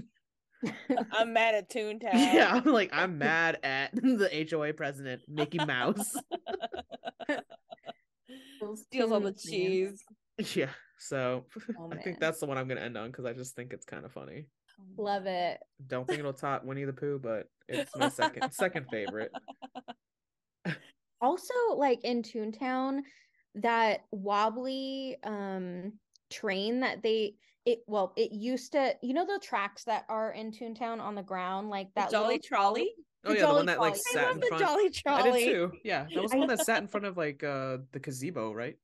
I'm 1.12 1.32
mad 1.32 1.54
at 1.54 1.70
Toontown. 1.70 2.12
yeah, 2.12 2.52
I'm 2.54 2.64
like, 2.72 2.90
I'm 2.92 3.18
mad 3.18 3.58
at 3.62 3.94
the 3.94 4.46
HOA 4.50 4.72
president, 4.74 5.22
Mickey 5.28 5.58
Mouse. 5.64 6.14
Steals 8.74 9.10
all 9.12 9.20
the 9.20 9.32
cheese. 9.32 10.02
yeah, 10.54 10.68
so 10.98 11.46
Oh, 11.78 11.90
I 11.92 11.96
think 11.96 12.20
that's 12.20 12.40
the 12.40 12.46
one 12.46 12.58
I'm 12.58 12.68
gonna 12.68 12.80
end 12.82 12.96
on 12.96 13.08
because 13.10 13.24
I 13.24 13.32
just 13.32 13.56
think 13.56 13.72
it's 13.72 13.86
kind 13.86 14.04
of 14.04 14.12
funny. 14.12 14.46
Love 14.96 15.26
it. 15.26 15.58
Don't 15.86 16.06
think 16.06 16.18
it'll 16.20 16.32
top 16.32 16.64
Winnie 16.64 16.84
the 16.84 16.92
Pooh, 16.92 17.18
but 17.22 17.46
it's 17.68 17.94
my 17.96 18.08
second 18.08 18.50
second 18.52 18.86
favorite. 18.90 19.32
Also, 21.20 21.54
like 21.76 22.04
in 22.04 22.22
Toontown, 22.22 23.00
that 23.56 24.00
wobbly 24.10 25.16
um 25.24 25.92
train 26.30 26.80
that 26.80 27.02
they 27.02 27.34
it 27.66 27.80
well, 27.86 28.12
it 28.16 28.32
used 28.32 28.72
to 28.72 28.94
you 29.02 29.12
know 29.12 29.26
the 29.26 29.38
tracks 29.42 29.84
that 29.84 30.04
are 30.08 30.32
in 30.32 30.50
Toontown 30.50 31.00
on 31.00 31.14
the 31.14 31.22
ground, 31.22 31.68
like 31.68 31.88
The 31.94 32.00
that 32.02 32.10
Jolly 32.10 32.34
little 32.36 32.38
Trolley. 32.48 32.94
Oh 33.24 33.32
yeah, 33.32 33.46
the 33.46 33.52
one 33.54 33.66
that 33.66 33.78
like 33.78 33.92
Trolley. 33.92 34.00
I 34.08 34.12
sat 34.12 34.26
love 34.26 34.34
in 34.36 34.40
the 34.40 34.46
front. 34.46 34.62
Jolly 34.64 34.86
I 34.86 34.88
Trolley. 35.22 35.44
did 35.44 35.52
too. 35.52 35.72
Yeah, 35.84 36.06
that 36.14 36.22
was 36.22 36.30
the 36.32 36.38
one 36.38 36.48
that 36.48 36.64
sat 36.64 36.80
in 36.80 36.88
front 36.88 37.04
of 37.06 37.16
like 37.16 37.44
uh 37.44 37.78
the 37.92 37.98
gazebo, 38.00 38.52
right? 38.52 38.76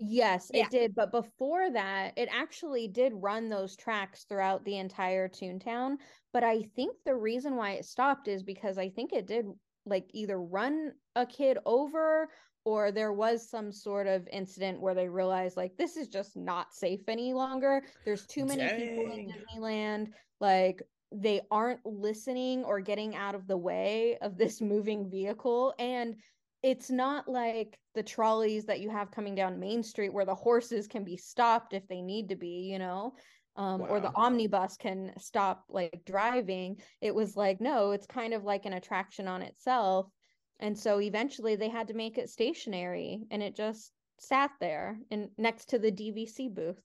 Yes, 0.00 0.50
Yeah. 0.52 0.64
it 0.64 0.70
did. 0.70 0.94
But 0.96 1.12
before 1.12 1.70
that, 1.70 2.14
it 2.16 2.28
actually 2.32 2.88
did 2.88 3.12
run 3.14 3.48
those 3.48 3.76
tracks 3.76 4.24
throughout 4.24 4.64
the 4.64 4.78
entire 4.78 5.28
Toontown. 5.28 5.98
But 6.32 6.42
I 6.42 6.62
think 6.74 6.96
the 7.04 7.14
reason 7.14 7.54
why 7.54 7.72
it 7.72 7.84
stopped 7.84 8.26
is 8.26 8.42
because 8.42 8.76
I 8.76 8.88
think 8.90 9.12
it 9.12 9.26
did 9.26 9.46
like 9.86 10.06
either 10.12 10.40
run 10.40 10.92
a 11.14 11.24
kid 11.24 11.58
over 11.64 12.28
or 12.64 12.90
there 12.90 13.12
was 13.12 13.48
some 13.48 13.70
sort 13.70 14.06
of 14.06 14.26
incident 14.32 14.80
where 14.80 14.94
they 14.94 15.08
realized 15.08 15.56
like 15.56 15.76
this 15.76 15.96
is 15.96 16.08
just 16.08 16.36
not 16.36 16.72
safe 16.74 17.00
any 17.08 17.32
longer. 17.32 17.82
There's 18.04 18.26
too 18.26 18.44
many 18.44 18.62
people 18.62 19.12
in 19.12 19.28
Dang. 19.28 19.32
Disneyland. 19.32 20.08
Like 20.40 20.82
they 21.12 21.42
aren't 21.50 21.84
listening 21.84 22.64
or 22.64 22.80
getting 22.80 23.14
out 23.14 23.34
of 23.34 23.46
the 23.46 23.56
way 23.56 24.18
of 24.20 24.36
this 24.36 24.60
moving 24.60 25.10
vehicle. 25.10 25.74
And 25.78 26.16
it's 26.62 26.90
not 26.90 27.28
like 27.28 27.78
the 27.94 28.02
trolleys 28.02 28.64
that 28.64 28.80
you 28.80 28.88
have 28.88 29.10
coming 29.10 29.34
down 29.34 29.60
Main 29.60 29.82
Street 29.82 30.12
where 30.12 30.24
the 30.24 30.34
horses 30.34 30.86
can 30.86 31.04
be 31.04 31.16
stopped 31.16 31.74
if 31.74 31.86
they 31.88 32.00
need 32.00 32.30
to 32.30 32.36
be, 32.36 32.70
you 32.72 32.78
know, 32.78 33.14
um, 33.56 33.82
or 33.82 34.00
the 34.00 34.12
omnibus 34.14 34.76
can 34.78 35.12
stop 35.18 35.64
like 35.68 36.02
driving. 36.06 36.80
It 37.02 37.14
was 37.14 37.36
like, 37.36 37.60
no, 37.60 37.90
it's 37.90 38.06
kind 38.06 38.32
of 38.32 38.44
like 38.44 38.64
an 38.64 38.72
attraction 38.72 39.28
on 39.28 39.42
itself. 39.42 40.06
And 40.60 40.78
so 40.78 41.00
eventually 41.00 41.56
they 41.56 41.68
had 41.68 41.88
to 41.88 41.94
make 41.94 42.16
it 42.18 42.30
stationary 42.30 43.24
and 43.30 43.42
it 43.42 43.56
just 43.56 43.92
sat 44.18 44.50
there 44.60 44.98
and 45.10 45.28
next 45.36 45.68
to 45.70 45.78
the 45.78 45.90
DVC 45.90 46.52
booth. 46.54 46.80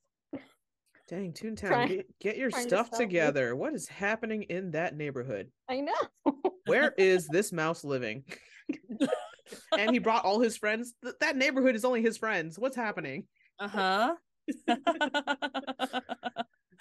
Dang, 1.08 1.34
Toontown, 1.34 1.68
Trying- 1.68 1.88
get, 1.88 2.20
get 2.20 2.38
your 2.38 2.50
trying 2.52 2.64
to 2.66 2.70
stuff 2.70 2.92
me. 2.92 2.98
together. 3.00 3.56
What 3.56 3.74
is 3.74 3.88
happening 3.88 4.44
in 4.44 4.72
that 4.72 4.96
neighborhood? 4.96 5.50
I 5.68 5.82
know. 5.82 6.34
Where 6.68 6.94
is 6.98 7.28
this 7.28 7.52
mouse 7.52 7.84
living? 7.84 8.24
and 9.78 9.92
he 9.92 9.98
brought 10.00 10.24
all 10.24 10.40
his 10.40 10.56
friends. 10.56 10.94
Th- 11.04 11.16
that 11.22 11.36
neighborhood 11.36 11.76
is 11.76 11.84
only 11.84 12.04
his 12.04 12.18
friends. 12.18 12.60
What's 12.60 12.76
happening? 12.76 13.26
Uh-huh. 13.60 14.14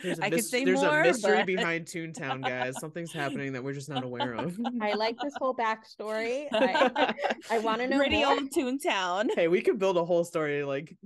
There's 0.03 0.19
a, 0.19 0.25
I 0.25 0.31
could 0.31 0.45
say 0.45 0.65
there's 0.65 0.81
more, 0.81 1.01
a 1.01 1.05
mystery 1.05 1.39
but- 1.39 1.47
behind 1.47 1.87
Toontown, 1.87 2.43
guys. 2.45 2.75
Something's 2.81 3.13
happening 3.13 3.53
that 3.53 3.65
we're 3.65 3.73
just 3.73 3.89
not 3.89 4.05
aware 4.05 4.35
of. 4.35 4.59
I 4.81 4.93
like 4.95 5.17
this 5.23 5.35
whole 5.39 5.55
backstory. 5.55 6.47
I, 6.53 7.15
I 7.51 7.59
want 7.59 7.81
to 7.81 7.89
know 7.89 7.99
Pretty 7.99 8.19
more. 8.25 8.35
old 8.35 8.51
Toontown. 8.51 9.29
hey, 9.35 9.49
we 9.49 9.61
could 9.61 9.79
build 9.79 9.97
a 9.97 10.05
whole 10.05 10.25
story 10.25 10.63
like 10.65 10.97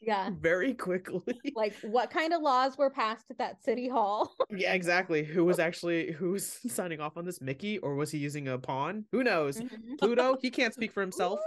Yeah. 0.00 0.30
very 0.40 0.72
quickly. 0.74 1.38
Like 1.54 1.74
what 1.82 2.10
kind 2.10 2.32
of 2.32 2.40
laws 2.40 2.78
were 2.78 2.88
passed 2.90 3.26
at 3.30 3.36
that 3.38 3.62
city 3.62 3.88
hall? 3.88 4.34
yeah, 4.50 4.72
exactly. 4.72 5.22
Who 5.24 5.44
was 5.44 5.58
actually 5.58 6.12
who 6.12 6.30
was 6.30 6.58
signing 6.68 7.00
off 7.00 7.16
on 7.18 7.24
this? 7.26 7.40
Mickey, 7.42 7.76
or 7.78 7.94
was 7.94 8.10
he 8.10 8.16
using 8.18 8.48
a 8.48 8.58
pawn? 8.58 9.04
Who 9.12 9.22
knows? 9.22 9.60
Mhm. 9.60 9.98
Pluto, 9.98 10.36
he 10.40 10.50
can't 10.50 10.72
speak 10.72 10.92
for 10.92 11.02
himself. 11.02 11.40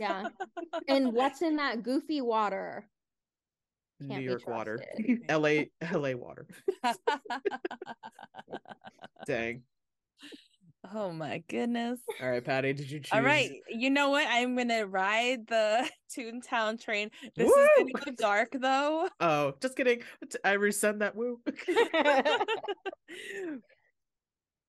Yeah. 0.00 0.28
And 0.88 1.12
what's 1.12 1.42
in 1.42 1.54
that 1.56 1.84
goofy 1.84 2.20
water? 2.20 2.88
New 4.00 4.08
Can't 4.08 4.20
be 4.20 4.24
York 4.24 4.46
water. 4.46 4.78
L.A. 5.28 5.70
L.A. 5.80 6.14
water. 6.14 6.46
Dang. 9.26 9.62
oh 10.94 11.12
my 11.12 11.42
goodness. 11.48 11.98
All 12.20 12.30
right, 12.30 12.44
Patty, 12.44 12.72
did 12.74 12.90
you 12.90 13.00
choose? 13.00 13.10
All 13.12 13.22
right. 13.22 13.50
You 13.68 13.90
know 13.90 14.10
what? 14.10 14.26
I'm 14.28 14.54
gonna 14.56 14.86
ride 14.86 15.46
the 15.46 15.88
Toontown 16.16 16.80
train. 16.80 17.10
This 17.34 17.48
is 17.48 17.54
Woo! 17.54 17.66
gonna 17.78 18.04
go 18.04 18.12
dark 18.18 18.50
though. 18.52 19.08
Oh, 19.20 19.54
just 19.60 19.76
kidding. 19.76 20.02
I 20.44 20.56
resend 20.56 20.98
that 21.00 21.16
woo. 21.16 21.40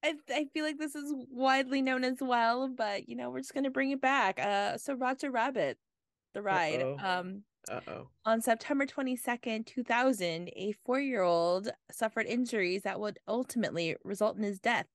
I, 0.04 0.14
I 0.30 0.46
feel 0.54 0.64
like 0.64 0.78
this 0.78 0.96
is 0.96 1.14
widely 1.30 1.82
known 1.82 2.04
as 2.04 2.18
well, 2.22 2.70
but 2.70 3.10
you 3.10 3.16
know, 3.16 3.30
we're 3.30 3.40
just 3.40 3.54
gonna 3.54 3.72
bring 3.72 3.92
it 3.92 4.02
back. 4.02 4.40
Uh 4.40 4.78
so 4.78 4.94
Roger 4.94 5.32
Rabbit, 5.32 5.78
the 6.34 6.42
ride. 6.42 6.82
Uh-oh. 6.82 6.98
Um 7.04 7.44
Uh 7.70 7.82
oh. 7.88 8.10
on 8.26 8.42
September 8.42 8.86
22nd, 8.86 9.66
2000, 9.66 10.50
a 10.56 10.74
four 10.86 11.00
year 11.00 11.22
old 11.22 11.70
suffered 11.92 12.26
injuries 12.26 12.84
that 12.84 13.00
would 13.00 13.20
ultimately 13.28 13.96
result 14.04 14.38
in 14.38 14.44
his 14.44 14.60
death. 14.60 14.88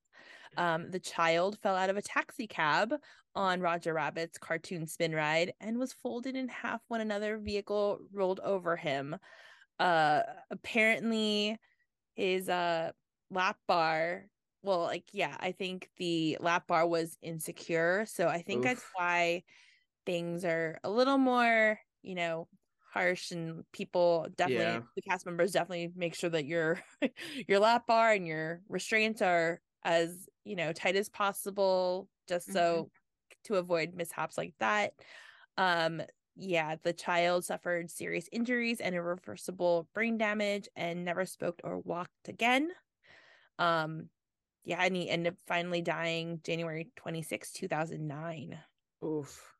Um, 0.56 0.90
the 0.90 1.00
child 1.00 1.58
fell 1.62 1.76
out 1.76 1.90
of 1.90 1.96
a 1.96 2.02
taxi 2.02 2.46
cab 2.46 2.94
on 3.34 3.60
Roger 3.60 3.94
Rabbit's 3.94 4.38
cartoon 4.38 4.86
spin 4.86 5.14
ride 5.14 5.52
and 5.60 5.78
was 5.78 5.92
folded 5.94 6.36
in 6.36 6.48
half 6.48 6.80
when 6.88 7.00
another 7.00 7.38
vehicle 7.38 8.00
rolled 8.12 8.40
over 8.40 8.76
him. 8.76 9.16
Uh, 9.78 10.22
apparently, 10.50 11.58
his 12.14 12.48
uh, 12.48 12.92
lap 13.30 13.56
bar, 13.66 14.26
well, 14.62 14.80
like, 14.80 15.06
yeah, 15.12 15.36
I 15.40 15.52
think 15.52 15.88
the 15.96 16.36
lap 16.40 16.66
bar 16.66 16.86
was 16.86 17.16
insecure. 17.22 18.04
So 18.06 18.28
I 18.28 18.42
think 18.42 18.62
that's 18.62 18.84
why 18.94 19.42
things 20.04 20.44
are 20.44 20.78
a 20.84 20.90
little 20.90 21.18
more, 21.18 21.78
you 22.02 22.14
know, 22.14 22.48
harsh 22.92 23.30
and 23.30 23.64
people 23.72 24.26
definitely 24.36 24.64
Yeah. 24.64 24.80
the 24.94 25.02
cast 25.02 25.24
members 25.24 25.52
definitely 25.52 25.90
make 25.96 26.14
sure 26.14 26.28
that 26.30 26.44
your 26.44 26.82
your 27.48 27.58
lap 27.58 27.86
bar 27.86 28.12
and 28.12 28.26
your 28.26 28.60
restraints 28.68 29.22
are 29.22 29.60
as 29.82 30.28
you 30.44 30.56
know 30.56 30.72
tight 30.72 30.96
as 30.96 31.08
possible 31.08 32.08
just 32.28 32.52
so 32.52 32.90
to 33.44 33.56
avoid 33.56 33.94
mishaps 33.94 34.36
like 34.36 34.54
that 34.60 34.92
um 35.56 36.02
yeah 36.36 36.76
the 36.82 36.92
child 36.92 37.44
suffered 37.44 37.90
serious 37.90 38.28
injuries 38.30 38.80
and 38.80 38.94
irreversible 38.94 39.88
brain 39.94 40.18
damage 40.18 40.68
and 40.76 41.04
never 41.04 41.24
spoke 41.24 41.60
or 41.64 41.78
walked 41.78 42.28
again 42.28 42.70
um 43.58 44.08
yeah 44.64 44.82
and 44.82 44.94
he 44.94 45.08
ended 45.08 45.32
up 45.32 45.38
finally 45.46 45.80
dying 45.82 46.40
january 46.44 46.90
26 46.96 47.52
2009 47.52 48.58
Oof. 49.04 49.54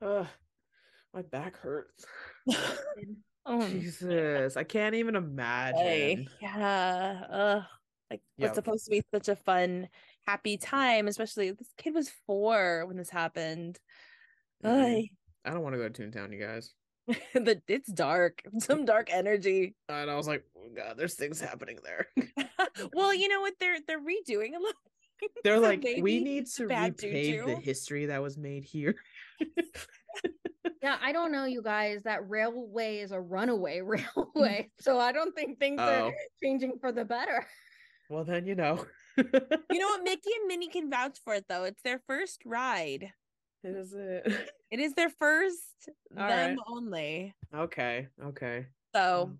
Ugh. 0.00 0.26
My 1.14 1.22
back 1.22 1.58
hurts. 1.58 2.06
oh 3.46 3.68
Jesus, 3.68 4.56
I 4.56 4.64
can't 4.64 4.94
even 4.94 5.14
imagine. 5.14 5.80
Hey, 5.80 6.28
yeah. 6.40 7.22
Uh, 7.30 7.62
like 8.10 8.22
Yep. 8.38 8.48
what's 8.48 8.54
supposed 8.56 8.84
to 8.86 8.90
be 8.90 9.02
such 9.12 9.28
a 9.28 9.36
fun, 9.36 9.88
happy 10.26 10.56
time, 10.56 11.08
especially 11.08 11.50
this 11.50 11.72
kid 11.76 11.94
was 11.94 12.10
four 12.26 12.84
when 12.86 12.96
this 12.96 13.10
happened. 13.10 13.78
Mm-mm. 14.64 14.84
Ay. 14.84 15.08
I 15.44 15.50
don't 15.50 15.62
want 15.62 15.74
to 15.74 15.78
go 15.78 15.88
to 15.88 16.02
Toontown, 16.02 16.32
you 16.32 16.40
guys. 16.40 16.72
the 17.34 17.60
it's 17.66 17.90
dark, 17.90 18.42
some 18.58 18.84
dark 18.84 19.08
energy. 19.12 19.74
And 19.88 20.10
I 20.10 20.14
was 20.14 20.28
like, 20.28 20.44
oh, 20.56 20.68
God, 20.74 20.96
there's 20.96 21.14
things 21.14 21.40
happening 21.40 21.78
there. 21.84 22.06
well, 22.94 23.12
you 23.12 23.28
know 23.28 23.40
what? 23.40 23.54
They're 23.58 23.78
they're 23.86 24.00
redoing 24.00 24.54
a 24.56 24.62
lot. 24.62 24.74
They're 25.44 25.56
So 25.56 25.62
like, 25.62 25.84
we 26.00 26.22
need 26.22 26.46
to 26.56 26.66
bad 26.66 26.94
repay 27.02 27.38
the 27.38 27.56
history 27.56 28.06
that 28.06 28.22
was 28.22 28.36
made 28.38 28.64
here. 28.64 28.94
Yeah, 30.82 30.96
I 31.00 31.12
don't 31.12 31.30
know, 31.30 31.44
you 31.44 31.62
guys. 31.62 32.02
That 32.04 32.28
railway 32.28 32.98
is 32.98 33.12
a 33.12 33.20
runaway 33.20 33.80
railway. 33.82 34.70
So 34.80 34.98
I 34.98 35.12
don't 35.12 35.34
think 35.34 35.58
things 35.58 35.80
Oh. 35.80 36.06
are 36.08 36.12
changing 36.42 36.78
for 36.80 36.90
the 36.92 37.04
better. 37.04 37.46
Well, 38.10 38.24
then 38.24 38.46
you 38.46 38.54
know. 38.56 38.84
You 39.16 39.24
know 39.78 39.86
what? 39.86 40.02
Mickey 40.04 40.30
and 40.40 40.48
Minnie 40.48 40.68
can 40.68 40.90
vouch 40.90 41.18
for 41.24 41.34
it 41.34 41.44
though. 41.48 41.64
It's 41.64 41.82
their 41.82 42.00
first 42.06 42.42
ride. 42.44 43.12
Is 43.64 43.92
it? 43.92 44.26
It 44.72 44.80
is 44.80 44.94
their 44.94 45.08
first, 45.10 45.88
All 46.18 46.26
them 46.28 46.56
right. 46.56 46.58
only. 46.68 47.34
Okay. 47.54 48.08
Okay. 48.24 48.66
So 48.94 49.22
Um, 49.28 49.38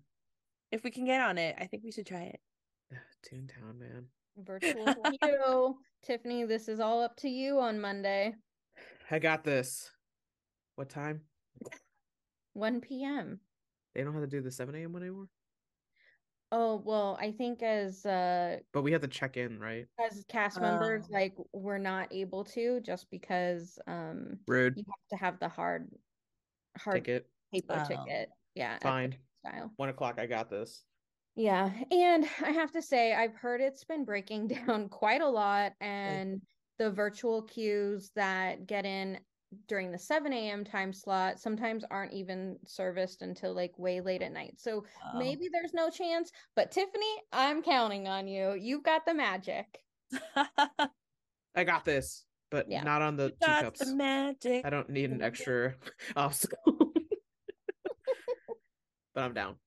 if 0.71 0.83
we 0.83 0.91
can 0.91 1.03
get 1.05 1.19
on 1.21 1.37
it, 1.37 1.55
I 1.59 1.65
think 1.67 1.83
we 1.83 1.91
should 1.91 2.05
try 2.07 2.21
it. 2.33 2.39
Toontown, 3.29 3.79
man. 3.79 4.05
Virtual 4.37 4.95
you. 5.23 5.77
Tiffany, 6.03 6.45
this 6.45 6.67
is 6.67 6.79
all 6.79 7.01
up 7.01 7.15
to 7.17 7.29
you 7.29 7.59
on 7.59 7.79
Monday, 7.79 8.33
I 9.09 9.19
got 9.19 9.43
this. 9.43 9.89
What 10.75 10.89
time? 10.89 11.21
1 12.53 12.81
p.m. 12.81 13.39
They 13.93 14.03
don't 14.03 14.13
have 14.13 14.23
to 14.23 14.27
do 14.27 14.41
the 14.41 14.51
7 14.51 14.73
a.m. 14.75 14.91
one 14.93 15.03
anymore? 15.03 15.27
Oh, 16.51 16.81
well, 16.85 17.17
I 17.19 17.31
think 17.31 17.63
as 17.63 18.05
uh 18.05 18.57
But 18.73 18.81
we 18.83 18.91
have 18.91 19.01
to 19.01 19.07
check 19.07 19.37
in, 19.37 19.59
right? 19.59 19.85
as 20.05 20.23
cast 20.29 20.59
members, 20.61 21.05
Oh. 21.09 21.13
like 21.13 21.33
we're 21.51 21.77
not 21.79 22.11
able 22.13 22.43
to 22.45 22.79
just 22.81 23.09
because 23.11 23.79
um 23.87 24.37
Rude. 24.47 24.77
you 24.77 24.83
have 24.87 25.17
to 25.19 25.23
have 25.25 25.39
the 25.39 25.49
hard 25.49 25.89
hard 26.77 26.97
Ticket. 26.97 27.27
paper 27.51 27.75
Oh. 27.79 27.87
ticket. 27.87 28.29
Yeah. 28.55 28.77
Fine. 28.83 29.15
Style. 29.45 29.71
One 29.77 29.89
o'clock. 29.89 30.19
I 30.19 30.25
got 30.27 30.49
this. 30.49 30.83
Yeah, 31.35 31.71
and 31.89 32.25
I 32.43 32.51
have 32.51 32.71
to 32.73 32.81
say, 32.81 33.13
I've 33.13 33.35
heard 33.35 33.59
it's 33.61 33.83
been 33.83 34.05
breaking 34.05 34.47
down 34.67 34.89
quite 34.89 35.21
a 35.21 35.27
lot, 35.29 35.73
and 35.81 36.41
the 36.77 36.91
virtual 36.91 37.41
queues 37.43 38.11
that 38.15 38.67
get 38.67 38.85
in 38.85 39.19
during 39.67 39.91
the 39.91 39.99
7 39.99 40.33
a.m. 40.33 40.63
time 40.63 40.91
slot 40.91 41.39
sometimes 41.39 41.83
aren't 41.91 42.13
even 42.13 42.57
serviced 42.65 43.21
until 43.21 43.53
like 43.53 43.77
way 43.77 44.01
late 44.01 44.21
at 44.23 44.31
night. 44.31 44.55
So 44.57 44.83
Oh. 45.13 45.19
maybe 45.19 45.47
there's 45.51 45.73
no 45.73 45.89
chance, 45.91 46.31
but 46.55 46.71
Tiffany, 46.71 47.15
I'm 47.31 47.61
counting 47.61 48.07
on 48.07 48.27
you. 48.27 48.53
You've 48.59 48.83
got 48.83 49.05
the 49.05 49.13
magic. 49.13 49.65
I 51.55 51.63
got 51.63 51.85
this, 51.85 52.25
but 52.49 52.67
Yeah. 52.69 52.83
not 52.83 53.03
on 53.03 53.15
the 53.15 53.31
Got 53.41 53.57
teacups. 53.59 53.85
the 53.85 53.95
magic. 53.95 54.65
I 54.65 54.71
don't 54.71 54.89
need 54.89 55.11
an 55.11 55.21
extra 55.23 55.75
obstacle. 56.15 56.91
but 59.13 59.21
I'm 59.23 59.33
down. 59.35 59.57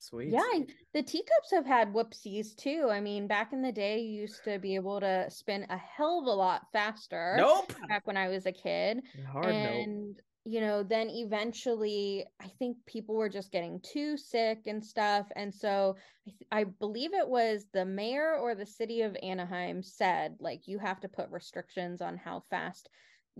Sweet. 0.00 0.30
Yeah, 0.30 0.64
the 0.94 1.02
teacups 1.02 1.50
have 1.52 1.66
had 1.66 1.92
whoopsies 1.92 2.56
too. 2.56 2.88
I 2.90 3.00
mean, 3.00 3.26
back 3.26 3.52
in 3.52 3.60
the 3.60 3.70
day, 3.70 4.00
you 4.00 4.22
used 4.22 4.42
to 4.44 4.58
be 4.58 4.74
able 4.74 4.98
to 5.00 5.26
spin 5.28 5.66
a 5.68 5.76
hell 5.76 6.20
of 6.20 6.26
a 6.26 6.30
lot 6.30 6.62
faster. 6.72 7.34
Nope. 7.36 7.74
Back 7.86 8.06
when 8.06 8.16
I 8.16 8.28
was 8.28 8.46
a 8.46 8.52
kid. 8.52 9.02
Hard 9.30 9.46
nope. 9.46 9.54
and 9.54 10.16
you 10.44 10.60
know 10.62 10.82
then 10.82 11.10
eventually 11.10 12.24
i 12.40 12.48
think 12.58 12.76
people 12.86 13.14
were 13.14 13.28
just 13.28 13.52
getting 13.52 13.78
too 13.80 14.16
sick 14.16 14.60
and 14.66 14.82
stuff 14.82 15.26
and 15.36 15.54
so 15.54 15.94
I, 16.26 16.30
th- 16.30 16.48
I 16.50 16.64
believe 16.64 17.12
it 17.12 17.28
was 17.28 17.66
the 17.74 17.84
mayor 17.84 18.36
or 18.36 18.54
the 18.54 18.64
city 18.64 19.02
of 19.02 19.14
anaheim 19.22 19.82
said 19.82 20.36
like 20.40 20.66
you 20.66 20.78
have 20.78 20.98
to 21.00 21.08
put 21.08 21.28
restrictions 21.30 22.00
on 22.00 22.16
how 22.16 22.42
fast 22.48 22.88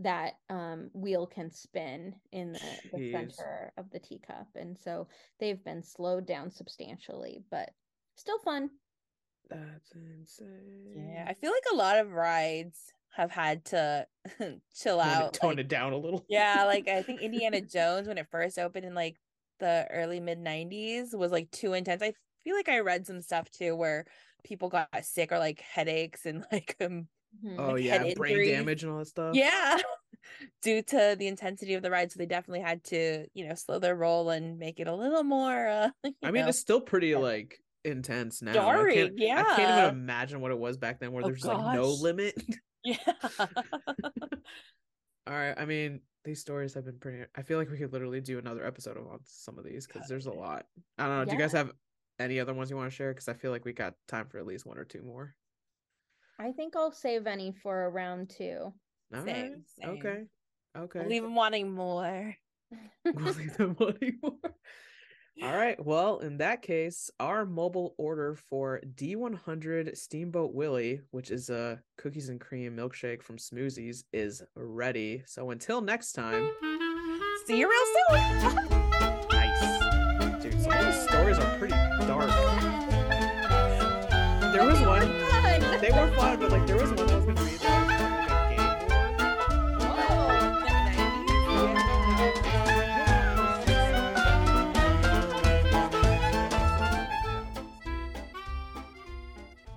that 0.03 0.35
um, 0.49 0.91
wheel 0.95 1.27
can 1.27 1.51
spin 1.51 2.15
in 2.33 2.53
the, 2.53 2.61
the 2.93 3.13
center 3.13 3.73
of 3.77 3.91
the 3.91 3.99
teacup 3.99 4.49
and 4.55 4.79
so 4.79 5.09
they've 5.39 5.63
been 5.65 5.83
slowed 5.83 6.27
down 6.27 6.51
substantially 6.51 7.45
but 7.51 7.71
still 8.17 8.39
fun 8.41 8.71
That's 9.49 9.93
insane. 9.93 11.11
Yeah, 11.13 11.25
I 11.29 11.35
feel 11.35 11.51
like 11.53 11.65
a 11.73 11.77
lot 11.77 11.99
of 11.99 12.11
rides 12.13 12.93
have 13.13 13.31
had 13.33 13.65
to 13.67 14.07
chill 14.75 14.99
Tone, 14.99 15.01
out. 15.01 15.35
it, 15.37 15.41
tone 15.41 15.51
like- 15.51 15.59
it 15.59 15.69
down 15.69 15.93
a 15.93 15.97
little. 15.97 16.25
yeah, 16.29 16.65
like 16.67 16.87
I 16.89 17.03
think 17.03 17.21
Indiana 17.23 17.61
Jones 17.61 18.07
when 18.09 18.19
it 18.19 18.29
first 18.31 18.59
opened 18.59 18.87
in 18.87 18.95
like 18.95 19.17
the 19.59 19.87
early 19.91 20.21
mid 20.21 20.39
90s 20.39 21.15
was 21.15 21.33
like 21.33 21.51
too 21.51 21.73
intense. 21.75 22.03
I 22.03 22.15
feel 22.45 22.55
like 22.57 22.69
I 22.69 22.79
read 22.81 23.07
some 23.07 23.21
stuff 23.21 23.51
too 23.51 23.75
where 23.77 24.07
people 24.45 24.69
got 24.71 24.89
sick 25.03 25.33
or 25.33 25.39
like 25.39 25.61
headaches 25.61 26.25
and 26.27 26.45
like 26.53 26.77
um 26.81 27.09
Mhm. 27.45 27.59
Oh 27.59 27.73
like, 27.73 27.85
yeah, 27.85 27.99
brain 28.15 28.33
injuries. 28.33 28.51
damage 28.51 28.83
and 28.83 28.93
all 28.93 28.99
that 28.99 29.07
stuff. 29.07 29.35
yeah. 29.35 29.79
due 30.63 30.83
to 30.83 31.17
the 31.19 31.27
intensity 31.27 31.75
of 31.75 31.83
the 31.83 31.91
ride. 31.91 32.13
So 32.13 32.19
they 32.19 32.27
definitely 32.27 32.61
had 32.61 32.85
to, 32.85 33.27
you 33.35 33.49
know, 33.49 33.55
slow 33.55 33.79
their 33.79 33.97
roll 33.97 34.31
and 34.31 34.59
make 34.59 34.81
it 34.81 34.87
a 34.87 34.95
little 34.95 35.23
more. 35.23 35.67
Uh, 35.69 35.91
I 36.23 36.31
mean, 36.31 36.43
know, 36.43 36.49
it's 36.49 36.59
still 36.59 36.81
pretty 36.81 37.15
like 37.17 37.59
intense 37.85 38.43
now. 38.43 38.51
I 38.51 38.55
Jarring, 38.55 39.17
can't, 39.17 39.39
I 39.39 39.57
can't 39.57 39.79
even 39.79 40.03
imagine 40.03 40.41
what 40.41 40.51
it 40.51 40.59
was 40.59 40.77
back 40.77 41.01
then, 41.01 41.13
where 41.13 41.25
Oh, 41.25 41.29
there's 41.29 41.45
like 41.45 41.75
no 41.75 41.91
limit. 41.91 42.43
yeah. 42.85 42.97
All 45.27 45.37
right. 45.37 45.55
I 45.57 45.65
mean, 45.65 46.01
these 46.25 46.41
stories 46.41 46.75
have 46.75 46.85
been 46.85 46.99
pretty. 46.99 47.25
I 47.35 47.43
feel 47.43 47.59
like 47.59 47.71
we 47.71 47.79
could 47.79 47.93
literally 47.93 48.21
do 48.21 48.39
another 48.39 48.67
episode 48.67 48.97
of 48.97 49.07
on 49.07 49.21
some 49.25 49.59
of 49.59 49.65
these 49.65 49.87
because 49.87 50.09
there's 50.09 50.27
a 50.27 50.33
lot. 50.33 50.67
I 50.99 51.07
don't 51.07 51.19
know. 51.19 51.25
Do 51.25 51.33
you 51.33 51.39
guys 51.39 51.53
have 51.53 51.71
any 52.19 52.41
other 52.41 52.55
ones 52.55 52.71
you 52.71 52.77
want 52.77 52.91
to 52.91 52.97
share? 52.97 53.13
Because 53.13 53.29
I 53.29 53.35
feel 53.35 53.51
like 53.51 53.65
we 53.65 53.73
got 53.73 53.95
time 54.09 54.27
for 54.27 54.39
at 54.39 54.47
least 54.47 54.67
one 54.67 54.79
or 54.79 54.85
two 54.85 55.03
more. 55.03 55.35
I 56.41 56.53
think 56.53 56.75
I'll 56.75 56.93
save 56.93 57.27
any 57.27 57.53
for 57.63 57.85
a 57.85 57.91
round 57.91 58.31
two. 58.31 58.73
All 59.15 59.21
right. 59.21 59.27
Same, 59.27 59.63
same. 59.79 59.89
Okay. 59.91 60.23
Okay. 60.77 61.07
Leave 61.07 61.23
them 61.23 61.35
wanting 61.35 61.71
more. 61.71 62.35
we'll 63.05 63.35
leave 63.35 63.57
them 63.57 63.77
wanting 63.79 64.19
more. 64.23 64.55
All 65.43 65.57
right. 65.57 65.83
Well, 65.85 66.19
in 66.19 66.39
that 66.39 66.63
case, 66.63 67.11
our 67.21 67.45
mobile 67.45 67.95
order 67.99 68.35
for 68.35 68.81
D100 68.95 69.97
Steamboat 69.97 70.55
Willie, 70.55 71.01
which 71.11 71.31
is 71.31 71.51
a 71.51 71.81
cookies 71.99 72.29
and 72.29 72.41
cream 72.41 72.77
milkshake 72.77 73.23
from 73.23 73.37
Schmoozies, 73.37 74.05
is 74.13 74.43
ready. 74.55 75.23
So 75.27 75.51
until 75.51 75.81
next 75.81 76.13
time, 76.13 76.51
See 77.47 77.59
you 77.59 77.69
real 77.69 78.21
soon. 78.21 78.55
nice. 79.31 80.43
Dude, 80.43 80.63
some 80.63 80.73
of 80.73 80.87
these 80.87 81.03
stories 81.09 81.39
are 81.39 81.59
pretty 81.59 81.75
dark. 82.07 82.60
They 85.81 85.91
were 85.91 86.13
fun, 86.15 86.39
but 86.39 86.51
like 86.53 86.67
there 86.67 86.77
was 86.77 86.91
one 86.93 87.07
that 87.07 87.17
was 87.17 87.25
gonna 87.25 87.43
read. 87.43 87.59
That 87.61 88.00